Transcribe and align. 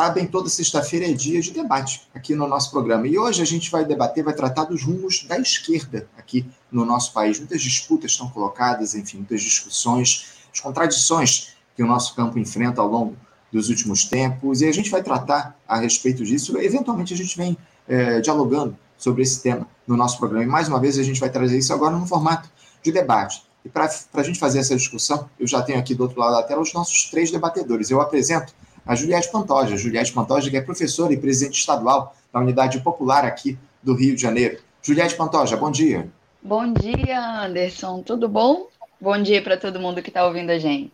sabem, 0.00 0.26
toda 0.26 0.48
sexta-feira 0.48 1.10
é 1.10 1.12
dia 1.12 1.42
de 1.42 1.50
debate 1.50 2.08
aqui 2.14 2.34
no 2.34 2.48
nosso 2.48 2.70
programa. 2.70 3.06
E 3.06 3.18
hoje 3.18 3.42
a 3.42 3.44
gente 3.44 3.70
vai 3.70 3.84
debater, 3.84 4.24
vai 4.24 4.32
tratar 4.32 4.64
dos 4.64 4.82
rumos 4.82 5.24
da 5.24 5.38
esquerda 5.38 6.08
aqui 6.16 6.46
no 6.72 6.86
nosso 6.86 7.12
país. 7.12 7.38
Muitas 7.38 7.60
disputas 7.60 8.12
estão 8.12 8.30
colocadas, 8.30 8.94
enfim, 8.94 9.18
muitas 9.18 9.42
discussões, 9.42 10.38
as 10.50 10.58
contradições 10.58 11.48
que 11.76 11.82
o 11.82 11.86
nosso 11.86 12.16
campo 12.16 12.38
enfrenta 12.38 12.80
ao 12.80 12.88
longo 12.88 13.14
dos 13.52 13.68
últimos 13.68 14.06
tempos. 14.06 14.62
E 14.62 14.68
a 14.68 14.72
gente 14.72 14.90
vai 14.90 15.02
tratar 15.02 15.54
a 15.68 15.76
respeito 15.76 16.24
disso. 16.24 16.56
Eventualmente 16.56 17.12
a 17.12 17.16
gente 17.18 17.36
vem 17.36 17.54
é, 17.86 18.22
dialogando 18.22 18.74
sobre 18.96 19.20
esse 19.20 19.42
tema 19.42 19.66
no 19.86 19.98
nosso 19.98 20.16
programa. 20.16 20.44
E 20.44 20.48
mais 20.48 20.66
uma 20.66 20.80
vez 20.80 20.98
a 20.98 21.02
gente 21.02 21.20
vai 21.20 21.28
trazer 21.28 21.58
isso 21.58 21.74
agora 21.74 21.94
no 21.94 22.06
formato 22.06 22.48
de 22.82 22.90
debate. 22.90 23.42
E 23.62 23.68
para 23.68 23.90
a 24.14 24.22
gente 24.22 24.38
fazer 24.38 24.60
essa 24.60 24.74
discussão, 24.74 25.28
eu 25.38 25.46
já 25.46 25.60
tenho 25.60 25.78
aqui 25.78 25.94
do 25.94 26.04
outro 26.04 26.18
lado 26.18 26.36
da 26.36 26.42
tela 26.42 26.62
os 26.62 26.72
nossos 26.72 27.10
três 27.10 27.30
debatedores. 27.30 27.90
Eu 27.90 28.00
apresento 28.00 28.54
a 28.84 28.94
Juliette 28.94 29.30
Pantoja. 29.30 29.76
Juliette 29.76 30.12
Pantoja, 30.12 30.50
que 30.50 30.56
é 30.56 30.60
professora 30.60 31.12
e 31.12 31.16
presidente 31.16 31.58
estadual 31.58 32.14
da 32.32 32.40
Unidade 32.40 32.80
Popular 32.80 33.24
aqui 33.24 33.58
do 33.82 33.94
Rio 33.94 34.14
de 34.14 34.22
Janeiro. 34.22 34.58
Juliette 34.82 35.14
Pantoja, 35.16 35.56
bom 35.56 35.70
dia. 35.70 36.08
Bom 36.42 36.72
dia, 36.72 37.44
Anderson. 37.44 38.02
Tudo 38.02 38.28
bom? 38.28 38.66
Bom 39.00 39.22
dia 39.22 39.42
para 39.42 39.56
todo 39.56 39.80
mundo 39.80 40.02
que 40.02 40.08
está 40.10 40.26
ouvindo 40.26 40.50
a 40.50 40.58
gente. 40.58 40.92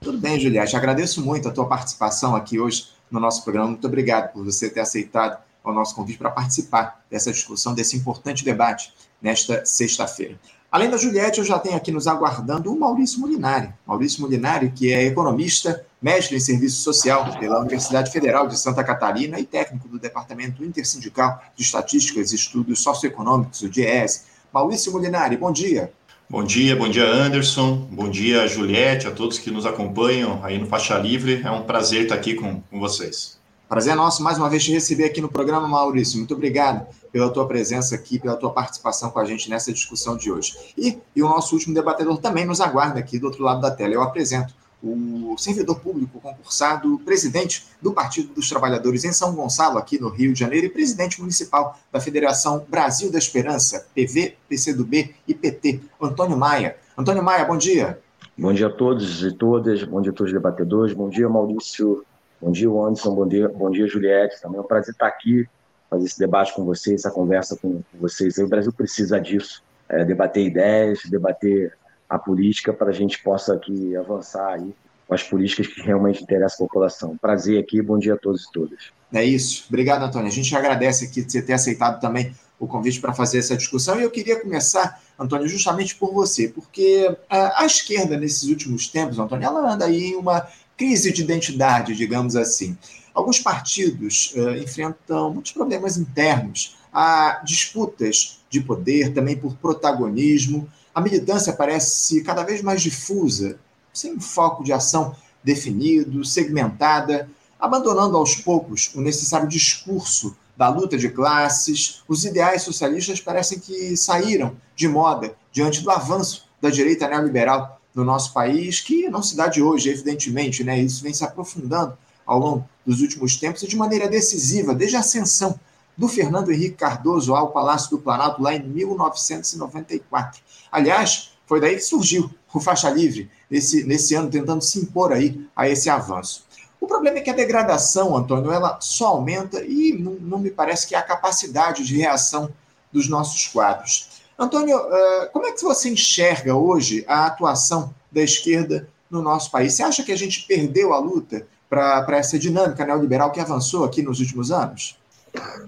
Tudo 0.00 0.18
bem, 0.18 0.38
Juliette. 0.38 0.76
Agradeço 0.76 1.24
muito 1.24 1.48
a 1.48 1.52
tua 1.52 1.66
participação 1.66 2.34
aqui 2.34 2.58
hoje 2.58 2.88
no 3.10 3.20
nosso 3.20 3.42
programa. 3.42 3.68
Muito 3.68 3.86
obrigado 3.86 4.32
por 4.32 4.44
você 4.44 4.68
ter 4.70 4.80
aceitado 4.80 5.38
o 5.64 5.72
nosso 5.72 5.94
convite 5.94 6.18
para 6.18 6.30
participar 6.30 7.04
dessa 7.10 7.30
discussão, 7.30 7.74
desse 7.74 7.96
importante 7.96 8.44
debate 8.44 8.92
nesta 9.20 9.64
sexta-feira. 9.64 10.38
Além 10.70 10.90
da 10.90 10.98
Juliette, 10.98 11.38
eu 11.38 11.46
já 11.46 11.58
tenho 11.58 11.76
aqui 11.76 11.90
nos 11.90 12.06
aguardando 12.06 12.70
o 12.70 12.78
Maurício 12.78 13.18
Molinari. 13.18 13.70
Maurício 13.86 14.20
Molinari, 14.20 14.70
que 14.70 14.92
é 14.92 15.04
economista, 15.04 15.82
mestre 16.00 16.36
em 16.36 16.40
serviço 16.40 16.82
social 16.82 17.38
pela 17.38 17.58
Universidade 17.58 18.12
Federal 18.12 18.46
de 18.46 18.58
Santa 18.58 18.84
Catarina 18.84 19.40
e 19.40 19.46
técnico 19.46 19.88
do 19.88 19.98
Departamento 19.98 20.62
Intersindical 20.62 21.42
de 21.56 21.62
Estatísticas 21.62 22.32
e 22.32 22.36
Estudos 22.36 22.82
Socioeconômicos, 22.82 23.62
o 23.62 23.68
DIES. 23.70 24.26
Maurício 24.52 24.92
Molinari, 24.92 25.38
bom 25.38 25.50
dia. 25.50 25.90
Bom 26.28 26.44
dia, 26.44 26.76
bom 26.76 26.90
dia 26.90 27.06
Anderson, 27.06 27.88
bom 27.90 28.10
dia 28.10 28.46
Juliette, 28.46 29.06
a 29.06 29.10
todos 29.10 29.38
que 29.38 29.50
nos 29.50 29.64
acompanham 29.64 30.44
aí 30.44 30.58
no 30.58 30.66
Faixa 30.66 30.98
Livre. 30.98 31.40
É 31.42 31.50
um 31.50 31.62
prazer 31.62 32.02
estar 32.02 32.14
aqui 32.14 32.34
com, 32.34 32.60
com 32.60 32.78
vocês. 32.78 33.37
Prazer 33.68 33.94
nosso 33.94 34.22
mais 34.22 34.38
uma 34.38 34.48
vez 34.48 34.64
te 34.64 34.72
receber 34.72 35.04
aqui 35.04 35.20
no 35.20 35.28
programa, 35.28 35.68
Maurício. 35.68 36.16
Muito 36.16 36.32
obrigado 36.32 36.86
pela 37.12 37.28
tua 37.28 37.46
presença 37.46 37.94
aqui, 37.94 38.18
pela 38.18 38.34
tua 38.34 38.50
participação 38.50 39.10
com 39.10 39.18
a 39.18 39.26
gente 39.26 39.50
nessa 39.50 39.70
discussão 39.70 40.16
de 40.16 40.32
hoje. 40.32 40.56
E, 40.76 40.98
e 41.14 41.22
o 41.22 41.28
nosso 41.28 41.54
último 41.54 41.74
debatedor 41.74 42.16
também 42.16 42.46
nos 42.46 42.62
aguarda 42.62 42.98
aqui 42.98 43.18
do 43.18 43.26
outro 43.26 43.44
lado 43.44 43.60
da 43.60 43.70
tela. 43.70 43.92
Eu 43.92 44.00
apresento 44.00 44.54
o 44.82 45.36
servidor 45.36 45.80
público 45.80 46.18
concursado, 46.18 46.98
presidente 47.00 47.66
do 47.82 47.92
Partido 47.92 48.32
dos 48.32 48.48
Trabalhadores 48.48 49.04
em 49.04 49.12
São 49.12 49.34
Gonçalo, 49.34 49.76
aqui 49.76 50.00
no 50.00 50.08
Rio 50.08 50.32
de 50.32 50.40
Janeiro, 50.40 50.64
e 50.64 50.70
presidente 50.70 51.20
municipal 51.20 51.78
da 51.92 52.00
Federação 52.00 52.64
Brasil 52.70 53.12
da 53.12 53.18
Esperança, 53.18 53.86
PV, 53.94 54.34
PCdoB 54.48 55.14
e 55.26 55.34
PT, 55.34 55.80
Antônio 56.00 56.38
Maia. 56.38 56.78
Antônio 56.96 57.22
Maia, 57.22 57.44
bom 57.44 57.58
dia. 57.58 58.00
Bom 58.38 58.52
dia 58.52 58.68
a 58.68 58.70
todos 58.70 59.22
e 59.22 59.32
todas, 59.32 59.82
bom 59.84 60.00
dia 60.00 60.12
a 60.12 60.14
todos 60.14 60.32
os 60.32 60.38
debatedores, 60.38 60.94
bom 60.94 61.10
dia 61.10 61.28
Maurício 61.28 62.04
Bom 62.40 62.52
dia, 62.52 62.68
Anderson. 62.68 63.14
Bom 63.14 63.26
dia, 63.26 63.48
bom 63.48 63.70
dia, 63.70 63.86
Juliette. 63.88 64.40
Também 64.40 64.58
é 64.58 64.60
um 64.60 64.66
prazer 64.66 64.92
estar 64.92 65.08
aqui, 65.08 65.48
fazer 65.90 66.06
esse 66.06 66.18
debate 66.18 66.54
com 66.54 66.64
vocês, 66.64 67.00
essa 67.00 67.10
conversa 67.10 67.56
com 67.56 67.82
vocês. 67.94 68.38
O 68.38 68.46
Brasil 68.46 68.72
precisa 68.72 69.20
disso, 69.20 69.62
é, 69.88 70.04
debater 70.04 70.46
ideias, 70.46 71.00
debater 71.10 71.76
a 72.08 72.18
política 72.18 72.72
para 72.72 72.90
a 72.90 72.92
gente 72.92 73.22
possa 73.22 73.54
aqui 73.54 73.96
avançar 73.96 74.54
aí 74.54 74.74
com 75.06 75.14
as 75.14 75.22
políticas 75.22 75.66
que 75.66 75.80
realmente 75.82 76.22
interessam 76.22 76.64
a 76.64 76.68
população. 76.68 77.16
Prazer 77.16 77.58
aqui, 77.58 77.82
bom 77.82 77.98
dia 77.98 78.14
a 78.14 78.16
todos 78.16 78.44
e 78.44 78.52
todas. 78.52 78.92
É 79.12 79.24
isso. 79.24 79.64
Obrigado, 79.68 80.04
Antônio. 80.04 80.28
A 80.28 80.30
gente 80.30 80.54
agradece 80.54 81.06
aqui 81.06 81.22
você 81.22 81.42
ter 81.42 81.54
aceitado 81.54 82.00
também 82.00 82.32
o 82.60 82.66
convite 82.66 83.00
para 83.00 83.12
fazer 83.12 83.38
essa 83.38 83.56
discussão. 83.56 83.98
E 83.98 84.02
eu 84.02 84.10
queria 84.10 84.40
começar, 84.40 85.00
Antônio, 85.18 85.48
justamente 85.48 85.96
por 85.96 86.12
você, 86.12 86.48
porque 86.48 87.16
a, 87.28 87.62
a 87.62 87.66
esquerda, 87.66 88.16
nesses 88.16 88.48
últimos 88.48 88.88
tempos, 88.88 89.18
Antônio, 89.18 89.46
ela 89.46 89.72
anda 89.72 89.86
aí 89.86 90.10
em 90.10 90.16
uma 90.16 90.46
crise 90.78 91.12
de 91.12 91.22
identidade, 91.22 91.96
digamos 91.96 92.36
assim. 92.36 92.78
Alguns 93.12 93.40
partidos 93.40 94.32
uh, 94.36 94.50
enfrentam 94.50 95.34
muitos 95.34 95.50
problemas 95.50 95.98
internos, 95.98 96.78
há 96.92 97.42
disputas 97.44 98.38
de 98.48 98.60
poder, 98.60 99.12
também 99.12 99.36
por 99.36 99.56
protagonismo. 99.56 100.68
A 100.94 101.00
militância 101.00 101.52
parece 101.52 102.22
cada 102.22 102.44
vez 102.44 102.62
mais 102.62 102.80
difusa, 102.80 103.58
sem 103.92 104.14
um 104.14 104.20
foco 104.20 104.62
de 104.62 104.72
ação 104.72 105.16
definido, 105.42 106.24
segmentada, 106.24 107.28
abandonando 107.58 108.16
aos 108.16 108.36
poucos 108.36 108.92
o 108.94 109.00
necessário 109.00 109.48
discurso 109.48 110.36
da 110.56 110.68
luta 110.68 110.96
de 110.96 111.08
classes. 111.08 112.02
Os 112.06 112.24
ideais 112.24 112.62
socialistas 112.62 113.20
parecem 113.20 113.58
que 113.58 113.96
saíram 113.96 114.56
de 114.76 114.86
moda 114.86 115.34
diante 115.50 115.82
do 115.82 115.90
avanço 115.90 116.46
da 116.60 116.70
direita 116.70 117.08
neoliberal 117.08 117.77
no 117.98 118.04
nosso 118.04 118.32
país, 118.32 118.80
que 118.80 119.08
não 119.08 119.20
se 119.20 119.36
dá 119.36 119.48
de 119.48 119.60
hoje, 119.60 119.90
evidentemente, 119.90 120.62
né? 120.62 120.78
Isso 120.78 121.02
vem 121.02 121.12
se 121.12 121.24
aprofundando 121.24 121.98
ao 122.24 122.38
longo 122.38 122.68
dos 122.86 123.00
últimos 123.00 123.36
tempos 123.36 123.62
e 123.64 123.66
de 123.66 123.76
maneira 123.76 124.08
decisiva, 124.08 124.72
desde 124.72 124.96
a 124.96 125.00
ascensão 125.00 125.58
do 125.96 126.06
Fernando 126.06 126.52
Henrique 126.52 126.76
Cardoso 126.76 127.34
ao 127.34 127.50
Palácio 127.50 127.90
do 127.90 127.98
Planalto 127.98 128.40
lá 128.40 128.54
em 128.54 128.62
1994. 128.62 130.40
Aliás, 130.70 131.32
foi 131.44 131.60
daí 131.60 131.74
que 131.74 131.80
surgiu 131.80 132.30
o 132.54 132.60
Faixa 132.60 132.88
Livre, 132.88 133.28
nesse, 133.50 133.82
nesse 133.82 134.14
ano, 134.14 134.30
tentando 134.30 134.62
se 134.62 134.78
impor 134.78 135.12
aí 135.12 135.44
a 135.56 135.68
esse 135.68 135.90
avanço. 135.90 136.44
O 136.80 136.86
problema 136.86 137.18
é 137.18 137.20
que 137.20 137.30
a 137.30 137.34
degradação, 137.34 138.16
Antônio, 138.16 138.52
ela 138.52 138.78
só 138.80 139.08
aumenta 139.08 139.60
e 139.64 139.92
não, 139.98 140.12
não 140.12 140.38
me 140.38 140.52
parece 140.52 140.86
que 140.86 140.94
há 140.94 141.02
capacidade 141.02 141.84
de 141.84 141.96
reação 141.96 142.48
dos 142.92 143.08
nossos 143.08 143.48
quadros. 143.48 144.17
Antônio, 144.38 144.78
eh, 144.78 145.26
como 145.32 145.46
é 145.46 145.52
que 145.52 145.64
você 145.64 145.88
enxerga 145.88 146.54
hoje 146.54 147.04
a 147.08 147.26
atuação 147.26 147.92
da 148.12 148.22
esquerda 148.22 148.88
no 149.10 149.20
nosso 149.20 149.50
país? 149.50 149.74
Você 149.74 149.82
acha 149.82 150.04
que 150.04 150.12
a 150.12 150.16
gente 150.16 150.46
perdeu 150.46 150.92
a 150.92 150.98
luta 151.00 151.44
para 151.68 152.16
essa 152.16 152.38
dinâmica 152.38 152.86
neoliberal 152.86 153.32
que 153.32 153.40
avançou 153.40 153.84
aqui 153.84 154.00
nos 154.00 154.20
últimos 154.20 154.52
anos? 154.52 154.96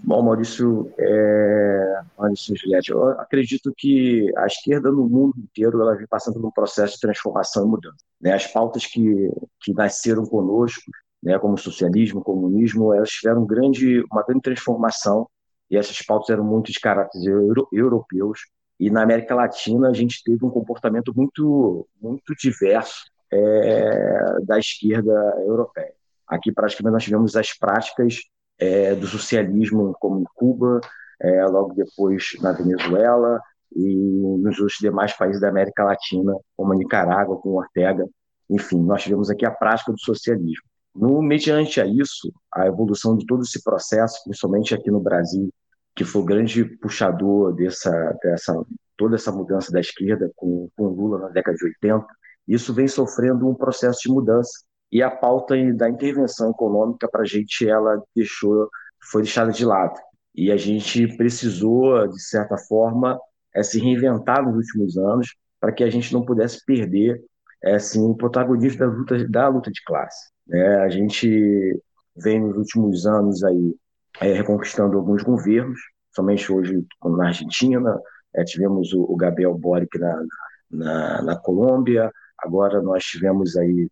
Bom, 0.04 0.22
Maurício, 0.22 0.90
é... 0.96 2.00
Maurício 2.16 2.54
Juliette, 2.56 2.92
eu 2.92 3.08
acredito 3.20 3.72
que 3.76 4.32
a 4.36 4.46
esquerda 4.46 4.90
no 4.92 5.08
mundo 5.08 5.34
inteiro 5.36 5.82
ela 5.82 5.96
vem 5.96 6.06
passando 6.06 6.40
por 6.40 6.46
um 6.46 6.52
processo 6.52 6.94
de 6.94 7.00
transformação 7.00 7.66
e 7.66 7.68
mudança. 7.68 7.98
Né? 8.20 8.32
As 8.32 8.46
pautas 8.46 8.86
que, 8.86 9.30
que 9.60 9.74
nasceram 9.74 10.24
conosco, 10.24 10.90
né, 11.20 11.38
como 11.40 11.58
socialismo, 11.58 12.22
comunismo, 12.22 12.94
elas 12.94 13.10
tiveram 13.10 13.44
grande, 13.44 14.02
uma 14.10 14.22
grande 14.22 14.42
transformação 14.42 15.28
e 15.68 15.76
essas 15.76 16.00
pautas 16.02 16.30
eram 16.30 16.44
muito 16.44 16.72
de 16.72 16.80
caráter 16.80 17.20
euro, 17.26 17.68
europeus 17.72 18.40
e 18.80 18.88
na 18.88 19.02
América 19.02 19.34
Latina 19.34 19.90
a 19.90 19.92
gente 19.92 20.24
teve 20.24 20.42
um 20.42 20.48
comportamento 20.48 21.12
muito, 21.14 21.86
muito 22.00 22.34
diverso 22.34 23.04
é, 23.30 24.40
da 24.42 24.58
esquerda 24.58 25.12
europeia. 25.46 25.92
Aqui 26.26 26.50
praticamente 26.50 26.94
nós 26.94 27.04
tivemos 27.04 27.36
as 27.36 27.52
práticas 27.52 28.20
é, 28.58 28.94
do 28.94 29.06
socialismo, 29.06 29.94
como 30.00 30.20
em 30.20 30.24
Cuba, 30.34 30.80
é, 31.20 31.44
logo 31.44 31.74
depois 31.74 32.30
na 32.40 32.52
Venezuela 32.52 33.38
e 33.76 33.94
nos 34.38 34.58
outros 34.58 34.78
demais 34.80 35.12
países 35.12 35.42
da 35.42 35.50
América 35.50 35.84
Latina, 35.84 36.34
como 36.56 36.72
a 36.72 36.76
Nicarágua, 36.76 37.36
com 37.36 37.50
Ortega. 37.50 38.08
Enfim, 38.48 38.82
nós 38.82 39.02
tivemos 39.02 39.28
aqui 39.28 39.44
a 39.44 39.50
prática 39.50 39.92
do 39.92 40.00
socialismo. 40.00 40.64
No, 40.94 41.20
mediante 41.20 41.80
a 41.82 41.86
isso, 41.86 42.32
a 42.52 42.66
evolução 42.66 43.14
de 43.14 43.26
todo 43.26 43.42
esse 43.42 43.62
processo, 43.62 44.24
principalmente 44.24 44.74
aqui 44.74 44.90
no 44.90 45.00
Brasil, 45.00 45.50
que 45.94 46.04
foi 46.04 46.22
o 46.22 46.24
grande 46.24 46.64
puxador 46.64 47.54
dessa, 47.54 47.90
dessa 48.22 48.54
toda 48.96 49.16
essa 49.16 49.32
mudança 49.32 49.72
da 49.72 49.80
esquerda 49.80 50.30
com, 50.36 50.68
com 50.76 50.88
Lula 50.88 51.18
na 51.18 51.28
década 51.28 51.56
de 51.56 51.64
80, 51.64 52.06
isso 52.46 52.74
vem 52.74 52.88
sofrendo 52.88 53.48
um 53.48 53.54
processo 53.54 54.00
de 54.02 54.10
mudança 54.10 54.50
e 54.92 55.02
a 55.02 55.10
pauta 55.10 55.54
da 55.74 55.88
intervenção 55.88 56.50
econômica 56.50 57.08
para 57.08 57.22
a 57.22 57.26
gente 57.26 57.68
ela 57.68 58.02
deixou 58.14 58.68
foi 59.10 59.22
deixada 59.22 59.52
de 59.52 59.64
lado 59.64 59.98
e 60.34 60.50
a 60.50 60.56
gente 60.56 61.16
precisou 61.16 62.06
de 62.08 62.22
certa 62.22 62.56
forma 62.56 63.18
é, 63.54 63.62
se 63.62 63.80
reinventar 63.80 64.44
nos 64.44 64.56
últimos 64.56 64.96
anos 64.96 65.34
para 65.58 65.72
que 65.72 65.84
a 65.84 65.90
gente 65.90 66.12
não 66.12 66.24
pudesse 66.24 66.64
perder 66.64 67.22
é, 67.62 67.74
assim, 67.74 68.00
o 68.02 68.14
protagonismo 68.14 68.78
da 68.78 68.86
luta 68.86 69.28
da 69.28 69.48
luta 69.48 69.70
de 69.70 69.82
classe. 69.84 70.30
É, 70.52 70.76
a 70.76 70.88
gente 70.88 71.80
vem 72.16 72.40
nos 72.40 72.56
últimos 72.56 73.06
anos 73.06 73.44
aí 73.44 73.74
é, 74.20 74.32
reconquistando 74.34 74.96
alguns 74.96 75.22
governos, 75.22 75.80
somente 76.14 76.52
hoje 76.52 76.86
na 77.04 77.28
Argentina, 77.28 77.98
é, 78.34 78.44
tivemos 78.44 78.92
o, 78.92 79.02
o, 79.02 79.16
Gabriel 79.16 79.54
Boric 79.54 79.98
na, 79.98 80.22
na, 80.70 81.22
na, 81.22 81.36
Colômbia, 81.36 82.12
agora 82.38 82.80
nós 82.82 83.02
tivemos 83.04 83.56
aí, 83.56 83.88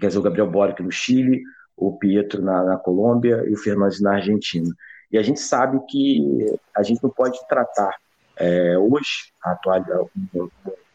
quer 0.00 0.08
dizer, 0.08 0.18
o 0.18 0.22
Gabriel 0.22 0.50
Boric 0.50 0.82
no 0.82 0.90
Chile, 0.90 1.42
o 1.76 1.96
Pietro 1.96 2.42
na, 2.42 2.62
na 2.64 2.76
Colômbia 2.76 3.44
e 3.46 3.52
o 3.52 3.56
Fernandes 3.56 4.00
na 4.00 4.14
Argentina. 4.16 4.68
E 5.10 5.18
a 5.18 5.22
gente 5.22 5.40
sabe 5.40 5.80
que 5.88 6.54
a 6.76 6.82
gente 6.82 7.02
não 7.02 7.10
pode 7.10 7.38
tratar 7.48 7.94
é, 8.36 8.76
hoje, 8.78 9.32
atual, 9.42 10.10
no 10.32 10.50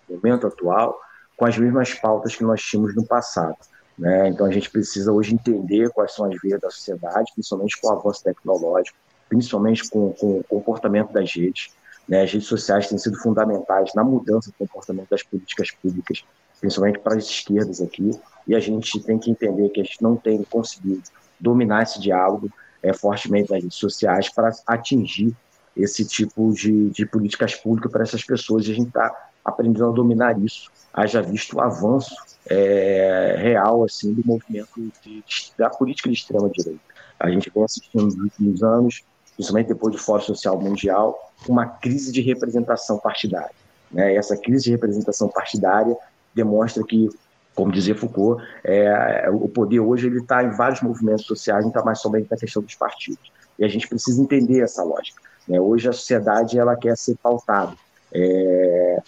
momento 0.10 0.48
atual, 0.48 0.98
com 1.36 1.46
as 1.46 1.58
mesmas 1.58 1.94
pautas 1.94 2.36
que 2.36 2.44
nós 2.44 2.62
tínhamos 2.62 2.96
no 2.96 3.06
passado. 3.06 3.58
Né? 3.98 4.30
Então 4.30 4.46
a 4.46 4.52
gente 4.52 4.70
precisa 4.70 5.12
hoje 5.12 5.34
entender 5.34 5.90
quais 5.92 6.14
são 6.14 6.26
as 6.26 6.40
vias 6.42 6.60
da 6.60 6.70
sociedade, 6.70 7.32
principalmente 7.34 7.80
com 7.80 7.88
o 7.88 7.92
avanço 7.92 8.24
tecnológico, 8.24 8.98
principalmente 9.30 9.90
com, 9.90 10.12
com 10.12 10.40
o 10.40 10.44
comportamento 10.44 11.12
das 11.14 11.34
redes. 11.34 11.70
Né? 12.08 12.24
As 12.24 12.32
redes 12.32 12.48
sociais 12.48 12.88
têm 12.88 12.98
sido 12.98 13.18
fundamentais 13.20 13.94
na 13.96 14.04
mudança 14.04 14.52
do 14.52 14.58
comportamento 14.58 15.10
das 15.10 15.24
políticas 15.24 15.72
públicas, 15.72 16.24
principalmente 16.60 17.00
para 17.00 17.16
as 17.16 17.26
esquerdas 17.26 17.82
aqui, 17.82 18.12
e 18.48 18.54
a 18.54 18.60
gente 18.60 19.00
tem 19.00 19.18
que 19.18 19.32
entender 19.32 19.70
que 19.70 19.82
a 19.82 19.84
gente 19.84 20.02
não 20.02 20.16
tem 20.16 20.44
conseguido 20.44 21.04
dominar 21.40 21.84
esse 21.84 22.00
diálogo 22.00 22.50
é, 22.84 22.94
fortemente 22.94 23.50
nas 23.50 23.64
redes 23.64 23.78
sociais 23.78 24.30
para 24.30 24.52
atingir 24.68 25.36
esse 25.76 26.06
tipo 26.06 26.54
de, 26.54 26.90
de 26.90 27.06
políticas 27.06 27.56
públicas 27.56 27.92
para 27.92 28.04
essas 28.04 28.24
pessoas, 28.24 28.68
e 28.68 28.72
a 28.72 28.76
gente 28.76 28.88
está 28.88 29.30
aprendendo 29.46 29.90
a 29.90 29.92
dominar 29.92 30.40
isso, 30.42 30.72
haja 30.92 31.22
visto 31.22 31.58
o 31.58 31.62
avanço 31.62 32.16
é, 32.50 33.36
real 33.38 33.84
assim 33.84 34.14
do 34.14 34.26
movimento 34.26 34.92
de, 35.04 35.24
da 35.58 35.70
política 35.70 36.10
de 36.10 36.16
extrema 36.16 36.50
direita. 36.50 36.82
A 37.20 37.30
gente 37.30 37.52
vem 37.54 37.64
assistindo 37.64 38.06
nos 38.06 38.16
últimos 38.16 38.64
anos, 38.64 39.04
principalmente 39.36 39.68
depois 39.68 39.94
do 39.94 40.02
Fórum 40.02 40.24
Social 40.24 40.60
Mundial, 40.60 41.32
uma 41.48 41.66
crise 41.66 42.12
de 42.12 42.22
representação 42.22 42.98
partidária. 42.98 43.52
Né? 43.92 44.14
E 44.14 44.18
essa 44.18 44.36
crise 44.36 44.66
de 44.66 44.72
representação 44.72 45.30
partidária 45.30 45.96
demonstra 46.34 46.84
que, 46.84 47.10
como 47.54 47.72
dizia 47.72 47.96
Foucault, 47.96 48.44
é, 48.64 49.30
o 49.32 49.48
poder 49.48 49.80
hoje 49.80 50.08
ele 50.08 50.20
está 50.20 50.44
em 50.44 50.50
vários 50.50 50.82
movimentos 50.82 51.26
sociais, 51.26 51.64
não 51.64 51.70
está 51.70 51.84
mais 51.84 52.00
somente 52.00 52.28
na 52.30 52.38
questão 52.38 52.64
dos 52.64 52.76
partidos. 52.76 53.32
E 53.58 53.64
a 53.64 53.68
gente 53.68 53.88
precisa 53.88 54.22
entender 54.22 54.62
essa 54.62 54.84
lógica. 54.84 55.22
Né? 55.48 55.60
Hoje 55.60 55.88
a 55.88 55.94
sociedade 55.94 56.58
ela 56.58 56.76
quer 56.76 56.98
ser 56.98 57.16
pautada 57.18 57.74
é, 58.16 59.02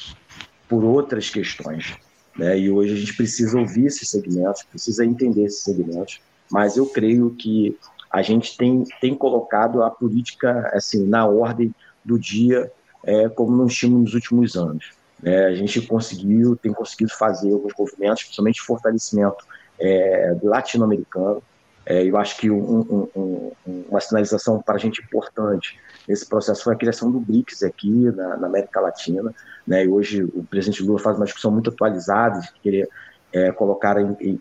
por 0.67 0.83
outras 0.83 1.29
questões. 1.29 1.95
Né? 2.37 2.59
E 2.59 2.71
hoje 2.71 2.93
a 2.93 2.97
gente 2.97 3.15
precisa 3.15 3.57
ouvir 3.57 3.85
esses 3.85 4.09
segmentos, 4.09 4.63
precisa 4.63 5.05
entender 5.05 5.45
esses 5.45 5.63
segmentos, 5.63 6.21
mas 6.51 6.77
eu 6.77 6.85
creio 6.85 7.31
que 7.31 7.77
a 8.11 8.21
gente 8.21 8.55
tem, 8.55 8.83
tem 9.01 9.15
colocado 9.15 9.83
a 9.83 9.89
política 9.89 10.69
assim 10.73 11.05
na 11.05 11.25
ordem 11.25 11.73
do 12.03 12.17
dia, 12.17 12.71
é, 13.03 13.27
como 13.29 13.55
não 13.55 13.67
tínhamos 13.67 14.03
nos 14.03 14.13
últimos 14.13 14.55
anos. 14.55 14.91
Né? 15.21 15.45
A 15.45 15.55
gente 15.55 15.81
conseguiu, 15.81 16.55
tem 16.55 16.71
conseguido 16.71 17.11
fazer 17.11 17.51
alguns 17.51 17.73
movimentos, 17.77 18.23
principalmente 18.23 18.61
fortalecimento 18.61 19.45
é, 19.79 20.37
latino-americano. 20.41 21.41
É, 21.89 22.03
eu 22.03 22.17
acho 22.17 22.37
que 22.37 22.51
um, 22.51 22.81
um, 22.81 23.09
um, 23.65 23.85
uma 23.89 24.01
sinalização 24.01 24.61
para 24.61 24.75
a 24.75 24.77
gente 24.77 25.01
importante 25.01 25.79
nesse 26.05 26.27
processo 26.27 26.61
foi 26.61 26.73
a 26.73 26.77
criação 26.77 27.09
do 27.09 27.17
BRICS 27.17 27.63
aqui 27.63 28.11
na, 28.11 28.35
na 28.35 28.47
América 28.47 28.81
Latina. 28.81 29.33
Né? 29.65 29.85
E 29.85 29.87
hoje 29.87 30.21
o 30.21 30.43
presidente 30.43 30.83
Lula 30.83 30.99
faz 30.99 31.15
uma 31.15 31.23
discussão 31.23 31.49
muito 31.49 31.69
atualizada 31.69 32.41
de 32.41 32.51
querer 32.61 32.89
é, 33.31 33.53
colocar, 33.53 33.95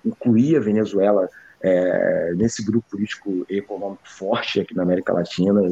incluir 0.05 0.57
a 0.57 0.61
Venezuela 0.61 1.29
é, 1.63 2.35
nesse 2.37 2.65
grupo 2.65 2.91
político 2.91 3.47
e 3.49 3.59
econômico 3.59 4.03
forte 4.05 4.61
aqui 4.61 4.75
na 4.75 4.83
América 4.83 5.13
Latina, 5.13 5.63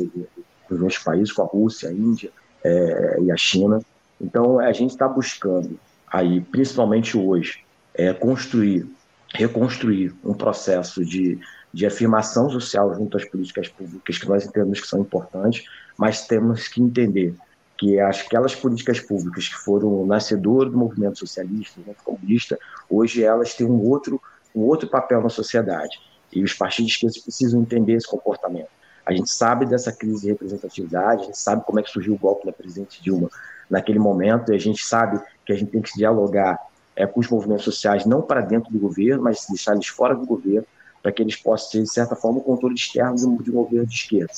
os 0.70 0.80
outros 0.80 0.98
países, 1.02 1.32
com 1.32 1.42
a 1.42 1.46
Rússia, 1.46 1.88
a 1.88 1.92
Índia 1.92 2.30
é, 2.62 3.18
e 3.20 3.32
a 3.32 3.36
China. 3.36 3.80
Então, 4.20 4.60
a 4.60 4.72
gente 4.72 4.90
está 4.90 5.08
buscando 5.08 5.76
aí, 6.06 6.40
principalmente 6.40 7.18
hoje, 7.18 7.64
é, 7.92 8.12
construir, 8.12 8.86
reconstruir 9.34 10.14
um 10.24 10.34
processo 10.34 11.04
de, 11.04 11.38
de 11.74 11.84
afirmação 11.84 12.48
social 12.48 12.94
junto 12.94 13.16
às 13.16 13.24
políticas 13.24 13.66
públicas 13.66 14.16
que 14.16 14.28
nós 14.28 14.46
entendemos 14.46 14.80
que 14.80 14.86
são 14.86 15.00
importantes, 15.00 15.64
mas 15.98 16.24
temos 16.24 16.68
que 16.68 16.80
entender 16.80 17.34
que 17.76 17.98
aquelas 17.98 18.54
políticas 18.54 19.00
públicas 19.00 19.48
que 19.48 19.56
foram 19.56 20.06
nascedoras 20.06 20.70
do 20.70 20.78
movimento 20.78 21.18
socialista, 21.18 21.74
do 21.74 21.78
movimento 21.80 22.04
comunista, 22.04 22.58
hoje 22.88 23.24
elas 23.24 23.54
têm 23.54 23.66
um 23.66 23.82
outro, 23.82 24.22
um 24.54 24.60
outro 24.60 24.88
papel 24.88 25.20
na 25.20 25.28
sociedade. 25.28 25.98
E 26.32 26.44
os 26.44 26.54
partidos 26.54 26.92
esquerda 26.92 27.18
precisam 27.24 27.62
entender 27.62 27.94
esse 27.94 28.06
comportamento. 28.06 28.68
A 29.04 29.12
gente 29.12 29.28
sabe 29.28 29.66
dessa 29.66 29.92
crise 29.92 30.22
de 30.22 30.28
representatividade, 30.28 31.22
a 31.22 31.24
gente 31.26 31.38
sabe 31.38 31.64
como 31.66 31.80
é 31.80 31.82
que 31.82 31.90
surgiu 31.90 32.14
o 32.14 32.18
golpe 32.18 32.46
da 32.46 32.52
presidente 32.52 33.02
Dilma 33.02 33.28
naquele 33.68 33.98
momento, 33.98 34.52
e 34.52 34.54
a 34.54 34.60
gente 34.60 34.84
sabe 34.84 35.20
que 35.44 35.52
a 35.52 35.56
gente 35.56 35.72
tem 35.72 35.82
que 35.82 35.92
dialogar 35.96 36.56
é, 36.94 37.04
com 37.04 37.18
os 37.18 37.28
movimentos 37.28 37.64
sociais, 37.64 38.06
não 38.06 38.22
para 38.22 38.40
dentro 38.40 38.72
do 38.72 38.78
governo, 38.78 39.24
mas 39.24 39.44
deixar 39.48 39.74
eles 39.74 39.88
fora 39.88 40.14
do 40.14 40.24
governo, 40.24 40.66
para 41.04 41.12
que 41.12 41.22
eles 41.22 41.36
possam 41.36 41.70
ter, 41.70 41.82
de 41.82 41.92
certa 41.92 42.16
forma, 42.16 42.38
o 42.38 42.42
controle 42.42 42.74
externo 42.74 43.40
de 43.40 43.50
um 43.50 43.54
governo 43.54 43.86
de 43.86 43.94
esquerda 43.94 44.32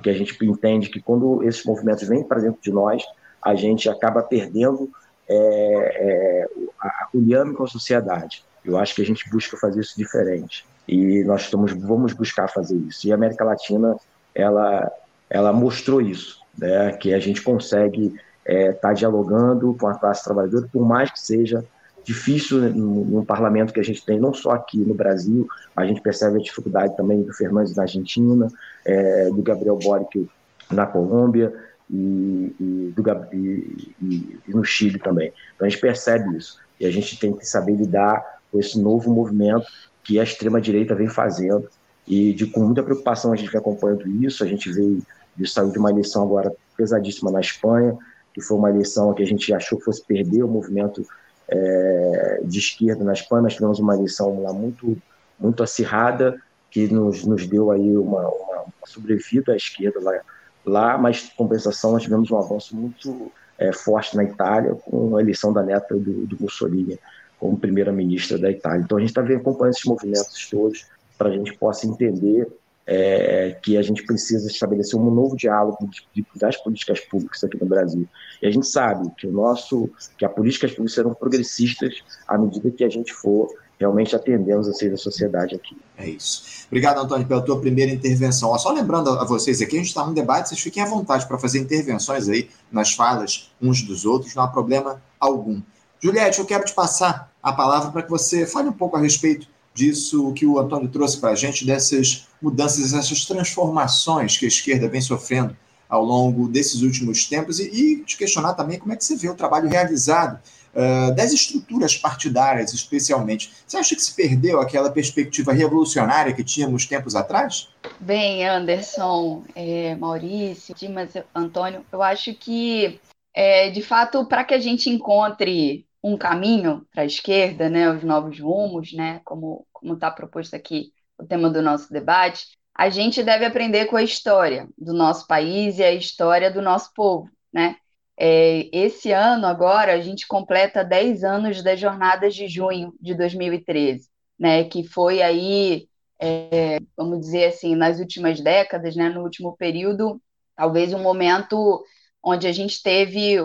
porque 0.00 0.10
a 0.10 0.14
gente 0.14 0.36
entende 0.42 0.88
que 0.88 1.00
quando 1.00 1.42
esses 1.44 1.62
movimentos 1.64 2.08
vêm 2.08 2.22
para 2.22 2.40
dentro 2.40 2.60
de 2.62 2.72
nós, 2.72 3.04
a 3.42 3.54
gente 3.54 3.88
acaba 3.88 4.22
perdendo 4.22 4.90
é, 5.28 5.36
é, 5.36 6.48
a, 6.80 7.08
o 7.12 7.20
liame 7.20 7.54
com 7.54 7.64
a 7.64 7.66
sociedade. 7.66 8.42
Eu 8.64 8.78
acho 8.78 8.94
que 8.94 9.02
a 9.02 9.04
gente 9.04 9.28
busca 9.30 9.58
fazer 9.58 9.80
isso 9.80 9.94
diferente 9.96 10.64
e 10.88 11.22
nós 11.24 11.42
estamos, 11.42 11.72
vamos 11.72 12.14
buscar 12.14 12.48
fazer 12.48 12.76
isso. 12.76 13.06
E 13.06 13.12
a 13.12 13.14
América 13.14 13.44
Latina, 13.44 13.94
ela, 14.34 14.90
ela 15.28 15.52
mostrou 15.52 16.00
isso, 16.00 16.40
né, 16.56 16.92
que 16.92 17.12
a 17.12 17.18
gente 17.18 17.42
consegue 17.42 18.06
estar 18.06 18.20
é, 18.46 18.72
tá 18.72 18.92
dialogando 18.94 19.76
com 19.78 19.86
a 19.86 19.94
classe 19.94 20.24
trabalhadora, 20.24 20.66
por 20.72 20.84
mais 20.84 21.10
que 21.10 21.20
seja 21.20 21.62
difícil 22.10 22.58
no, 22.74 23.04
no, 23.04 23.24
parlamento 23.24 23.72
que 23.72 23.78
a 23.78 23.84
gente 23.84 24.04
tem, 24.04 24.18
não 24.18 24.34
só 24.34 24.50
aqui 24.50 24.78
no 24.78 24.94
Brasil, 24.94 25.46
a 25.76 25.86
gente 25.86 26.00
percebe 26.00 26.38
a 26.38 26.42
dificuldade 26.42 26.96
também 26.96 27.22
do 27.22 27.32
Fernandes 27.32 27.76
na 27.76 27.82
Argentina, 27.82 28.48
é, 28.84 29.26
do 29.30 29.40
Gabriel 29.42 29.76
Boric 29.76 30.28
na 30.72 30.86
Colômbia 30.86 31.54
e, 31.88 32.52
e, 32.58 32.94
do, 32.96 33.02
e, 33.32 33.94
e, 34.02 34.40
no 34.48 34.64
Chile 34.64 34.98
também. 34.98 35.32
Então 35.54 35.66
a 35.66 35.70
gente 35.70 35.80
percebe 35.80 36.36
isso. 36.36 36.58
E 36.80 36.86
a 36.86 36.90
gente 36.90 37.16
tem 37.16 37.32
que 37.32 37.46
saber 37.46 37.76
lidar 37.76 38.40
com 38.50 38.58
esse 38.58 38.80
novo 38.80 39.12
movimento 39.12 39.66
que 40.02 40.18
a 40.18 40.24
extrema-direita 40.24 40.96
vem 40.96 41.08
fazendo. 41.08 41.68
E 42.08 42.32
de, 42.32 42.46
com 42.46 42.60
muita 42.60 42.82
preocupação 42.82 43.32
a 43.32 43.36
gente 43.36 43.52
vem 43.52 43.60
acompanhando 43.60 44.08
isso, 44.24 44.42
a 44.42 44.46
gente 44.48 44.68
veio 44.72 45.00
de 45.36 45.48
sair 45.48 45.70
de 45.70 45.78
uma 45.78 45.90
eleição 45.90 46.24
agora 46.24 46.52
pesadíssima 46.76 47.30
na 47.30 47.40
Espanha, 47.40 47.96
que 48.34 48.40
foi 48.40 48.56
uma 48.56 48.70
eleição 48.70 49.14
que 49.14 49.22
a 49.22 49.26
gente 49.26 49.54
achou 49.54 49.78
que 49.78 49.84
fosse 49.84 50.04
perder 50.04 50.42
o 50.42 50.48
movimento 50.48 51.06
é, 51.50 52.40
de 52.44 52.58
esquerda 52.58 53.04
na 53.04 53.12
Espanha, 53.12 53.42
nós 53.42 53.54
tivemos 53.54 53.78
uma 53.78 53.94
eleição 53.94 54.42
lá 54.42 54.52
muito, 54.52 54.96
muito 55.38 55.62
acirrada, 55.62 56.40
que 56.70 56.86
nos, 56.86 57.24
nos 57.24 57.46
deu 57.46 57.70
aí 57.70 57.96
uma, 57.96 58.28
uma, 58.28 58.62
uma 58.62 58.86
sobrevida 58.86 59.52
à 59.52 59.56
esquerda 59.56 60.00
lá, 60.00 60.20
lá, 60.64 60.98
mas 60.98 61.32
compensação 61.36 61.92
nós 61.92 62.02
tivemos 62.02 62.30
um 62.30 62.38
avanço 62.38 62.76
muito 62.76 63.32
é, 63.58 63.72
forte 63.72 64.16
na 64.16 64.24
Itália, 64.24 64.74
com 64.74 65.16
a 65.16 65.20
eleição 65.20 65.52
da 65.52 65.62
neta 65.62 65.94
do, 65.94 66.26
do 66.26 66.36
Mussolini 66.40 66.98
como 67.38 67.58
primeira-ministra 67.58 68.38
da 68.38 68.50
Itália. 68.50 68.82
Então 68.84 68.98
a 68.98 69.00
gente 69.00 69.10
está 69.10 69.22
acompanhando 69.22 69.74
esses 69.74 69.84
movimentos 69.84 70.48
todos 70.50 70.86
para 71.16 71.28
a 71.28 71.32
gente 71.32 71.56
possa 71.56 71.86
entender 71.86 72.46
é, 72.86 73.56
que 73.62 73.76
a 73.76 73.82
gente 73.82 74.04
precisa 74.04 74.46
estabelecer 74.48 74.98
um 74.98 75.10
novo 75.10 75.36
diálogo 75.36 75.88
de, 76.14 76.26
das 76.34 76.56
políticas 76.56 77.00
públicas 77.00 77.42
aqui 77.44 77.58
no 77.60 77.66
Brasil. 77.66 78.08
E 78.42 78.46
a 78.46 78.50
gente 78.50 78.66
sabe 78.66 79.10
que 79.16 79.26
o 79.26 79.32
nosso, 79.32 79.88
que 80.18 80.24
as 80.24 80.32
políticas 80.32 80.70
públicas 80.72 80.94
serão 80.94 81.14
progressistas 81.14 82.02
à 82.26 82.36
medida 82.36 82.70
que 82.70 82.84
a 82.84 82.88
gente 82.88 83.12
for 83.12 83.48
realmente 83.78 84.14
atendendo 84.14 84.60
os 84.60 84.68
anseios 84.68 84.92
da 84.92 84.98
sociedade 84.98 85.54
aqui. 85.54 85.74
É 85.96 86.06
isso. 86.06 86.66
Obrigado, 86.66 87.00
Antônio, 87.00 87.26
pela 87.26 87.40
tua 87.40 87.58
primeira 87.58 87.90
intervenção. 87.90 88.50
Ó, 88.50 88.58
só 88.58 88.70
lembrando 88.70 89.08
a 89.08 89.24
vocês 89.24 89.62
aqui, 89.62 89.76
a 89.76 89.78
gente 89.78 89.88
está 89.88 90.04
num 90.04 90.12
debate, 90.12 90.50
vocês 90.50 90.60
fiquem 90.60 90.82
à 90.82 90.86
vontade 90.86 91.26
para 91.26 91.38
fazer 91.38 91.60
intervenções 91.60 92.28
aí 92.28 92.50
nas 92.70 92.92
falas 92.92 93.50
uns 93.60 93.82
dos 93.82 94.04
outros, 94.04 94.34
não 94.34 94.42
há 94.42 94.48
problema 94.48 95.02
algum. 95.18 95.62
Juliette, 95.98 96.38
eu 96.38 96.46
quero 96.46 96.64
te 96.64 96.74
passar 96.74 97.32
a 97.42 97.52
palavra 97.52 97.90
para 97.90 98.02
que 98.02 98.10
você 98.10 98.46
fale 98.46 98.68
um 98.68 98.72
pouco 98.72 98.96
a 98.96 99.00
respeito 99.00 99.46
disso 99.80 100.32
que 100.34 100.44
o 100.44 100.58
Antônio 100.58 100.88
trouxe 100.88 101.18
para 101.18 101.30
a 101.30 101.34
gente, 101.34 101.64
dessas 101.64 102.26
mudanças, 102.40 102.92
essas 102.92 103.24
transformações 103.24 104.36
que 104.36 104.44
a 104.44 104.48
esquerda 104.48 104.88
vem 104.88 105.00
sofrendo 105.00 105.56
ao 105.88 106.04
longo 106.04 106.46
desses 106.46 106.82
últimos 106.82 107.26
tempos 107.26 107.58
e, 107.58 107.64
e 107.64 108.04
te 108.04 108.16
questionar 108.16 108.54
também 108.54 108.78
como 108.78 108.92
é 108.92 108.96
que 108.96 109.04
você 109.04 109.16
vê 109.16 109.28
o 109.28 109.34
trabalho 109.34 109.68
realizado 109.68 110.38
uh, 110.74 111.14
das 111.14 111.32
estruturas 111.32 111.96
partidárias, 111.96 112.72
especialmente. 112.74 113.50
Você 113.66 113.78
acha 113.78 113.96
que 113.96 114.02
se 114.02 114.14
perdeu 114.14 114.60
aquela 114.60 114.90
perspectiva 114.90 115.52
revolucionária 115.52 116.32
que 116.32 116.44
tínhamos 116.44 116.86
tempos 116.86 117.16
atrás? 117.16 117.68
Bem, 117.98 118.46
Anderson, 118.46 119.42
é, 119.54 119.96
Maurício, 119.96 120.74
Dimas, 120.74 121.10
Antônio, 121.34 121.84
eu 121.90 122.02
acho 122.02 122.34
que, 122.34 123.00
é, 123.34 123.70
de 123.70 123.82
fato, 123.82 124.26
para 124.26 124.44
que 124.44 124.54
a 124.54 124.60
gente 124.60 124.90
encontre 124.90 125.86
um 126.02 126.16
caminho 126.16 126.86
para 126.92 127.02
a 127.02 127.06
esquerda, 127.06 127.68
né, 127.68 127.90
os 127.90 128.02
novos 128.02 128.40
rumos, 128.40 128.92
né, 128.92 129.20
como 129.24 129.66
está 129.92 130.10
proposto 130.10 130.54
aqui 130.54 130.92
o 131.18 131.26
tema 131.26 131.50
do 131.50 131.60
nosso 131.60 131.92
debate, 131.92 132.46
a 132.74 132.88
gente 132.88 133.22
deve 133.22 133.44
aprender 133.44 133.86
com 133.86 133.96
a 133.96 134.02
história 134.02 134.68
do 134.78 134.94
nosso 134.94 135.26
país 135.26 135.78
e 135.78 135.84
a 135.84 135.92
história 135.92 136.50
do 136.50 136.62
nosso 136.62 136.92
povo, 136.94 137.28
né? 137.52 137.76
É, 138.18 138.68
esse 138.72 139.12
ano, 139.12 139.46
agora, 139.46 139.92
a 139.92 140.00
gente 140.00 140.26
completa 140.26 140.84
10 140.84 141.24
anos 141.24 141.62
das 141.62 141.80
jornadas 141.80 142.34
de 142.34 142.48
junho 142.48 142.94
de 143.00 143.14
2013, 143.14 144.08
né? 144.38 144.64
Que 144.64 144.82
foi 144.86 145.20
aí, 145.20 145.88
é, 146.18 146.78
vamos 146.96 147.20
dizer 147.20 147.46
assim, 147.46 147.74
nas 147.74 147.98
últimas 147.98 148.40
décadas, 148.40 148.96
né? 148.96 149.08
No 149.08 149.22
último 149.22 149.56
período, 149.56 150.20
talvez 150.56 150.92
um 150.94 151.02
momento 151.02 151.84
onde 152.22 152.46
a 152.46 152.52
gente 152.52 152.82
teve 152.82 153.36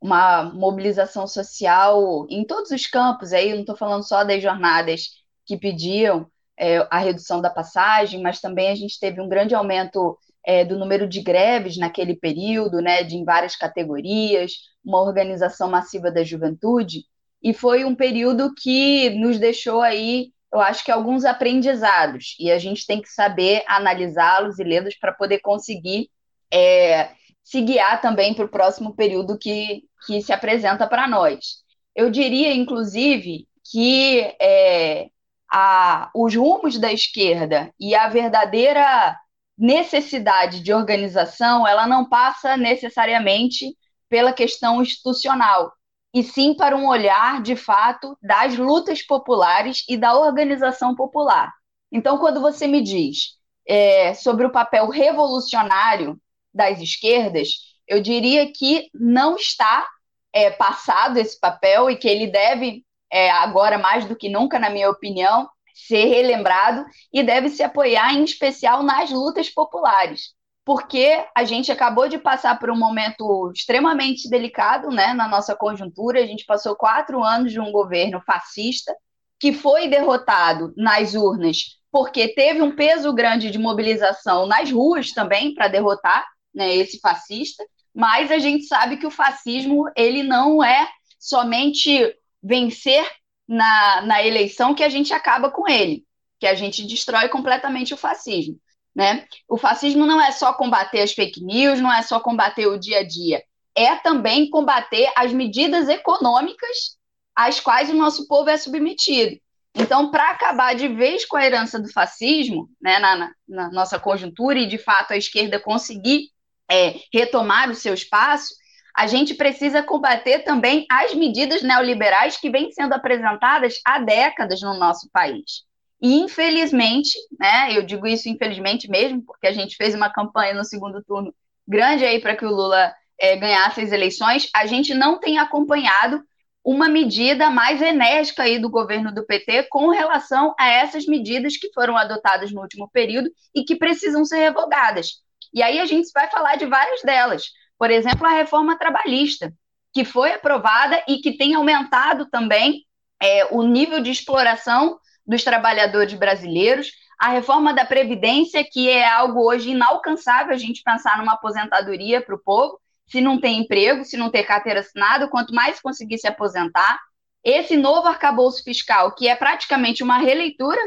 uma 0.00 0.44
mobilização 0.44 1.26
social 1.26 2.26
em 2.30 2.44
todos 2.44 2.70
os 2.70 2.86
campos, 2.86 3.32
aí 3.32 3.52
não 3.52 3.60
estou 3.60 3.76
falando 3.76 4.06
só 4.06 4.24
das 4.24 4.42
jornadas 4.42 5.10
que 5.44 5.56
pediam 5.56 6.26
é, 6.56 6.86
a 6.90 6.98
redução 6.98 7.40
da 7.40 7.50
passagem, 7.50 8.22
mas 8.22 8.40
também 8.40 8.70
a 8.70 8.74
gente 8.74 8.98
teve 8.98 9.20
um 9.20 9.28
grande 9.28 9.54
aumento 9.54 10.18
é, 10.44 10.64
do 10.64 10.78
número 10.78 11.08
de 11.08 11.20
greves 11.20 11.76
naquele 11.76 12.16
período, 12.16 12.80
né, 12.80 13.02
de 13.02 13.16
em 13.16 13.24
várias 13.24 13.56
categorias, 13.56 14.52
uma 14.84 15.00
organização 15.00 15.68
massiva 15.70 16.10
da 16.10 16.24
juventude, 16.24 17.04
e 17.42 17.52
foi 17.52 17.84
um 17.84 17.94
período 17.94 18.52
que 18.54 19.10
nos 19.10 19.38
deixou 19.38 19.80
aí, 19.80 20.32
eu 20.52 20.60
acho 20.60 20.84
que 20.84 20.90
alguns 20.90 21.24
aprendizados, 21.24 22.34
e 22.40 22.50
a 22.50 22.58
gente 22.58 22.86
tem 22.86 23.00
que 23.00 23.08
saber 23.08 23.62
analisá-los 23.66 24.58
e 24.58 24.64
lê-los 24.64 24.96
para 24.96 25.12
poder 25.12 25.40
conseguir 25.40 26.08
é, 26.52 27.10
se 27.48 27.62
guiar 27.62 27.98
também 28.02 28.34
para 28.34 28.44
o 28.44 28.50
próximo 28.50 28.94
período 28.94 29.38
que, 29.38 29.82
que 30.06 30.20
se 30.20 30.34
apresenta 30.34 30.86
para 30.86 31.08
nós. 31.08 31.62
Eu 31.96 32.10
diria, 32.10 32.52
inclusive, 32.52 33.48
que 33.72 34.20
é, 34.38 35.08
a, 35.50 36.10
os 36.14 36.36
rumos 36.36 36.78
da 36.78 36.92
esquerda 36.92 37.72
e 37.80 37.94
a 37.94 38.06
verdadeira 38.10 39.16
necessidade 39.56 40.60
de 40.60 40.74
organização, 40.74 41.66
ela 41.66 41.86
não 41.86 42.06
passa 42.06 42.54
necessariamente 42.54 43.74
pela 44.10 44.34
questão 44.34 44.82
institucional, 44.82 45.72
e 46.12 46.22
sim 46.22 46.52
para 46.52 46.76
um 46.76 46.86
olhar, 46.86 47.42
de 47.42 47.56
fato, 47.56 48.14
das 48.20 48.58
lutas 48.58 49.02
populares 49.02 49.86
e 49.88 49.96
da 49.96 50.18
organização 50.18 50.94
popular. 50.94 51.50
Então, 51.90 52.18
quando 52.18 52.42
você 52.42 52.66
me 52.66 52.82
diz 52.82 53.38
é, 53.66 54.12
sobre 54.12 54.44
o 54.44 54.52
papel 54.52 54.90
revolucionário 54.90 56.20
das 56.52 56.80
esquerdas, 56.80 57.48
eu 57.86 58.00
diria 58.00 58.50
que 58.52 58.88
não 58.94 59.36
está 59.36 59.86
é, 60.32 60.50
passado 60.50 61.18
esse 61.18 61.38
papel 61.38 61.90
e 61.90 61.96
que 61.96 62.08
ele 62.08 62.26
deve, 62.26 62.84
é, 63.10 63.30
agora 63.30 63.78
mais 63.78 64.04
do 64.06 64.16
que 64.16 64.28
nunca, 64.28 64.58
na 64.58 64.70
minha 64.70 64.90
opinião, 64.90 65.48
ser 65.74 66.06
relembrado 66.06 66.84
e 67.12 67.22
deve 67.22 67.48
se 67.48 67.62
apoiar, 67.62 68.12
em 68.14 68.24
especial, 68.24 68.82
nas 68.82 69.10
lutas 69.10 69.48
populares 69.48 70.36
porque 70.68 71.24
a 71.34 71.44
gente 71.44 71.72
acabou 71.72 72.10
de 72.10 72.18
passar 72.18 72.58
por 72.58 72.70
um 72.70 72.76
momento 72.76 73.50
extremamente 73.56 74.28
delicado 74.28 74.90
né, 74.90 75.14
na 75.14 75.26
nossa 75.26 75.56
conjuntura. 75.56 76.20
A 76.20 76.26
gente 76.26 76.44
passou 76.44 76.76
quatro 76.76 77.24
anos 77.24 77.52
de 77.52 77.58
um 77.58 77.72
governo 77.72 78.20
fascista 78.20 78.94
que 79.40 79.50
foi 79.50 79.88
derrotado 79.88 80.74
nas 80.76 81.14
urnas 81.14 81.78
porque 81.90 82.28
teve 82.28 82.60
um 82.60 82.76
peso 82.76 83.10
grande 83.14 83.50
de 83.50 83.58
mobilização 83.58 84.46
nas 84.46 84.70
ruas 84.70 85.10
também 85.12 85.54
para 85.54 85.68
derrotar 85.68 86.26
né, 86.58 86.74
esse 86.74 86.98
fascista. 86.98 87.64
Mas 87.94 88.32
a 88.32 88.38
gente 88.38 88.64
sabe 88.64 88.96
que 88.96 89.06
o 89.06 89.10
fascismo 89.10 89.84
ele 89.96 90.24
não 90.24 90.62
é 90.62 90.88
somente 91.18 92.12
vencer 92.42 93.08
na, 93.46 94.02
na 94.02 94.22
eleição 94.22 94.74
que 94.74 94.82
a 94.82 94.88
gente 94.88 95.12
acaba 95.12 95.50
com 95.50 95.68
ele, 95.68 96.04
que 96.40 96.46
a 96.46 96.54
gente 96.54 96.84
destrói 96.84 97.28
completamente 97.28 97.94
o 97.94 97.96
fascismo. 97.96 98.58
Né? 98.94 99.24
O 99.48 99.56
fascismo 99.56 100.04
não 100.04 100.20
é 100.20 100.32
só 100.32 100.52
combater 100.52 101.00
as 101.00 101.12
fake 101.12 101.42
news, 101.42 101.80
não 101.80 101.92
é 101.92 102.02
só 102.02 102.18
combater 102.18 102.66
o 102.66 102.78
dia 102.78 102.98
a 102.98 103.06
dia, 103.06 103.42
é 103.76 103.94
também 103.94 104.50
combater 104.50 105.10
as 105.16 105.32
medidas 105.32 105.88
econômicas 105.88 106.98
às 107.36 107.60
quais 107.60 107.88
o 107.88 107.94
nosso 107.94 108.26
povo 108.26 108.50
é 108.50 108.56
submetido. 108.56 109.38
Então, 109.74 110.10
para 110.10 110.30
acabar 110.30 110.74
de 110.74 110.88
vez 110.88 111.24
com 111.24 111.36
a 111.36 111.46
herança 111.46 111.78
do 111.78 111.92
fascismo, 111.92 112.68
né, 112.80 112.98
na, 112.98 113.30
na, 113.48 113.70
nossa 113.70 113.98
conjuntura, 114.00 114.58
e 114.58 114.66
de 114.66 114.78
fato 114.78 115.12
a 115.12 115.16
esquerda 115.16 115.60
conseguir 115.60 116.30
é, 116.70 116.96
retomar 117.12 117.70
o 117.70 117.74
seu 117.74 117.94
espaço, 117.94 118.54
a 118.94 119.06
gente 119.06 119.34
precisa 119.34 119.82
combater 119.82 120.40
também 120.40 120.84
as 120.90 121.14
medidas 121.14 121.62
neoliberais 121.62 122.36
que 122.36 122.50
vêm 122.50 122.70
sendo 122.72 122.94
apresentadas 122.94 123.80
há 123.84 123.98
décadas 124.00 124.60
no 124.60 124.74
nosso 124.74 125.08
país. 125.12 125.62
E, 126.00 126.14
infelizmente, 126.14 127.10
né, 127.38 127.76
eu 127.76 127.82
digo 127.84 128.06
isso 128.06 128.28
infelizmente 128.28 128.88
mesmo, 128.88 129.22
porque 129.24 129.46
a 129.46 129.52
gente 129.52 129.76
fez 129.76 129.94
uma 129.94 130.12
campanha 130.12 130.54
no 130.54 130.64
segundo 130.64 131.02
turno 131.04 131.34
grande 131.66 132.04
aí 132.04 132.20
para 132.20 132.36
que 132.36 132.44
o 132.44 132.50
Lula 132.50 132.92
é, 133.20 133.36
ganhasse 133.36 133.80
as 133.80 133.92
eleições, 133.92 134.48
a 134.54 134.66
gente 134.66 134.94
não 134.94 135.18
tem 135.18 135.38
acompanhado 135.38 136.22
uma 136.64 136.88
medida 136.88 137.50
mais 137.50 137.80
enérgica 137.80 138.42
aí 138.42 138.58
do 138.58 138.68
governo 138.68 139.12
do 139.14 139.24
PT 139.24 139.64
com 139.70 139.88
relação 139.88 140.54
a 140.58 140.68
essas 140.68 141.06
medidas 141.06 141.56
que 141.56 141.72
foram 141.72 141.96
adotadas 141.96 142.52
no 142.52 142.60
último 142.60 142.88
período 142.90 143.30
e 143.54 143.64
que 143.64 143.76
precisam 143.76 144.24
ser 144.24 144.38
revogadas. 144.38 145.22
E 145.52 145.62
aí 145.62 145.78
a 145.78 145.86
gente 145.86 146.10
vai 146.14 146.30
falar 146.30 146.56
de 146.56 146.66
várias 146.66 147.02
delas. 147.02 147.46
Por 147.78 147.90
exemplo, 147.90 148.26
a 148.26 148.30
reforma 148.30 148.78
trabalhista, 148.78 149.52
que 149.92 150.04
foi 150.04 150.32
aprovada 150.32 151.02
e 151.08 151.18
que 151.18 151.36
tem 151.36 151.54
aumentado 151.54 152.26
também 152.26 152.84
é, 153.20 153.46
o 153.46 153.62
nível 153.62 154.00
de 154.00 154.10
exploração 154.10 154.98
dos 155.26 155.44
trabalhadores 155.44 156.14
brasileiros, 156.14 156.90
a 157.18 157.28
reforma 157.28 157.74
da 157.74 157.84
Previdência, 157.84 158.64
que 158.64 158.88
é 158.88 159.08
algo 159.08 159.44
hoje 159.44 159.70
inalcançável 159.70 160.54
a 160.54 160.58
gente 160.58 160.82
pensar 160.82 161.18
numa 161.18 161.34
aposentadoria 161.34 162.20
para 162.20 162.34
o 162.34 162.38
povo, 162.38 162.80
se 163.08 163.20
não 163.20 163.40
tem 163.40 163.60
emprego, 163.60 164.04
se 164.04 164.16
não 164.16 164.30
ter 164.30 164.44
carteira 164.44 164.80
assinada, 164.80 165.28
quanto 165.28 165.52
mais 165.54 165.80
conseguir 165.80 166.18
se 166.18 166.28
aposentar. 166.28 166.98
Esse 167.42 167.76
novo 167.76 168.06
arcabouço 168.06 168.62
fiscal, 168.62 169.14
que 169.14 169.26
é 169.26 169.34
praticamente 169.34 170.02
uma 170.02 170.18
releitura 170.18 170.80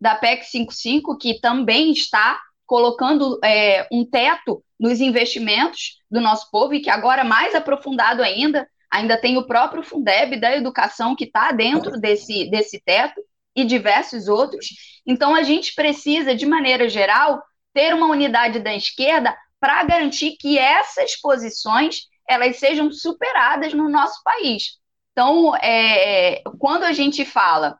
da 0.00 0.14
PEC 0.14 0.44
55, 0.44 1.16
que 1.18 1.40
também 1.40 1.92
está 1.92 2.40
colocando 2.66 3.38
é, 3.44 3.86
um 3.90 4.04
teto 4.04 4.62
nos 4.78 5.00
investimentos 5.00 6.02
do 6.10 6.20
nosso 6.20 6.50
povo 6.50 6.74
e 6.74 6.80
que 6.80 6.90
agora 6.90 7.24
mais 7.24 7.54
aprofundado 7.54 8.22
ainda, 8.22 8.68
ainda 8.90 9.16
tem 9.16 9.38
o 9.38 9.46
próprio 9.46 9.82
Fundeb 9.82 10.38
da 10.38 10.54
educação 10.54 11.14
que 11.16 11.24
está 11.24 11.52
dentro 11.52 11.98
desse, 11.98 12.50
desse 12.50 12.80
teto 12.84 13.20
e 13.54 13.64
diversos 13.64 14.28
outros. 14.28 14.66
Então, 15.06 15.34
a 15.34 15.42
gente 15.42 15.74
precisa, 15.74 16.34
de 16.34 16.44
maneira 16.44 16.88
geral, 16.88 17.42
ter 17.72 17.94
uma 17.94 18.06
unidade 18.06 18.58
da 18.58 18.74
esquerda 18.74 19.36
para 19.58 19.82
garantir 19.84 20.36
que 20.38 20.58
essas 20.58 21.16
posições 21.16 22.02
elas 22.28 22.56
sejam 22.56 22.90
superadas 22.90 23.72
no 23.72 23.88
nosso 23.88 24.20
país. 24.22 24.78
Então, 25.12 25.54
é, 25.56 26.42
quando 26.58 26.84
a 26.84 26.92
gente 26.92 27.24
fala 27.24 27.78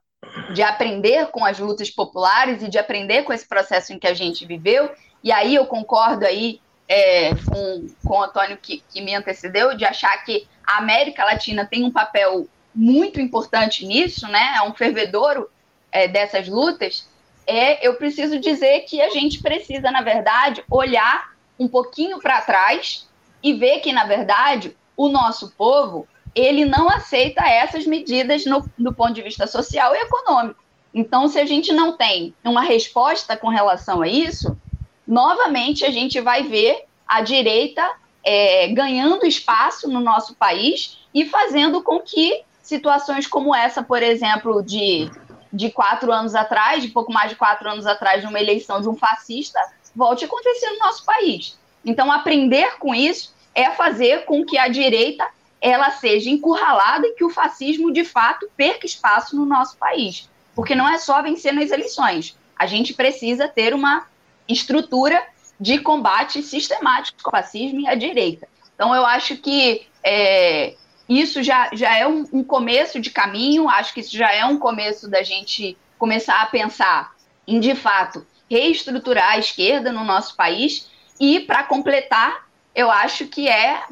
de 0.52 0.62
aprender 0.62 1.26
com 1.28 1.45
as 1.45 1.59
lutas 1.59 1.90
populares 1.90 2.62
e 2.62 2.68
de 2.68 2.78
aprender 2.78 3.23
com 3.23 3.33
esse 3.33 3.47
processo 3.47 3.92
em 3.92 3.99
que 3.99 4.06
a 4.06 4.14
gente 4.14 4.45
viveu, 4.47 4.90
e 5.23 5.33
aí 5.33 5.54
eu 5.54 5.66
concordo 5.66 6.25
aí 6.25 6.61
é, 6.88 7.30
com, 7.35 7.88
com 8.04 8.18
o 8.18 8.23
Antônio 8.23 8.56
que, 8.56 8.83
que 8.92 9.00
me 9.00 9.14
antecedeu, 9.14 9.76
de 9.76 9.85
achar 9.85 10.16
que 10.25 10.47
a 10.64 10.78
América 10.78 11.25
Latina 11.25 11.66
tem 11.66 11.85
um 11.85 11.90
papel 11.90 12.47
muito 12.75 13.21
importante 13.21 13.87
nisso, 13.87 14.28
né? 14.28 14.54
É 14.56 14.62
um 14.62 14.75
fervedouro 14.75 15.49
é, 15.90 16.06
dessas 16.06 16.49
lutas, 16.49 17.09
é 17.47 17.87
eu 17.87 17.95
preciso 17.95 18.38
dizer 18.38 18.80
que 18.80 19.00
a 19.00 19.11
gente 19.11 19.40
precisa, 19.40 19.90
na 19.90 20.02
verdade, 20.02 20.64
olhar 20.71 21.33
um 21.59 21.68
pouquinho 21.68 22.18
para 22.18 22.42
trás 22.42 23.09
e 23.42 23.54
ver 23.54 23.80
que, 23.80 23.92
na 23.92 24.04
verdade, 24.04 24.76
o 24.97 25.09
nosso 25.09 25.52
povo 25.52 26.06
ele 26.37 26.66
não 26.66 26.88
aceita 26.88 27.43
essas 27.49 27.87
medidas 27.87 28.45
no, 28.45 28.69
do 28.78 28.93
ponto 28.93 29.14
de 29.14 29.23
vista 29.23 29.47
social 29.47 29.95
e 29.95 29.99
econômico. 29.99 30.62
Então, 30.95 31.26
se 31.28 31.38
a 31.40 31.47
gente 31.47 31.73
não 31.73 31.97
tem 31.97 32.35
uma 32.45 32.62
resposta 32.62 33.37
com 33.37 33.49
relação 33.49 34.02
a 34.02 34.09
isso, 34.09 34.57
novamente 35.07 35.85
a 35.85 35.90
gente 35.90 36.21
vai 36.21 36.43
ver 36.43 36.85
a 37.09 37.23
direita 37.23 37.83
é, 38.23 38.69
ganhando 38.69 39.26
espaço 39.26 39.88
no 39.88 40.00
nosso 40.00 40.35
país 40.35 40.99
e 41.14 41.25
fazendo 41.25 41.83
com 41.83 42.00
que 42.00 42.43
situações 42.62 43.26
como 43.26 43.55
essa, 43.55 43.83
por 43.83 44.02
exemplo, 44.02 44.62
de 44.62 45.11
de 45.52 45.71
quatro 45.71 46.12
anos 46.12 46.35
atrás, 46.35 46.83
de 46.83 46.88
pouco 46.88 47.11
mais 47.12 47.31
de 47.31 47.37
quatro 47.37 47.69
anos 47.69 47.87
atrás, 47.87 48.21
de 48.21 48.26
uma 48.26 48.38
eleição 48.38 48.81
de 48.81 48.88
um 48.88 48.95
fascista, 48.95 49.59
volte 49.95 50.25
a 50.25 50.26
acontecer 50.26 50.69
no 50.71 50.78
nosso 50.81 51.05
país. 51.05 51.59
Então, 51.85 52.12
aprender 52.12 52.76
com 52.78 52.95
isso 52.95 53.35
é 53.55 53.71
fazer 53.71 54.25
com 54.26 54.45
que 54.45 54.59
a 54.59 54.69
direita 54.69 55.26
ela 55.61 55.91
seja 55.91 56.31
encurralada 56.31 57.07
e 57.07 57.15
que 57.15 57.25
o 57.25 57.31
fascismo, 57.31 57.93
de 57.93 58.05
fato, 58.05 58.49
perca 58.57 58.87
espaço 58.87 59.37
no 59.37 59.45
nosso 59.45 59.77
país. 59.77 60.29
Porque 60.55 60.75
não 60.75 60.89
é 60.89 60.99
só 60.99 61.23
vencer 61.23 61.53
nas 61.53 61.71
eleições. 61.71 62.37
A 62.57 62.67
gente 62.67 62.95
precisa 62.95 63.49
ter 63.49 63.75
uma 63.75 64.07
estrutura 64.49 65.23
de 65.59 65.79
combate 65.79 66.43
sistemático 66.43 67.19
ao 67.25 67.31
fascismo 67.31 67.81
e 67.81 67.89
à 67.89 67.95
direita. 67.95 68.49
Então, 68.75 68.95
eu 68.95 69.05
acho 69.05 69.37
que 69.39 69.87
é, 70.05 70.75
isso 71.09 71.43
já, 71.43 71.71
já 71.73 71.97
é 71.97 72.07
um, 72.07 72.27
um, 72.33 72.45
começo 72.45 73.01
de 73.01 73.11
caminho, 73.11 73.69
acho 73.69 73.95
que 73.95 74.01
isso 74.01 74.17
já 74.17 74.33
é 74.33 74.45
um 74.45 74.59
começo 74.59 75.09
da 75.09 75.23
gente 75.23 75.77
começar 75.99 76.43
a 76.43 76.47
pensar 76.47 77.15
em, 77.47 77.59
de 77.59 77.75
fato, 77.75 78.27
reestruturar 78.51 79.33
a 79.33 79.39
esquerda 79.39 79.93
no 79.93 80.05
nosso 80.05 80.37
país. 80.37 80.91
E, 81.19 81.41
para 81.41 81.63
completar, 81.63 82.47
eu 82.75 82.91
acho 82.91 83.27
que 83.27 83.49
é, 83.49 83.83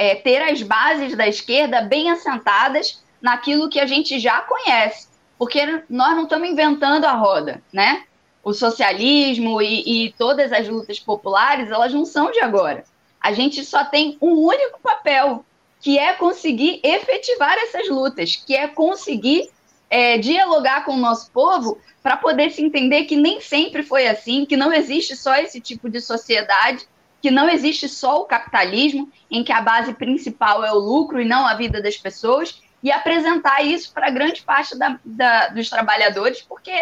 é 0.00 0.14
ter 0.14 0.40
as 0.40 0.62
bases 0.62 1.14
da 1.14 1.28
esquerda 1.28 1.82
bem 1.82 2.10
assentadas 2.10 3.02
naquilo 3.20 3.68
que 3.68 3.78
a 3.78 3.84
gente 3.84 4.18
já 4.18 4.40
conhece, 4.40 5.08
porque 5.38 5.84
nós 5.90 6.16
não 6.16 6.22
estamos 6.22 6.48
inventando 6.48 7.04
a 7.04 7.12
roda, 7.12 7.62
né? 7.70 8.04
O 8.42 8.54
socialismo 8.54 9.60
e, 9.60 10.06
e 10.06 10.12
todas 10.12 10.52
as 10.52 10.66
lutas 10.66 10.98
populares, 10.98 11.70
elas 11.70 11.92
não 11.92 12.06
são 12.06 12.32
de 12.32 12.40
agora. 12.40 12.82
A 13.20 13.34
gente 13.34 13.62
só 13.62 13.84
tem 13.84 14.16
um 14.22 14.32
único 14.32 14.80
papel, 14.80 15.44
que 15.82 15.98
é 15.98 16.14
conseguir 16.14 16.80
efetivar 16.82 17.58
essas 17.58 17.86
lutas, 17.90 18.36
que 18.36 18.56
é 18.56 18.68
conseguir 18.68 19.50
é, 19.90 20.16
dialogar 20.16 20.86
com 20.86 20.94
o 20.94 21.00
nosso 21.00 21.30
povo 21.30 21.78
para 22.02 22.16
poder 22.16 22.50
se 22.52 22.62
entender 22.62 23.04
que 23.04 23.16
nem 23.16 23.38
sempre 23.38 23.82
foi 23.82 24.08
assim, 24.08 24.46
que 24.46 24.56
não 24.56 24.72
existe 24.72 25.14
só 25.14 25.34
esse 25.34 25.60
tipo 25.60 25.90
de 25.90 26.00
sociedade, 26.00 26.88
que 27.20 27.30
não 27.30 27.48
existe 27.48 27.88
só 27.88 28.20
o 28.20 28.24
capitalismo, 28.24 29.10
em 29.30 29.44
que 29.44 29.52
a 29.52 29.60
base 29.60 29.92
principal 29.94 30.64
é 30.64 30.72
o 30.72 30.78
lucro 30.78 31.20
e 31.20 31.24
não 31.24 31.46
a 31.46 31.54
vida 31.54 31.82
das 31.82 31.96
pessoas, 31.96 32.60
e 32.82 32.90
apresentar 32.90 33.62
isso 33.62 33.92
para 33.92 34.10
grande 34.10 34.42
parte 34.42 34.76
da, 34.76 34.98
da, 35.04 35.48
dos 35.48 35.68
trabalhadores, 35.68 36.40
porque 36.42 36.72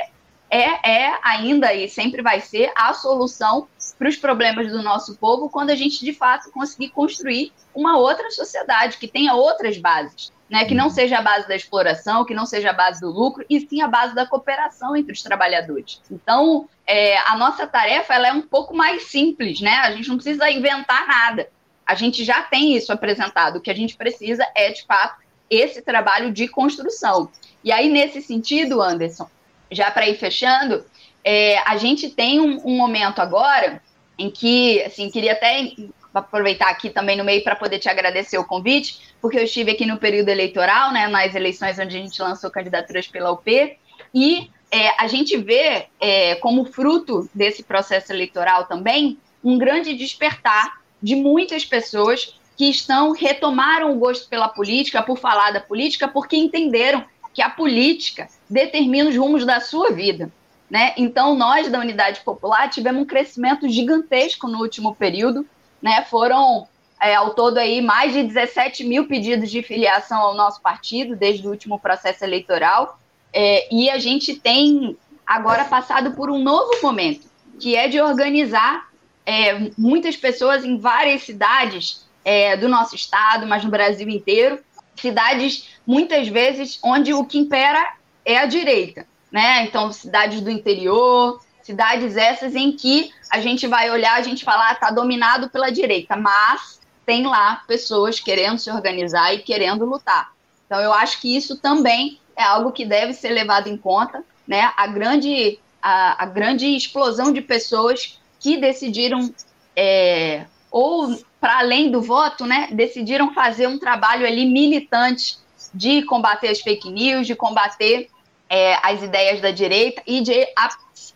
é, 0.50 0.90
é 0.90 1.18
ainda 1.22 1.74
e 1.74 1.88
sempre 1.88 2.22
vai 2.22 2.40
ser 2.40 2.72
a 2.76 2.94
solução 2.94 3.68
para 3.98 4.08
os 4.08 4.16
problemas 4.16 4.70
do 4.70 4.82
nosso 4.82 5.16
povo 5.16 5.50
quando 5.50 5.70
a 5.70 5.74
gente 5.74 6.04
de 6.04 6.12
fato 6.12 6.50
conseguir 6.52 6.90
construir 6.90 7.52
uma 7.74 7.98
outra 7.98 8.30
sociedade 8.30 8.96
que 8.96 9.08
tenha 9.08 9.34
outras 9.34 9.76
bases, 9.76 10.32
né? 10.48 10.64
Que 10.64 10.74
não 10.74 10.88
seja 10.90 11.18
a 11.18 11.22
base 11.22 11.46
da 11.46 11.54
exploração, 11.54 12.24
que 12.24 12.34
não 12.34 12.46
seja 12.46 12.70
a 12.70 12.72
base 12.72 13.00
do 13.00 13.10
lucro, 13.10 13.44
e 13.48 13.60
sim 13.60 13.82
a 13.82 13.88
base 13.88 14.14
da 14.14 14.26
cooperação 14.26 14.96
entre 14.96 15.12
os 15.12 15.22
trabalhadores. 15.22 16.00
Então, 16.10 16.68
é, 16.86 17.18
a 17.18 17.36
nossa 17.36 17.66
tarefa 17.66 18.14
ela 18.14 18.28
é 18.28 18.32
um 18.32 18.42
pouco 18.42 18.74
mais 18.74 19.04
simples, 19.04 19.60
né? 19.60 19.74
A 19.76 19.92
gente 19.92 20.08
não 20.08 20.16
precisa 20.16 20.50
inventar 20.50 21.06
nada. 21.06 21.48
A 21.86 21.94
gente 21.94 22.24
já 22.24 22.42
tem 22.42 22.76
isso 22.76 22.92
apresentado. 22.92 23.56
O 23.56 23.60
que 23.60 23.70
a 23.70 23.74
gente 23.74 23.96
precisa 23.96 24.46
é, 24.54 24.70
de 24.70 24.84
fato, 24.84 25.22
esse 25.50 25.82
trabalho 25.82 26.32
de 26.32 26.48
construção. 26.48 27.30
E 27.64 27.72
aí, 27.72 27.88
nesse 27.88 28.22
sentido, 28.22 28.80
Anderson, 28.80 29.28
já 29.70 29.90
para 29.90 30.08
ir 30.08 30.16
fechando, 30.16 30.84
é, 31.24 31.58
a 31.66 31.76
gente 31.76 32.10
tem 32.10 32.40
um, 32.40 32.60
um, 32.64 32.76
momento 32.76 33.20
agora 33.20 33.82
em 34.18 34.30
que, 34.30 34.82
assim, 34.82 35.10
queria 35.10 35.32
até 35.32 35.72
aproveitar 36.12 36.68
aqui 36.70 36.90
também 36.90 37.16
no 37.16 37.24
meio 37.24 37.42
para 37.42 37.56
poder 37.56 37.78
te 37.78 37.88
agradecer 37.88 38.38
o 38.38 38.44
convite, 38.44 39.14
porque 39.20 39.38
eu 39.38 39.44
estive 39.44 39.72
aqui 39.72 39.86
no 39.86 39.98
período 39.98 40.28
eleitoral, 40.28 40.92
né, 40.92 41.06
nas 41.08 41.34
eleições 41.34 41.78
onde 41.78 41.96
a 41.96 42.00
gente 42.00 42.20
lançou 42.20 42.50
candidaturas 42.50 43.06
pela 43.06 43.30
UP, 43.30 43.78
e 44.14 44.50
é, 44.70 45.02
a 45.02 45.06
gente 45.06 45.36
vê 45.36 45.86
é, 46.00 46.34
como 46.36 46.64
fruto 46.64 47.28
desse 47.34 47.62
processo 47.62 48.12
eleitoral 48.12 48.66
também 48.66 49.18
um 49.42 49.56
grande 49.56 49.94
despertar 49.94 50.80
de 51.02 51.14
muitas 51.14 51.64
pessoas 51.64 52.38
que 52.56 52.68
estão 52.68 53.12
retomaram 53.12 53.92
o 53.92 53.98
gosto 53.98 54.28
pela 54.28 54.48
política, 54.48 55.02
por 55.02 55.16
falar 55.16 55.52
da 55.52 55.60
política, 55.60 56.08
porque 56.08 56.36
entenderam 56.36 57.04
que 57.32 57.40
a 57.40 57.48
política 57.48 58.28
determina 58.50 59.08
os 59.08 59.16
rumos 59.16 59.46
da 59.46 59.60
sua 59.60 59.92
vida. 59.92 60.30
Né? 60.68 60.92
Então, 60.96 61.34
nós 61.34 61.68
da 61.68 61.78
Unidade 61.78 62.20
Popular 62.20 62.68
tivemos 62.68 63.00
um 63.00 63.06
crescimento 63.06 63.68
gigantesco 63.68 64.48
no 64.48 64.58
último 64.58 64.94
período. 64.94 65.46
Né? 65.80 66.04
Foram, 66.04 66.66
é, 67.00 67.14
ao 67.14 67.34
todo, 67.34 67.58
aí, 67.58 67.80
mais 67.80 68.12
de 68.12 68.22
17 68.22 68.84
mil 68.84 69.06
pedidos 69.06 69.50
de 69.50 69.62
filiação 69.62 70.18
ao 70.20 70.34
nosso 70.34 70.60
partido 70.60 71.16
desde 71.16 71.46
o 71.46 71.50
último 71.50 71.78
processo 71.78 72.24
eleitoral. 72.24 72.98
É, 73.32 73.72
e 73.74 73.90
a 73.90 73.98
gente 73.98 74.34
tem 74.34 74.96
agora 75.26 75.64
passado 75.64 76.12
por 76.12 76.30
um 76.30 76.38
novo 76.38 76.70
momento, 76.82 77.26
que 77.60 77.76
é 77.76 77.86
de 77.88 78.00
organizar 78.00 78.88
é, 79.26 79.70
muitas 79.76 80.16
pessoas 80.16 80.64
em 80.64 80.78
várias 80.78 81.22
cidades 81.22 82.08
é, 82.24 82.56
do 82.56 82.68
nosso 82.68 82.94
estado, 82.94 83.46
mas 83.46 83.62
no 83.62 83.70
Brasil 83.70 84.08
inteiro, 84.08 84.58
cidades 84.96 85.68
muitas 85.86 86.28
vezes 86.28 86.78
onde 86.82 87.12
o 87.12 87.24
que 87.24 87.38
impera 87.38 87.94
é 88.24 88.38
a 88.38 88.46
direita, 88.46 89.06
né? 89.30 89.64
Então, 89.64 89.92
cidades 89.92 90.40
do 90.40 90.50
interior, 90.50 91.40
cidades 91.68 92.16
essas 92.16 92.54
em 92.54 92.72
que 92.72 93.12
a 93.30 93.40
gente 93.40 93.66
vai 93.66 93.90
olhar, 93.90 94.14
a 94.14 94.22
gente 94.22 94.42
falar, 94.42 94.72
está 94.72 94.90
dominado 94.90 95.50
pela 95.50 95.70
direita, 95.70 96.16
mas 96.16 96.80
tem 97.04 97.26
lá 97.26 97.62
pessoas 97.68 98.18
querendo 98.18 98.58
se 98.58 98.70
organizar 98.70 99.34
e 99.34 99.40
querendo 99.40 99.84
lutar. 99.84 100.32
Então, 100.64 100.80
eu 100.80 100.94
acho 100.94 101.20
que 101.20 101.36
isso 101.36 101.58
também 101.58 102.18
é 102.34 102.42
algo 102.42 102.72
que 102.72 102.86
deve 102.86 103.12
ser 103.12 103.30
levado 103.30 103.68
em 103.68 103.76
conta, 103.76 104.24
né? 104.46 104.72
A 104.76 104.86
grande, 104.86 105.58
a, 105.82 106.22
a 106.22 106.26
grande 106.26 106.66
explosão 106.74 107.32
de 107.32 107.42
pessoas 107.42 108.18
que 108.40 108.56
decidiram 108.56 109.30
é, 109.76 110.46
ou 110.70 111.18
para 111.38 111.58
além 111.58 111.90
do 111.90 112.00
voto, 112.00 112.46
né, 112.46 112.68
decidiram 112.72 113.32
fazer 113.32 113.66
um 113.66 113.78
trabalho 113.78 114.26
ali 114.26 114.44
militante 114.46 115.36
de 115.72 116.02
combater 116.02 116.48
as 116.48 116.60
fake 116.60 116.90
news, 116.90 117.26
de 117.26 117.34
combater 117.34 118.08
é, 118.48 118.74
as 118.82 119.02
ideias 119.02 119.40
da 119.40 119.50
direita 119.50 120.02
e 120.06 120.20
de 120.20 120.46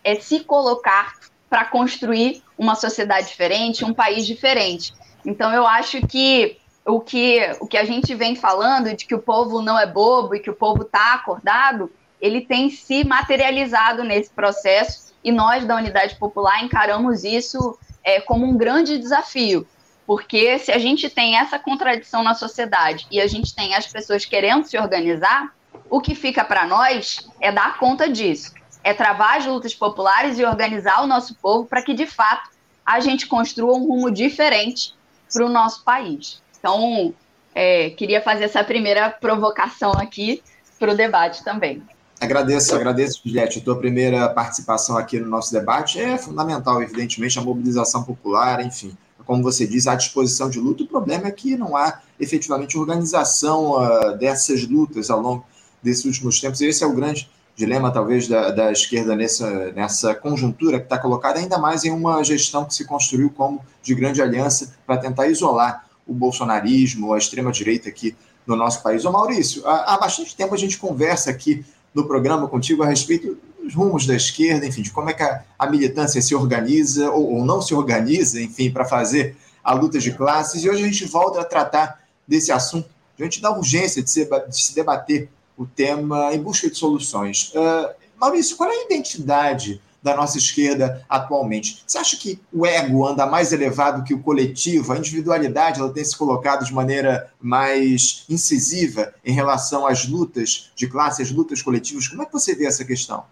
é, 0.03 0.17
se 0.17 0.41
colocar 0.41 1.15
para 1.49 1.65
construir 1.65 2.43
uma 2.57 2.75
sociedade 2.75 3.29
diferente, 3.29 3.85
um 3.85 3.93
país 3.93 4.27
diferente. 4.27 4.93
Então, 5.25 5.53
eu 5.53 5.67
acho 5.67 6.07
que 6.07 6.59
o 6.85 7.01
que, 7.01 7.57
o 7.61 7.67
que 7.67 7.77
a 7.77 7.85
gente 7.85 8.15
vem 8.15 8.35
falando 8.35 8.95
de 8.95 9.05
que 9.05 9.15
o 9.15 9.21
povo 9.21 9.63
não 9.63 9.79
é 9.79 9.87
bobo 9.87 10.35
e 10.35 10.41
que 10.41 10.51
o 10.51 10.55
povo 10.55 10.83
está 10.83 11.15
acordado, 11.15 11.91
ele 12.21 12.41
tem 12.41 12.71
se 12.71 13.05
materializado 13.05 14.03
nesse 14.03 14.31
processo 14.31 15.13
e 15.23 15.31
nós 15.31 15.65
da 15.65 15.77
Unidade 15.77 16.17
Popular 16.17 16.63
encaramos 16.65 17.25
isso 17.25 17.79
é, 18.03 18.21
como 18.21 18.47
um 18.47 18.57
grande 18.57 18.99
desafio. 18.99 19.67
Porque 20.07 20.59
se 20.59 20.73
a 20.73 20.79
gente 20.79 21.09
tem 21.09 21.37
essa 21.37 21.59
contradição 21.59 22.23
na 22.23 22.35
sociedade 22.35 23.07
e 23.11 23.21
a 23.21 23.27
gente 23.27 23.55
tem 23.55 23.75
as 23.75 23.87
pessoas 23.87 24.25
querendo 24.25 24.65
se 24.65 24.77
organizar, 24.77 25.55
o 25.89 26.01
que 26.01 26.15
fica 26.15 26.45
para 26.45 26.67
nós 26.67 27.29
é 27.41 27.53
dar 27.53 27.79
conta 27.79 28.09
disso, 28.09 28.53
é 28.83 28.93
travar 28.93 29.39
as 29.39 29.47
lutas 29.47 29.75
populares 29.75 30.39
e 30.39 30.45
organizar 30.45 31.03
o 31.03 31.07
nosso 31.07 31.35
povo 31.37 31.67
para 31.67 31.83
que, 31.83 31.95
de 31.95 32.07
fato, 32.07 32.51
a 32.85 33.01
gente 33.01 33.27
construa 33.27 33.77
um 33.77 33.87
rumo 33.87 34.11
diferente 34.11 34.95
para 35.33 35.47
o 35.47 35.49
nosso 35.49 35.85
país. 35.85 36.43
Então, 36.59 37.15
é, 37.55 37.91
queria 37.91 38.21
fazer 38.21 38.45
essa 38.45 38.63
primeira 38.65 39.11
provocação 39.11 39.93
aqui 39.93 40.43
para 40.79 40.93
o 40.93 40.97
debate 40.97 41.45
também. 41.45 41.83
Agradeço, 42.21 42.75
agradeço, 42.75 43.21
Juliette. 43.25 43.59
A 43.59 43.63
tua 43.63 43.77
primeira 43.77 44.29
participação 44.29 44.97
aqui 44.97 45.19
no 45.19 45.29
nosso 45.29 45.53
debate 45.53 46.01
é 46.01 46.17
fundamental, 46.17 46.81
evidentemente, 46.83 47.39
a 47.39 47.43
mobilização 47.43 48.05
popular, 48.05 48.65
enfim 48.65 48.97
como 49.25 49.43
você 49.43 49.67
diz, 49.67 49.87
à 49.87 49.95
disposição 49.95 50.51
de 50.51 50.59
luta. 50.59 50.83
O 50.83 50.87
problema 50.87 51.29
é 51.29 51.31
que 51.31 51.57
não 51.57 51.77
há 51.77 52.01
efetivamente 52.19 52.77
organização 52.77 53.73
uh, 53.73 54.17
dessas 54.19 54.69
lutas 54.69 55.11
ao 55.11 55.21
longo 55.21 55.47
desses 55.83 56.05
últimos 56.05 56.41
tempos. 56.41 56.61
Esse 56.61 56.85
é 56.85 56.87
o 56.87 56.93
grande 56.93 57.31
dilema, 57.55 57.91
talvez, 57.91 58.27
da, 58.27 58.51
da 58.51 58.73
esquerda 58.73 59.15
nessa, 59.15 59.73
nessa 59.73 60.15
conjuntura 60.15 60.79
que 60.79 60.85
está 60.85 60.99
colocada, 60.99 61.39
ainda 61.39 61.59
mais 61.59 61.85
em 61.85 61.91
uma 61.91 62.23
gestão 62.25 62.65
que 62.65 62.75
se 62.75 62.85
construiu 62.85 63.31
como 63.31 63.65
de 63.83 63.95
grande 63.95 64.23
aliança 64.23 64.75
para 64.87 64.97
tentar 64.97 65.27
isolar 65.27 65.87
o 66.07 66.15
bolsonarismo, 66.15 67.13
a 67.13 67.19
extrema-direita 67.19 67.89
aqui 67.89 68.17
no 68.47 68.57
nosso 68.57 68.83
país. 68.83 69.05
Ô 69.05 69.13
Maurício, 69.13 69.67
há, 69.67 69.95
há 69.95 69.99
bastante 69.99 70.35
tempo 70.37 70.55
a 70.55 70.59
gente 70.59 70.79
conversa 70.79 71.31
aqui 71.31 71.65
no 71.95 72.07
programa 72.07 72.49
contigo 72.49 72.83
a 72.83 72.87
respeito 72.87 73.39
dos 73.63 73.75
rumos 73.75 74.07
da 74.07 74.15
esquerda, 74.15 74.67
enfim, 74.67 74.83
de 74.83 74.91
como 74.91 75.11
é 75.11 75.13
que 75.13 75.23
a, 75.23 75.45
a 75.59 75.71
militância 75.71 76.21
se 76.21 76.35
organiza 76.35 77.11
ou, 77.11 77.35
ou, 77.35 77.45
não 77.45 77.61
se 77.63 77.75
organiza, 77.75 78.41
enfim, 78.41 78.71
para 78.71 78.85
fazer 78.85 79.37
a 79.63 79.73
luta 79.73 79.99
de 79.99 80.13
classes. 80.13 80.65
E 80.65 80.69
hoje 80.69 80.83
a 80.83 80.87
gente 80.87 81.05
volta 81.05 81.41
a 81.41 81.45
tratar 81.45 82.01
desse 82.27 82.51
assunto 82.51 82.89
diante 83.17 83.41
da 83.41 83.57
urgência 83.57 84.03
de 84.03 84.11
se, 84.11 84.25
de 84.25 84.61
se 84.61 84.75
debater 84.75 85.29
o 85.57 85.67
tema 85.67 86.35
em 86.35 86.43
busca 86.43 86.71
de 86.71 86.77
soluções. 86.77 87.53
Uh, 87.55 87.95
Maurício, 88.19 88.57
qual 88.57 88.71
é 88.71 88.75
a 88.75 88.85
identidade 88.85 89.81
da 90.03 90.17
nossa 90.17 90.37
esquerda 90.37 91.05
atualmente. 91.09 91.83
Você 91.87 91.97
acha 91.97 92.17
que 92.17 92.41
o 92.53 92.67
ego 92.67 93.07
anda 93.07 93.25
mais 93.25 93.53
elevado 93.53 94.03
que 94.03 94.13
o 94.13 94.19
coletivo? 94.19 94.93
A 94.93 94.99
individualidade 94.99 95.79
ela 95.79 95.93
tem 95.93 96.05
se 96.05 96.17
colocado 96.17 96.65
de 96.65 96.75
maneira 96.75 97.31
mais 97.41 98.25
incisiva 98.29 99.15
em 99.25 99.33
relação 99.33 99.87
às 99.87 100.07
lutas 100.07 100.73
de 100.75 100.89
classe, 100.89 101.23
às 101.23 101.31
lutas 101.31 101.63
coletivas? 101.63 102.09
Como 102.09 102.23
é 102.23 102.27
que 102.27 102.33
você 102.33 102.55
vê 102.55 102.67
essa 102.67 102.85
questão? 102.85 103.25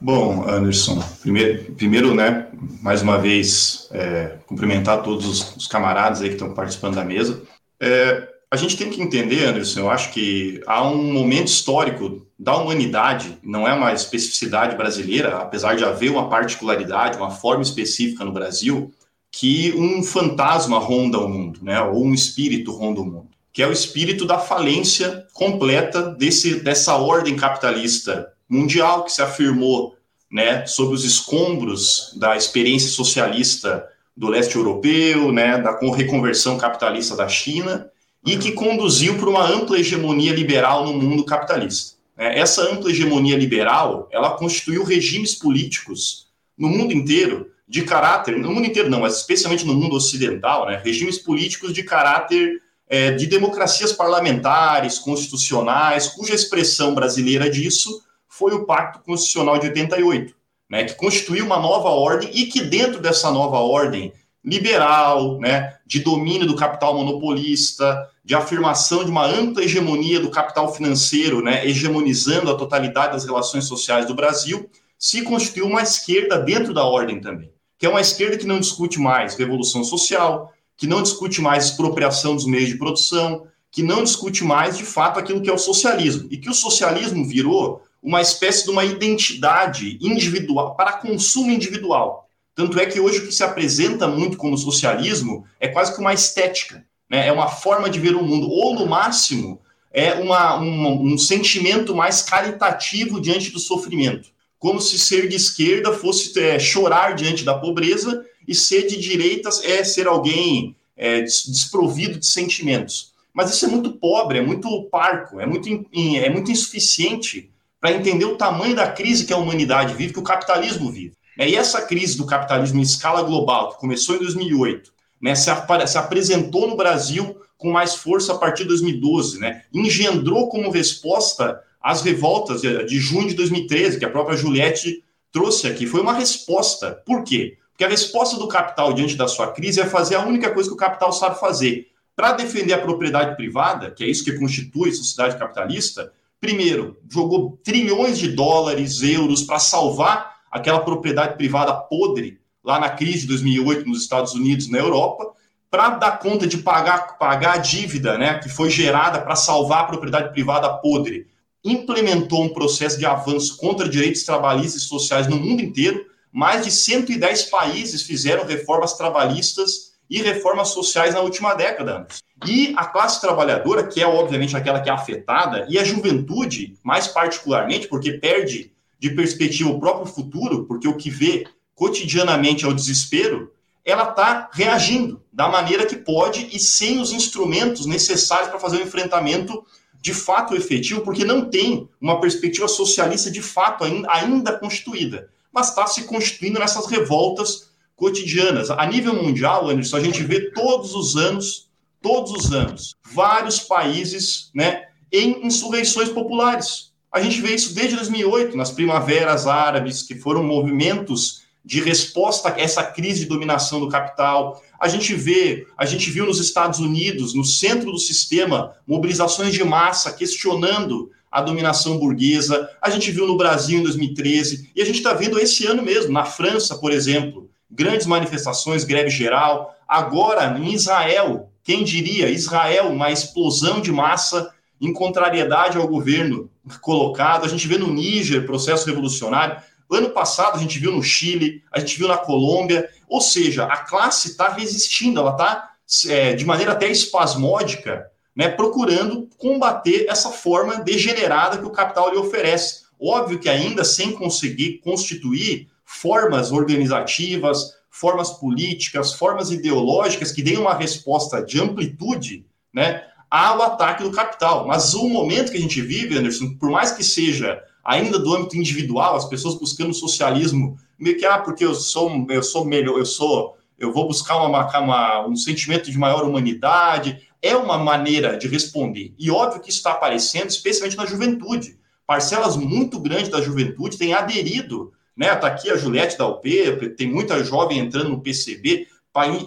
Bom, 0.00 0.48
Anderson, 0.48 1.02
primeiro, 1.20 1.72
primeiro 1.72 2.14
né, 2.14 2.46
mais 2.80 3.02
uma 3.02 3.18
vez, 3.18 3.88
é, 3.90 4.36
cumprimentar 4.46 5.02
todos 5.02 5.26
os, 5.26 5.56
os, 5.56 5.66
camaradas 5.66 6.20
aí 6.20 6.28
que 6.28 6.34
estão 6.34 6.54
participando 6.54 6.94
da 6.94 7.04
mesa. 7.04 7.42
É, 7.80 8.27
a 8.50 8.56
gente 8.56 8.76
tem 8.76 8.88
que 8.88 9.02
entender, 9.02 9.44
Anderson, 9.44 9.80
eu 9.80 9.90
acho 9.90 10.12
que 10.12 10.60
há 10.66 10.82
um 10.86 11.12
momento 11.12 11.48
histórico 11.48 12.26
da 12.38 12.56
humanidade, 12.56 13.36
não 13.42 13.68
é 13.68 13.74
uma 13.74 13.92
especificidade 13.92 14.74
brasileira, 14.76 15.36
apesar 15.36 15.76
de 15.76 15.84
haver 15.84 16.10
uma 16.10 16.30
particularidade, 16.30 17.18
uma 17.18 17.30
forma 17.30 17.62
específica 17.62 18.24
no 18.24 18.32
Brasil, 18.32 18.90
que 19.30 19.74
um 19.76 20.02
fantasma 20.02 20.78
ronda 20.78 21.18
o 21.18 21.28
mundo, 21.28 21.60
né, 21.62 21.80
ou 21.82 22.04
um 22.04 22.14
espírito 22.14 22.72
ronda 22.72 23.00
o 23.00 23.04
mundo, 23.04 23.28
que 23.52 23.62
é 23.62 23.66
o 23.66 23.72
espírito 23.72 24.24
da 24.24 24.38
falência 24.38 25.26
completa 25.34 26.02
desse, 26.02 26.60
dessa 26.60 26.94
ordem 26.96 27.36
capitalista 27.36 28.32
mundial 28.48 29.04
que 29.04 29.12
se 29.12 29.20
afirmou 29.20 29.94
né, 30.30 30.64
sob 30.66 30.94
os 30.94 31.04
escombros 31.04 32.14
da 32.16 32.34
experiência 32.36 32.88
socialista 32.88 33.86
do 34.16 34.28
leste 34.28 34.56
europeu, 34.56 35.30
né, 35.32 35.58
da 35.58 35.78
reconversão 35.94 36.56
capitalista 36.56 37.14
da 37.14 37.28
China, 37.28 37.90
e 38.24 38.36
que 38.36 38.52
conduziu 38.52 39.16
para 39.16 39.28
uma 39.28 39.46
ampla 39.46 39.78
hegemonia 39.78 40.32
liberal 40.32 40.86
no 40.86 40.92
mundo 40.92 41.24
capitalista. 41.24 41.96
Né? 42.16 42.38
Essa 42.38 42.62
ampla 42.62 42.90
hegemonia 42.90 43.36
liberal, 43.36 44.08
ela 44.10 44.30
constituiu 44.30 44.84
regimes 44.84 45.34
políticos 45.34 46.28
no 46.56 46.68
mundo 46.68 46.92
inteiro 46.92 47.50
de 47.66 47.82
caráter, 47.82 48.36
no 48.38 48.50
mundo 48.50 48.66
inteiro 48.66 48.88
não, 48.88 49.00
mas 49.00 49.18
especialmente 49.18 49.64
no 49.64 49.74
mundo 49.74 49.96
ocidental, 49.96 50.66
né? 50.66 50.80
regimes 50.82 51.18
políticos 51.18 51.72
de 51.72 51.82
caráter 51.82 52.62
é, 52.88 53.10
de 53.10 53.26
democracias 53.26 53.92
parlamentares, 53.92 54.98
constitucionais, 54.98 56.08
cuja 56.08 56.34
expressão 56.34 56.94
brasileira 56.94 57.50
disso 57.50 58.02
foi 58.26 58.52
o 58.52 58.64
Pacto 58.64 59.00
Constitucional 59.00 59.58
de 59.58 59.66
88, 59.66 60.34
né, 60.70 60.84
que 60.84 60.94
constituiu 60.94 61.44
uma 61.44 61.58
nova 61.58 61.88
ordem 61.88 62.30
e 62.32 62.46
que 62.46 62.62
dentro 62.62 63.00
dessa 63.00 63.30
nova 63.30 63.58
ordem 63.58 64.12
liberal, 64.44 65.38
né, 65.38 65.76
de 65.86 66.00
domínio 66.00 66.46
do 66.46 66.56
capital 66.56 66.94
monopolista, 66.96 68.08
de 68.24 68.34
afirmação 68.34 69.04
de 69.04 69.10
uma 69.10 69.26
ampla 69.26 69.62
hegemonia 69.62 70.20
do 70.20 70.30
capital 70.30 70.72
financeiro, 70.72 71.42
né, 71.42 71.66
hegemonizando 71.66 72.50
a 72.50 72.56
totalidade 72.56 73.12
das 73.12 73.24
relações 73.24 73.64
sociais 73.64 74.06
do 74.06 74.14
Brasil, 74.14 74.68
se 74.98 75.22
constituiu 75.22 75.66
uma 75.66 75.82
esquerda 75.82 76.38
dentro 76.38 76.74
da 76.74 76.84
ordem 76.84 77.20
também, 77.20 77.50
que 77.78 77.86
é 77.86 77.88
uma 77.88 78.00
esquerda 78.00 78.36
que 78.36 78.46
não 78.46 78.60
discute 78.60 78.98
mais 78.98 79.34
revolução 79.34 79.84
social, 79.84 80.52
que 80.76 80.86
não 80.86 81.02
discute 81.02 81.40
mais 81.40 81.66
expropriação 81.66 82.34
dos 82.34 82.46
meios 82.46 82.68
de 82.68 82.78
produção, 82.78 83.46
que 83.70 83.82
não 83.82 84.02
discute 84.02 84.44
mais, 84.44 84.76
de 84.76 84.84
fato, 84.84 85.18
aquilo 85.18 85.42
que 85.42 85.50
é 85.50 85.52
o 85.52 85.58
socialismo, 85.58 86.28
e 86.30 86.38
que 86.38 86.48
o 86.48 86.54
socialismo 86.54 87.24
virou 87.26 87.82
uma 88.02 88.20
espécie 88.20 88.64
de 88.64 88.70
uma 88.70 88.84
identidade 88.84 89.98
individual, 90.00 90.74
para 90.76 90.92
consumo 90.92 91.50
individual. 91.50 92.27
Tanto 92.58 92.80
é 92.80 92.86
que 92.86 92.98
hoje 92.98 93.20
o 93.20 93.26
que 93.26 93.30
se 93.30 93.44
apresenta 93.44 94.08
muito 94.08 94.36
como 94.36 94.58
socialismo 94.58 95.46
é 95.60 95.68
quase 95.68 95.94
que 95.94 96.00
uma 96.00 96.12
estética, 96.12 96.84
né? 97.08 97.28
é 97.28 97.30
uma 97.30 97.46
forma 97.46 97.88
de 97.88 98.00
ver 98.00 98.16
o 98.16 98.22
mundo, 98.24 98.50
ou 98.50 98.74
no 98.74 98.84
máximo 98.84 99.60
é 99.92 100.14
uma, 100.14 100.58
um, 100.58 101.16
sentimento 101.16 101.94
mais 101.94 102.20
caritativo 102.20 103.20
diante 103.20 103.52
do 103.52 103.60
sofrimento, 103.60 104.30
como 104.58 104.80
se 104.80 104.98
ser 104.98 105.28
de 105.28 105.36
esquerda 105.36 105.92
fosse 105.92 106.36
é, 106.36 106.58
chorar 106.58 107.14
diante 107.14 107.44
da 107.44 107.56
pobreza 107.56 108.26
e 108.46 108.56
ser 108.56 108.88
de 108.88 108.96
direitas 108.96 109.62
é 109.62 109.84
ser 109.84 110.08
alguém 110.08 110.74
é, 110.96 111.20
desprovido 111.20 112.18
de 112.18 112.26
sentimentos. 112.26 113.12
Mas 113.32 113.54
isso 113.54 113.66
é 113.66 113.68
muito 113.68 113.92
pobre, 113.92 114.38
é 114.38 114.42
muito 114.42 114.82
parco, 114.90 115.38
é 115.38 115.46
muito, 115.46 115.68
é 115.94 116.28
muito 116.28 116.50
insuficiente 116.50 117.52
para 117.80 117.92
entender 117.92 118.24
o 118.24 118.36
tamanho 118.36 118.74
da 118.74 118.90
crise 118.90 119.24
que 119.24 119.32
a 119.32 119.38
humanidade 119.38 119.94
vive, 119.94 120.12
que 120.12 120.18
o 120.18 120.24
capitalismo 120.24 120.90
vive. 120.90 121.17
E 121.46 121.54
essa 121.54 121.82
crise 121.82 122.16
do 122.16 122.26
capitalismo 122.26 122.80
em 122.80 122.82
escala 122.82 123.22
global, 123.22 123.70
que 123.70 123.78
começou 123.78 124.16
em 124.16 124.18
2008, 124.18 124.92
né, 125.20 125.34
se, 125.34 125.50
se 125.86 125.98
apresentou 125.98 126.68
no 126.68 126.76
Brasil 126.76 127.36
com 127.56 127.70
mais 127.70 127.94
força 127.94 128.32
a 128.32 128.38
partir 128.38 128.62
de 128.62 128.68
2012, 128.68 129.38
né, 129.38 129.62
engendrou 129.72 130.48
como 130.48 130.70
resposta 130.70 131.60
as 131.80 132.02
revoltas 132.02 132.60
de, 132.60 132.84
de 132.84 132.98
junho 132.98 133.28
de 133.28 133.34
2013, 133.34 133.98
que 133.98 134.04
a 134.04 134.10
própria 134.10 134.36
Juliette 134.36 135.02
trouxe 135.32 135.66
aqui. 135.66 135.86
Foi 135.86 136.00
uma 136.00 136.12
resposta. 136.12 137.02
Por 137.06 137.22
quê? 137.22 137.56
Porque 137.70 137.84
a 137.84 137.88
resposta 137.88 138.36
do 138.36 138.48
capital 138.48 138.92
diante 138.92 139.16
da 139.16 139.28
sua 139.28 139.52
crise 139.52 139.80
é 139.80 139.86
fazer 139.86 140.16
a 140.16 140.26
única 140.26 140.50
coisa 140.52 140.68
que 140.68 140.74
o 140.74 140.78
capital 140.78 141.12
sabe 141.12 141.38
fazer. 141.38 141.86
Para 142.16 142.32
defender 142.32 142.72
a 142.72 142.80
propriedade 142.80 143.36
privada, 143.36 143.92
que 143.92 144.02
é 144.02 144.08
isso 144.08 144.24
que 144.24 144.32
constitui 144.32 144.90
a 144.90 144.94
sociedade 144.94 145.38
capitalista, 145.38 146.12
primeiro, 146.40 146.98
jogou 147.08 147.56
trilhões 147.62 148.18
de 148.18 148.28
dólares, 148.28 149.00
euros 149.02 149.42
para 149.42 149.60
salvar 149.60 150.37
aquela 150.50 150.80
propriedade 150.80 151.36
privada 151.36 151.74
podre 151.74 152.40
lá 152.64 152.78
na 152.78 152.90
crise 152.90 153.22
de 153.22 153.28
2008 153.28 153.88
nos 153.88 154.02
Estados 154.02 154.34
Unidos, 154.34 154.68
na 154.70 154.78
Europa, 154.78 155.32
para 155.70 155.90
dar 155.90 156.18
conta 156.18 156.46
de 156.46 156.58
pagar, 156.58 157.18
pagar 157.18 157.54
a 157.54 157.58
dívida 157.58 158.16
né, 158.16 158.38
que 158.38 158.48
foi 158.48 158.70
gerada 158.70 159.20
para 159.20 159.36
salvar 159.36 159.80
a 159.80 159.84
propriedade 159.84 160.32
privada 160.32 160.68
podre. 160.78 161.26
Implementou 161.64 162.44
um 162.44 162.52
processo 162.52 162.98
de 162.98 163.04
avanço 163.06 163.56
contra 163.56 163.88
direitos 163.88 164.22
trabalhistas 164.22 164.82
e 164.82 164.86
sociais 164.86 165.26
no 165.26 165.36
mundo 165.36 165.62
inteiro. 165.62 166.06
Mais 166.32 166.64
de 166.64 166.70
110 166.70 167.44
países 167.44 168.02
fizeram 168.02 168.46
reformas 168.46 168.94
trabalhistas 168.94 169.88
e 170.08 170.22
reformas 170.22 170.68
sociais 170.68 171.14
na 171.14 171.20
última 171.20 171.54
década. 171.54 172.06
E 172.46 172.72
a 172.76 172.86
classe 172.86 173.20
trabalhadora, 173.20 173.86
que 173.86 174.00
é 174.00 174.06
obviamente 174.06 174.56
aquela 174.56 174.80
que 174.80 174.88
é 174.88 174.92
afetada, 174.92 175.66
e 175.68 175.78
a 175.78 175.84
juventude, 175.84 176.78
mais 176.82 177.08
particularmente, 177.08 177.88
porque 177.88 178.12
perde 178.12 178.72
de 178.98 179.10
perspectiva 179.10 179.70
o 179.70 179.78
próprio 179.78 180.12
futuro, 180.12 180.64
porque 180.64 180.88
o 180.88 180.96
que 180.96 181.10
vê 181.10 181.46
cotidianamente 181.74 182.64
é 182.64 182.68
o 182.68 182.74
desespero, 182.74 183.52
ela 183.84 184.10
está 184.10 184.50
reagindo 184.52 185.22
da 185.32 185.48
maneira 185.48 185.86
que 185.86 185.96
pode 185.96 186.48
e 186.52 186.58
sem 186.58 187.00
os 187.00 187.12
instrumentos 187.12 187.86
necessários 187.86 188.50
para 188.50 188.58
fazer 188.58 188.76
o 188.76 188.80
um 188.80 188.82
enfrentamento 188.82 189.64
de 190.00 190.12
fato 190.12 190.54
efetivo, 190.54 191.00
porque 191.00 191.24
não 191.24 191.48
tem 191.48 191.88
uma 192.00 192.20
perspectiva 192.20 192.68
socialista 192.68 193.30
de 193.30 193.42
fato 193.42 193.84
ainda, 193.84 194.10
ainda 194.10 194.58
constituída, 194.58 195.30
mas 195.52 195.70
está 195.70 195.86
se 195.86 196.04
constituindo 196.04 196.58
nessas 196.58 196.86
revoltas 196.86 197.70
cotidianas. 197.96 198.70
A 198.70 198.86
nível 198.86 199.14
mundial, 199.14 199.68
Anderson, 199.68 199.96
a 199.96 200.00
gente 200.00 200.22
vê 200.22 200.50
todos 200.52 200.94
os 200.94 201.16
anos, 201.16 201.68
todos 202.00 202.32
os 202.32 202.52
anos, 202.52 202.96
vários 203.12 203.58
países 203.60 204.50
né, 204.54 204.86
em 205.12 205.46
insurreições 205.46 206.08
populares. 206.08 206.87
A 207.12 207.20
gente 207.20 207.40
vê 207.40 207.54
isso 207.54 207.74
desde 207.74 207.96
2008, 207.96 208.56
nas 208.56 208.70
primaveras 208.70 209.46
árabes, 209.46 210.02
que 210.02 210.14
foram 210.14 210.42
movimentos 210.42 211.42
de 211.64 211.80
resposta 211.80 212.50
a 212.50 212.60
essa 212.60 212.82
crise 212.82 213.20
de 213.20 213.26
dominação 213.26 213.80
do 213.80 213.88
capital. 213.88 214.62
A 214.80 214.88
gente 214.88 215.14
vê, 215.14 215.66
a 215.76 215.84
gente 215.84 216.10
viu 216.10 216.24
nos 216.24 216.40
Estados 216.40 216.78
Unidos, 216.78 217.34
no 217.34 217.44
centro 217.44 217.90
do 217.90 217.98
sistema, 217.98 218.74
mobilizações 218.86 219.52
de 219.52 219.62
massa 219.64 220.12
questionando 220.12 221.10
a 221.30 221.42
dominação 221.42 221.98
burguesa. 221.98 222.68
A 222.80 222.90
gente 222.90 223.10
viu 223.10 223.26
no 223.26 223.36
Brasil 223.36 223.80
em 223.80 223.82
2013 223.82 224.70
e 224.74 224.80
a 224.80 224.84
gente 224.84 224.96
está 224.96 225.12
vendo 225.12 225.38
esse 225.38 225.66
ano 225.66 225.82
mesmo, 225.82 226.12
na 226.12 226.24
França, 226.24 226.76
por 226.76 226.92
exemplo, 226.92 227.50
grandes 227.70 228.06
manifestações, 228.06 228.84
greve 228.84 229.10
geral. 229.10 229.74
Agora, 229.86 230.58
em 230.58 230.72
Israel, 230.72 231.50
quem 231.62 231.84
diria? 231.84 232.30
Israel, 232.30 232.88
uma 232.88 233.10
explosão 233.10 233.80
de 233.80 233.92
massa 233.92 234.50
em 234.80 234.92
contrariedade 234.92 235.76
ao 235.76 235.88
governo 235.88 236.50
colocado. 236.80 237.44
A 237.44 237.48
gente 237.48 237.66
vê 237.66 237.78
no 237.78 237.92
Níger 237.92 238.46
processo 238.46 238.86
revolucionário. 238.86 239.60
Ano 239.90 240.10
passado 240.10 240.56
a 240.56 240.60
gente 240.60 240.78
viu 240.78 240.92
no 240.92 241.02
Chile, 241.02 241.62
a 241.72 241.80
gente 241.80 241.96
viu 241.96 242.08
na 242.08 242.16
Colômbia. 242.16 242.88
Ou 243.08 243.20
seja, 243.20 243.64
a 243.64 243.78
classe 243.78 244.28
está 244.28 244.48
resistindo, 244.48 245.20
ela 245.20 245.32
está 245.32 245.70
é, 246.08 246.34
de 246.34 246.44
maneira 246.44 246.72
até 246.72 246.88
espasmódica, 246.88 248.10
né, 248.36 248.48
procurando 248.48 249.28
combater 249.36 250.06
essa 250.08 250.30
forma 250.30 250.76
degenerada 250.76 251.58
que 251.58 251.64
o 251.64 251.70
capital 251.70 252.10
lhe 252.10 252.18
oferece. 252.18 252.82
Óbvio 253.00 253.38
que 253.38 253.48
ainda 253.48 253.84
sem 253.84 254.12
conseguir 254.12 254.78
constituir 254.78 255.68
formas 255.84 256.52
organizativas, 256.52 257.74
formas 257.90 258.30
políticas, 258.30 259.14
formas 259.14 259.50
ideológicas 259.50 260.30
que 260.30 260.42
deem 260.42 260.58
uma 260.58 260.74
resposta 260.74 261.42
de 261.42 261.60
amplitude 261.60 262.44
né, 262.72 263.02
ao 263.30 263.62
ataque 263.62 264.02
do 264.02 264.10
capital. 264.10 264.66
Mas 264.66 264.94
o 264.94 265.08
momento 265.08 265.50
que 265.50 265.58
a 265.58 265.60
gente 265.60 265.80
vive, 265.80 266.16
Anderson, 266.16 266.54
por 266.58 266.70
mais 266.70 266.92
que 266.92 267.04
seja 267.04 267.62
ainda 267.84 268.18
do 268.18 268.34
âmbito 268.34 268.56
individual, 268.56 269.16
as 269.16 269.24
pessoas 269.26 269.54
buscando 269.54 269.94
socialismo, 269.94 270.78
meio 270.98 271.16
que, 271.16 271.24
ah, 271.24 271.38
porque 271.38 271.64
eu 271.64 271.74
sou, 271.74 272.26
eu 272.28 272.42
sou 272.42 272.64
melhor, 272.64 272.98
eu 272.98 273.06
sou, 273.06 273.56
eu 273.78 273.92
vou 273.92 274.06
buscar 274.06 274.36
uma, 274.44 274.78
uma, 274.78 275.26
um 275.26 275.36
sentimento 275.36 275.90
de 275.90 275.98
maior 275.98 276.24
humanidade, 276.24 277.22
é 277.40 277.56
uma 277.56 277.78
maneira 277.78 278.36
de 278.36 278.48
responder. 278.48 279.14
E 279.18 279.30
óbvio 279.30 279.60
que 279.60 279.70
isso 279.70 279.78
está 279.78 279.92
aparecendo, 279.92 280.48
especialmente 280.48 280.96
na 280.96 281.06
juventude. 281.06 281.78
Parcelas 282.06 282.56
muito 282.56 282.98
grandes 282.98 283.28
da 283.28 283.40
juventude 283.40 283.96
têm 283.96 284.12
aderido 284.14 284.92
né? 285.18 285.34
Está 285.34 285.48
aqui 285.48 285.68
a 285.68 285.76
Juliette 285.76 286.16
da 286.16 286.28
UP, 286.28 286.48
tem 286.96 287.10
muita 287.10 287.42
jovem 287.42 287.80
entrando 287.80 288.10
no 288.10 288.20
PCB 288.20 288.86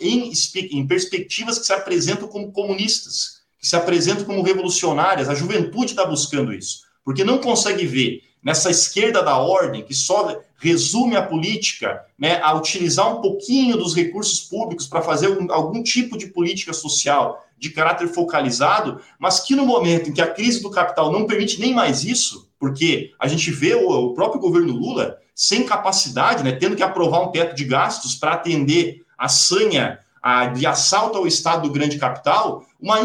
em, 0.02 0.34
em 0.54 0.86
perspectivas 0.86 1.58
que 1.58 1.66
se 1.66 1.72
apresentam 1.72 2.28
como 2.28 2.52
comunistas, 2.52 3.41
que 3.62 3.68
se 3.68 3.76
apresentam 3.76 4.26
como 4.26 4.42
revolucionárias. 4.42 5.30
A 5.30 5.36
juventude 5.36 5.92
está 5.92 6.04
buscando 6.04 6.52
isso, 6.52 6.82
porque 7.06 7.24
não 7.24 7.38
consegue 7.38 7.86
ver 7.86 8.24
nessa 8.44 8.72
esquerda 8.72 9.22
da 9.22 9.38
ordem, 9.38 9.84
que 9.84 9.94
só 9.94 10.42
resume 10.58 11.16
a 11.16 11.22
política 11.22 12.04
né, 12.18 12.42
a 12.42 12.54
utilizar 12.54 13.16
um 13.16 13.22
pouquinho 13.22 13.78
dos 13.78 13.96
recursos 13.96 14.40
públicos 14.40 14.88
para 14.88 15.02
fazer 15.02 15.28
algum, 15.28 15.52
algum, 15.52 15.84
tipo 15.84 16.18
de 16.18 16.28
política 16.28 16.74
social 16.74 17.46
de 17.58 17.70
caráter 17.70 18.08
focalizado, 18.08 19.00
mas 19.20 19.40
que 19.40 19.56
no 19.56 19.66
momento 19.66 20.10
em 20.10 20.14
que 20.14 20.22
a 20.22 20.28
crise 20.28 20.62
do 20.62 20.72
capital 20.72 21.12
não 21.12 21.28
permite 21.28 21.60
nem 21.60 21.74
mais 21.74 22.04
isso, 22.04 22.50
porque 22.60 23.12
a 23.20 23.28
gente 23.28 23.52
vê 23.52 23.76
o, 23.76 23.90
o 23.90 24.14
próprio 24.16 24.42
governo 24.42 24.74
Lula 24.74 25.20
sem 25.36 25.64
capacidade, 25.64 26.44
né, 26.44 26.52
tendo 26.52 26.76
que 26.76 26.84
aprovar 26.84 27.22
um 27.22 27.32
teto 27.32 27.56
de 27.56 27.66
gastos 27.66 28.16
para 28.16 28.34
atender 28.34 29.04
a 29.18 29.30
sanha 29.30 30.00
a, 30.22 30.48
de 30.48 30.66
assalto 30.66 31.18
ao 31.18 31.28
Estado 31.28 31.68
do 31.68 31.74
grande 31.74 31.98
capital, 31.98 32.66
uma, 32.82 33.00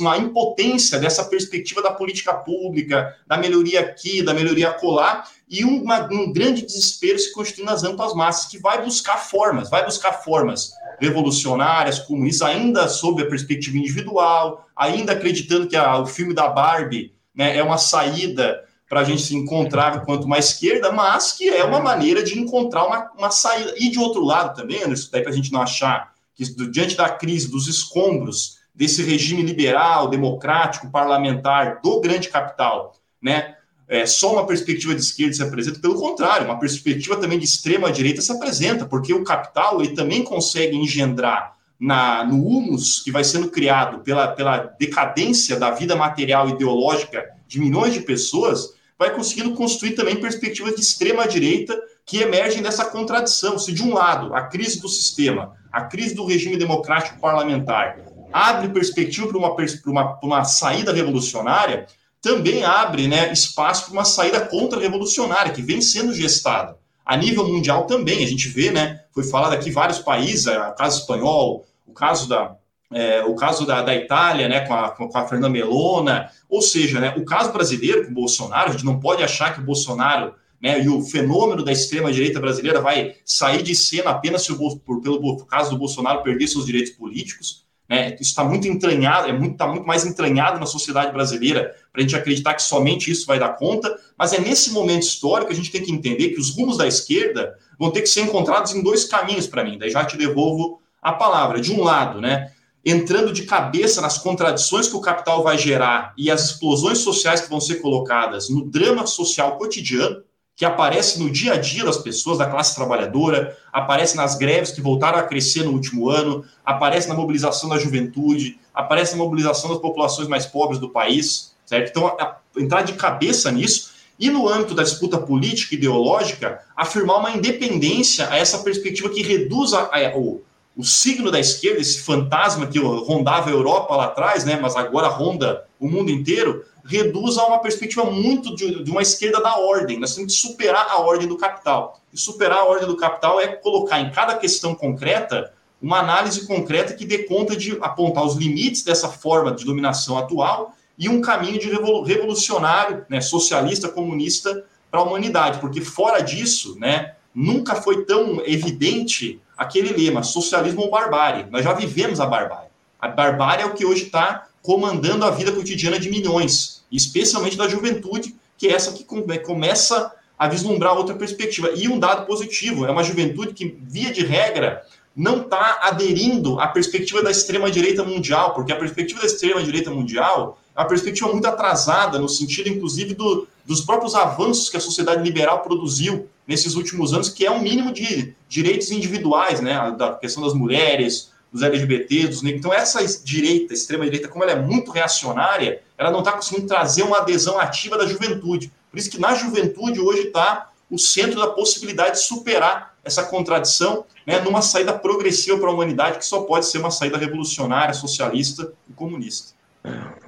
uma 0.00 0.16
impotência 0.16 0.98
dessa 0.98 1.24
perspectiva 1.24 1.82
da 1.82 1.92
política 1.92 2.32
pública, 2.32 3.14
da 3.26 3.36
melhoria 3.36 3.80
aqui, 3.80 4.22
da 4.22 4.32
melhoria 4.32 4.70
acolá, 4.70 5.24
e 5.48 5.64
uma, 5.64 6.08
um 6.10 6.32
grande 6.32 6.62
desespero 6.62 7.18
se 7.18 7.30
constituindo 7.32 7.70
nas 7.70 7.84
amplas 7.84 8.14
massas, 8.14 8.50
que 8.50 8.58
vai 8.58 8.82
buscar 8.82 9.18
formas, 9.18 9.68
vai 9.68 9.84
buscar 9.84 10.12
formas 10.12 10.72
revolucionárias, 10.98 11.98
comunistas, 11.98 12.48
ainda 12.48 12.88
sob 12.88 13.22
a 13.22 13.26
perspectiva 13.26 13.76
individual, 13.76 14.66
ainda 14.74 15.12
acreditando 15.12 15.66
que 15.66 15.76
a, 15.76 15.98
o 15.98 16.06
filme 16.06 16.32
da 16.32 16.48
Barbie 16.48 17.12
né, 17.34 17.56
é 17.56 17.62
uma 17.62 17.76
saída 17.76 18.64
para 18.88 19.00
a 19.00 19.04
gente 19.04 19.22
se 19.22 19.34
encontrar 19.34 20.04
quanto 20.04 20.24
uma 20.24 20.38
esquerda, 20.38 20.92
mas 20.92 21.32
que 21.32 21.48
é 21.48 21.64
uma 21.64 21.80
maneira 21.80 22.22
de 22.22 22.38
encontrar 22.38 22.86
uma, 22.86 23.10
uma 23.16 23.30
saída. 23.30 23.74
E 23.76 23.90
de 23.90 23.98
outro 23.98 24.24
lado 24.24 24.54
também, 24.54 24.82
Anderson, 24.82 25.10
para 25.10 25.30
a 25.30 25.32
gente 25.32 25.52
não 25.52 25.62
achar 25.62 26.12
que 26.34 26.44
diante 26.70 26.96
da 26.96 27.08
crise, 27.08 27.50
dos 27.50 27.68
escombros 27.68 28.61
desse 28.74 29.02
regime 29.02 29.42
liberal, 29.42 30.08
democrático, 30.08 30.90
parlamentar 30.90 31.80
do 31.82 32.00
grande 32.00 32.28
capital, 32.28 32.94
né? 33.20 33.56
É, 33.88 34.06
só 34.06 34.32
uma 34.32 34.46
perspectiva 34.46 34.94
de 34.94 35.02
esquerda 35.02 35.34
se 35.34 35.42
apresenta, 35.42 35.78
pelo 35.78 35.96
contrário, 35.96 36.46
uma 36.46 36.58
perspectiva 36.58 37.16
também 37.16 37.38
de 37.38 37.44
extrema 37.44 37.92
direita 37.92 38.22
se 38.22 38.32
apresenta, 38.32 38.86
porque 38.86 39.12
o 39.12 39.22
capital 39.22 39.82
ele 39.82 39.94
também 39.94 40.24
consegue 40.24 40.74
engendrar 40.74 41.52
na, 41.78 42.24
no 42.24 42.36
humus 42.36 43.00
que 43.00 43.10
vai 43.10 43.22
sendo 43.22 43.50
criado 43.50 43.98
pela, 43.98 44.28
pela 44.28 44.58
decadência 44.78 45.58
da 45.58 45.72
vida 45.72 45.94
material 45.94 46.48
e 46.48 46.52
ideológica 46.52 47.28
de 47.46 47.60
milhões 47.60 47.92
de 47.92 48.00
pessoas, 48.00 48.72
vai 48.98 49.12
conseguindo 49.12 49.52
construir 49.52 49.92
também 49.92 50.16
perspectivas 50.16 50.74
de 50.74 50.80
extrema 50.80 51.26
direita 51.26 51.78
que 52.06 52.18
emergem 52.18 52.62
dessa 52.62 52.84
contradição. 52.84 53.58
Se 53.58 53.72
de 53.72 53.82
um 53.82 53.92
lado 53.92 54.32
a 54.32 54.42
crise 54.42 54.80
do 54.80 54.88
sistema, 54.88 55.54
a 55.72 55.82
crise 55.82 56.14
do 56.14 56.24
regime 56.24 56.56
democrático 56.56 57.20
parlamentar 57.20 57.98
abre 58.32 58.68
perspectiva 58.68 59.28
para 59.28 59.38
uma, 59.38 59.56
uma, 59.86 60.20
uma 60.22 60.44
saída 60.44 60.92
revolucionária, 60.92 61.86
também 62.20 62.64
abre 62.64 63.08
né, 63.08 63.32
espaço 63.32 63.86
para 63.86 63.92
uma 63.92 64.04
saída 64.04 64.40
contra-revolucionária, 64.40 65.52
que 65.52 65.60
vem 65.60 65.80
sendo 65.80 66.14
gestada. 66.14 66.76
A 67.04 67.16
nível 67.16 67.46
mundial 67.46 67.84
também, 67.86 68.22
a 68.22 68.26
gente 68.26 68.48
vê, 68.48 68.70
né, 68.70 69.00
foi 69.12 69.24
falado 69.24 69.52
aqui 69.52 69.70
vários 69.70 69.98
países, 69.98 70.46
é, 70.46 70.58
o 70.68 70.74
caso 70.74 71.00
espanhol, 71.00 71.66
o 71.86 71.92
caso 71.92 72.28
da, 72.28 72.56
é, 72.92 73.24
o 73.24 73.34
caso 73.34 73.66
da, 73.66 73.82
da 73.82 73.94
Itália, 73.94 74.48
né, 74.48 74.60
com 74.60 74.72
a, 74.72 74.90
com 74.90 75.18
a 75.18 75.26
Fernanda 75.26 75.48
Melona, 75.48 76.30
ou 76.48 76.62
seja, 76.62 77.00
né, 77.00 77.12
o 77.16 77.24
caso 77.24 77.52
brasileiro 77.52 78.04
com 78.04 78.12
o 78.12 78.14
Bolsonaro, 78.14 78.68
a 78.68 78.72
gente 78.72 78.84
não 78.84 79.00
pode 79.00 79.22
achar 79.22 79.52
que 79.52 79.60
o 79.60 79.64
Bolsonaro 79.64 80.34
né, 80.62 80.80
e 80.80 80.88
o 80.88 81.02
fenômeno 81.02 81.64
da 81.64 81.72
extrema-direita 81.72 82.38
brasileira 82.38 82.80
vai 82.80 83.16
sair 83.24 83.62
de 83.62 83.74
cena 83.74 84.10
apenas 84.10 84.42
se 84.42 84.52
o, 84.52 84.76
por, 84.78 85.00
pelo 85.00 85.44
caso 85.44 85.70
do 85.70 85.78
Bolsonaro 85.78 86.22
perder 86.22 86.46
seus 86.46 86.66
direitos 86.66 86.92
políticos. 86.92 87.66
Né? 87.92 88.16
Isso 88.18 88.30
está 88.30 88.42
muito 88.42 88.66
entranhado, 88.66 89.28
é 89.28 89.34
muito, 89.34 89.52
está 89.52 89.66
muito 89.66 89.86
mais 89.86 90.06
entranhado 90.06 90.58
na 90.58 90.64
sociedade 90.64 91.12
brasileira 91.12 91.76
para 91.92 92.00
a 92.00 92.02
gente 92.02 92.16
acreditar 92.16 92.54
que 92.54 92.62
somente 92.62 93.10
isso 93.10 93.26
vai 93.26 93.38
dar 93.38 93.50
conta. 93.50 93.94
Mas 94.16 94.32
é 94.32 94.40
nesse 94.40 94.70
momento 94.70 95.02
histórico 95.02 95.48
que 95.48 95.52
a 95.52 95.56
gente 95.56 95.70
tem 95.70 95.82
que 95.82 95.92
entender 95.92 96.30
que 96.30 96.40
os 96.40 96.56
rumos 96.56 96.78
da 96.78 96.86
esquerda 96.86 97.54
vão 97.78 97.90
ter 97.90 98.00
que 98.00 98.06
ser 98.06 98.22
encontrados 98.22 98.74
em 98.74 98.82
dois 98.82 99.04
caminhos 99.04 99.46
para 99.46 99.62
mim. 99.62 99.76
Daí 99.76 99.90
já 99.90 100.06
te 100.06 100.16
devolvo 100.16 100.80
a 101.02 101.12
palavra. 101.12 101.60
De 101.60 101.70
um 101.70 101.82
lado, 101.82 102.18
né, 102.18 102.50
entrando 102.82 103.30
de 103.30 103.42
cabeça 103.42 104.00
nas 104.00 104.16
contradições 104.16 104.88
que 104.88 104.96
o 104.96 105.00
capital 105.02 105.42
vai 105.42 105.58
gerar 105.58 106.14
e 106.16 106.30
as 106.30 106.46
explosões 106.46 106.96
sociais 106.96 107.42
que 107.42 107.50
vão 107.50 107.60
ser 107.60 107.74
colocadas 107.82 108.48
no 108.48 108.64
drama 108.64 109.06
social 109.06 109.58
cotidiano 109.58 110.22
que 110.62 110.66
aparece 110.66 111.18
no 111.18 111.28
dia 111.28 111.54
a 111.54 111.56
dia 111.56 111.84
das 111.84 111.96
pessoas 111.96 112.38
da 112.38 112.46
classe 112.46 112.72
trabalhadora, 112.72 113.58
aparece 113.72 114.16
nas 114.16 114.36
greves 114.36 114.70
que 114.70 114.80
voltaram 114.80 115.18
a 115.18 115.24
crescer 115.24 115.64
no 115.64 115.72
último 115.72 116.08
ano, 116.08 116.44
aparece 116.64 117.08
na 117.08 117.16
mobilização 117.16 117.68
da 117.68 117.80
juventude, 117.80 118.60
aparece 118.72 119.16
na 119.16 119.24
mobilização 119.24 119.70
das 119.70 119.80
populações 119.80 120.28
mais 120.28 120.46
pobres 120.46 120.78
do 120.78 120.88
país, 120.88 121.52
certo? 121.66 121.90
Então, 121.90 122.06
a, 122.06 122.12
a, 122.12 122.36
entrar 122.56 122.82
de 122.82 122.92
cabeça 122.92 123.50
nisso 123.50 123.90
e 124.16 124.30
no 124.30 124.48
âmbito 124.48 124.72
da 124.72 124.84
disputa 124.84 125.18
política 125.18 125.74
e 125.74 125.78
ideológica, 125.78 126.60
afirmar 126.76 127.18
uma 127.18 127.32
independência 127.32 128.28
a 128.30 128.36
essa 128.36 128.58
perspectiva 128.58 129.10
que 129.10 129.20
reduza 129.20 129.90
a, 129.90 130.16
o, 130.16 130.42
o 130.76 130.84
signo 130.84 131.28
da 131.28 131.40
esquerda, 131.40 131.80
esse 131.80 132.02
fantasma 132.02 132.68
que 132.68 132.78
rondava 132.78 133.50
a 133.50 133.52
Europa 133.52 133.96
lá 133.96 134.04
atrás, 134.04 134.44
né, 134.44 134.60
mas 134.62 134.76
agora 134.76 135.08
ronda 135.08 135.64
o 135.80 135.88
mundo 135.88 136.12
inteiro, 136.12 136.64
reduz 136.84 137.38
a 137.38 137.46
uma 137.46 137.58
perspectiva 137.58 138.04
muito 138.04 138.54
de, 138.54 138.82
de, 138.82 138.90
uma 138.90 139.02
esquerda 139.02 139.40
da 139.40 139.56
ordem. 139.56 139.98
Nós 139.98 140.14
temos 140.14 140.34
que 140.34 140.40
superar 140.40 140.86
a 140.90 140.98
ordem 140.98 141.28
do 141.28 141.36
capital. 141.36 142.00
E 142.12 142.18
superar 142.18 142.58
a 142.58 142.64
ordem 142.64 142.86
do 142.86 142.96
capital 142.96 143.40
é 143.40 143.48
colocar 143.48 144.00
em 144.00 144.10
cada 144.10 144.34
questão 144.36 144.74
concreta 144.74 145.52
uma 145.80 145.98
análise 145.98 146.46
concreta 146.46 146.94
que 146.94 147.04
dê 147.04 147.24
conta 147.24 147.56
de 147.56 147.76
apontar 147.80 148.24
os 148.24 148.36
limites 148.36 148.84
dessa 148.84 149.08
forma 149.08 149.52
de 149.52 149.64
dominação 149.64 150.16
atual 150.16 150.76
e 150.96 151.08
um 151.08 151.20
caminho 151.20 151.58
de 151.58 151.68
revolucionário, 151.68 153.04
né, 153.08 153.20
socialista, 153.20 153.88
comunista 153.88 154.64
para 154.90 155.00
a 155.00 155.02
humanidade, 155.02 155.58
porque 155.58 155.80
fora 155.80 156.20
disso, 156.20 156.78
né, 156.78 157.14
nunca 157.34 157.74
foi 157.74 158.04
tão 158.04 158.40
evidente 158.46 159.40
aquele 159.56 159.92
lema 159.92 160.22
socialismo 160.22 160.82
ou 160.82 160.90
barbárie. 160.90 161.46
Nós 161.50 161.64
já 161.64 161.72
vivemos 161.72 162.20
a 162.20 162.26
barbárie. 162.26 162.70
A 163.00 163.08
barbárie 163.08 163.64
é 163.64 163.66
o 163.66 163.74
que 163.74 163.84
hoje 163.84 164.04
está 164.04 164.46
comandando 164.62 165.24
a 165.24 165.30
vida 165.30 165.52
cotidiana 165.52 165.98
de 165.98 166.08
milhões, 166.08 166.82
especialmente 166.90 167.56
da 167.56 167.68
juventude, 167.68 168.34
que 168.56 168.68
é 168.68 168.72
essa 168.72 168.92
que 168.92 169.04
começa 169.04 170.12
a 170.38 170.48
vislumbrar 170.48 170.96
outra 170.96 171.14
perspectiva. 171.14 171.72
E 171.74 171.88
um 171.88 171.98
dado 171.98 172.26
positivo, 172.26 172.86
é 172.86 172.90
uma 172.90 173.02
juventude 173.02 173.52
que, 173.52 173.76
via 173.82 174.12
de 174.12 174.24
regra, 174.24 174.82
não 175.14 175.42
está 175.42 175.80
aderindo 175.82 176.58
à 176.58 176.68
perspectiva 176.68 177.22
da 177.22 177.30
extrema-direita 177.30 178.02
mundial, 178.02 178.54
porque 178.54 178.72
a 178.72 178.76
perspectiva 178.76 179.20
da 179.20 179.26
extrema-direita 179.26 179.90
mundial 179.90 180.58
é 180.74 180.80
uma 180.80 180.88
perspectiva 180.88 181.30
muito 181.30 181.46
atrasada, 181.46 182.18
no 182.18 182.28
sentido, 182.28 182.68
inclusive, 182.68 183.14
do, 183.14 183.46
dos 183.64 183.82
próprios 183.82 184.14
avanços 184.14 184.70
que 184.70 184.76
a 184.76 184.80
sociedade 184.80 185.22
liberal 185.22 185.60
produziu 185.60 186.28
nesses 186.46 186.74
últimos 186.74 187.12
anos, 187.12 187.28
que 187.28 187.44
é 187.44 187.50
um 187.50 187.60
mínimo 187.60 187.92
de 187.92 188.34
direitos 188.48 188.90
individuais, 188.90 189.60
né? 189.60 189.94
Da 189.98 190.14
questão 190.14 190.42
das 190.42 190.54
mulheres, 190.54 191.30
dos 191.52 191.62
LGBTs, 191.62 192.28
dos 192.28 192.42
negros. 192.42 192.60
Então, 192.60 192.72
essa 192.72 193.04
direita, 193.22 193.74
extrema-direita, 193.74 194.28
como 194.28 194.42
ela 194.42 194.52
é 194.52 194.60
muito 194.60 194.90
reacionária, 194.90 195.82
ela 195.98 196.10
não 196.10 196.20
está 196.20 196.32
conseguindo 196.32 196.66
trazer 196.66 197.02
uma 197.02 197.18
adesão 197.18 197.58
ativa 197.58 197.98
da 197.98 198.06
juventude. 198.06 198.72
Por 198.90 198.98
isso 198.98 199.10
que 199.10 199.20
na 199.20 199.34
juventude 199.34 200.00
hoje 200.00 200.28
está 200.28 200.70
o 200.90 200.98
centro 200.98 201.40
da 201.40 201.48
possibilidade 201.48 202.16
de 202.16 202.24
superar 202.24 202.94
essa 203.04 203.24
contradição 203.24 204.04
né, 204.26 204.40
numa 204.40 204.62
saída 204.62 204.92
progressiva 204.92 205.58
para 205.58 205.68
a 205.68 205.72
humanidade, 205.72 206.18
que 206.18 206.26
só 206.26 206.42
pode 206.42 206.66
ser 206.66 206.78
uma 206.78 206.90
saída 206.90 207.18
revolucionária, 207.18 207.94
socialista 207.94 208.72
e 208.88 208.92
comunista. 208.92 209.52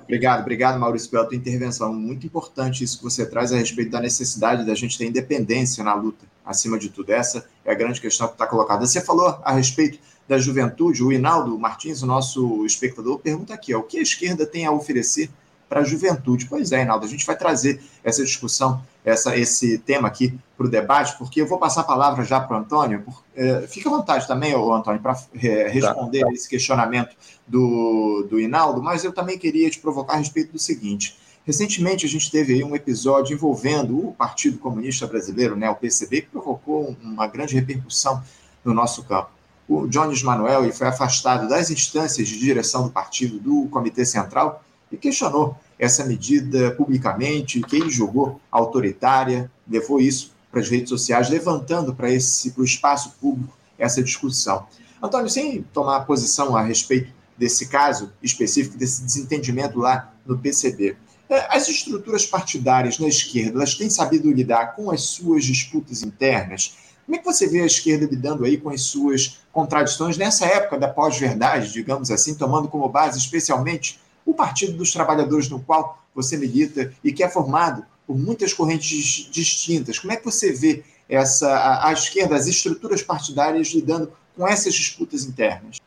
Obrigado, 0.03 0.41
obrigado, 0.41 0.79
Maurício, 0.79 1.11
pela 1.11 1.25
tua 1.25 1.37
intervenção. 1.37 1.93
Muito 1.93 2.27
importante 2.27 2.83
isso 2.83 2.99
que 2.99 3.05
você 3.05 3.25
traz 3.25 3.53
a 3.53 3.57
respeito 3.57 3.91
da 3.91 4.01
necessidade 4.01 4.65
da 4.65 4.75
gente 4.75 4.99
ter 4.99 5.07
independência 5.07 5.85
na 5.85 5.95
luta, 5.95 6.27
acima 6.45 6.79
de 6.79 6.89
tudo. 6.89 7.11
Essa 7.11 7.47
é 7.65 7.71
a 7.71 7.75
grande 7.75 8.01
questão 8.01 8.27
que 8.27 8.35
está 8.35 8.47
colocada. 8.47 8.85
Você 8.87 9.01
falou 9.01 9.39
a 9.43 9.53
respeito 9.53 9.99
da 10.27 10.39
juventude, 10.39 11.03
o 11.03 11.13
Hinaldo 11.13 11.59
Martins, 11.59 12.03
o 12.03 12.07
nosso 12.07 12.65
espectador, 12.65 13.19
pergunta 13.19 13.55
aqui: 13.55 13.75
ó, 13.75 13.81
o 13.81 13.83
que 13.83 13.99
a 13.99 14.03
esquerda 14.03 14.47
tem 14.47 14.65
a 14.65 14.73
oferecer 14.73 15.31
para 15.69 15.81
a 15.81 15.85
juventude? 15.85 16.47
Pois 16.47 16.73
é, 16.73 16.83
Hinaldo, 16.83 17.05
a 17.05 17.09
gente 17.09 17.27
vai 17.27 17.37
trazer 17.37 17.83
essa 18.03 18.25
discussão, 18.25 18.83
essa, 19.05 19.37
esse 19.37 19.79
tema 19.79 20.09
aqui 20.09 20.39
para 20.57 20.67
o 20.67 20.71
debate, 20.71 21.17
porque 21.19 21.41
eu 21.41 21.47
vou 21.47 21.59
passar 21.59 21.83
a 21.83 21.85
palavra 21.85 22.25
já 22.25 22.41
para 22.41 22.57
o 22.57 22.61
Antônio. 22.61 23.03
Por, 23.03 23.23
é, 23.37 23.67
fica 23.67 23.89
à 23.89 23.93
vontade 23.93 24.27
também, 24.27 24.55
ô, 24.55 24.73
Antônio, 24.73 25.01
para 25.01 25.19
é, 25.43 25.69
responder 25.69 26.21
tá. 26.21 26.33
esse 26.33 26.49
questionamento 26.49 27.15
do, 27.47 28.27
do 28.31 28.41
Hinaldo, 28.41 28.83
mas 28.83 29.05
eu 29.05 29.13
também 29.13 29.39
queria 29.39 29.69
te 29.69 29.79
provocar 29.79 30.15
a 30.15 30.17
respeito 30.17 30.53
do 30.53 30.59
seguinte. 30.59 31.19
Recentemente, 31.45 32.07
a 32.07 32.09
gente 32.09 32.31
teve 32.31 32.55
aí 32.55 32.65
um 32.65 32.75
episódio 32.75 33.35
envolvendo 33.35 33.99
o 33.99 34.15
Partido 34.15 34.57
Comunista 34.57 35.07
Brasileiro, 35.07 35.55
né, 35.55 35.69
o 35.69 35.75
PCB, 35.75 36.23
que 36.23 36.29
provocou 36.29 36.97
uma 37.03 37.27
grande 37.27 37.55
repercussão 37.55 38.23
no 38.65 38.73
nosso 38.73 39.05
campo 39.05 39.29
o 39.69 39.87
Jones 39.87 40.23
Manuel 40.23 40.71
foi 40.73 40.87
afastado 40.87 41.49
das 41.49 41.71
instâncias 41.71 42.29
de 42.29 42.39
direção 42.39 42.85
do 42.85 42.91
partido, 42.91 43.39
do 43.39 43.69
Comitê 43.69 44.05
Central, 44.05 44.63
e 44.93 44.97
questionou 44.97 45.57
essa 45.79 46.05
medida 46.05 46.71
publicamente, 46.73 47.61
que 47.63 47.77
ele 47.77 47.91
julgou 47.91 48.41
autoritária, 48.51 49.51
levou 49.69 50.01
isso 50.01 50.33
para 50.51 50.61
as 50.61 50.69
redes 50.69 50.89
sociais, 50.89 51.29
levantando 51.29 51.95
para 51.95 52.11
esse 52.11 52.53
para 52.53 52.63
o 52.63 52.65
espaço 52.65 53.15
público 53.21 53.57
essa 53.79 54.03
discussão. 54.03 54.67
Antônio, 55.03 55.29
sem 55.29 55.63
tomar 55.73 56.01
posição 56.01 56.57
a 56.57 56.63
respeito 56.63 57.13
desse 57.37 57.67
caso 57.67 58.13
específico, 58.23 58.79
desse 58.79 59.03
desentendimento 59.03 59.79
lá 59.79 60.13
no 60.25 60.39
PCB, 60.39 60.97
é, 61.29 61.57
as 61.57 61.69
estruturas 61.69 62.25
partidárias 62.27 62.99
na 62.99 63.09
esquerda, 63.09 63.59
elas 63.59 63.75
têm 63.75 63.91
sabido 63.91 64.31
lidar 64.31 64.77
com 64.77 64.91
as 64.91 65.03
suas 65.03 65.45
disputas 65.45 66.03
internas? 66.03 66.77
Como 67.05 67.17
é 67.17 67.19
que 67.19 67.25
você 67.25 67.47
vê 67.47 67.61
a 67.61 67.67
esquerda 67.67 68.07
lidando 68.07 68.45
aí 68.45 68.57
com 68.57 68.71
as 68.71 68.83
suas 68.83 69.41
contradições 69.53 70.17
nessa 70.17 70.47
época 70.47 70.79
da 70.79 70.89
pós-verdade, 70.89 71.73
digamos 71.73 72.11
assim, 72.11 72.35
tomando 72.35 72.69
como 72.69 72.89
base 72.89 73.19
especialmente 73.19 74.01
o 74.25 74.33
Partido 74.33 74.73
dos 74.73 74.93
Trabalhadores 74.93 75.49
no 75.49 75.61
qual 75.61 76.03
você 76.15 76.37
milita 76.37 76.93
e 77.03 77.13
que 77.13 77.23
é 77.23 77.29
formado 77.29 77.85
por 78.07 78.17
muitas 78.17 78.53
correntes 78.53 79.29
distintas. 79.31 79.99
Como 79.99 80.13
é 80.13 80.17
que 80.17 80.25
você 80.25 80.53
vê 80.53 80.83
essa 81.09 81.49
a, 81.51 81.89
a 81.89 81.93
esquerda, 81.93 82.35
as 82.35 82.47
estruturas 82.47 83.03
partidárias 83.03 83.69
lidando 83.69 84.11
com 84.37 84.47
essas 84.47 84.75
disputas 84.75 85.25
internas? 85.25 85.79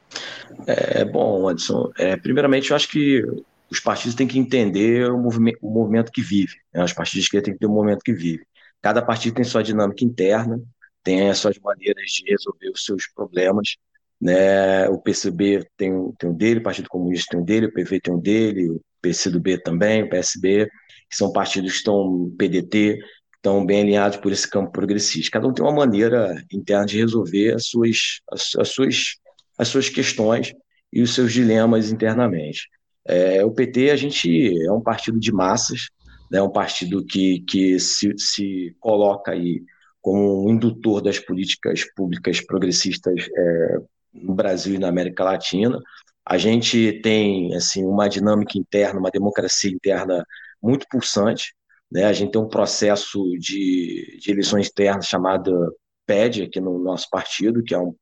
É, 0.65 1.05
bom, 1.05 1.47
Anderson, 1.47 1.91
é, 1.97 2.15
primeiramente 2.15 2.69
eu 2.69 2.75
acho 2.75 2.89
que 2.89 3.23
os 3.69 3.79
partidos 3.79 4.15
têm 4.15 4.27
que 4.27 4.39
entender 4.39 5.11
o 5.11 5.17
movimento, 5.17 5.57
o 5.61 6.11
que 6.11 6.21
vive. 6.21 6.55
Né? 6.73 6.83
Os 6.83 6.93
partidos 6.93 7.21
de 7.21 7.25
esquerda 7.25 7.45
têm 7.45 7.53
que 7.53 7.59
ter 7.59 7.65
o 7.65 7.71
momento 7.71 8.03
que 8.03 8.13
vive. 8.13 8.45
Cada 8.81 9.01
partido 9.01 9.35
tem 9.35 9.43
sua 9.43 9.63
dinâmica 9.63 10.05
interna, 10.05 10.61
tem 11.07 11.29
as 11.29 11.37
suas 11.37 11.57
maneiras 11.59 12.11
de 12.11 12.29
resolver 12.29 12.69
os 12.69 12.83
seus 12.83 13.07
problemas. 13.07 13.77
Né? 14.19 14.89
O 14.89 14.99
PCB 14.99 15.65
tem, 15.77 15.93
tem 16.19 16.29
um 16.29 16.33
dele, 16.33 16.59
o 16.59 16.63
Partido 16.63 16.89
Comunista 16.89 17.27
tem 17.31 17.39
um 17.39 17.45
dele, 17.45 17.67
o 17.67 17.73
PV 17.73 18.01
tem 18.01 18.13
um 18.13 18.19
dele, 18.19 18.69
o 18.71 18.81
PCdoB 19.01 19.57
também, 19.59 20.03
o 20.03 20.09
PSB, 20.09 20.67
que 21.09 21.15
são 21.15 21.31
partidos 21.31 21.71
que 21.71 21.77
estão, 21.77 22.29
PDT, 22.37 22.99
estão 23.37 23.65
bem 23.65 23.83
alinhados 23.83 24.17
por 24.17 24.33
esse 24.33 24.49
campo 24.49 24.69
progressista. 24.69 25.31
Cada 25.31 25.47
um 25.47 25.53
tem 25.53 25.63
uma 25.63 25.73
maneira 25.73 26.43
interna 26.51 26.85
de 26.85 26.97
resolver 26.97 27.53
as 27.53 27.67
suas, 27.67 28.19
as, 28.29 28.53
as 28.57 28.67
suas, 28.67 29.15
as 29.57 29.69
suas 29.69 29.87
questões 29.87 30.51
e 30.91 31.01
os 31.01 31.15
seus 31.15 31.31
dilemas 31.31 31.89
internamente. 31.89 32.67
É, 33.07 33.45
o 33.45 33.51
PT, 33.51 33.91
a 33.91 33.95
gente 33.95 34.61
é 34.61 34.71
um 34.73 34.81
partido 34.81 35.17
de 35.17 35.31
massas, 35.31 35.87
né, 36.29 36.41
um 36.41 36.51
partido 36.51 37.05
que, 37.05 37.45
que 37.47 37.79
se, 37.79 38.13
se 38.17 38.75
coloca 38.81 39.31
aí 39.31 39.63
como 40.07 40.45
um 40.45 40.49
indutor 40.49 41.01
das 41.01 41.19
políticas 41.19 41.83
públicas 41.93 42.39
progressistas 42.39 43.27
é, 43.27 43.77
no 44.13 44.33
Brasil 44.33 44.75
e 44.75 44.77
na 44.77 44.87
América 44.87 45.21
Latina. 45.21 45.81
A 46.25 46.37
gente 46.37 47.01
tem 47.01 47.53
assim 47.53 47.83
uma 47.83 48.07
dinâmica 48.07 48.57
interna, 48.57 49.01
uma 49.01 49.11
democracia 49.11 49.69
interna 49.69 50.23
muito 50.63 50.87
pulsante. 50.89 51.53
Né? 51.91 52.05
A 52.05 52.13
gente 52.13 52.31
tem 52.31 52.41
um 52.41 52.47
processo 52.47 53.21
de, 53.37 54.17
de 54.21 54.31
eleições 54.31 54.69
internas 54.69 55.07
chamado 55.07 55.75
PED 56.05 56.43
aqui 56.43 56.61
no 56.61 56.79
nosso 56.79 57.09
partido, 57.09 57.61
que 57.61 57.75
é 57.75 57.77
um, 57.77 57.93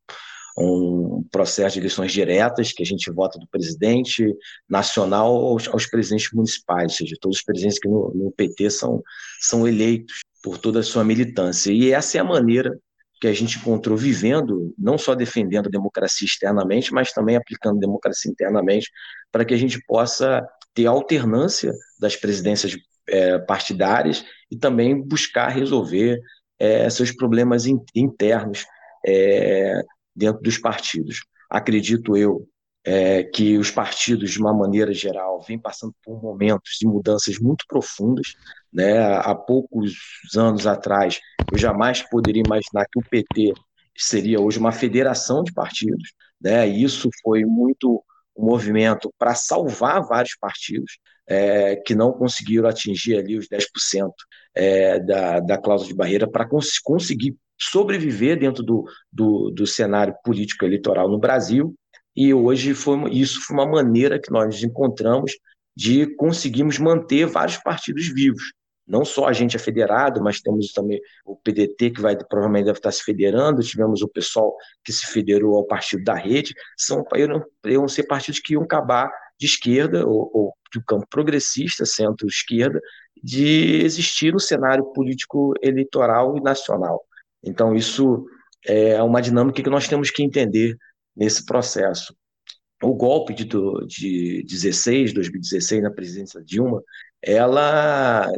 um 0.59 1.25
processo 1.31 1.73
de 1.73 1.79
eleições 1.79 2.11
diretas, 2.11 2.71
que 2.71 2.83
a 2.83 2.85
gente 2.85 3.11
vota 3.11 3.39
do 3.39 3.47
presidente 3.47 4.31
nacional 4.69 5.33
aos, 5.35 5.67
aos 5.67 5.87
presidentes 5.87 6.29
municipais, 6.31 6.91
ou 6.91 6.97
seja, 6.97 7.15
todos 7.19 7.39
os 7.39 7.43
presidentes 7.43 7.79
que 7.79 7.87
no, 7.87 8.13
no 8.13 8.31
PT 8.31 8.69
são, 8.69 9.01
são 9.41 9.67
eleitos 9.67 10.19
por 10.45 10.59
toda 10.59 10.81
a 10.81 10.83
sua 10.83 11.03
militância. 11.03 11.71
E 11.71 11.91
essa 11.91 12.19
é 12.19 12.21
a 12.21 12.23
maneira 12.23 12.71
que 13.19 13.25
a 13.25 13.33
gente 13.33 13.57
encontrou 13.57 13.97
vivendo, 13.97 14.71
não 14.77 14.95
só 14.95 15.15
defendendo 15.15 15.65
a 15.65 15.71
democracia 15.71 16.27
externamente, 16.27 16.93
mas 16.93 17.11
também 17.11 17.35
aplicando 17.35 17.79
democracia 17.79 18.29
internamente, 18.29 18.91
para 19.31 19.43
que 19.43 19.55
a 19.55 19.57
gente 19.57 19.83
possa 19.87 20.47
ter 20.71 20.85
alternância 20.85 21.73
das 21.99 22.15
presidências 22.15 22.77
é, 23.09 23.39
partidárias 23.39 24.23
e 24.51 24.55
também 24.55 25.01
buscar 25.01 25.47
resolver 25.47 26.19
é, 26.59 26.87
seus 26.91 27.11
problemas 27.11 27.65
in, 27.65 27.79
internos 27.95 28.67
é, 29.03 29.81
dentro 30.15 30.43
dos 30.43 30.59
partidos. 30.59 31.21
Acredito 31.49 32.15
eu 32.15 32.47
é, 32.85 33.23
que 33.23 33.57
os 33.57 33.71
partidos, 33.71 34.31
de 34.31 34.39
uma 34.39 34.53
maneira 34.53 34.93
geral, 34.93 35.41
vêm 35.41 35.57
passando 35.57 35.93
por 36.03 36.21
momentos 36.21 36.77
de 36.79 36.87
mudanças 36.87 37.39
muito 37.39 37.65
profundas. 37.67 38.35
Né? 38.71 38.99
Há 38.99 39.33
poucos 39.33 39.93
anos 40.35 40.67
atrás, 40.67 41.19
eu 41.51 41.57
jamais 41.57 42.03
poderia 42.03 42.43
imaginar 42.45 42.85
que 42.85 42.99
o 42.99 43.09
PT 43.09 43.53
seria 43.97 44.39
hoje 44.39 44.59
uma 44.59 44.71
federação 44.71 45.43
de 45.43 45.51
partidos. 45.51 46.13
Né? 46.39 46.67
Isso 46.67 47.09
foi 47.23 47.43
muito 47.43 48.03
um 48.37 48.45
movimento 48.45 49.11
para 49.17 49.33
salvar 49.33 50.03
vários 50.03 50.35
partidos 50.39 50.99
é, 51.27 51.77
que 51.77 51.95
não 51.95 52.11
conseguiram 52.11 52.69
atingir 52.69 53.17
ali 53.17 53.37
os 53.37 53.47
10% 53.47 54.11
é, 54.53 54.99
da, 54.99 55.39
da 55.39 55.57
cláusula 55.57 55.89
de 55.89 55.95
barreira 55.95 56.29
para 56.29 56.47
cons 56.47 56.77
conseguir 56.79 57.35
sobreviver 57.59 58.37
dentro 58.37 58.61
do, 58.61 58.85
do, 59.11 59.49
do, 59.49 59.65
cenário 59.65 60.13
político 60.23 60.65
eleitoral 60.65 61.09
no 61.09 61.17
Brasil. 61.17 61.73
E 62.15 62.33
hoje 62.33 62.73
foi, 62.73 63.09
isso 63.11 63.41
foi 63.41 63.57
uma 63.57 63.67
maneira 63.67 64.19
que 64.19 64.31
nós 64.31 64.63
encontramos 64.63 65.33
de 65.75 66.07
conseguirmos 66.15 66.79
manter 66.79 67.25
vários 67.25 67.57
partidos 67.57 68.07
vivos. 68.07 68.53
Não 68.87 69.03
só 69.03 69.27
a 69.27 69.33
gente 69.33 69.55
é 69.55 69.59
federado, 69.59 70.21
mas 70.21 70.39
temos 70.39 70.71
também 70.71 71.01
o 71.25 71.35
PDT, 71.35 71.89
que 71.89 72.01
vai 72.01 72.15
provavelmente 72.15 72.65
deve 72.65 72.77
estar 72.77 72.91
se 72.91 73.03
federando, 73.03 73.63
tivemos 73.63 74.01
o 74.01 74.07
pessoal 74.07 74.55
que 74.83 74.93
se 74.93 75.07
federou 75.07 75.57
ao 75.57 75.65
Partido 75.65 76.03
da 76.03 76.13
Rede, 76.13 76.53
são 76.77 77.03
iam 77.65 77.87
ser 77.87 78.03
partidos 78.03 78.39
que 78.39 78.53
iam 78.53 78.63
acabar 78.63 79.11
de 79.39 79.47
esquerda, 79.47 80.05
ou, 80.07 80.29
ou 80.33 80.53
do 80.73 80.83
campo 80.83 81.05
progressista, 81.09 81.85
centro-esquerda, 81.85 82.79
de 83.21 83.81
existir 83.83 84.31
no 84.31 84.39
cenário 84.39 84.85
político 84.93 85.53
eleitoral 85.61 86.37
e 86.37 86.41
nacional. 86.41 87.01
Então, 87.43 87.75
isso 87.75 88.25
é 88.65 89.01
uma 89.01 89.21
dinâmica 89.21 89.61
que 89.61 89.69
nós 89.69 89.87
temos 89.87 90.11
que 90.11 90.23
entender 90.23 90.77
nesse 91.15 91.45
processo. 91.45 92.15
O 92.83 92.93
golpe 92.93 93.33
de, 93.33 93.45
de 93.87 94.43
16, 94.43 95.13
2016, 95.13 95.83
na 95.83 95.91
presidência 95.91 96.43
Dilma, 96.43 96.81
ela 97.21 98.29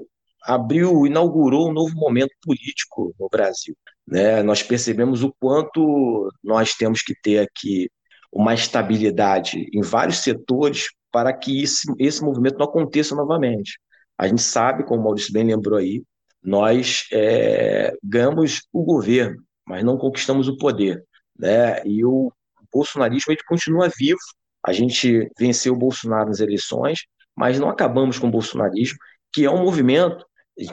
abriu, 0.44 1.06
inaugurou 1.06 1.70
um 1.70 1.74
novo 1.74 1.94
momento 1.96 2.32
político 2.42 3.14
no 3.20 3.28
Brasil. 3.30 3.76
Né? 4.08 4.42
Nós 4.44 4.64
percebemos 4.64 5.24
o 5.24 5.34
quanto 5.40 6.32
nós 6.44 6.74
temos 6.74 7.02
que 7.02 7.14
ter 7.22 7.40
aqui 7.40 7.90
uma 8.32 8.54
estabilidade 8.54 9.68
em 9.74 9.82
vários 9.82 10.20
setores 10.20 10.90
para 11.12 11.34
que 11.34 11.64
esse, 11.64 11.92
esse 12.00 12.24
movimento 12.24 12.58
não 12.58 12.66
aconteça 12.66 13.16
novamente. 13.16 13.80
A 14.18 14.28
gente 14.28 14.42
sabe, 14.42 14.84
como 14.84 15.02
o 15.02 15.04
Maurício 15.04 15.34
bem 15.34 15.44
lembrou 15.44 15.78
aí, 15.78 16.04
nós 16.42 17.08
é, 17.12 17.94
ganhamos 18.04 18.62
o 18.72 18.84
governo, 18.84 19.44
mas 19.66 19.84
não 19.84 19.98
conquistamos 19.98 20.48
o 20.48 20.58
poder. 20.58 21.04
Né? 21.38 21.84
E 21.86 22.06
o 22.06 22.32
bolsonarismo 22.78 23.34
ele 23.34 23.44
continua 23.48 23.90
vivo. 23.90 24.20
A 24.66 24.72
gente 24.72 25.30
venceu 25.40 25.74
o 25.74 25.78
Bolsonaro 25.78 26.28
nas 26.28 26.40
eleições, 26.40 27.00
mas 27.36 27.60
não 27.60 27.70
acabamos 27.70 28.20
com 28.20 28.28
o 28.28 28.32
bolsonarismo, 28.32 28.98
que 29.34 29.46
é 29.46 29.52
um 29.52 29.64
movimento 29.64 30.26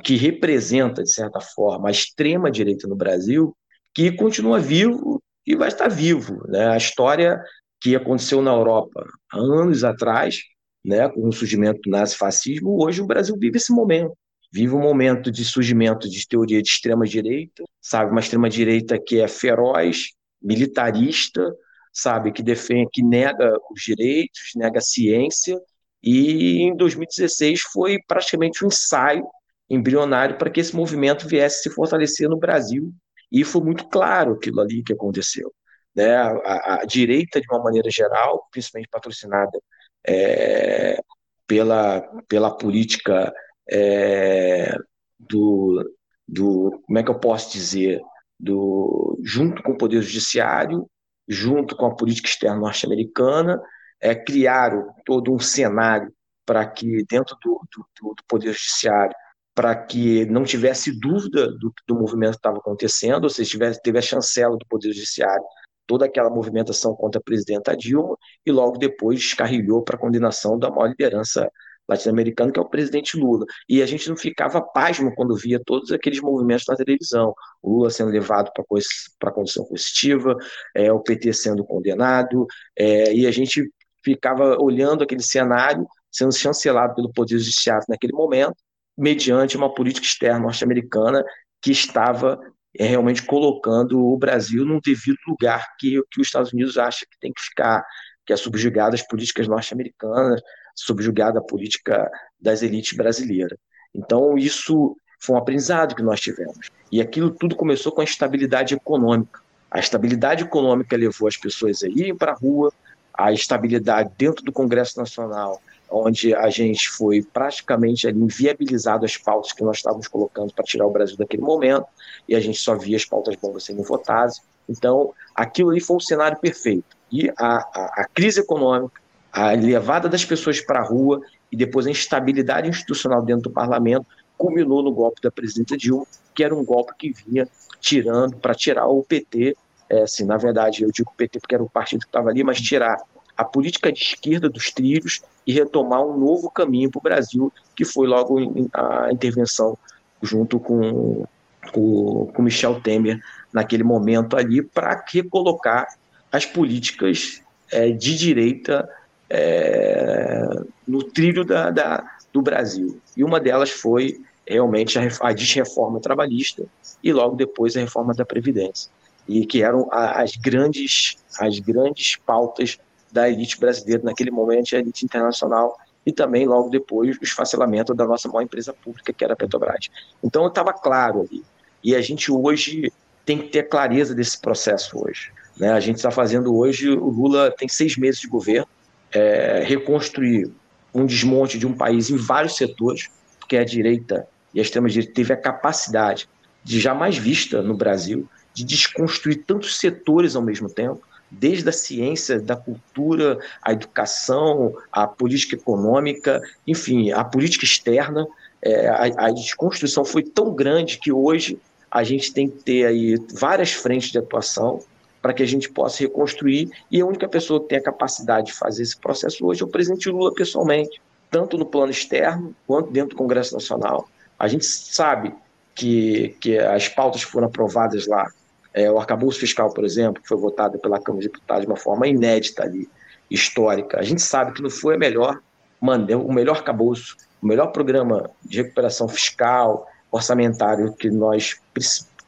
que 0.03 0.17
representa, 0.17 1.03
de 1.03 1.13
certa 1.13 1.41
forma, 1.41 1.89
a 1.89 1.93
extrema-direita 1.93 2.89
no 2.89 2.97
Brasil, 2.97 3.55
que 3.95 4.13
continua 4.13 4.59
vivo 4.59 5.23
e 5.47 5.55
vai 5.55 5.69
estar 5.69 5.89
vivo. 5.89 6.43
Né? 6.49 6.69
A 6.69 6.77
história 6.77 7.41
que 7.81 7.95
aconteceu 7.95 8.41
na 8.41 8.51
Europa 8.51 9.07
há 9.31 9.39
anos 9.39 9.85
atrás, 9.85 10.41
né, 10.85 11.09
com 11.09 11.29
o 11.29 11.33
surgimento 11.33 11.81
do 11.85 11.91
nazifascismo, 11.91 12.83
hoje 12.83 13.03
o 13.03 13.07
Brasil 13.07 13.37
vive 13.39 13.59
esse 13.59 13.73
momento. 13.73 14.17
Vive 14.53 14.75
um 14.75 14.81
momento 14.81 15.31
de 15.31 15.45
surgimento 15.45 16.09
de 16.09 16.27
teoria 16.29 16.63
de 16.63 16.69
extrema-direita, 16.69 17.65
sabe? 17.81 18.13
Uma 18.13 18.21
extrema-direita 18.21 18.99
que 18.99 19.21
é 19.21 19.27
feroz, 19.27 20.11
militarista, 20.41 21.53
sabe? 21.95 22.33
Que 22.33 22.43
defende, 22.43 22.91
que 22.93 23.03
nega 23.03 23.57
os 23.71 23.81
direitos, 23.83 24.51
nega 24.57 24.79
a 24.79 24.83
ciência. 24.83 25.59
E 26.03 26.63
em 26.63 26.77
2016 26.77 27.63
foi 27.73 27.99
praticamente 28.07 28.65
um 28.65 28.69
ensaio 28.69 29.25
embrionário 29.71 30.37
para 30.37 30.51
que 30.51 30.61
esse 30.61 30.75
movimento 30.77 31.27
viesse 31.27 31.63
se 31.63 31.71
fortalecer 31.71 32.29
no 32.29 32.39
Brasil. 32.39 32.93
E 33.33 33.45
foi 33.45 33.63
muito 33.63 33.89
claro 33.89 34.35
aquilo 34.35 34.61
ali 34.61 34.83
que 34.83 34.93
aconteceu. 34.93 35.53
Né? 35.95 36.15
A, 36.15 36.81
a 36.83 36.85
direita, 36.85 37.41
de 37.41 37.47
uma 37.51 37.63
maneira 37.63 37.89
geral, 37.91 38.47
principalmente 38.51 38.89
patrocinada 38.91 39.59
é, 40.07 40.99
pela, 41.47 42.01
pela 42.29 42.57
política 42.57 43.33
é, 43.71 44.77
do, 45.19 45.83
do, 46.27 46.83
como 46.87 46.99
é 46.99 47.03
que 47.03 47.11
eu 47.11 47.19
posso 47.19 47.53
dizer, 47.53 48.01
do, 48.39 49.19
junto 49.23 49.63
com 49.63 49.73
o 49.73 49.79
Poder 49.79 50.03
Judiciário, 50.03 50.89
junto 51.29 51.77
com 51.77 51.87
a 51.87 51.95
política 51.95 52.29
externa 52.29 52.59
norte-americana, 52.59 53.61
é, 54.01 54.15
criaram 54.15 54.93
todo 55.05 55.33
um 55.33 55.39
cenário 55.39 56.13
para 56.47 56.67
que, 56.67 57.05
dentro 57.09 57.37
do, 57.43 57.61
do, 57.73 57.87
do 58.15 58.25
Poder 58.29 58.53
Judiciário, 58.53 59.15
para 59.55 59.75
que 59.75 60.27
não 60.27 60.45
tivesse 60.45 60.99
dúvida 60.99 61.47
do, 61.53 61.73
do 61.87 61.95
movimento 61.95 62.33
que 62.33 62.39
estava 62.39 62.59
acontecendo, 62.59 63.25
ou 63.25 63.31
seja, 63.31 63.51
tivesse, 63.51 63.81
teve 63.83 63.99
a 63.99 64.03
chancela 64.03 64.57
do 64.57 64.67
Poder 64.69 64.93
Judiciário, 64.93 65.45
toda 65.87 66.07
aquela 66.07 66.29
movimentação 66.29 66.95
contra 66.95 67.21
a 67.21 67.25
presidenta 67.25 67.77
Dilma, 67.77 68.17
e 68.45 68.51
logo 68.51 68.79
depois 68.79 69.21
descarrilhou 69.21 69.83
para 69.83 69.97
a 69.97 69.99
condenação 69.99 70.59
da 70.59 70.71
maior 70.71 70.89
liderança 70.89 71.51
latino-americana, 71.89 72.53
que 72.53 72.59
é 72.59 72.63
o 72.63 72.69
presidente 72.69 73.17
Lula. 73.17 73.45
E 73.69 73.83
a 73.83 73.87
gente 73.87 74.09
não 74.09 74.17
ficava 74.17 74.61
pasmo 74.61 75.15
quando 75.15 75.37
via 75.37 75.61
todos 75.65 75.93
aqueles 75.93 76.21
movimentos 76.21 76.65
na 76.69 76.77
televisão. 76.77 77.35
O 77.63 77.77
Lula 77.77 77.91
sendo 77.91 78.11
levado 78.11 78.51
para 78.53 79.31
a 79.31 79.33
condição 79.33 79.65
positiva, 79.67 80.37
é, 80.75 80.93
o 80.93 81.01
PT 81.01 81.33
sendo 81.33 81.65
condenado, 81.65 82.47
é, 82.77 83.13
e 83.15 83.27
a 83.27 83.31
gente 83.31 83.71
ficava 84.05 84.57
olhando 84.61 85.03
aquele 85.03 85.23
cenário 85.23 85.87
sendo 86.11 86.33
chancelado 86.33 86.95
pelo 86.95 87.13
Poder 87.13 87.39
Judiciário 87.39 87.85
naquele 87.89 88.13
momento, 88.13 88.55
mediante 88.97 89.57
uma 89.57 89.75
política 89.75 90.07
externa 90.07 90.39
norte-americana 90.39 91.25
que 91.61 91.73
estava 91.73 92.39
é, 92.79 92.87
realmente 92.87 93.23
colocando 93.25 93.99
o 93.99 94.17
Brasil 94.17 94.65
num 94.65 94.81
devido 94.81 95.19
lugar 95.27 95.67
que, 95.79 96.01
que 96.11 96.21
os 96.21 96.29
Estados 96.29 96.53
Unidos 96.53 96.79
acha 96.79 97.05
que 97.11 97.19
tem 97.19 97.33
que 97.33 97.43
ficar, 97.43 97.85
que 98.25 98.33
é 98.33 98.37
subjugado 98.37 98.95
às 98.95 99.03
políticas 99.07 99.49
norte-americanas, 99.49 100.41
subjugado 100.75 101.39
à 101.39 101.43
política 101.43 102.11
das 102.41 102.63
elites 102.63 102.97
brasileiras. 102.97 103.59
Então, 103.95 104.37
isso 104.37 104.97
foi 105.21 105.37
um 105.37 105.39
aprendizado 105.39 105.95
que 105.95 106.03
nós 106.03 106.21
tivemos. 106.21 106.71
E 106.91 107.01
aquilo 107.01 107.31
tudo 107.31 107.57
começou 107.57 107.93
com 107.93 108.01
a 108.01 108.05
estabilidade 108.05 108.75
econômica. 108.75 109.41
A 109.71 109.79
estabilidade 109.79 110.45
econômica 110.45 110.97
levou 110.97 111.29
as 111.29 111.37
pessoas 111.37 111.83
a 111.83 111.89
irem 111.89 112.17
para 112.17 112.33
a 112.33 112.37
rua, 112.37 112.73
a 113.13 113.33
estabilidade 113.33 114.11
dentro 114.19 114.45
do 114.45 114.53
Congresso 114.53 114.99
Nacional 114.99 115.61
onde 115.91 116.35
a 116.35 116.51
gente 116.51 116.89
foi 116.91 117.23
praticamente 117.23 118.09
inviabilizado 118.09 119.05
as 119.05 119.17
pautas 119.17 119.53
que 119.53 119.63
nós 119.63 119.77
estávamos 119.77 120.09
colocando 120.09 120.53
para 120.53 120.65
tirar 120.65 120.87
o 120.87 120.91
Brasil 120.91 121.17
daquele 121.17 121.43
momento, 121.43 121.87
e 122.29 122.35
a 122.35 122.41
gente 122.41 122.59
só 122.59 122.75
via 122.75 122.97
as 122.97 123.05
pautas 123.05 123.37
bombas 123.37 123.65
sendo 123.65 123.83
votadas. 123.83 124.41
Então, 124.69 125.13
aquilo 125.35 125.71
ali 125.71 125.81
foi 125.81 125.97
um 125.97 126.01
cenário 126.01 126.39
perfeito. 126.39 126.97
E 127.13 127.31
a, 127.37 127.57
a, 127.57 128.03
a 128.03 128.09
crise 128.13 128.41
econômica, 128.41 129.01
a 129.35 129.51
levada 129.51 130.09
das 130.09 130.25
pessoas 130.25 130.61
para 130.61 130.79
a 130.79 130.85
rua 130.85 131.21
e 131.51 131.57
depois 131.57 131.87
a 131.89 131.91
instabilidade 131.91 132.69
institucional 132.69 133.21
dentro 133.21 133.45
do 133.45 133.51
parlamento 133.51 134.07
culminou 134.39 134.81
no 134.81 134.93
golpe 134.93 135.21
da 135.21 135.31
presidenta 135.31 135.77
Dilma, 135.77 136.07
que 136.33 136.45
era 136.45 136.55
um 136.55 136.65
golpe 136.65 136.93
que 136.97 137.13
vinha 137.13 137.49
tirando, 137.81 138.37
para 138.37 138.55
tirar 138.55 138.87
o 138.87 139.03
PT, 139.03 139.57
é, 139.91 140.03
assim, 140.03 140.25
na 140.25 140.37
verdade, 140.37 140.85
eu 140.85 140.91
digo 140.93 141.13
PT 141.17 141.41
porque 141.41 141.55
era 141.55 141.65
o 141.65 141.69
partido 141.69 142.03
que 142.03 142.07
estava 142.07 142.31
ali, 142.31 142.45
mas 142.45 142.61
tirar 142.61 142.97
a 143.37 143.45
política 143.45 143.93
de 143.93 144.01
esquerda 144.01 144.49
dos 144.49 144.71
trilhos 144.71 145.21
e 145.45 145.53
retomar 145.53 146.01
um 146.03 146.17
novo 146.17 146.49
caminho 146.49 146.89
para 146.89 147.01
o 147.01 147.03
Brasil, 147.03 147.53
que 147.75 147.85
foi 147.85 148.07
logo 148.07 148.39
a 148.73 149.13
intervenção 149.13 149.77
junto 150.23 150.61
com, 150.61 151.27
com 151.73 152.43
Michel 152.43 152.81
Temer 152.81 153.21
naquele 153.53 153.83
momento 153.83 154.37
ali 154.37 154.63
para 154.63 155.05
recolocar 155.13 155.89
as 156.31 156.47
políticas 156.47 157.43
é, 157.71 157.91
de 157.91 158.17
direita 158.17 158.89
é, 159.35 160.45
no 160.87 161.03
trilho 161.03 161.45
da, 161.45 161.71
da, 161.71 162.17
do 162.33 162.41
Brasil. 162.41 163.01
E 163.17 163.25
uma 163.25 163.41
delas 163.41 163.71
foi 163.71 164.21
realmente 164.47 164.97
a, 164.97 165.03
a 165.03 165.31
reforma 165.31 165.99
trabalhista 166.01 166.65
e 167.03 167.13
logo 167.13 167.35
depois 167.35 167.77
a 167.77 167.81
reforma 167.81 168.15
da 168.15 168.25
Previdência. 168.25 168.91
E 169.27 169.45
que 169.45 169.63
eram 169.63 169.89
as 169.91 170.37
grandes, 170.37 171.17
as 171.41 171.59
grandes 171.59 172.17
pautas 172.17 172.79
da 173.11 173.29
elite 173.29 173.59
brasileira 173.59 174.03
naquele 174.05 174.31
momento, 174.31 174.77
a 174.77 174.79
elite 174.79 175.05
internacional, 175.05 175.79
e 176.07 176.13
também 176.13 176.47
logo 176.47 176.69
depois 176.69 177.17
o 177.17 177.25
esfacelamento 177.25 177.95
da 177.95 178.07
nossa 178.07 178.29
maior 178.29 178.43
empresa 178.43 178.73
pública, 178.73 179.13
que 179.13 179.25
era 179.25 179.33
a 179.33 179.37
Petrobras. 179.37 179.89
Então 180.23 180.47
estava 180.47 180.73
claro 180.73 181.23
ali. 181.23 181.43
E 181.83 181.97
a 181.97 182.01
gente 182.01 182.31
hoje 182.31 182.93
tem 183.25 183.39
que 183.39 183.49
ter 183.49 183.65
clareza 183.65 184.15
desse 184.15 184.39
processo 184.39 185.03
hoje. 185.03 185.33
Né? 185.57 185.73
A 185.73 185.81
gente 185.81 185.97
está 185.97 186.11
fazendo 186.11 186.55
hoje, 186.55 186.91
o 186.91 187.09
Lula 187.09 187.51
tem 187.57 187.69
seis 187.69 187.97
meses 187.97 188.21
de 188.21 188.29
governo, 188.29 188.69
é, 189.15 189.63
reconstruir 189.65 190.51
um 190.93 191.07
desmonte 191.07 191.59
de 191.59 191.67
um 191.67 191.73
país 191.73 192.11
em 192.11 192.17
vários 192.17 192.57
setores, 192.57 193.09
porque 193.39 193.57
a 193.57 193.65
direita 193.65 194.27
e 194.53 194.61
a 194.61 194.63
extrema-direita 194.63 195.13
teve 195.13 195.33
a 195.33 195.37
capacidade 195.37 196.29
de 196.63 196.81
jamais 196.81 197.17
vista 197.17 197.63
no 197.63 197.75
Brasil 197.75 198.29
de 198.53 198.65
desconstruir 198.65 199.45
tantos 199.45 199.79
setores 199.79 200.37
ao 200.37 200.43
mesmo 200.43 200.69
tempo, 200.69 201.03
desde 201.31 201.69
a 201.69 201.73
ciência, 201.73 202.41
da 202.41 202.55
cultura, 202.55 203.39
a 203.61 203.73
educação, 203.73 204.73
a 204.93 205.07
política 205.07 205.57
econômica, 205.57 206.41
enfim, 206.67 207.11
a 207.11 207.25
política 207.25 207.65
externa. 207.65 208.27
É, 208.63 208.89
a, 208.89 209.27
a 209.27 209.31
desconstrução 209.31 210.05
foi 210.05 210.23
tão 210.23 210.55
grande 210.55 210.99
que 210.99 211.11
hoje 211.11 211.59
a 211.91 212.05
gente 212.05 212.33
tem 212.33 212.49
que 212.49 212.63
ter 212.63 212.87
aí 212.87 213.17
várias 213.33 213.73
frentes 213.73 214.11
de 214.11 214.19
atuação 214.19 214.81
para 215.25 215.33
que 215.33 215.43
a 215.43 215.47
gente 215.47 215.71
possa 215.71 216.01
reconstruir. 216.01 216.71
E 216.91 217.01
a 217.01 217.07
única 217.07 217.27
pessoa 217.27 217.59
que 217.59 217.69
tem 217.69 217.79
a 217.79 217.83
capacidade 217.83 218.49
de 218.49 218.53
fazer 218.53 218.83
esse 218.83 218.95
processo 218.95 219.47
hoje 219.47 219.63
é 219.63 219.65
o 219.65 219.69
presidente 219.69 220.11
Lula 220.11 220.35
pessoalmente, 220.35 221.01
tanto 221.31 221.57
no 221.57 221.65
plano 221.65 221.91
externo 221.91 222.55
quanto 222.67 222.91
dentro 222.91 223.11
do 223.11 223.17
Congresso 223.17 223.55
Nacional. 223.55 224.07
A 224.39 224.47
gente 224.49 224.67
sabe 224.67 225.35
que, 225.75 226.37
que 226.43 226.59
as 226.59 226.91
pautas 226.91 227.25
que 227.25 227.31
foram 227.31 227.47
aprovadas 227.47 228.07
lá, 228.07 228.31
é, 228.75 228.91
o 228.91 228.99
arcabouço 228.99 229.41
fiscal, 229.41 229.73
por 229.73 229.83
exemplo, 229.83 230.21
que 230.21 230.29
foi 230.29 230.37
votado 230.37 230.79
pela 230.79 231.01
Câmara 231.01 231.23
de 231.23 231.29
Deputados 231.29 231.63
de 231.63 231.69
uma 231.69 231.79
forma 231.79 232.07
inédita 232.07 232.63
ali, 232.63 232.87
histórica, 233.31 233.99
a 233.99 234.03
gente 234.03 234.21
sabe 234.21 234.53
que 234.53 234.61
não 234.61 234.69
foi 234.69 234.97
a 234.97 234.99
melhor, 234.99 235.41
o 235.81 236.33
melhor 236.35 236.57
arcabouço, 236.57 237.17
o 237.41 237.47
melhor 237.47 237.69
programa 237.69 238.31
de 238.45 238.61
recuperação 238.61 239.09
fiscal, 239.09 239.89
orçamentário 240.13 240.93
que 240.93 241.09
nós 241.09 241.59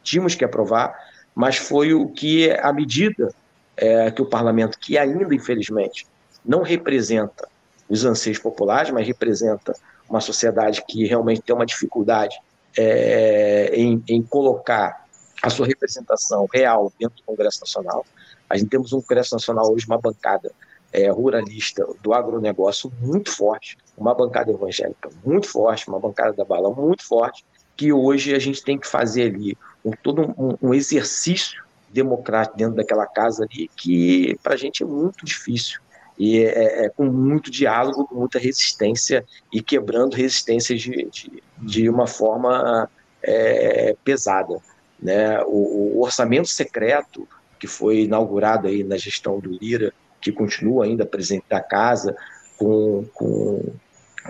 tínhamos 0.03 0.35
que 0.35 0.47
aprovar, 0.47 0.97
mas 1.37 1.59
foi 1.59 1.93
o 1.93 2.09
que 2.09 2.51
a 2.51 2.73
medida 2.73 3.31
é, 3.77 4.11
que 4.11 4.23
o 4.23 4.27
parlamento, 4.27 4.79
que 4.79 4.97
ainda 4.97 5.35
infelizmente 5.35 6.07
não 6.43 6.63
representa 6.63 7.47
os 7.91 8.07
anseios 8.07 8.39
populares, 8.39 8.91
mas 8.91 9.07
representa 9.07 9.75
uma 10.09 10.21
sociedade 10.21 10.83
que 10.89 11.05
realmente 11.05 11.43
tem 11.43 11.55
uma 11.55 11.67
dificuldade 11.67 12.41
é, 12.75 13.71
em, 13.75 14.03
em 14.09 14.23
colocar 14.23 15.05
a 15.43 15.51
sua 15.51 15.67
representação 15.67 16.49
real 16.51 16.91
dentro 16.99 17.19
do 17.19 17.23
Congresso 17.25 17.61
Nacional. 17.61 18.07
A 18.49 18.57
gente 18.57 18.71
temos 18.71 18.95
um 18.95 19.03
Congresso 19.03 19.35
Nacional 19.35 19.71
hoje, 19.71 19.85
uma 19.87 19.99
bancada 19.99 20.51
é, 20.91 21.11
ruralista 21.11 21.87
do 22.03 22.15
agronegócio 22.15 22.91
muito 23.03 23.31
forte, 23.31 23.77
uma 23.95 24.15
bancada 24.15 24.51
evangélica 24.51 25.11
muito 25.23 25.49
forte, 25.49 25.87
uma 25.87 26.01
bancada 26.01 26.33
da 26.33 26.45
bala 26.45 26.71
muito 26.71 27.07
forte, 27.07 27.45
que 27.77 27.93
hoje 27.93 28.35
a 28.35 28.39
gente 28.39 28.63
tem 28.63 28.79
que 28.79 28.87
fazer 28.87 29.35
ali 29.35 29.59
um, 29.87 29.93
todo 30.03 30.35
um, 30.37 30.57
um 30.61 30.75
exercício 30.75 31.65
democrático 31.91 32.59
dentro 32.59 32.75
daquela 32.75 33.07
casa 33.07 33.45
ali 33.45 33.71
que 33.77 34.37
para 34.43 34.55
a 34.55 34.57
gente 34.57 34.83
é 34.83 34.87
muito 34.87 35.25
difícil 35.25 35.81
e 36.19 36.39
é, 36.39 36.49
é, 36.49 36.85
é, 36.87 36.89
com 36.89 37.05
muito 37.05 37.51
diálogo, 37.51 38.07
com 38.07 38.17
muita 38.17 38.39
resistência 38.39 39.25
e 39.53 39.63
quebrando 39.63 40.15
resistências 40.15 40.81
de, 40.81 41.09
de, 41.11 41.43
de 41.59 41.89
uma 41.89 42.07
forma 42.07 42.89
é, 43.23 43.95
pesada. 44.03 44.59
Né? 45.01 45.41
O, 45.45 45.99
o, 45.99 46.03
orçamento 46.03 46.49
secreto 46.49 47.29
que 47.61 47.67
foi 47.67 48.03
inaugurado 48.03 48.67
aí 48.67 48.83
na 48.83 48.97
gestão 48.97 49.39
do 49.39 49.51
Lira, 49.51 49.93
que 50.21 50.33
continua 50.33 50.87
ainda 50.87 51.05
presente 51.05 51.45
na 51.51 51.61
casa 51.61 52.17
com, 52.57 53.05
com, 53.15 53.63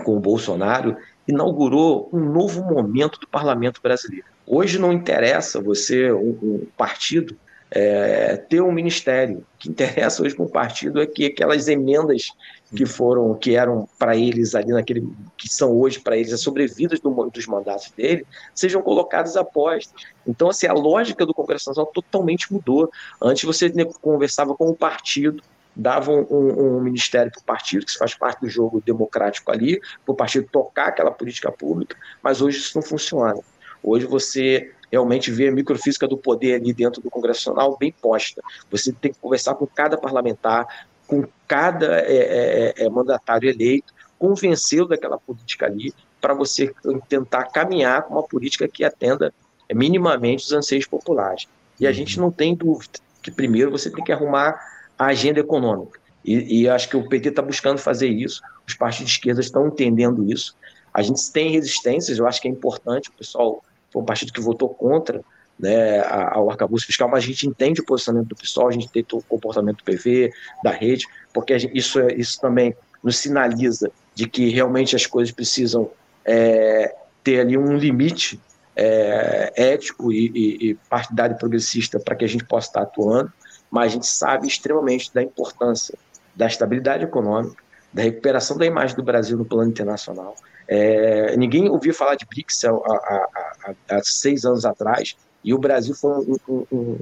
com 0.03 0.17
o 0.17 0.19
Bolsonaro, 0.19 0.97
inaugurou 1.27 2.09
um 2.11 2.19
novo 2.19 2.63
momento 2.63 3.17
do 3.19 3.27
parlamento 3.27 3.81
brasileiro. 3.81 4.36
Hoje 4.47 4.79
não 4.79 4.93
interessa 4.93 5.61
você, 5.61 6.09
um, 6.11 6.37
um 6.41 6.67
partido, 6.77 7.35
é, 7.69 8.37
ter 8.37 8.61
um 8.61 8.71
ministério. 8.71 9.39
O 9.39 9.57
que 9.59 9.69
interessa 9.69 10.23
hoje 10.23 10.33
para 10.33 10.45
o 10.45 10.49
partido 10.49 11.01
é 11.01 11.05
que 11.05 11.25
aquelas 11.25 11.67
emendas 11.67 12.31
que 12.73 12.85
foram, 12.85 13.33
que 13.35 13.55
eram 13.55 13.87
para 13.99 14.15
eles 14.15 14.55
ali 14.55 14.69
naquele, 14.69 15.07
que 15.37 15.49
são 15.49 15.71
hoje 15.71 15.99
para 15.99 16.17
eles 16.17 16.31
as 16.31 16.41
sobrevidas 16.41 16.99
do, 16.99 17.29
dos 17.29 17.45
mandatos 17.45 17.91
dele, 17.91 18.25
sejam 18.55 18.81
colocadas 18.81 19.35
após. 19.35 19.89
Então, 20.25 20.49
assim, 20.49 20.67
a 20.67 20.73
lógica 20.73 21.25
do 21.25 21.33
Congresso 21.33 21.69
Nacional 21.69 21.91
totalmente 21.93 22.51
mudou. 22.51 22.89
Antes 23.21 23.43
você 23.43 23.69
conversava 24.01 24.55
com 24.55 24.69
o 24.69 24.75
partido, 24.75 25.43
dava 25.75 26.11
um, 26.11 26.25
um, 26.29 26.77
um 26.77 26.81
ministério 26.81 27.31
para 27.31 27.41
o 27.41 27.43
partido, 27.43 27.85
que 27.85 27.97
faz 27.97 28.15
parte 28.15 28.41
do 28.41 28.49
jogo 28.49 28.81
democrático 28.85 29.51
ali, 29.51 29.79
para 30.05 30.13
o 30.13 30.15
partido 30.15 30.47
tocar 30.51 30.87
aquela 30.87 31.11
política 31.11 31.51
pública, 31.51 31.95
mas 32.23 32.41
hoje 32.41 32.57
isso 32.59 32.77
não 32.77 32.81
funciona. 32.81 33.39
Hoje 33.87 34.05
você 34.05 34.73
realmente 34.91 35.31
vê 35.31 35.47
a 35.47 35.51
microfísica 35.51 36.05
do 36.05 36.17
poder 36.17 36.55
ali 36.55 36.73
dentro 36.73 37.01
do 37.01 37.09
Congresso 37.09 37.49
Nacional 37.49 37.77
bem 37.77 37.93
posta. 38.01 38.41
Você 38.69 38.91
tem 38.91 39.13
que 39.13 39.19
conversar 39.19 39.55
com 39.55 39.65
cada 39.65 39.97
parlamentar, 39.97 40.85
com 41.07 41.25
cada 41.47 42.01
é, 42.01 42.11
é, 42.11 42.73
é, 42.81 42.85
é 42.85 42.89
mandatário 42.89 43.49
eleito, 43.49 43.93
convencê-lo 44.19 44.89
daquela 44.89 45.17
política 45.17 45.67
ali, 45.67 45.93
para 46.19 46.33
você 46.33 46.73
tentar 47.07 47.45
caminhar 47.45 48.03
com 48.03 48.15
uma 48.15 48.23
política 48.23 48.67
que 48.67 48.83
atenda 48.83 49.33
minimamente 49.73 50.43
os 50.43 50.51
anseios 50.51 50.85
populares. 50.85 51.47
E 51.79 51.87
a 51.87 51.93
gente 51.93 52.19
não 52.19 52.29
tem 52.29 52.53
dúvida 52.53 52.99
que 53.23 53.31
primeiro 53.31 53.71
você 53.71 53.89
tem 53.89 54.03
que 54.03 54.11
arrumar 54.11 54.59
a 54.99 55.05
agenda 55.05 55.39
econômica. 55.39 55.97
E, 56.25 56.63
e 56.63 56.69
acho 56.69 56.89
que 56.89 56.97
o 56.97 57.07
PT 57.07 57.29
está 57.29 57.41
buscando 57.41 57.77
fazer 57.77 58.09
isso, 58.09 58.41
os 58.67 58.73
partidos 58.73 59.11
de 59.11 59.17
esquerda 59.17 59.39
estão 59.39 59.67
entendendo 59.67 60.29
isso. 60.29 60.57
A 60.93 61.01
gente 61.01 61.31
tem 61.31 61.51
resistências, 61.51 62.17
eu 62.17 62.27
acho 62.27 62.41
que 62.41 62.49
é 62.49 62.51
importante, 62.51 63.09
o 63.09 63.13
pessoal 63.13 63.63
foi 63.91 64.01
um 64.01 64.05
partido 64.05 64.33
que 64.33 64.41
votou 64.41 64.69
contra 64.69 65.21
né, 65.59 66.01
ao 66.31 66.49
arcabouço 66.49 66.85
fiscal, 66.85 67.09
mas 67.09 67.23
a 67.23 67.27
gente 67.27 67.47
entende 67.47 67.81
o 67.81 67.85
posicionamento 67.85 68.29
do 68.29 68.35
PSOL, 68.35 68.67
a 68.67 68.71
gente 68.71 68.89
tem 68.89 69.05
o 69.11 69.21
comportamento 69.23 69.77
do 69.77 69.83
PV, 69.83 70.31
da 70.63 70.71
rede, 70.71 71.05
porque 71.33 71.57
gente, 71.57 71.75
isso, 71.75 71.99
isso 72.09 72.39
também 72.39 72.75
nos 73.03 73.17
sinaliza 73.17 73.91
de 74.13 74.27
que 74.27 74.49
realmente 74.49 74.95
as 74.95 75.05
coisas 75.05 75.33
precisam 75.33 75.89
é, 76.23 76.95
ter 77.23 77.39
ali 77.39 77.57
um 77.57 77.75
limite 77.75 78.39
é, 78.75 79.51
ético 79.55 80.11
e, 80.11 80.31
e, 80.33 80.69
e 80.69 80.73
partidário 80.89 81.37
progressista 81.37 81.99
para 81.99 82.15
que 82.15 82.25
a 82.25 82.27
gente 82.27 82.45
possa 82.45 82.67
estar 82.67 82.81
atuando, 82.83 83.31
mas 83.71 83.91
a 83.91 83.95
gente 83.95 84.07
sabe 84.07 84.47
extremamente 84.47 85.11
da 85.13 85.23
importância 85.23 85.97
da 86.35 86.45
estabilidade 86.45 87.03
econômica, 87.03 87.61
da 87.91 88.03
recuperação 88.03 88.57
da 88.57 88.65
imagem 88.65 88.95
do 88.95 89.01
Brasil 89.01 89.37
no 89.37 89.45
plano 89.45 89.71
internacional. 89.71 90.35
É, 90.67 91.35
ninguém 91.37 91.69
ouvia 91.69 91.93
falar 91.93 92.15
de 92.15 92.25
BRICS 92.25 92.65
há, 92.65 92.71
há, 92.71 93.27
há, 93.65 93.95
há, 93.95 94.03
seis 94.03 94.43
anos 94.43 94.65
atrás, 94.65 95.15
e 95.43 95.53
o 95.53 95.57
Brasil 95.57 95.95
foi 95.95 96.11
um, 96.11 96.37
um, 96.49 96.65
um, 96.71 96.97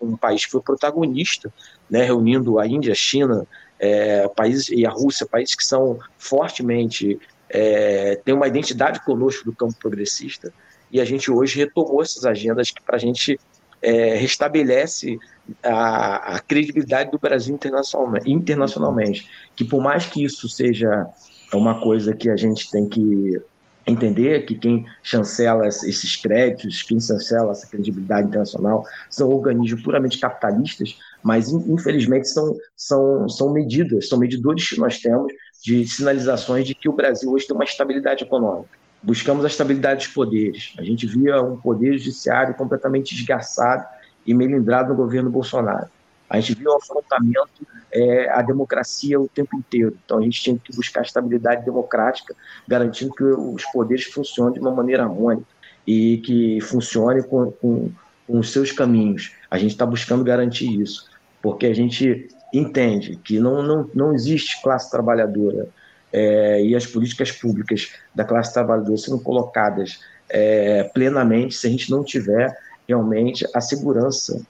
um 0.00 0.16
país 0.16 0.46
que 0.46 0.52
foi 0.52 0.62
protagonista, 0.62 1.52
né, 1.90 2.02
reunindo 2.02 2.58
a 2.58 2.66
Índia, 2.66 2.92
a 2.92 2.96
China, 2.96 3.46
é, 3.78 4.26
países 4.28 4.68
e 4.70 4.86
a 4.86 4.90
Rússia, 4.90 5.26
países 5.26 5.54
que 5.54 5.64
são 5.64 5.98
fortemente 6.16 7.18
é, 7.50 8.16
têm 8.24 8.34
uma 8.34 8.48
identidade 8.48 9.04
conosco 9.04 9.44
do 9.44 9.54
campo 9.54 9.74
progressista, 9.78 10.52
e 10.90 11.00
a 11.00 11.04
gente 11.04 11.30
hoje 11.30 11.58
retomou 11.58 12.00
essas 12.00 12.24
agendas 12.24 12.70
que 12.70 12.82
para 12.82 12.96
a 12.96 13.00
gente 13.00 13.38
é, 13.82 14.14
restabelece 14.14 15.18
a, 15.62 16.36
a, 16.36 16.40
credibilidade 16.40 17.10
do 17.10 17.18
Brasil 17.18 17.54
internacionalmente, 17.54 18.30
internacionalmente. 18.30 19.28
Que 19.54 19.64
por 19.64 19.82
mais 19.82 20.06
que 20.06 20.24
isso 20.24 20.48
seja 20.48 21.06
uma 21.56 21.80
coisa 21.80 22.14
que 22.14 22.28
a 22.30 22.36
gente 22.36 22.70
tem 22.70 22.88
que 22.88 23.40
entender 23.86 24.46
que 24.46 24.54
quem 24.54 24.86
chancela 25.02 25.66
esses 25.66 26.16
créditos, 26.16 26.82
quem 26.82 26.98
chancela 26.98 27.52
essa 27.52 27.66
credibilidade 27.66 28.28
internacional, 28.28 28.84
são 29.10 29.28
organismos 29.28 29.82
puramente 29.82 30.18
capitalistas, 30.18 30.98
mas 31.22 31.52
infelizmente 31.52 32.28
são, 32.28 32.56
são, 32.76 33.28
são 33.28 33.52
medidas, 33.52 34.08
são 34.08 34.18
medidores 34.18 34.68
que 34.68 34.80
nós 34.80 34.98
temos 34.98 35.32
de 35.62 35.86
sinalizações 35.86 36.66
de 36.66 36.74
que 36.74 36.88
o 36.88 36.92
Brasil 36.92 37.30
hoje 37.30 37.46
tem 37.46 37.54
uma 37.54 37.64
estabilidade 37.64 38.24
econômica. 38.24 38.70
Buscamos 39.02 39.44
a 39.44 39.48
estabilidade 39.48 40.06
dos 40.06 40.14
poderes. 40.14 40.72
A 40.78 40.82
gente 40.82 41.06
via 41.06 41.42
um 41.42 41.58
poder 41.58 41.98
judiciário 41.98 42.54
completamente 42.54 43.14
desgraçado 43.14 43.84
e 44.26 44.32
melindrado 44.32 44.90
no 44.90 44.96
governo 44.96 45.30
Bolsonaro. 45.30 45.88
A 46.28 46.40
gente 46.40 46.58
viu 46.58 46.70
um 46.70 46.76
afrontamento 46.76 47.66
é, 47.92 48.28
à 48.30 48.42
democracia 48.42 49.20
o 49.20 49.28
tempo 49.28 49.56
inteiro. 49.56 49.96
Então 50.04 50.18
a 50.18 50.22
gente 50.22 50.42
tinha 50.42 50.58
que 50.58 50.74
buscar 50.74 51.02
estabilidade 51.02 51.64
democrática, 51.64 52.34
garantindo 52.66 53.14
que 53.14 53.24
os 53.24 53.64
poderes 53.66 54.04
funcionem 54.04 54.54
de 54.54 54.60
uma 54.60 54.72
maneira 54.72 55.04
harmônica 55.04 55.46
e 55.86 56.18
que 56.18 56.60
funcione 56.60 57.22
com, 57.22 57.52
com, 57.52 57.90
com 58.26 58.38
os 58.38 58.52
seus 58.52 58.72
caminhos. 58.72 59.32
A 59.50 59.58
gente 59.58 59.72
está 59.72 59.86
buscando 59.86 60.24
garantir 60.24 60.80
isso, 60.80 61.08
porque 61.42 61.66
a 61.66 61.74
gente 61.74 62.28
entende 62.52 63.16
que 63.16 63.38
não, 63.38 63.62
não, 63.62 63.90
não 63.94 64.14
existe 64.14 64.62
classe 64.62 64.90
trabalhadora 64.90 65.68
é, 66.12 66.64
e 66.64 66.74
as 66.74 66.86
políticas 66.86 67.32
públicas 67.32 67.92
da 68.14 68.24
classe 68.24 68.52
trabalhadora 68.52 68.96
sendo 68.96 69.20
colocadas 69.20 70.00
é, 70.28 70.84
plenamente 70.94 71.54
se 71.54 71.66
a 71.66 71.70
gente 71.70 71.90
não 71.90 72.04
tiver 72.04 72.56
realmente 72.88 73.46
a 73.52 73.60
segurança 73.60 74.40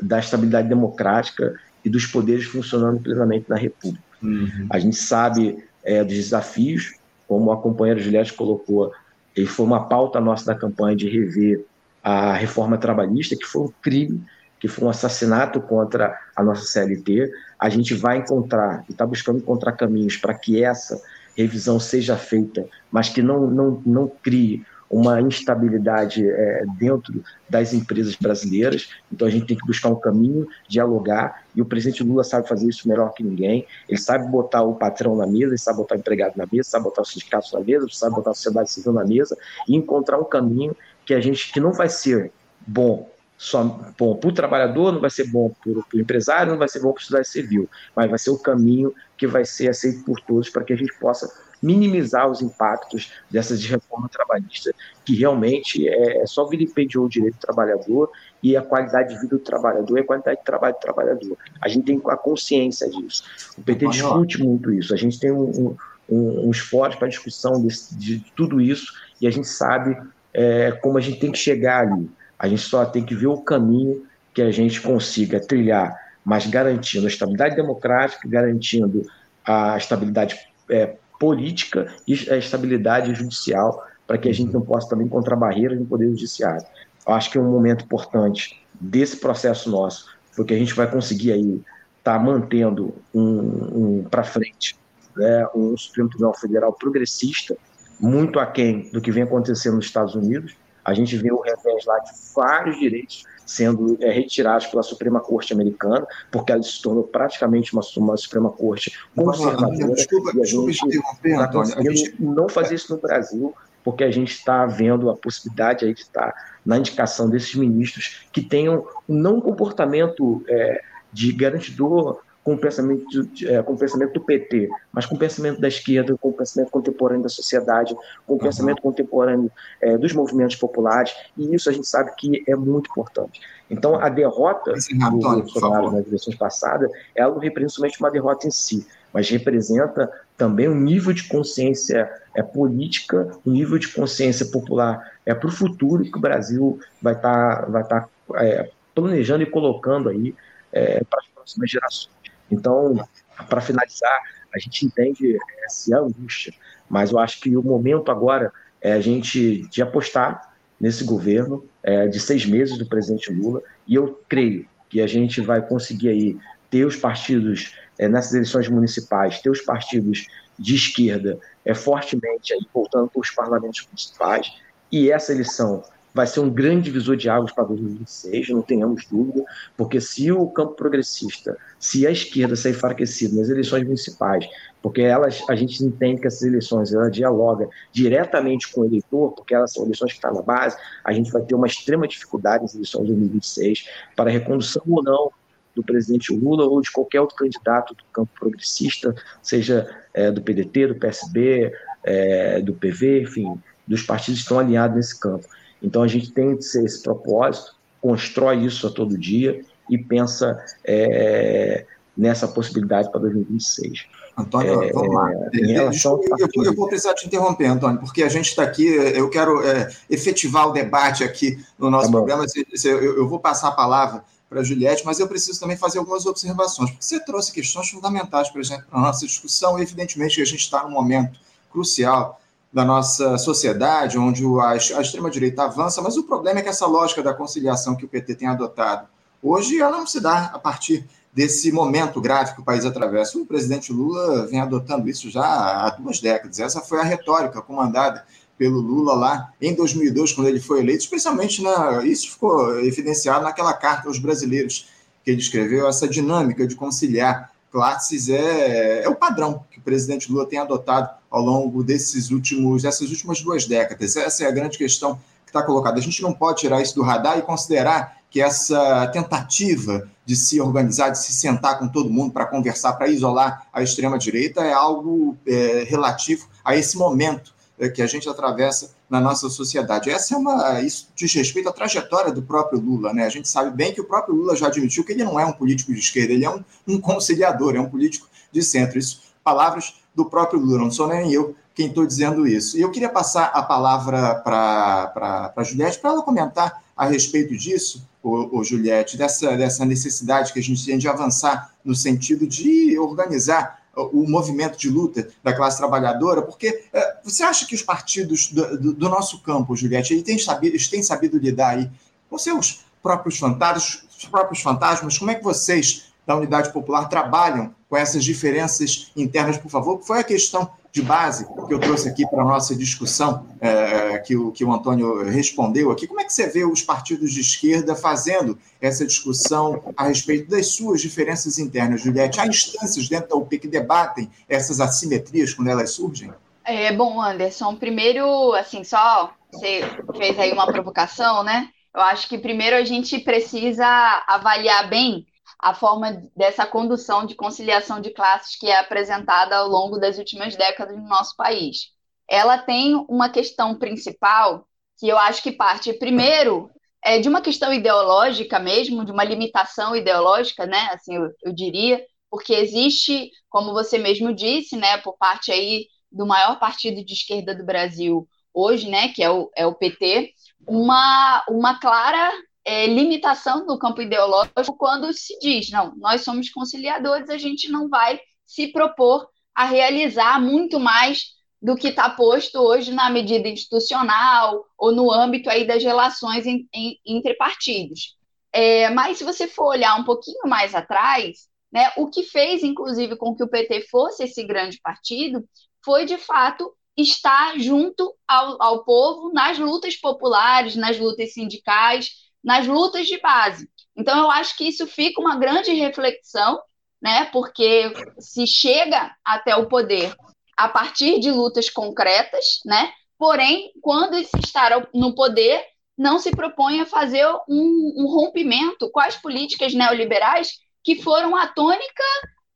da 0.00 0.18
estabilidade 0.18 0.68
democrática 0.68 1.54
e 1.84 1.90
dos 1.90 2.06
poderes 2.06 2.44
funcionando 2.44 3.00
plenamente 3.00 3.46
na 3.48 3.56
República. 3.56 4.02
Uhum. 4.22 4.66
A 4.70 4.78
gente 4.78 4.96
sabe 4.96 5.64
é, 5.82 6.02
dos 6.02 6.14
desafios, 6.14 6.94
como 7.28 7.52
a 7.52 7.60
companheira 7.60 8.00
Juliette 8.00 8.32
colocou, 8.32 8.92
e 9.36 9.46
foi 9.46 9.66
uma 9.66 9.86
pauta 9.86 10.20
nossa 10.20 10.46
da 10.46 10.54
campanha 10.54 10.96
de 10.96 11.08
rever 11.08 11.64
a 12.02 12.34
reforma 12.34 12.78
trabalhista, 12.78 13.36
que 13.36 13.46
foi 13.46 13.62
um 13.62 13.72
crime, 13.82 14.22
que 14.60 14.68
foi 14.68 14.86
um 14.86 14.90
assassinato 14.90 15.60
contra 15.60 16.18
a 16.34 16.42
nossa 16.42 16.64
CLT. 16.64 17.30
A 17.58 17.68
gente 17.68 17.94
vai 17.94 18.18
encontrar 18.18 18.84
e 18.88 18.92
está 18.92 19.06
buscando 19.06 19.38
encontrar 19.38 19.72
caminhos 19.72 20.16
para 20.16 20.34
que 20.34 20.62
essa 20.62 21.00
revisão 21.36 21.80
seja 21.80 22.16
feita, 22.16 22.66
mas 22.90 23.08
que 23.08 23.20
não, 23.20 23.50
não, 23.50 23.82
não 23.84 24.12
crie 24.22 24.64
uma 24.90 25.20
instabilidade 25.20 26.28
é, 26.28 26.64
dentro 26.78 27.22
das 27.48 27.72
empresas 27.72 28.14
brasileiras. 28.14 28.90
Então 29.12 29.26
a 29.26 29.30
gente 29.30 29.46
tem 29.46 29.56
que 29.56 29.66
buscar 29.66 29.88
um 29.88 29.96
caminho, 29.96 30.46
dialogar, 30.68 31.44
e 31.54 31.62
o 31.62 31.64
presidente 31.64 32.02
Lula 32.02 32.24
sabe 32.24 32.48
fazer 32.48 32.68
isso 32.68 32.88
melhor 32.88 33.12
que 33.12 33.22
ninguém. 33.22 33.66
Ele 33.88 33.98
sabe 33.98 34.30
botar 34.30 34.62
o 34.62 34.74
patrão 34.74 35.16
na 35.16 35.26
mesa, 35.26 35.52
ele 35.52 35.58
sabe 35.58 35.78
botar 35.78 35.96
o 35.96 35.98
empregado 35.98 36.34
na 36.36 36.46
mesa, 36.50 36.68
sabe 36.70 36.84
botar 36.84 37.02
os 37.02 37.10
sindicatos 37.10 37.52
na 37.52 37.60
mesa, 37.60 37.86
sabe 37.90 38.14
botar 38.14 38.30
a 38.30 38.34
sociedade 38.34 38.70
civil 38.70 38.92
na 38.92 39.04
mesa 39.04 39.36
e 39.68 39.76
encontrar 39.76 40.18
um 40.18 40.24
caminho 40.24 40.76
que 41.04 41.14
a 41.14 41.20
gente 41.20 41.52
que 41.52 41.60
não 41.60 41.72
vai 41.72 41.88
ser 41.88 42.32
bom 42.66 43.08
só 43.36 43.62
bom 43.98 44.16
para 44.16 44.28
o 44.30 44.32
trabalhador, 44.32 44.92
não 44.92 45.00
vai 45.00 45.10
ser 45.10 45.26
bom 45.26 45.50
para 45.62 45.72
o 45.72 46.00
empresário, 46.00 46.52
não 46.52 46.58
vai 46.58 46.68
ser 46.68 46.80
bom 46.80 46.92
para 46.92 47.00
a 47.00 47.04
sociedade 47.04 47.28
civil, 47.28 47.68
mas 47.94 48.08
vai 48.08 48.18
ser 48.18 48.30
o 48.30 48.38
caminho 48.38 48.94
que 49.16 49.26
vai 49.26 49.44
ser 49.44 49.68
aceito 49.68 50.04
por 50.04 50.20
todos 50.20 50.48
para 50.48 50.64
que 50.64 50.72
a 50.72 50.76
gente 50.76 50.94
possa 50.98 51.28
minimizar 51.64 52.30
os 52.30 52.42
impactos 52.42 53.10
dessas 53.30 53.64
reformas 53.64 54.10
trabalhistas, 54.10 54.74
que 55.04 55.14
realmente 55.16 55.88
é, 55.88 56.22
é 56.22 56.26
só 56.26 56.46
vilipendiou 56.46 57.06
o 57.06 57.08
direito 57.08 57.36
do 57.36 57.40
trabalhador 57.40 58.10
e 58.42 58.54
a 58.54 58.60
qualidade 58.60 59.14
de 59.14 59.20
vida 59.20 59.36
do 59.36 59.42
trabalhador 59.42 59.96
e 59.96 60.00
a 60.02 60.04
qualidade 60.04 60.38
de 60.38 60.44
trabalho 60.44 60.74
do 60.74 60.80
trabalhador. 60.80 61.38
A 61.62 61.68
gente 61.68 61.86
tem 61.86 62.00
a 62.06 62.16
consciência 62.16 62.88
disso. 62.90 63.24
O 63.56 63.62
PT 63.62 63.88
discute 63.88 64.42
muito 64.42 64.70
isso. 64.72 64.92
A 64.92 64.96
gente 64.96 65.18
tem 65.18 65.32
um, 65.32 65.74
um, 66.08 66.46
um 66.46 66.50
esforço 66.50 66.98
para 66.98 67.08
discussão 67.08 67.62
desse, 67.62 67.96
de 67.96 68.18
tudo 68.36 68.60
isso 68.60 68.92
e 69.20 69.26
a 69.26 69.30
gente 69.30 69.48
sabe 69.48 69.96
é, 70.34 70.72
como 70.72 70.98
a 70.98 71.00
gente 71.00 71.18
tem 71.18 71.32
que 71.32 71.38
chegar 71.38 71.86
ali. 71.86 72.10
A 72.38 72.46
gente 72.46 72.60
só 72.60 72.84
tem 72.84 73.02
que 73.02 73.14
ver 73.14 73.28
o 73.28 73.38
caminho 73.38 74.06
que 74.34 74.42
a 74.42 74.50
gente 74.50 74.82
consiga 74.82 75.40
trilhar, 75.40 75.96
mas 76.22 76.46
garantindo 76.46 77.06
a 77.06 77.08
estabilidade 77.08 77.56
democrática, 77.56 78.28
garantindo 78.28 79.08
a 79.46 79.76
estabilidade 79.78 80.36
é, 80.68 80.96
política 81.18 81.92
e 82.06 82.14
a 82.30 82.36
estabilidade 82.36 83.14
judicial, 83.14 83.84
para 84.06 84.18
que 84.18 84.28
a 84.28 84.32
gente 84.32 84.52
não 84.52 84.60
possa 84.60 84.88
também 84.88 85.06
encontrar 85.06 85.36
barreiras 85.36 85.78
no 85.78 85.86
Poder 85.86 86.08
Judiciário. 86.10 86.64
Eu 87.06 87.14
acho 87.14 87.30
que 87.30 87.38
é 87.38 87.40
um 87.40 87.50
momento 87.50 87.84
importante 87.84 88.60
desse 88.78 89.16
processo 89.16 89.70
nosso, 89.70 90.06
porque 90.36 90.54
a 90.54 90.58
gente 90.58 90.74
vai 90.74 90.90
conseguir 90.90 91.32
aí 91.32 91.62
estar 91.98 92.18
tá 92.18 92.18
mantendo 92.18 92.94
um, 93.14 94.00
um 94.00 94.04
para 94.10 94.24
frente 94.24 94.76
né, 95.16 95.46
um 95.54 95.76
Supremo 95.76 96.08
Tribunal 96.08 96.34
Federal 96.34 96.72
progressista, 96.72 97.56
muito 98.00 98.38
aquém 98.38 98.90
do 98.90 99.00
que 99.00 99.12
vem 99.12 99.22
acontecendo 99.22 99.76
nos 99.76 99.86
Estados 99.86 100.14
Unidos. 100.14 100.56
A 100.84 100.92
gente 100.94 101.16
vê 101.16 101.32
o 101.32 101.40
revés 101.40 101.84
lá 101.86 101.98
de 102.00 102.10
vários 102.34 102.78
direitos 102.78 103.24
sendo 103.46 103.96
é, 104.00 104.10
retirados 104.10 104.66
pela 104.66 104.82
Suprema 104.82 105.20
Corte 105.20 105.52
americana, 105.52 106.06
porque 106.30 106.52
ela 106.52 106.62
se 106.62 106.80
tornou 106.80 107.04
praticamente 107.04 107.72
uma, 107.72 107.82
uma 107.96 108.16
Suprema 108.16 108.50
Corte 108.50 108.98
conservadora. 109.14 109.94
Desculpa, 109.94 110.32
e 110.34 110.40
a 110.40 110.44
gente 110.44 110.88
está 111.24 111.48
conseguindo 111.48 111.96
gente... 111.96 112.22
não 112.22 112.48
fazer 112.48 112.74
isso 112.74 112.94
no 112.94 113.00
Brasil, 113.00 113.54
porque 113.82 114.02
a 114.02 114.10
gente 114.10 114.32
está 114.32 114.64
vendo 114.64 115.10
a 115.10 115.16
possibilidade 115.16 115.84
aí 115.84 115.92
de 115.92 116.00
estar 116.00 116.32
tá 116.32 116.44
na 116.64 116.78
indicação 116.78 117.28
desses 117.28 117.54
ministros 117.54 118.26
que 118.32 118.40
tenham 118.40 118.86
um 119.08 119.14
não 119.14 119.40
comportamento 119.40 120.42
é, 120.48 120.80
de 121.12 121.32
garantidor 121.32 122.20
com 122.44 122.52
o 122.52 122.58
pensamento, 122.58 123.04
é, 123.46 123.62
com 123.62 123.72
o 123.72 123.76
pensamento 123.76 124.12
do 124.12 124.20
PT, 124.20 124.68
mas 124.92 125.06
com 125.06 125.14
o 125.14 125.18
pensamento 125.18 125.58
da 125.58 125.66
esquerda, 125.66 126.14
com 126.18 126.28
o 126.28 126.32
pensamento 126.32 126.70
contemporâneo 126.70 127.22
da 127.22 127.28
sociedade, 127.30 127.96
com 128.26 128.34
o 128.34 128.38
pensamento 128.38 128.82
contemporâneo 128.82 129.50
é, 129.80 129.96
dos 129.96 130.12
movimentos 130.12 130.54
populares, 130.54 131.14
e 131.38 131.54
isso 131.54 131.70
a 131.70 131.72
gente 131.72 131.88
sabe 131.88 132.14
que 132.16 132.44
é 132.46 132.54
muito 132.54 132.90
importante. 132.90 133.40
Então, 133.70 133.96
a 133.96 134.10
derrota 134.10 134.74
do 134.74 135.18
Bolsonaro 135.18 135.90
nas 135.90 136.06
eleições 136.06 136.36
passadas, 136.36 136.90
ela 137.14 137.32
não 137.32 137.40
representa 137.40 137.72
somente 137.72 137.98
uma 137.98 138.10
derrota 138.10 138.46
em 138.46 138.50
si, 138.50 138.86
mas 139.10 139.30
representa 139.30 140.10
também 140.36 140.68
um 140.68 140.78
nível 140.78 141.14
de 141.14 141.26
consciência 141.26 142.10
é, 142.36 142.42
política, 142.42 143.30
um 143.46 143.52
nível 143.52 143.78
de 143.78 143.88
consciência 143.88 144.44
popular 144.46 145.12
é, 145.24 145.32
para 145.34 145.48
o 145.48 145.52
futuro 145.52 146.04
que 146.04 146.18
o 146.18 146.20
Brasil 146.20 146.78
vai 147.00 147.14
estar 147.14 147.62
tá, 147.62 147.66
vai 147.70 147.84
tá, 147.84 148.08
é, 148.34 148.70
planejando 148.94 149.42
e 149.42 149.46
colocando 149.46 150.10
aí 150.10 150.34
é, 150.70 151.02
para 151.04 151.20
as 151.20 151.28
próximas 151.28 151.70
gerações. 151.70 152.13
Então, 152.50 153.06
para 153.48 153.60
finalizar, 153.60 154.20
a 154.54 154.58
gente 154.58 154.86
entende 154.86 155.38
essa 155.64 155.98
angústia, 155.98 156.52
mas 156.88 157.10
eu 157.10 157.18
acho 157.18 157.40
que 157.40 157.56
o 157.56 157.62
momento 157.62 158.10
agora 158.10 158.52
é 158.80 158.92
a 158.92 159.00
gente 159.00 159.66
de 159.68 159.82
apostar 159.82 160.54
nesse 160.80 161.04
governo 161.04 161.64
é, 161.82 162.06
de 162.06 162.20
seis 162.20 162.44
meses 162.44 162.76
do 162.78 162.86
presidente 162.86 163.32
Lula, 163.32 163.62
e 163.86 163.94
eu 163.94 164.20
creio 164.28 164.66
que 164.88 165.00
a 165.00 165.06
gente 165.06 165.40
vai 165.40 165.66
conseguir 165.66 166.08
aí 166.08 166.38
ter 166.70 166.84
os 166.84 166.96
partidos 166.96 167.74
é, 167.98 168.08
nessas 168.08 168.34
eleições 168.34 168.68
municipais, 168.68 169.40
ter 169.40 169.50
os 169.50 169.60
partidos 169.60 170.26
de 170.58 170.74
esquerda 170.74 171.38
é, 171.64 171.74
fortemente 171.74 172.52
aí 172.52 172.60
voltando 172.72 173.08
para 173.08 173.20
os 173.20 173.30
parlamentos 173.30 173.86
municipais, 173.86 174.52
e 174.92 175.10
essa 175.10 175.32
eleição 175.32 175.82
vai 176.14 176.28
ser 176.28 176.38
um 176.38 176.48
grande 176.48 176.82
divisor 176.82 177.16
de 177.16 177.28
águas 177.28 177.52
para 177.52 177.64
2026, 177.64 178.50
não 178.50 178.62
tenhamos 178.62 179.04
dúvida, 179.10 179.44
porque 179.76 180.00
se 180.00 180.30
o 180.30 180.46
campo 180.46 180.74
progressista, 180.74 181.58
se 181.78 182.06
a 182.06 182.10
esquerda 182.12 182.54
sair 182.54 182.70
enfraquecida 182.72 183.34
nas 183.36 183.50
eleições 183.50 183.82
municipais, 183.82 184.46
porque 184.80 185.02
elas, 185.02 185.42
a 185.48 185.56
gente 185.56 185.82
entende 185.82 186.20
que 186.20 186.28
essas 186.28 186.42
eleições 186.42 186.94
ela 186.94 187.10
dialoga 187.10 187.68
diretamente 187.90 188.72
com 188.72 188.82
o 188.82 188.84
eleitor, 188.84 189.32
porque 189.32 189.54
elas 189.54 189.72
são 189.72 189.84
eleições 189.84 190.12
que 190.12 190.18
estão 190.18 190.32
na 190.32 190.42
base, 190.42 190.76
a 191.02 191.12
gente 191.12 191.32
vai 191.32 191.42
ter 191.42 191.56
uma 191.56 191.66
extrema 191.66 192.06
dificuldade 192.06 192.62
nas 192.62 192.74
eleições 192.74 193.06
de 193.06 193.12
2026 193.12 193.88
para 194.14 194.30
a 194.30 194.32
recondução 194.32 194.82
ou 194.86 195.02
não 195.02 195.32
do 195.74 195.82
presidente 195.82 196.32
Lula 196.32 196.64
ou 196.64 196.80
de 196.80 196.92
qualquer 196.92 197.20
outro 197.20 197.36
candidato 197.36 197.92
do 197.92 198.04
campo 198.12 198.30
progressista, 198.38 199.12
seja 199.42 199.88
é, 200.12 200.30
do 200.30 200.40
PDT, 200.40 200.86
do 200.86 200.94
PSB, 200.94 201.72
é, 202.04 202.60
do 202.60 202.72
PV, 202.72 203.22
enfim, 203.22 203.60
dos 203.84 204.02
partidos 204.02 204.40
que 204.40 204.44
estão 204.44 204.60
alinhados 204.60 204.96
nesse 204.96 205.18
campo. 205.18 205.44
Então 205.84 206.02
a 206.02 206.08
gente 206.08 206.32
tem 206.32 206.52
esse 206.52 207.02
propósito, 207.02 207.76
constrói 208.00 208.64
isso 208.64 208.86
a 208.86 208.90
todo 208.90 209.18
dia 209.18 209.60
e 209.88 209.98
pensa 209.98 210.58
é, 210.82 211.84
nessa 212.16 212.48
possibilidade 212.48 213.10
para 213.10 213.20
2026. 213.20 214.06
Antônio, 214.36 214.82
é, 214.82 214.92
vamos 214.92 215.14
lá. 215.14 215.30
Eu, 215.52 215.90
eu, 215.92 216.64
eu, 216.64 216.74
vou 216.74 216.88
precisar 216.88 217.14
te 217.14 217.26
interromper, 217.26 217.66
Antônio, 217.66 218.00
porque 218.00 218.22
a 218.22 218.28
gente 218.28 218.48
está 218.48 218.62
aqui, 218.62 218.86
eu 218.86 219.28
quero 219.28 219.62
é, 219.62 219.94
efetivar 220.10 220.68
o 220.68 220.72
debate 220.72 221.22
aqui 221.22 221.62
no 221.78 221.90
nosso 221.90 222.06
tá 222.06 222.12
programa. 222.12 222.44
Eu, 222.84 223.16
eu, 223.16 223.28
vou 223.28 223.38
passar 223.38 223.68
a 223.68 223.72
palavra 223.72 224.24
para 224.48 224.60
a 224.60 224.64
Juliette, 224.64 225.04
mas 225.04 225.20
eu 225.20 225.28
preciso 225.28 225.60
também 225.60 225.76
fazer 225.76 225.98
algumas 225.98 226.26
observações, 226.26 226.90
porque 226.90 227.04
você 227.04 227.20
trouxe 227.20 227.52
questões 227.52 227.90
fundamentais 227.90 228.50
para 228.50 228.62
a 228.90 229.00
nossa 229.00 229.26
discussão, 229.26 229.78
e 229.78 229.82
evidentemente 229.82 230.36
que 230.36 230.42
a 230.42 230.46
gente 230.46 230.60
está 230.60 230.82
num 230.82 230.90
momento 230.90 231.38
crucial 231.70 232.40
da 232.74 232.84
nossa 232.84 233.38
sociedade, 233.38 234.18
onde 234.18 234.44
a, 234.60 234.74
extrema-direita 234.76 235.62
avança, 235.62 236.02
mas 236.02 236.16
o 236.16 236.24
problema 236.24 236.58
é 236.58 236.62
que 236.62 236.68
essa 236.68 236.86
lógica 236.86 237.22
da 237.22 237.32
conciliação 237.32 237.94
que 237.94 238.04
o 238.04 238.08
PT 238.08 238.34
tem 238.34 238.48
adotado 238.48 239.06
hoje, 239.40 239.80
ela 239.80 239.98
não 239.98 240.06
se 240.08 240.20
dá 240.20 240.50
a 240.52 240.58
partir 240.58 241.06
desse 241.32 241.70
momento 241.70 242.20
grave 242.20 242.52
que 242.54 242.60
o 242.60 242.64
país 242.64 242.84
atravessa. 242.84 243.38
O 243.38 243.46
presidente 243.46 243.92
Lula 243.92 244.46
vem 244.48 244.60
adotando 244.60 245.08
isso 245.08 245.30
já 245.30 245.44
há 245.44 245.90
duas 245.90 246.20
décadas. 246.20 246.58
Essa 246.58 246.80
foi 246.80 246.98
a 246.98 247.04
retórica 247.04 247.62
comandada 247.62 248.24
pelo 248.58 248.80
Lula 248.80 249.14
lá 249.14 249.52
em 249.60 249.72
2002, 249.74 250.32
quando 250.32 250.48
ele 250.48 250.60
foi 250.60 250.80
eleito, 250.80 251.04
especialmente 251.04 251.62
na, 251.62 252.04
isso 252.04 252.32
ficou 252.32 252.80
evidenciado 252.80 253.44
naquela 253.44 253.72
carta 253.72 254.08
aos 254.08 254.18
brasileiros 254.18 254.88
que 255.24 255.30
ele 255.30 255.40
escreveu, 255.40 255.88
essa 255.88 256.08
dinâmica 256.08 256.66
de 256.66 256.74
conciliar 256.74 257.50
classes 257.74 258.28
é, 258.28 259.02
é 259.02 259.08
o 259.08 259.16
padrão 259.16 259.64
que 259.68 259.80
o 259.80 259.82
presidente 259.82 260.30
Lula 260.30 260.46
tem 260.46 260.60
adotado 260.60 261.10
ao 261.28 261.42
longo 261.42 261.82
desses 261.82 262.30
últimos, 262.30 262.82
dessas 262.82 263.10
últimas 263.10 263.40
duas 263.40 263.66
décadas. 263.66 264.14
Essa 264.14 264.44
é 264.44 264.46
a 264.46 264.52
grande 264.52 264.78
questão 264.78 265.16
que 265.44 265.50
está 265.50 265.60
colocada. 265.60 265.98
A 265.98 266.00
gente 266.00 266.22
não 266.22 266.32
pode 266.32 266.60
tirar 266.60 266.80
isso 266.80 266.94
do 266.94 267.02
radar 267.02 267.36
e 267.36 267.42
considerar 267.42 268.18
que 268.30 268.40
essa 268.40 269.08
tentativa 269.08 270.08
de 270.24 270.36
se 270.36 270.60
organizar, 270.60 271.10
de 271.10 271.18
se 271.18 271.32
sentar 271.32 271.76
com 271.80 271.88
todo 271.88 272.08
mundo 272.08 272.32
para 272.32 272.46
conversar, 272.46 272.92
para 272.92 273.08
isolar 273.08 273.66
a 273.72 273.82
extrema-direita, 273.82 274.62
é 274.62 274.72
algo 274.72 275.36
é, 275.44 275.84
relativo 275.88 276.46
a 276.64 276.76
esse 276.76 276.96
momento 276.96 277.52
é, 277.76 277.88
que 277.88 278.00
a 278.00 278.06
gente 278.06 278.28
atravessa 278.28 278.94
na 279.14 279.20
nossa 279.20 279.48
sociedade. 279.48 280.10
Essa 280.10 280.34
é 280.34 280.36
uma, 280.36 280.80
isso 280.80 281.08
diz 281.14 281.32
respeito 281.32 281.68
à 281.68 281.72
trajetória 281.72 282.32
do 282.32 282.42
próprio 282.42 282.80
Lula, 282.80 283.12
né? 283.12 283.24
A 283.24 283.28
gente 283.28 283.48
sabe 283.48 283.70
bem 283.70 283.94
que 283.94 284.00
o 284.00 284.04
próprio 284.04 284.34
Lula 284.34 284.56
já 284.56 284.66
admitiu 284.66 285.04
que 285.04 285.12
ele 285.12 285.22
não 285.22 285.38
é 285.38 285.46
um 285.46 285.52
político 285.52 285.94
de 285.94 286.00
esquerda, 286.00 286.32
ele 286.32 286.44
é 286.44 286.50
um, 286.50 286.64
um 286.86 287.00
conciliador, 287.00 287.76
é 287.76 287.80
um 287.80 287.88
político 287.88 288.28
de 288.50 288.60
centro. 288.60 288.98
Isso, 288.98 289.22
palavras 289.44 289.94
do 290.14 290.24
próprio 290.24 290.58
Lula, 290.58 290.78
não 290.78 290.90
sou 290.90 291.06
nem 291.06 291.32
eu 291.32 291.54
quem 291.76 291.86
estou 291.86 292.04
dizendo 292.04 292.46
isso. 292.46 292.76
E 292.76 292.80
eu 292.80 292.90
queria 292.90 293.08
passar 293.08 293.46
a 293.46 293.62
palavra 293.62 294.34
para 294.36 295.52
a 295.56 295.62
Juliette 295.62 295.98
para 296.00 296.10
ela 296.10 296.22
comentar 296.22 296.82
a 296.96 297.06
respeito 297.06 297.56
disso, 297.56 298.04
o, 298.22 298.58
o 298.58 298.64
Juliette, 298.64 299.16
dessa, 299.16 299.56
dessa 299.56 299.84
necessidade 299.84 300.52
que 300.52 300.58
a 300.58 300.62
gente 300.62 300.84
tem 300.84 300.98
de 300.98 301.08
avançar 301.08 301.72
no 301.84 301.94
sentido 301.94 302.46
de 302.46 302.98
organizar 302.98 303.80
o 303.96 304.28
movimento 304.28 304.78
de 304.78 304.88
luta 304.88 305.28
da 305.42 305.54
classe 305.54 305.78
trabalhadora, 305.78 306.42
porque 306.42 306.88
é, 306.92 307.16
você 307.22 307.42
acha 307.42 307.66
que 307.66 307.74
os 307.74 307.82
partidos 307.82 308.50
do, 308.52 308.78
do, 308.78 308.92
do 308.92 309.08
nosso 309.08 309.40
campo, 309.40 309.76
Juliette, 309.76 310.12
eles 310.12 310.24
têm, 310.24 310.38
sabido, 310.38 310.72
eles 310.72 310.88
têm 310.88 311.02
sabido 311.02 311.38
lidar 311.38 311.76
aí 311.76 311.90
com 312.28 312.38
seus 312.38 312.80
próprios 313.02 313.38
fantasmas, 313.38 314.04
os 314.18 314.24
próprios 314.26 314.60
fantasmas? 314.60 315.18
Como 315.18 315.30
é 315.30 315.34
que 315.34 315.44
vocês 315.44 316.12
da 316.26 316.36
Unidade 316.36 316.72
Popular 316.72 317.08
trabalham 317.08 317.74
com 317.88 317.96
essas 317.96 318.24
diferenças 318.24 319.12
internas, 319.14 319.58
por 319.58 319.70
favor? 319.70 320.00
Foi 320.02 320.20
a 320.20 320.24
questão 320.24 320.70
de 320.94 321.02
base 321.02 321.44
que 321.66 321.74
eu 321.74 321.80
trouxe 321.80 322.08
aqui 322.08 322.24
para 322.24 322.40
a 322.40 322.44
nossa 322.44 322.72
discussão, 322.72 323.44
é, 323.60 324.16
que, 324.18 324.36
o, 324.36 324.52
que 324.52 324.64
o 324.64 324.72
Antônio 324.72 325.24
respondeu 325.24 325.90
aqui. 325.90 326.06
Como 326.06 326.20
é 326.20 326.24
que 326.24 326.32
você 326.32 326.46
vê 326.48 326.64
os 326.64 326.82
partidos 326.82 327.32
de 327.32 327.40
esquerda 327.40 327.96
fazendo 327.96 328.56
essa 328.80 329.04
discussão 329.04 329.92
a 329.96 330.04
respeito 330.04 330.48
das 330.48 330.68
suas 330.68 331.00
diferenças 331.00 331.58
internas, 331.58 332.00
Juliette? 332.00 332.38
Há 332.38 332.46
instâncias 332.46 333.08
dentro 333.08 333.30
da 333.30 333.34
UP 333.34 333.58
que 333.58 333.66
debatem 333.66 334.30
essas 334.48 334.78
assimetrias 334.78 335.52
quando 335.52 335.66
elas 335.66 335.90
surgem? 335.90 336.32
É, 336.64 336.92
bom, 336.92 337.20
Anderson, 337.20 337.74
primeiro, 337.74 338.52
assim, 338.54 338.84
só 338.84 339.32
você 339.50 339.80
fez 340.16 340.38
aí 340.38 340.52
uma 340.52 340.66
provocação, 340.66 341.42
né? 341.42 341.70
Eu 341.92 342.02
acho 342.02 342.28
que 342.28 342.38
primeiro 342.38 342.76
a 342.76 342.84
gente 342.84 343.18
precisa 343.18 343.84
avaliar 344.28 344.88
bem 344.88 345.26
a 345.58 345.74
forma 345.74 346.22
dessa 346.36 346.66
condução 346.66 347.26
de 347.26 347.34
conciliação 347.34 348.00
de 348.00 348.10
classes 348.10 348.56
que 348.56 348.66
é 348.66 348.78
apresentada 348.78 349.56
ao 349.56 349.68
longo 349.68 349.98
das 349.98 350.18
últimas 350.18 350.56
décadas 350.56 350.96
no 350.96 351.08
nosso 351.08 351.36
país. 351.36 351.92
Ela 352.28 352.58
tem 352.58 352.94
uma 353.08 353.28
questão 353.28 353.78
principal 353.78 354.66
que 354.98 355.08
eu 355.08 355.18
acho 355.18 355.42
que 355.42 355.52
parte, 355.52 355.92
primeiro, 355.92 356.70
é 357.04 357.18
de 357.18 357.28
uma 357.28 357.40
questão 357.40 357.72
ideológica 357.72 358.58
mesmo, 358.58 359.04
de 359.04 359.12
uma 359.12 359.24
limitação 359.24 359.94
ideológica, 359.94 360.66
né? 360.66 360.88
Assim, 360.92 361.16
eu, 361.16 361.30
eu 361.42 361.52
diria, 361.52 362.04
porque 362.30 362.54
existe, 362.54 363.30
como 363.48 363.72
você 363.72 363.98
mesmo 363.98 364.32
disse, 364.32 364.76
né, 364.76 364.96
por 364.98 365.16
parte 365.18 365.52
aí 365.52 365.86
do 366.10 366.26
maior 366.26 366.58
partido 366.58 367.04
de 367.04 367.12
esquerda 367.12 367.54
do 367.54 367.64
Brasil 367.64 368.26
hoje, 368.52 368.88
né, 368.88 369.08
que 369.08 369.22
é 369.22 369.30
o, 369.30 369.50
é 369.56 369.66
o 369.66 369.74
PT, 369.74 370.32
uma, 370.66 371.44
uma 371.48 371.78
clara 371.80 372.32
é, 372.64 372.86
limitação 372.86 373.66
no 373.66 373.78
campo 373.78 374.00
ideológico 374.00 374.76
quando 374.76 375.12
se 375.12 375.38
diz, 375.38 375.70
não, 375.70 375.94
nós 375.96 376.22
somos 376.22 376.48
conciliadores, 376.50 377.28
a 377.28 377.38
gente 377.38 377.70
não 377.70 377.88
vai 377.88 378.20
se 378.46 378.68
propor 378.68 379.28
a 379.54 379.64
realizar 379.64 380.40
muito 380.40 380.80
mais 380.80 381.34
do 381.60 381.76
que 381.76 381.88
está 381.88 382.10
posto 382.10 382.58
hoje 382.58 382.92
na 382.92 383.08
medida 383.08 383.48
institucional 383.48 384.64
ou 384.78 384.92
no 384.92 385.10
âmbito 385.10 385.48
aí 385.48 385.66
das 385.66 385.82
relações 385.82 386.46
em, 386.46 386.68
em, 386.74 386.98
entre 387.06 387.34
partidos. 387.34 388.16
É, 388.52 388.90
mas 388.90 389.18
se 389.18 389.24
você 389.24 389.48
for 389.48 389.68
olhar 389.68 389.98
um 389.98 390.04
pouquinho 390.04 390.46
mais 390.46 390.74
atrás, 390.74 391.48
né, 391.72 391.90
o 391.96 392.08
que 392.08 392.22
fez, 392.22 392.62
inclusive, 392.62 393.16
com 393.16 393.34
que 393.34 393.42
o 393.42 393.48
PT 393.48 393.88
fosse 393.90 394.24
esse 394.24 394.44
grande 394.44 394.78
partido 394.80 395.42
foi, 395.84 396.04
de 396.04 396.16
fato, 396.16 396.72
estar 396.96 397.58
junto 397.58 398.14
ao, 398.28 398.62
ao 398.62 398.84
povo 398.84 399.32
nas 399.32 399.58
lutas 399.58 399.96
populares, 399.96 400.76
nas 400.76 400.98
lutas 400.98 401.32
sindicais, 401.34 402.10
nas 402.44 402.66
lutas 402.66 403.06
de 403.06 403.18
base. 403.18 403.68
Então, 403.96 404.18
eu 404.18 404.30
acho 404.30 404.56
que 404.56 404.68
isso 404.68 404.86
fica 404.86 405.20
uma 405.20 405.36
grande 405.36 405.72
reflexão, 405.72 406.60
né? 407.00 407.24
Porque 407.26 407.92
se 408.18 408.46
chega 408.46 409.14
até 409.24 409.56
o 409.56 409.68
poder 409.68 410.14
a 410.56 410.68
partir 410.68 411.18
de 411.18 411.30
lutas 411.30 411.70
concretas, 411.70 412.60
né? 412.66 412.92
Porém, 413.18 413.72
quando 413.80 414.16
se 414.22 414.38
está 414.42 414.68
no 414.92 415.14
poder, 415.14 415.64
não 415.96 416.18
se 416.18 416.32
propõe 416.32 416.80
a 416.80 416.86
fazer 416.86 417.26
um, 417.48 417.94
um 417.96 418.06
rompimento 418.06 418.90
com 418.90 419.00
as 419.00 419.16
políticas 419.16 419.72
neoliberais 419.72 420.52
que 420.82 421.00
foram 421.00 421.36
a 421.36 421.46
tônica 421.46 422.04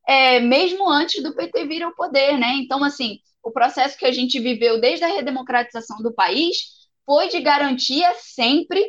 é, 0.06 0.40
mesmo 0.40 0.88
antes 0.88 1.22
do 1.22 1.34
PT 1.34 1.66
vir 1.66 1.82
ao 1.82 1.94
poder, 1.94 2.36
né? 2.38 2.54
Então, 2.56 2.82
assim, 2.82 3.18
o 3.42 3.50
processo 3.50 3.96
que 3.96 4.06
a 4.06 4.12
gente 4.12 4.40
viveu 4.40 4.80
desde 4.80 5.04
a 5.04 5.08
redemocratização 5.08 5.98
do 5.98 6.12
país 6.12 6.56
foi 7.06 7.28
de 7.28 7.40
garantia 7.40 8.12
sempre 8.14 8.84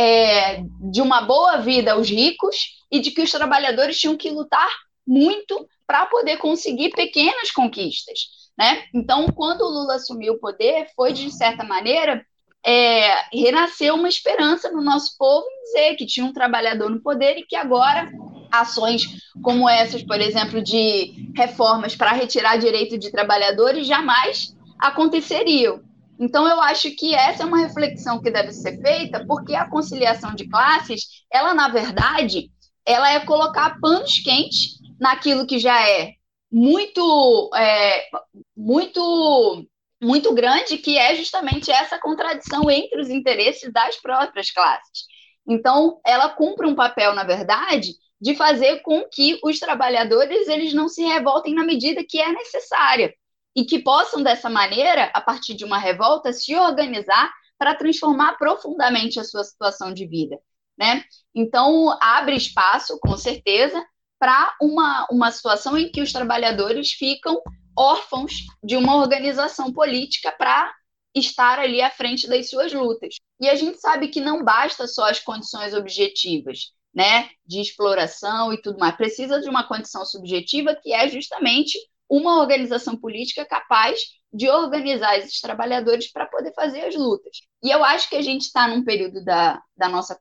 é, 0.00 0.62
de 0.90 1.02
uma 1.02 1.20
boa 1.20 1.58
vida 1.58 1.92
aos 1.92 2.08
ricos 2.08 2.80
e 2.90 3.00
de 3.00 3.10
que 3.10 3.20
os 3.20 3.30
trabalhadores 3.30 3.98
tinham 3.98 4.16
que 4.16 4.30
lutar 4.30 4.70
muito 5.06 5.68
para 5.86 6.06
poder 6.06 6.38
conseguir 6.38 6.88
pequenas 6.92 7.50
conquistas. 7.50 8.20
Né? 8.58 8.82
Então, 8.94 9.26
quando 9.26 9.60
o 9.60 9.68
Lula 9.68 9.96
assumiu 9.96 10.34
o 10.34 10.38
poder, 10.38 10.86
foi, 10.96 11.12
de 11.12 11.30
certa 11.30 11.64
maneira, 11.64 12.24
é, 12.64 13.14
renasceu 13.30 13.94
uma 13.94 14.08
esperança 14.08 14.70
no 14.70 14.80
nosso 14.80 15.18
povo 15.18 15.44
em 15.46 15.62
dizer 15.64 15.96
que 15.96 16.06
tinha 16.06 16.24
um 16.24 16.32
trabalhador 16.32 16.88
no 16.88 17.02
poder 17.02 17.36
e 17.36 17.44
que 17.44 17.54
agora 17.54 18.10
ações 18.50 19.02
como 19.42 19.68
essas, 19.68 20.02
por 20.02 20.18
exemplo, 20.18 20.62
de 20.62 21.30
reformas 21.36 21.94
para 21.94 22.12
retirar 22.12 22.56
direito 22.56 22.96
de 22.96 23.10
trabalhadores 23.10 23.86
jamais 23.86 24.56
aconteceriam. 24.78 25.82
Então, 26.20 26.46
eu 26.46 26.60
acho 26.60 26.90
que 26.90 27.14
essa 27.14 27.42
é 27.44 27.46
uma 27.46 27.66
reflexão 27.66 28.20
que 28.20 28.30
deve 28.30 28.52
ser 28.52 28.78
feita, 28.82 29.24
porque 29.26 29.54
a 29.54 29.66
conciliação 29.66 30.34
de 30.34 30.46
classes, 30.46 31.24
ela, 31.32 31.54
na 31.54 31.68
verdade, 31.68 32.50
ela 32.84 33.10
é 33.10 33.20
colocar 33.20 33.80
panos 33.80 34.18
quentes 34.18 34.78
naquilo 35.00 35.46
que 35.46 35.58
já 35.58 35.80
é 35.88 36.12
muito, 36.52 37.50
é, 37.56 38.06
muito, 38.54 39.66
muito 39.98 40.34
grande, 40.34 40.76
que 40.76 40.98
é 40.98 41.14
justamente 41.14 41.70
essa 41.70 41.98
contradição 41.98 42.70
entre 42.70 43.00
os 43.00 43.08
interesses 43.08 43.72
das 43.72 43.96
próprias 43.96 44.50
classes. 44.50 45.06
Então, 45.48 46.00
ela 46.04 46.28
cumpre 46.28 46.66
um 46.66 46.74
papel, 46.74 47.14
na 47.14 47.24
verdade, 47.24 47.94
de 48.20 48.34
fazer 48.34 48.82
com 48.82 49.08
que 49.10 49.40
os 49.42 49.58
trabalhadores 49.58 50.48
eles 50.48 50.74
não 50.74 50.86
se 50.86 51.02
revoltem 51.02 51.54
na 51.54 51.64
medida 51.64 52.04
que 52.06 52.20
é 52.20 52.30
necessária 52.30 53.14
e 53.60 53.64
que 53.66 53.78
possam, 53.78 54.22
dessa 54.22 54.48
maneira, 54.48 55.10
a 55.12 55.20
partir 55.20 55.52
de 55.52 55.66
uma 55.66 55.76
revolta, 55.76 56.32
se 56.32 56.56
organizar 56.56 57.30
para 57.58 57.74
transformar 57.74 58.38
profundamente 58.38 59.20
a 59.20 59.24
sua 59.24 59.44
situação 59.44 59.92
de 59.92 60.06
vida. 60.06 60.38
Né? 60.78 61.04
Então, 61.34 61.94
abre 62.00 62.34
espaço, 62.34 62.98
com 63.00 63.18
certeza, 63.18 63.84
para 64.18 64.56
uma, 64.62 65.06
uma 65.10 65.30
situação 65.30 65.76
em 65.76 65.92
que 65.92 66.00
os 66.00 66.10
trabalhadores 66.10 66.92
ficam 66.92 67.38
órfãos 67.76 68.32
de 68.64 68.78
uma 68.78 68.96
organização 68.96 69.70
política 69.70 70.32
para 70.32 70.72
estar 71.14 71.58
ali 71.58 71.82
à 71.82 71.90
frente 71.90 72.26
das 72.26 72.48
suas 72.48 72.72
lutas. 72.72 73.16
E 73.38 73.46
a 73.46 73.54
gente 73.56 73.78
sabe 73.78 74.08
que 74.08 74.22
não 74.22 74.42
basta 74.42 74.86
só 74.86 75.04
as 75.10 75.20
condições 75.20 75.74
objetivas, 75.74 76.72
né, 76.94 77.28
de 77.44 77.60
exploração 77.60 78.54
e 78.54 78.62
tudo 78.62 78.78
mais. 78.78 78.96
Precisa 78.96 79.38
de 79.38 79.50
uma 79.50 79.68
condição 79.68 80.02
subjetiva 80.06 80.74
que 80.74 80.94
é 80.94 81.06
justamente 81.10 81.78
uma 82.10 82.40
organização 82.40 82.96
política 82.96 83.46
capaz 83.46 84.00
de 84.32 84.50
organizar 84.50 85.16
esses 85.16 85.40
trabalhadores 85.40 86.10
para 86.10 86.26
poder 86.26 86.52
fazer 86.54 86.84
as 86.84 86.96
lutas. 86.96 87.38
E 87.62 87.70
eu 87.70 87.84
acho 87.84 88.08
que 88.08 88.16
a 88.16 88.22
gente 88.22 88.42
está 88.42 88.66
num 88.66 88.84
período 88.84 89.24
da, 89.24 89.62
da, 89.76 89.88
nossa 89.88 90.18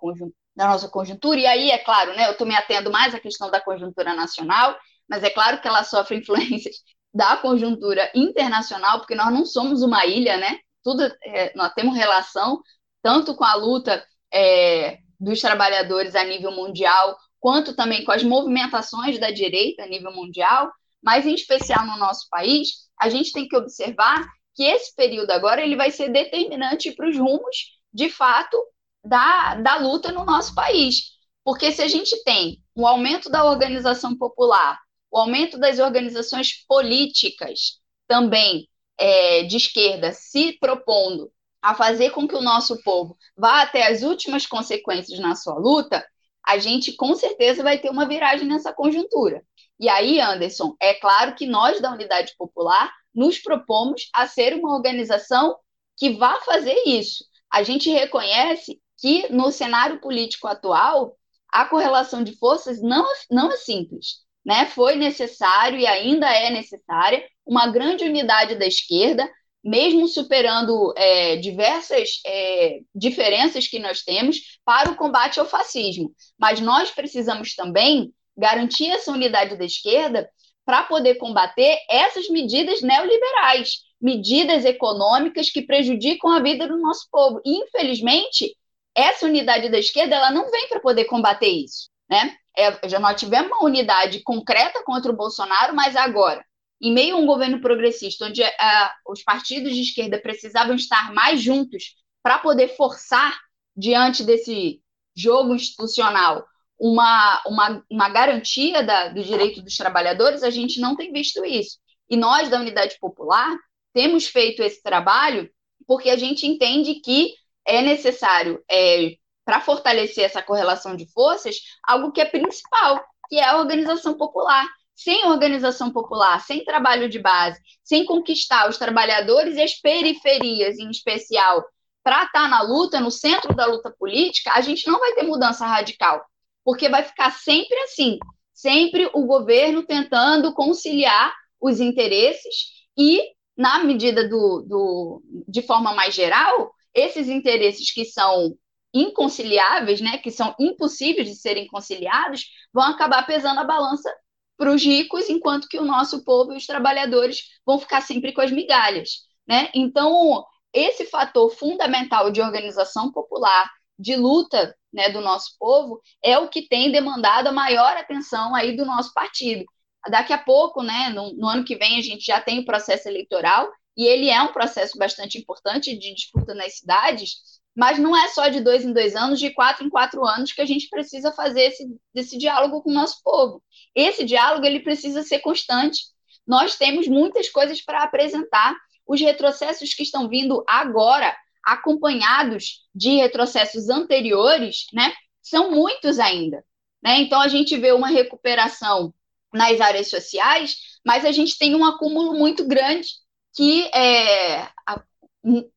da 0.55 0.67
nossa 0.67 0.87
conjuntura, 0.87 1.39
e 1.39 1.47
aí, 1.47 1.71
é 1.71 1.79
claro, 1.79 2.15
né, 2.15 2.27
eu 2.27 2.33
estou 2.33 2.45
me 2.45 2.55
atendo 2.55 2.91
mais 2.91 3.15
à 3.15 3.19
questão 3.19 3.49
da 3.49 3.59
conjuntura 3.59 4.13
nacional, 4.13 4.77
mas 5.07 5.23
é 5.23 5.29
claro 5.29 5.59
que 5.59 5.67
ela 5.67 5.83
sofre 5.83 6.17
influências 6.17 6.75
da 7.13 7.37
conjuntura 7.37 8.11
internacional, 8.13 8.99
porque 8.99 9.15
nós 9.15 9.33
não 9.33 9.45
somos 9.45 9.81
uma 9.81 10.05
ilha, 10.05 10.37
né? 10.37 10.59
Tudo, 10.83 11.03
é, 11.23 11.51
nós 11.55 11.73
temos 11.73 11.95
relação 11.95 12.61
tanto 13.01 13.35
com 13.35 13.43
a 13.43 13.55
luta 13.55 14.05
é, 14.31 14.99
dos 15.19 15.41
trabalhadores 15.41 16.15
a 16.15 16.23
nível 16.23 16.51
mundial, 16.51 17.17
quanto 17.39 17.75
também 17.75 18.05
com 18.05 18.11
as 18.11 18.21
movimentações 18.21 19.17
da 19.17 19.31
direita 19.31 19.83
a 19.83 19.87
nível 19.87 20.11
mundial, 20.11 20.71
mas 21.01 21.25
em 21.25 21.33
especial 21.33 21.85
no 21.85 21.97
nosso 21.97 22.27
país, 22.29 22.69
a 22.99 23.09
gente 23.09 23.31
tem 23.31 23.47
que 23.47 23.55
observar 23.55 24.27
que 24.55 24.63
esse 24.63 24.93
período 24.95 25.31
agora 25.31 25.61
ele 25.61 25.75
vai 25.75 25.91
ser 25.91 26.09
determinante 26.09 26.91
para 26.91 27.09
os 27.09 27.17
rumos, 27.17 27.79
de 27.93 28.09
fato, 28.09 28.57
da, 29.03 29.55
da 29.55 29.77
luta 29.77 30.11
no 30.11 30.25
nosso 30.25 30.53
país. 30.53 31.17
Porque 31.43 31.71
se 31.71 31.81
a 31.81 31.87
gente 31.87 32.23
tem 32.23 32.61
o 32.75 32.85
aumento 32.85 33.29
da 33.29 33.45
organização 33.45 34.17
popular, 34.17 34.77
o 35.11 35.17
aumento 35.17 35.57
das 35.57 35.79
organizações 35.79 36.65
políticas 36.67 37.79
também 38.07 38.67
é, 38.97 39.43
de 39.43 39.57
esquerda 39.57 40.11
se 40.11 40.57
propondo 40.59 41.31
a 41.61 41.73
fazer 41.73 42.11
com 42.11 42.27
que 42.27 42.35
o 42.35 42.41
nosso 42.41 42.81
povo 42.83 43.17
vá 43.37 43.61
até 43.61 43.87
as 43.87 44.01
últimas 44.01 44.45
consequências 44.45 45.19
na 45.19 45.35
sua 45.35 45.55
luta, 45.55 46.05
a 46.45 46.57
gente 46.57 46.93
com 46.93 47.15
certeza 47.15 47.63
vai 47.63 47.77
ter 47.77 47.89
uma 47.89 48.07
viragem 48.07 48.47
nessa 48.47 48.73
conjuntura. 48.73 49.43
E 49.79 49.87
aí, 49.87 50.19
Anderson, 50.19 50.75
é 50.79 50.93
claro 50.93 51.35
que 51.35 51.45
nós 51.45 51.79
da 51.79 51.91
Unidade 51.91 52.33
Popular 52.37 52.91
nos 53.15 53.39
propomos 53.39 54.09
a 54.13 54.27
ser 54.27 54.53
uma 54.55 54.73
organização 54.75 55.55
que 55.97 56.11
vá 56.11 56.39
fazer 56.41 56.75
isso. 56.85 57.23
A 57.51 57.63
gente 57.63 57.89
reconhece 57.89 58.79
que 58.97 59.31
no 59.31 59.51
cenário 59.51 59.99
político 59.99 60.47
atual, 60.47 61.15
a 61.51 61.65
correlação 61.65 62.23
de 62.23 62.37
forças 62.37 62.81
não, 62.81 63.05
não 63.31 63.51
é 63.51 63.57
simples. 63.57 64.19
Né? 64.45 64.65
Foi 64.65 64.95
necessário 64.95 65.79
e 65.79 65.87
ainda 65.87 66.29
é 66.29 66.49
necessária 66.49 67.23
uma 67.45 67.67
grande 67.67 68.03
unidade 68.03 68.55
da 68.55 68.65
esquerda, 68.65 69.29
mesmo 69.63 70.07
superando 70.07 70.93
é, 70.95 71.35
diversas 71.37 72.21
é, 72.25 72.79
diferenças 72.93 73.67
que 73.67 73.79
nós 73.79 74.01
temos 74.03 74.37
para 74.63 74.91
o 74.91 74.95
combate 74.95 75.39
ao 75.39 75.45
fascismo. 75.45 76.13
Mas 76.37 76.61
nós 76.61 76.91
precisamos 76.91 77.55
também 77.55 78.13
garantir 78.39 78.89
essa 78.89 79.11
unidade 79.11 79.57
da 79.57 79.65
esquerda 79.65 80.29
para 80.65 80.83
poder 80.83 81.15
combater 81.15 81.77
essas 81.89 82.29
medidas 82.29 82.81
neoliberais, 82.81 83.79
medidas 84.01 84.65
econômicas 84.65 85.49
que 85.49 85.61
prejudicam 85.61 86.31
a 86.31 86.39
vida 86.39 86.67
do 86.67 86.77
nosso 86.77 87.07
povo. 87.11 87.41
E, 87.45 87.63
infelizmente, 87.63 88.55
essa 88.95 89.25
unidade 89.25 89.69
da 89.69 89.77
esquerda 89.77 90.15
ela 90.15 90.31
não 90.31 90.49
vem 90.49 90.67
para 90.69 90.79
poder 90.79 91.05
combater 91.05 91.49
isso. 91.49 91.89
Né? 92.09 92.35
É, 92.57 92.87
já 92.87 92.99
nós 92.99 93.19
tivemos 93.19 93.51
uma 93.51 93.65
unidade 93.65 94.21
concreta 94.21 94.83
contra 94.83 95.11
o 95.11 95.15
Bolsonaro, 95.15 95.75
mas 95.75 95.95
agora 95.95 96.43
em 96.81 96.93
meio 96.93 97.15
a 97.15 97.19
um 97.19 97.25
governo 97.25 97.59
progressista, 97.59 98.25
onde 98.25 98.41
uh, 98.41 99.11
os 99.11 99.21
partidos 99.21 99.73
de 99.73 99.81
esquerda 99.81 100.19
precisavam 100.19 100.75
estar 100.75 101.13
mais 101.13 101.41
juntos 101.41 101.95
para 102.23 102.37
poder 102.37 102.69
forçar, 102.75 103.37
diante 103.75 104.23
desse 104.23 104.81
jogo 105.15 105.55
institucional, 105.55 106.45
uma, 106.79 107.41
uma, 107.45 107.85
uma 107.89 108.09
garantia 108.09 108.81
da, 108.83 109.09
do 109.09 109.23
direito 109.23 109.61
dos 109.61 109.75
trabalhadores, 109.75 110.43
a 110.43 110.49
gente 110.49 110.79
não 110.79 110.95
tem 110.95 111.11
visto 111.11 111.43
isso. 111.45 111.77
E 112.09 112.15
nós, 112.15 112.49
da 112.49 112.59
Unidade 112.59 112.97
Popular, 112.99 113.57
temos 113.93 114.27
feito 114.27 114.63
esse 114.63 114.81
trabalho 114.81 115.49
porque 115.87 116.09
a 116.09 116.15
gente 116.15 116.45
entende 116.45 116.95
que 116.95 117.33
é 117.65 117.81
necessário, 117.81 118.63
é, 118.69 119.15
para 119.43 119.59
fortalecer 119.59 120.23
essa 120.23 120.41
correlação 120.41 120.95
de 120.95 121.11
forças, 121.11 121.57
algo 121.83 122.11
que 122.11 122.21
é 122.21 122.25
principal, 122.25 123.03
que 123.27 123.37
é 123.37 123.45
a 123.45 123.57
organização 123.57 124.15
popular 124.15 124.67
sem 124.99 125.25
organização 125.27 125.91
popular, 125.91 126.41
sem 126.41 126.65
trabalho 126.65 127.07
de 127.07 127.19
base, 127.19 127.57
sem 127.81 128.03
conquistar 128.03 128.67
os 128.67 128.77
trabalhadores 128.77 129.55
e 129.55 129.61
as 129.61 129.73
periferias, 129.73 130.77
em 130.77 130.89
especial, 130.89 131.63
para 132.03 132.25
estar 132.25 132.43
tá 132.43 132.47
na 132.49 132.61
luta, 132.61 132.99
no 132.99 133.09
centro 133.09 133.55
da 133.55 133.65
luta 133.65 133.89
política, 133.97 134.51
a 134.53 134.59
gente 134.59 134.85
não 134.87 134.99
vai 134.99 135.13
ter 135.13 135.23
mudança 135.23 135.65
radical, 135.65 136.21
porque 136.69 136.87
vai 136.87 137.01
ficar 137.01 137.31
sempre 137.31 137.75
assim, 137.79 138.19
sempre 138.53 139.09
o 139.15 139.25
governo 139.25 139.81
tentando 139.81 140.53
conciliar 140.53 141.33
os 141.59 141.79
interesses 141.79 142.85
e, 142.95 143.23
na 143.57 143.83
medida 143.83 144.29
do, 144.29 144.61
do 144.61 145.23
de 145.47 145.63
forma 145.63 145.95
mais 145.95 146.13
geral, 146.13 146.71
esses 146.93 147.27
interesses 147.27 147.91
que 147.91 148.05
são 148.05 148.55
inconciliáveis, 148.93 149.99
né, 149.99 150.19
que 150.19 150.29
são 150.29 150.53
impossíveis 150.59 151.27
de 151.27 151.33
serem 151.33 151.65
conciliados, 151.65 152.45
vão 152.71 152.83
acabar 152.83 153.25
pesando 153.25 153.61
a 153.61 153.63
balança 153.63 154.07
para 154.55 154.71
os 154.71 154.83
ricos, 154.83 155.27
enquanto 155.27 155.67
que 155.67 155.79
o 155.79 155.85
nosso 155.85 156.23
povo 156.23 156.53
e 156.53 156.57
os 156.57 156.67
trabalhadores 156.67 157.45
vão 157.65 157.79
ficar 157.79 158.01
sempre 158.01 158.31
com 158.31 158.41
as 158.41 158.51
migalhas. 158.51 159.21
Né? 159.47 159.71
Então, 159.73 160.45
esse 160.71 161.07
fator 161.07 161.49
fundamental 161.49 162.29
de 162.29 162.41
organização 162.41 163.11
popular, 163.11 163.71
de 163.99 164.15
luta 164.15 164.73
né, 164.91 165.09
do 165.09 165.19
nosso 165.19 165.55
povo, 165.59 166.01
é 166.23 166.39
o 166.39 166.47
que 166.47 166.67
tem 166.67 166.91
demandado 166.91 167.47
a 167.47 167.51
maior 167.51 167.97
atenção 167.97 168.55
aí 168.55 168.75
do 168.75 168.85
nosso 168.85 169.13
partido. 169.13 169.65
Daqui 170.09 170.31
a 170.31 170.37
pouco, 170.37 170.81
né, 170.81 171.09
no, 171.09 171.33
no 171.33 171.47
ano 171.47 171.65
que 171.65 171.75
vem, 171.75 171.99
a 171.99 172.01
gente 172.01 172.25
já 172.25 172.39
tem 172.39 172.59
o 172.59 172.65
processo 172.65 173.09
eleitoral, 173.09 173.69
e 173.97 174.05
ele 174.05 174.29
é 174.29 174.41
um 174.41 174.53
processo 174.53 174.97
bastante 174.97 175.37
importante 175.37 175.95
de 175.97 176.13
disputa 176.13 176.55
nas 176.55 176.77
cidades, 176.77 177.59
mas 177.75 177.99
não 177.99 178.15
é 178.15 178.29
só 178.29 178.47
de 178.47 178.61
dois 178.61 178.85
em 178.85 178.93
dois 178.93 179.15
anos, 179.15 179.39
de 179.39 179.51
quatro 179.51 179.85
em 179.85 179.89
quatro 179.89 180.25
anos 180.25 180.53
que 180.53 180.61
a 180.61 180.65
gente 180.65 180.87
precisa 180.89 181.31
fazer 181.33 181.63
esse, 181.63 181.85
esse 182.15 182.37
diálogo 182.37 182.81
com 182.81 182.89
o 182.89 182.93
nosso 182.93 183.21
povo. 183.23 183.61
Esse 183.93 184.23
diálogo 184.23 184.65
ele 184.65 184.79
precisa 184.79 185.21
ser 185.23 185.39
constante. 185.39 185.99
Nós 186.47 186.77
temos 186.77 187.07
muitas 187.07 187.49
coisas 187.49 187.81
para 187.81 188.03
apresentar. 188.03 188.75
Os 189.05 189.19
retrocessos 189.19 189.93
que 189.93 190.03
estão 190.03 190.29
vindo 190.29 190.63
agora, 190.67 191.35
acompanhados 191.63 192.87
de 192.93 193.17
retrocessos 193.17 193.89
anteriores, 193.89 194.87
né, 194.93 195.13
são 195.41 195.71
muitos 195.71 196.19
ainda. 196.19 196.63
Né? 197.01 197.21
Então 197.21 197.41
a 197.41 197.47
gente 197.47 197.77
vê 197.77 197.91
uma 197.91 198.07
recuperação 198.07 199.13
nas 199.53 199.79
áreas 199.81 200.09
sociais, 200.09 200.77
mas 201.05 201.25
a 201.25 201.31
gente 201.31 201.57
tem 201.57 201.75
um 201.75 201.85
acúmulo 201.85 202.33
muito 202.33 202.65
grande 202.67 203.07
que 203.55 203.85
é, 203.95 204.67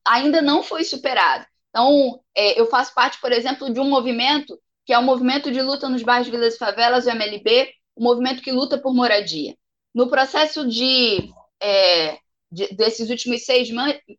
ainda 0.05 0.41
não 0.41 0.61
foi 0.61 0.83
superado. 0.83 1.45
Então, 1.69 2.21
é, 2.35 2.59
eu 2.59 2.67
faço 2.67 2.93
parte, 2.93 3.19
por 3.19 3.31
exemplo, 3.31 3.73
de 3.73 3.79
um 3.79 3.89
movimento 3.89 4.59
que 4.85 4.93
é 4.93 4.99
o 4.99 5.03
movimento 5.03 5.51
de 5.51 5.61
luta 5.61 5.87
nos 5.89 6.03
bairros, 6.03 6.27
vilas 6.27 6.55
e 6.55 6.57
favelas, 6.57 7.05
o 7.05 7.09
MLB, 7.09 7.73
o 7.95 8.03
movimento 8.03 8.41
que 8.41 8.51
luta 8.51 8.77
por 8.77 8.93
moradia. 8.93 9.55
No 9.95 10.09
processo 10.09 10.67
de, 10.67 11.29
é, 11.61 12.17
de 12.53 12.73
desses 12.75 13.09
últimos 13.09 13.45
seis, 13.45 13.69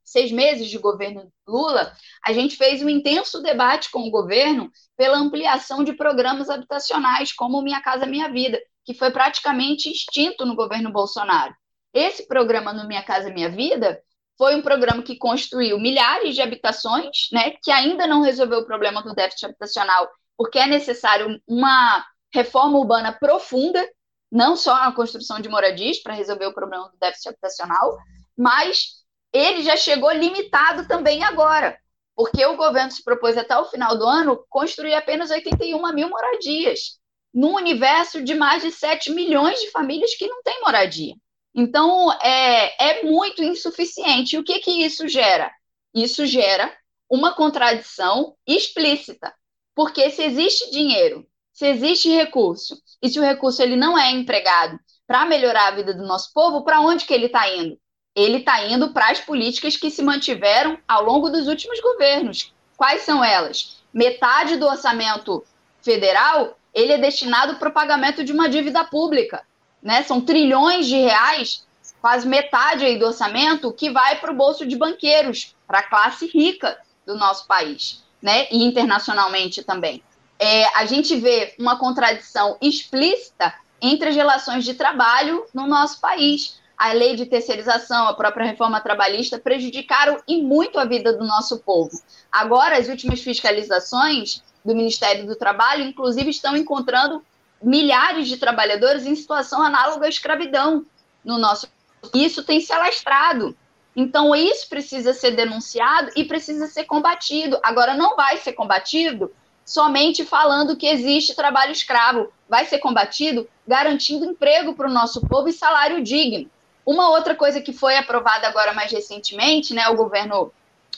seis 0.03 0.32
meses 0.32 0.68
de 0.68 0.78
governo 0.78 1.32
Lula, 1.47 1.93
a 2.26 2.32
gente 2.32 2.57
fez 2.57 2.82
um 2.82 2.89
intenso 2.89 3.41
debate 3.41 3.91
com 3.91 4.01
o 4.01 4.11
governo 4.11 4.70
pela 4.97 5.18
ampliação 5.18 5.85
de 5.85 5.93
programas 5.93 6.51
habitacionais, 6.51 7.32
como 7.32 7.62
Minha 7.62 7.80
Casa 7.80 8.07
Minha 8.07 8.28
Vida, 8.30 8.61
que 8.85 8.95
foi 8.95 9.11
praticamente 9.11 9.89
extinto 9.89 10.45
no 10.45 10.57
governo 10.57 10.93
Bolsonaro. 10.93 11.55
Esse 11.93 12.26
programa 12.26 12.72
no 12.72 12.89
Minha 12.89 13.05
Casa 13.05 13.30
Minha 13.30 13.49
Vida 13.49 14.03
foi 14.37 14.57
um 14.57 14.62
programa 14.62 15.03
que 15.03 15.16
construiu 15.16 15.78
milhares 15.78 16.35
de 16.35 16.43
habitações, 16.43 17.28
né, 17.32 17.53
que 17.62 17.70
ainda 17.70 18.07
não 18.07 18.20
resolveu 18.20 18.61
o 18.61 18.66
problema 18.66 19.01
do 19.01 19.14
déficit 19.14 19.47
habitacional, 19.47 20.11
porque 20.37 20.59
é 20.59 20.66
necessário 20.66 21.41
uma 21.47 22.05
reforma 22.32 22.78
urbana 22.78 23.12
profunda, 23.12 23.87
não 24.30 24.57
só 24.57 24.74
a 24.74 24.93
construção 24.93 25.39
de 25.41 25.49
moradias 25.49 25.99
para 25.99 26.14
resolver 26.14 26.47
o 26.47 26.53
problema 26.53 26.89
do 26.89 26.99
déficit 26.99 27.28
habitacional, 27.28 27.97
mas 28.37 29.05
ele 29.32 29.62
já 29.62 29.76
chegou 29.76 30.12
limitado 30.12 30.87
também 30.87 31.22
agora, 31.24 31.78
porque 32.14 32.45
o 32.47 32.57
governo 32.57 32.91
se 32.91 33.03
propôs 33.03 33.37
até 33.37 33.57
o 33.59 33.64
final 33.64 33.99
do 33.99 34.07
ano 34.07 34.45
construir 34.49 34.95
apenas 34.95 35.30
81 35.30 35.93
mil 35.93 36.09
moradias, 36.09 36.99
num 37.32 37.55
universo 37.55 38.22
de 38.22 38.35
mais 38.35 38.62
de 38.62 38.70
7 38.70 39.11
milhões 39.11 39.59
de 39.59 39.70
famílias 39.70 40.14
que 40.14 40.28
não 40.28 40.43
têm 40.43 40.61
moradia. 40.61 41.14
Então, 41.55 42.12
é, 42.20 43.01
é 43.01 43.03
muito 43.05 43.43
insuficiente. 43.43 44.35
E 44.35 44.39
o 44.39 44.45
que, 44.45 44.59
que 44.61 44.85
isso 44.85 45.07
gera? 45.09 45.51
Isso 45.95 46.26
gera 46.26 46.72
uma 47.09 47.35
contradição 47.35 48.37
explícita. 48.47 49.32
Porque 49.74 50.11
se 50.11 50.22
existe 50.22 50.70
dinheiro, 50.70 51.26
se 51.53 51.66
existe 51.66 52.09
recurso, 52.09 52.76
e 53.03 53.09
se 53.09 53.18
o 53.18 53.22
recurso 53.22 53.62
ele 53.62 53.76
não 53.76 53.99
é 53.99 54.11
empregado 54.11 54.78
para 55.07 55.26
melhorar 55.26 55.68
a 55.68 55.76
vida 55.76 55.93
do 55.95 56.07
nosso 56.07 56.32
povo, 56.32 56.64
para 56.64 56.80
onde 56.80 57.05
que 57.05 57.14
ele 57.14 57.26
está 57.26 57.49
indo? 57.53 57.78
Ele 58.15 58.39
está 58.39 58.65
indo 58.65 58.91
para 58.91 59.11
as 59.11 59.21
políticas 59.21 59.77
que 59.77 59.91
se 59.91 60.03
mantiveram 60.03 60.79
ao 60.87 61.05
longo 61.05 61.31
dos 61.31 61.49
últimos 61.49 61.81
governos. 61.81 62.53
Quais 62.77 63.03
são 63.03 63.25
elas? 63.25 63.83
Metade 63.93 64.57
do 64.57 64.67
orçamento 64.67 65.45
federal 65.83 66.59
ele 66.73 66.93
é 66.93 66.99
destinado 66.99 67.57
para 67.57 67.69
o 67.69 67.73
pagamento 67.73 68.25
de 68.25 68.33
uma 68.33 68.49
dívida 68.49 68.85
pública 68.85 69.45
né? 69.85 70.03
São 70.03 70.19
trilhões 70.23 70.87
de 70.87 70.97
reais, 70.97 71.67
quase 72.01 72.27
metade 72.27 72.87
aí 72.87 72.99
do 72.99 73.07
orçamento, 73.07 73.71
que 73.71 73.91
vai 73.91 74.19
para 74.19 74.33
o 74.33 74.35
bolso 74.35 74.67
de 74.67 74.77
banqueiros, 74.77 75.55
para 75.67 75.81
a 75.81 75.83
classe 75.83 76.27
rica 76.27 76.79
do 77.07 77.15
nosso 77.15 77.47
país, 77.47 78.03
né? 78.23 78.49
E 78.51 78.65
internacionalmente 78.65 79.62
também. 79.62 80.03
É, 80.39 80.67
a 80.79 80.87
gente 80.87 81.15
vê 81.17 81.55
uma 81.59 81.79
contradição 81.79 82.57
explícita 82.62 83.55
entre 83.81 84.09
as 84.09 84.17
relações 84.17 84.65
de 84.65 84.73
trabalho 84.73 85.45
no 85.53 85.67
nosso 85.67 86.01
país. 86.01 86.59
A 86.77 86.93
lei 86.93 87.14
de 87.14 87.27
terceirização, 87.27 88.09
a 88.09 88.14
própria 88.14 88.47
reforma 88.47 88.81
trabalhista 88.81 89.39
prejudicaram 89.39 90.18
e 90.27 90.43
muito 90.43 90.79
a 90.79 90.85
vida 90.85 91.12
do 91.12 91.25
nosso 91.25 91.61
povo. 91.61 92.01
Agora, 92.31 92.77
as 92.77 92.89
últimas 92.89 93.20
fiscalizações 93.20 94.43
do 94.64 94.75
Ministério 94.75 95.27
do 95.27 95.37
Trabalho, 95.37 95.85
inclusive, 95.85 96.31
estão 96.31 96.57
encontrando 96.57 97.25
milhares 97.62 98.29
de 98.29 98.37
trabalhadores 98.37 99.07
em 99.07 99.14
situação 99.14 99.62
análoga 99.62 100.07
à 100.07 100.09
escravidão 100.09 100.85
no 101.25 101.39
nosso. 101.39 101.68
Isso 102.12 102.43
tem 102.43 102.61
se 102.61 102.72
alastrado. 102.72 103.57
Então, 103.97 104.35
isso 104.35 104.68
precisa 104.68 105.14
ser 105.14 105.31
denunciado 105.33 106.11
e 106.16 106.25
precisa 106.25 106.66
ser 106.66 106.85
combatido. 106.85 107.59
Agora, 107.62 107.95
não 107.95 108.16
vai 108.16 108.39
ser 108.39 108.53
combatido 108.53 109.31
somente 109.64 110.25
falando 110.25 110.77
que 110.77 110.87
existe 110.87 111.37
trabalho 111.37 111.72
escravo. 111.72 112.33
Vai 112.49 112.66
ser 112.66 112.79
combatido 112.79 113.49
garantindo 113.66 114.25
emprego 114.25 114.75
para 114.75 114.89
o 114.89 114.93
nosso 114.93 115.27
povo 115.27 115.49
e 115.49 115.53
salário 115.53 116.03
digno. 116.03 116.51
Uma 116.85 117.09
outra 117.11 117.35
coisa 117.35 117.61
que 117.61 117.72
foi 117.72 117.97
aprovada 117.97 118.47
agora 118.47 118.72
mais 118.72 118.93
recentemente, 118.93 119.72
né, 119.72 119.89
o 119.89 119.97
governo, 119.97 120.53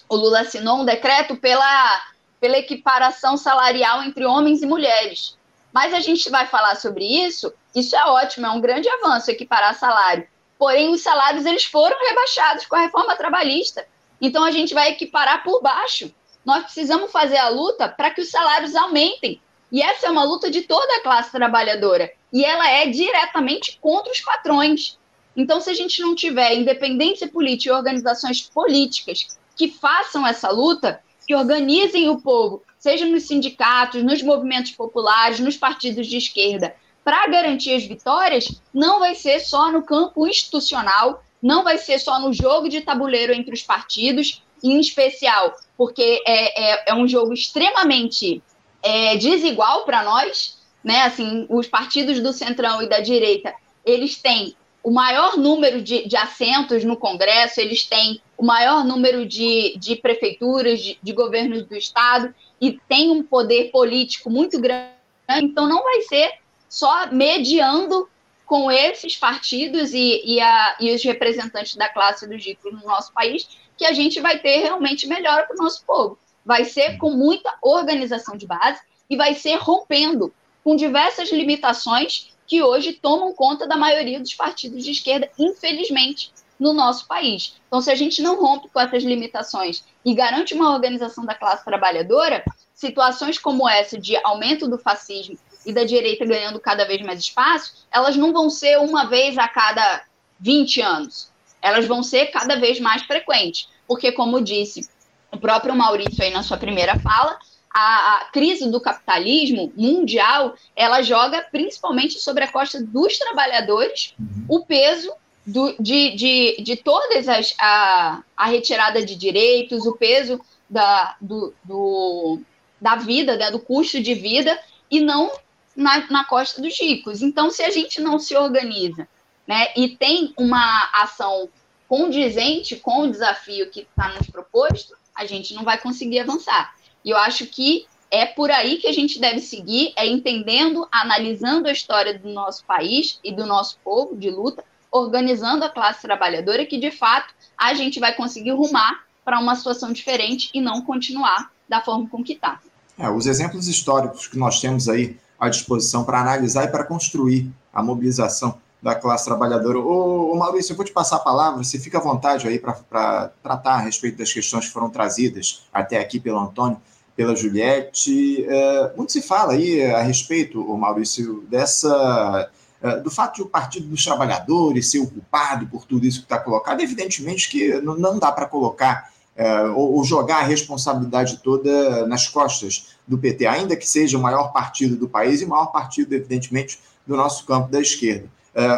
o 0.08 0.16
Lula 0.16 0.40
assinou 0.40 0.78
um 0.78 0.84
decreto 0.84 1.36
pela, 1.36 2.02
pela 2.40 2.58
equiparação 2.58 3.36
salarial 3.36 4.02
entre 4.02 4.24
homens 4.24 4.62
e 4.62 4.66
mulheres. 4.66 5.36
Mas 5.72 5.92
a 5.94 6.00
gente 6.00 6.28
vai 6.30 6.46
falar 6.46 6.74
sobre 6.76 7.04
isso, 7.04 7.52
isso 7.74 7.94
é 7.94 8.04
ótimo, 8.06 8.46
é 8.46 8.50
um 8.50 8.60
grande 8.60 8.88
avanço 8.88 9.30
equiparar 9.30 9.74
salário. 9.74 10.26
Porém, 10.58 10.88
os 10.90 11.02
salários 11.02 11.44
eles 11.44 11.64
foram 11.64 11.96
rebaixados 12.00 12.66
com 12.66 12.76
a 12.76 12.80
reforma 12.80 13.14
trabalhista. 13.14 13.86
Então 14.20 14.42
a 14.42 14.50
gente 14.50 14.72
vai 14.72 14.90
equiparar 14.90 15.42
por 15.44 15.60
baixo. 15.60 16.12
Nós 16.44 16.64
precisamos 16.64 17.12
fazer 17.12 17.36
a 17.36 17.48
luta 17.48 17.88
para 17.88 18.10
que 18.10 18.20
os 18.20 18.30
salários 18.30 18.74
aumentem. 18.74 19.40
E 19.70 19.82
essa 19.82 20.06
é 20.06 20.10
uma 20.10 20.24
luta 20.24 20.50
de 20.50 20.62
toda 20.62 20.96
a 20.96 21.02
classe 21.02 21.30
trabalhadora. 21.30 22.10
E 22.32 22.44
ela 22.44 22.68
é 22.70 22.86
diretamente 22.86 23.78
contra 23.80 24.12
os 24.12 24.20
patrões. 24.20 24.98
Então, 25.36 25.60
se 25.60 25.70
a 25.70 25.74
gente 25.74 26.00
não 26.00 26.14
tiver 26.14 26.54
independência 26.54 27.28
política 27.28 27.70
e 27.70 27.76
organizações 27.76 28.40
políticas 28.40 29.38
que 29.54 29.68
façam 29.68 30.26
essa 30.26 30.50
luta, 30.50 31.00
que 31.26 31.34
organizem 31.34 32.08
o 32.08 32.20
povo, 32.20 32.62
seja 32.78 33.04
nos 33.04 33.24
sindicatos, 33.24 34.02
nos 34.02 34.22
movimentos 34.22 34.70
populares, 34.70 35.40
nos 35.40 35.56
partidos 35.56 36.06
de 36.06 36.16
esquerda, 36.16 36.74
para 37.04 37.26
garantir 37.28 37.74
as 37.74 37.84
vitórias, 37.84 38.60
não 38.72 38.98
vai 38.98 39.14
ser 39.14 39.40
só 39.40 39.70
no 39.70 39.82
campo 39.82 40.26
institucional, 40.26 41.22
não 41.42 41.62
vai 41.62 41.78
ser 41.78 41.98
só 41.98 42.18
no 42.18 42.32
jogo 42.32 42.68
de 42.68 42.80
tabuleiro 42.80 43.32
entre 43.32 43.54
os 43.54 43.62
partidos, 43.62 44.42
em 44.62 44.80
especial 44.80 45.54
porque 45.76 46.22
é, 46.26 46.72
é, 46.72 46.84
é 46.88 46.94
um 46.94 47.06
jogo 47.06 47.32
extremamente 47.32 48.42
é, 48.82 49.16
desigual 49.16 49.84
para 49.84 50.02
nós, 50.02 50.58
né? 50.82 51.02
Assim, 51.02 51.46
os 51.48 51.66
partidos 51.66 52.20
do 52.20 52.32
centrão 52.32 52.82
e 52.82 52.88
da 52.88 53.00
direita, 53.00 53.54
eles 53.84 54.20
têm 54.20 54.56
o 54.86 54.90
maior 54.92 55.36
número 55.36 55.82
de, 55.82 56.06
de 56.06 56.16
assentos 56.16 56.84
no 56.84 56.96
Congresso, 56.96 57.60
eles 57.60 57.84
têm 57.84 58.22
o 58.38 58.46
maior 58.46 58.84
número 58.84 59.26
de, 59.26 59.76
de 59.76 59.96
prefeituras, 59.96 60.80
de, 60.80 60.96
de 61.02 61.12
governos 61.12 61.64
do 61.64 61.74
Estado, 61.74 62.32
e 62.60 62.78
têm 62.88 63.10
um 63.10 63.20
poder 63.20 63.72
político 63.72 64.30
muito 64.30 64.60
grande. 64.60 64.92
Então, 65.28 65.68
não 65.68 65.82
vai 65.82 66.02
ser 66.02 66.34
só 66.68 67.08
mediando 67.10 68.08
com 68.46 68.70
esses 68.70 69.16
partidos 69.16 69.92
e, 69.92 70.22
e, 70.24 70.40
a, 70.40 70.76
e 70.78 70.94
os 70.94 71.02
representantes 71.02 71.74
da 71.74 71.88
classe 71.88 72.24
dos 72.28 72.46
ricos 72.46 72.72
no 72.72 72.86
nosso 72.86 73.12
país 73.12 73.48
que 73.76 73.84
a 73.84 73.92
gente 73.92 74.20
vai 74.20 74.38
ter 74.38 74.58
realmente 74.58 75.08
melhora 75.08 75.48
para 75.48 75.56
o 75.56 75.64
nosso 75.64 75.84
povo. 75.84 76.16
Vai 76.44 76.64
ser 76.64 76.96
com 76.96 77.10
muita 77.10 77.52
organização 77.60 78.36
de 78.36 78.46
base 78.46 78.80
e 79.10 79.16
vai 79.16 79.34
ser 79.34 79.56
rompendo 79.56 80.32
com 80.62 80.76
diversas 80.76 81.32
limitações 81.32 82.35
que 82.46 82.62
hoje 82.62 82.92
tomam 82.92 83.32
conta 83.32 83.66
da 83.66 83.76
maioria 83.76 84.20
dos 84.20 84.34
partidos 84.34 84.84
de 84.84 84.90
esquerda, 84.92 85.30
infelizmente, 85.38 86.32
no 86.58 86.72
nosso 86.72 87.06
país. 87.06 87.56
Então, 87.66 87.80
se 87.80 87.90
a 87.90 87.94
gente 87.94 88.22
não 88.22 88.40
rompe 88.40 88.68
com 88.68 88.80
essas 88.80 89.02
limitações 89.02 89.84
e 90.04 90.14
garante 90.14 90.54
uma 90.54 90.72
organização 90.72 91.24
da 91.24 91.34
classe 91.34 91.64
trabalhadora, 91.64 92.44
situações 92.74 93.38
como 93.38 93.68
essa 93.68 93.98
de 93.98 94.16
aumento 94.18 94.68
do 94.68 94.78
fascismo 94.78 95.38
e 95.64 95.72
da 95.72 95.84
direita 95.84 96.24
ganhando 96.24 96.60
cada 96.60 96.84
vez 96.86 97.02
mais 97.02 97.20
espaço, 97.20 97.86
elas 97.90 98.16
não 98.16 98.32
vão 98.32 98.48
ser 98.48 98.78
uma 98.78 99.04
vez 99.04 99.36
a 99.36 99.48
cada 99.48 100.04
20 100.40 100.80
anos. 100.80 101.30
Elas 101.60 101.86
vão 101.86 102.02
ser 102.02 102.26
cada 102.26 102.56
vez 102.56 102.78
mais 102.78 103.02
frequentes. 103.02 103.68
Porque, 103.86 104.12
como 104.12 104.40
disse 104.40 104.88
o 105.32 105.38
próprio 105.38 105.74
Maurício 105.74 106.22
aí 106.22 106.30
na 106.30 106.42
sua 106.42 106.56
primeira 106.56 106.98
fala, 106.98 107.38
a, 107.78 108.16
a, 108.16 108.24
crise 108.32 108.70
do 108.70 108.80
capitalismo 108.80 109.70
mundial 109.76 110.54
ela 110.74 111.02
joga 111.02 111.42
principalmente 111.42 112.18
sobre 112.18 112.44
a 112.44 112.50
costa 112.50 112.82
dos 112.82 113.18
trabalhadores 113.18 114.14
uhum. 114.18 114.46
o 114.48 114.64
peso 114.64 115.12
do, 115.46 115.76
de, 115.78 116.16
de, 116.16 116.56
de 116.62 116.76
todas 116.76 117.28
as 117.28 117.54
a, 117.60 118.22
a 118.34 118.46
retirada 118.46 119.04
de 119.04 119.14
direitos, 119.14 119.84
o 119.84 119.92
peso 119.92 120.40
da, 120.68 121.16
do, 121.20 121.54
do 121.62 122.40
da 122.80 122.96
vida, 122.96 123.36
né, 123.36 123.50
do 123.50 123.60
custo 123.60 124.02
de 124.02 124.14
vida, 124.14 124.58
e 124.90 125.00
não 125.00 125.30
na, 125.74 126.10
na 126.10 126.24
costa 126.24 126.60
dos 126.60 126.78
ricos. 126.80 127.22
Então, 127.22 127.50
se 127.50 127.62
a 127.62 127.70
gente 127.70 128.00
não 128.00 128.18
se 128.18 128.34
organiza 128.36 129.06
né, 129.46 129.68
e 129.76 129.88
tem 129.88 130.32
uma 130.36 130.90
ação 130.94 131.48
condizente 131.88 132.76
com 132.76 133.02
o 133.02 133.10
desafio 133.10 133.70
que 133.70 133.80
está 133.80 134.08
nos 134.14 134.28
proposto, 134.28 134.94
a 135.14 135.24
gente 135.24 135.54
não 135.54 135.62
vai 135.62 135.78
conseguir 135.78 136.20
avançar. 136.20 136.74
E 137.06 137.10
eu 137.10 137.16
acho 137.16 137.46
que 137.46 137.86
é 138.10 138.26
por 138.26 138.50
aí 138.50 138.78
que 138.78 138.88
a 138.88 138.92
gente 138.92 139.20
deve 139.20 139.38
seguir, 139.38 139.92
é 139.96 140.04
entendendo, 140.04 140.88
analisando 140.90 141.68
a 141.68 141.72
história 141.72 142.18
do 142.18 142.28
nosso 142.30 142.64
país 142.64 143.20
e 143.22 143.32
do 143.32 143.46
nosso 143.46 143.78
povo 143.84 144.16
de 144.16 144.28
luta, 144.28 144.64
organizando 144.90 145.64
a 145.64 145.70
classe 145.70 146.02
trabalhadora, 146.02 146.66
que 146.66 146.78
de 146.78 146.90
fato 146.90 147.32
a 147.56 147.74
gente 147.74 148.00
vai 148.00 148.12
conseguir 148.12 148.50
rumar 148.50 149.04
para 149.24 149.38
uma 149.38 149.54
situação 149.54 149.92
diferente 149.92 150.50
e 150.52 150.60
não 150.60 150.82
continuar 150.82 151.52
da 151.68 151.80
forma 151.80 152.08
com 152.08 152.24
que 152.24 152.32
está. 152.32 152.60
É, 152.98 153.08
os 153.08 153.26
exemplos 153.26 153.68
históricos 153.68 154.26
que 154.26 154.36
nós 154.36 154.60
temos 154.60 154.88
aí 154.88 155.16
à 155.38 155.48
disposição 155.48 156.04
para 156.04 156.20
analisar 156.20 156.64
e 156.64 156.68
para 156.68 156.82
construir 156.82 157.48
a 157.72 157.82
mobilização 157.82 158.58
da 158.82 158.94
classe 158.94 159.24
trabalhadora. 159.24 159.78
Ô, 159.78 160.32
ô, 160.32 160.36
Maurício, 160.36 160.72
eu 160.72 160.76
vou 160.76 160.84
te 160.84 160.92
passar 160.92 161.16
a 161.16 161.20
palavra, 161.20 161.62
você 161.62 161.78
fica 161.78 161.98
à 161.98 162.00
vontade 162.00 162.46
aí 162.46 162.58
para 162.58 163.30
tratar 163.42 163.74
a 163.74 163.78
respeito 163.80 164.18
das 164.18 164.32
questões 164.32 164.66
que 164.66 164.72
foram 164.72 164.88
trazidas 164.88 165.62
até 165.72 165.98
aqui 165.98 166.20
pelo 166.20 166.38
Antônio, 166.38 166.80
pela 167.16 167.34
Juliette. 167.34 168.44
É, 168.46 168.92
muito 168.94 169.10
se 169.10 169.22
fala 169.22 169.54
aí 169.54 169.82
a 169.82 170.02
respeito, 170.02 170.62
Maurício, 170.76 171.42
dessa 171.48 172.50
é, 172.82 173.00
do 173.00 173.10
fato 173.10 173.36
de 173.36 173.42
o 173.42 173.46
Partido 173.46 173.88
dos 173.88 174.04
Trabalhadores 174.04 174.90
ser 174.90 174.98
o 174.98 175.06
culpado 175.06 175.66
por 175.66 175.86
tudo 175.86 176.06
isso 176.06 176.20
que 176.20 176.26
está 176.26 176.38
colocado, 176.38 176.80
evidentemente 176.80 177.48
que 177.48 177.80
não 177.80 178.18
dá 178.18 178.30
para 178.30 178.46
colocar 178.46 179.10
é, 179.34 179.62
ou, 179.64 180.02
jogar 180.04 180.38
a 180.38 180.42
responsabilidade 180.42 181.38
toda 181.42 182.06
nas 182.06 182.28
costas 182.28 182.96
do 183.06 183.18
PT, 183.18 183.46
ainda 183.46 183.76
que 183.76 183.88
seja 183.88 184.16
o 184.16 184.22
maior 184.22 184.52
partido 184.52 184.96
do 184.96 185.08
país 185.08 185.40
e 185.40 185.44
o 185.44 185.48
maior 185.48 185.66
partido, 185.66 186.14
evidentemente, 186.14 186.78
do 187.06 187.16
nosso 187.16 187.44
campo 187.44 187.70
da 187.70 187.80
esquerda. 187.80 188.28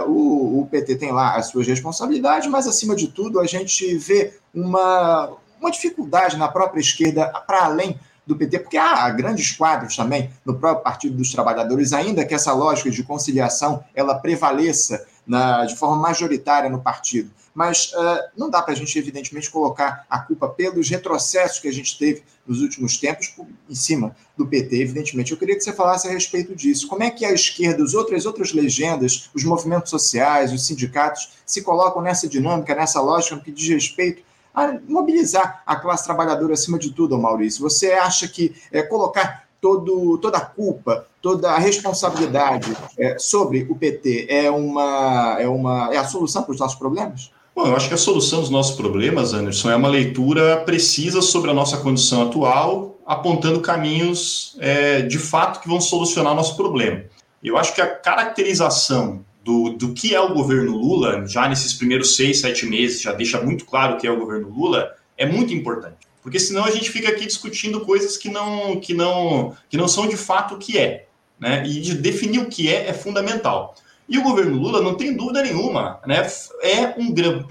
O, 0.09 0.61
o, 0.61 0.67
PT 0.69 0.97
tem 0.97 1.13
lá 1.13 1.37
as 1.37 1.51
suas 1.51 1.65
responsabilidades, 1.65 2.51
mas, 2.51 2.67
acima 2.67 2.97
de 2.97 3.07
tudo, 3.07 3.39
a 3.39 3.47
gente 3.47 3.97
vê 3.97 4.35
uma, 4.53 5.31
uma 5.61 5.71
dificuldade 5.71 6.37
na 6.37 6.49
própria 6.49 6.81
esquerda 6.81 7.29
para 7.47 7.67
além 7.67 7.97
do 8.29 8.37
PT, 8.37 8.59
porque 8.59 8.77
há 8.77 9.09
grandes 9.09 9.53
quadros 9.53 9.97
também 9.97 10.31
no 10.45 10.55
próprio 10.55 10.85
Partido 10.85 11.17
dos 11.17 11.33
Trabalhadores, 11.33 11.95
ainda 11.95 12.27
que 12.27 12.35
essa 12.35 12.53
lógica 12.53 12.91
de 12.91 13.03
conciliação 13.03 13.83
ela 13.95 14.15
prevaleça 14.17 15.03
na, 15.27 15.65
de 15.65 15.75
forma 15.75 15.97
majoritária 15.97 16.69
no 16.69 16.79
partido. 16.79 17.31
Mas 17.55 17.91
uh, 17.95 18.29
não 18.37 18.51
dá 18.51 18.61
para 18.61 18.75
a 18.75 18.77
gente, 18.77 18.97
evidentemente, 18.99 19.51
colocar 19.51 20.05
a 20.11 20.21
culpa 20.21 20.47
pelos 20.47 20.91
retrocessos 20.91 21.59
que 21.59 21.69
a 21.69 21.73
gente 21.73 21.99
teve 21.99 22.23
nos 22.47 22.61
últimos 22.61 22.99
tempos 22.99 23.35
em 23.69 23.75
cima 23.75 24.15
do 24.37 24.47
PT, 24.47 24.77
evidentemente. 24.77 25.33
Eu 25.33 25.39
queria 25.39 25.57
que 25.57 25.63
você 25.63 25.73
falasse 25.73 26.07
a 26.07 26.11
respeito 26.11 26.55
disso. 26.55 26.87
Como 26.87 27.03
é 27.03 27.11
que 27.11 27.25
a 27.25 27.33
esquerda, 27.33 27.83
as 27.83 27.95
outras, 27.95 28.27
outras 28.27 28.53
legendas, 28.53 29.31
os 29.35 29.43
movimentos 29.43 29.91
sociais, 29.91 30.53
os 30.53 30.67
sindicatos 30.67 31.31
se 31.47 31.63
colocam 31.63 32.03
nessa 32.03 32.29
dinâmica, 32.29 32.75
nessa 32.75 33.01
lógica 33.01 33.41
que 33.41 33.51
diz 33.51 33.69
respeito 33.69 34.23
mobilizar 34.89 35.63
a 35.67 35.77
classe 35.77 36.05
trabalhadora 36.05 36.55
acima 36.55 36.79
de 36.79 36.91
tudo, 36.91 37.19
Maurício? 37.19 37.63
Você 37.63 37.93
acha 37.93 38.27
que 38.29 38.55
é, 38.73 38.83
colocar 38.83 39.49
todo, 39.61 40.19
toda 40.19 40.39
a 40.39 40.45
culpa, 40.45 41.07
toda 41.21 41.51
a 41.51 41.59
responsabilidade 41.59 42.77
é, 42.99 43.19
sobre 43.19 43.67
o 43.69 43.75
PT 43.75 44.27
é 44.29 44.51
uma, 44.51 45.37
é 45.39 45.49
uma 45.49 45.93
é 45.93 45.97
a 45.97 46.05
solução 46.05 46.43
para 46.43 46.53
os 46.53 46.61
nossos 46.61 46.79
problemas? 46.79 47.31
Bom, 47.55 47.67
eu 47.67 47.75
acho 47.75 47.89
que 47.89 47.95
a 47.95 47.99
solução 47.99 48.41
dos 48.41 48.51
nossos 48.51 48.77
problemas, 48.77 49.35
Anderson, 49.35 49.71
é 49.71 49.77
uma 49.77 49.89
leitura 49.89 50.59
precisa 50.59 51.21
sobre 51.21 51.51
a 51.51 51.55
nossa 51.55 51.77
condição 51.79 52.23
atual, 52.23 52.97
apontando 53.05 53.61
caminhos 53.61 54.57
é, 54.61 55.03
de 55.03 55.19
fato 55.19 55.61
que 55.61 55.69
vão 55.69 55.81
solucionar 55.81 56.33
o 56.35 56.37
nosso 56.37 56.57
problema. 56.57 57.03
Eu 57.43 57.57
acho 57.57 57.75
que 57.75 57.81
a 57.81 57.87
caracterização 57.87 59.25
do, 59.45 59.71
do 59.71 59.95
que 59.95 60.15
é 60.15 60.21
o 60.21 60.35
governo 60.35 60.77
Lula, 60.77 61.27
já 61.27 61.49
nesses 61.49 61.73
primeiros 61.75 62.17
seis, 62.17 62.41
sete 62.41 62.67
meses, 62.67 63.01
já 63.01 63.13
deixa 63.13 63.41
muito 63.41 63.65
claro 63.65 63.95
o 63.95 63.99
que 63.99 64.07
é 64.07 64.11
o 64.11 64.19
governo 64.19 64.49
Lula, 64.49 64.95
é 65.17 65.27
muito 65.27 65.53
importante 65.53 66.09
porque 66.29 66.39
senão 66.39 66.65
a 66.65 66.71
gente 66.71 66.91
fica 66.91 67.09
aqui 67.09 67.25
discutindo 67.25 67.81
coisas 67.87 68.19
que 68.19 68.29
não, 68.29 68.79
que 68.79 68.93
não, 68.93 69.57
que 69.71 69.79
não 69.79 69.89
são 69.89 70.07
de 70.07 70.17
fato 70.17 70.57
o 70.57 70.59
que 70.59 70.79
é. 70.79 71.07
Né? 71.41 71.67
E 71.67 71.81
de 71.81 71.95
definir 71.95 72.41
o 72.41 72.51
que 72.51 72.69
é 72.69 72.89
é 72.89 72.93
fundamental. 72.93 73.75
E 74.07 74.19
o 74.19 74.23
governo 74.23 74.57
Lula, 74.57 74.83
não 74.83 74.95
tem 74.95 75.17
dúvida 75.17 75.43
nenhuma, 75.43 76.01
né? 76.07 76.31
é 76.63 76.95
um 76.99 77.11
grande. 77.13 77.47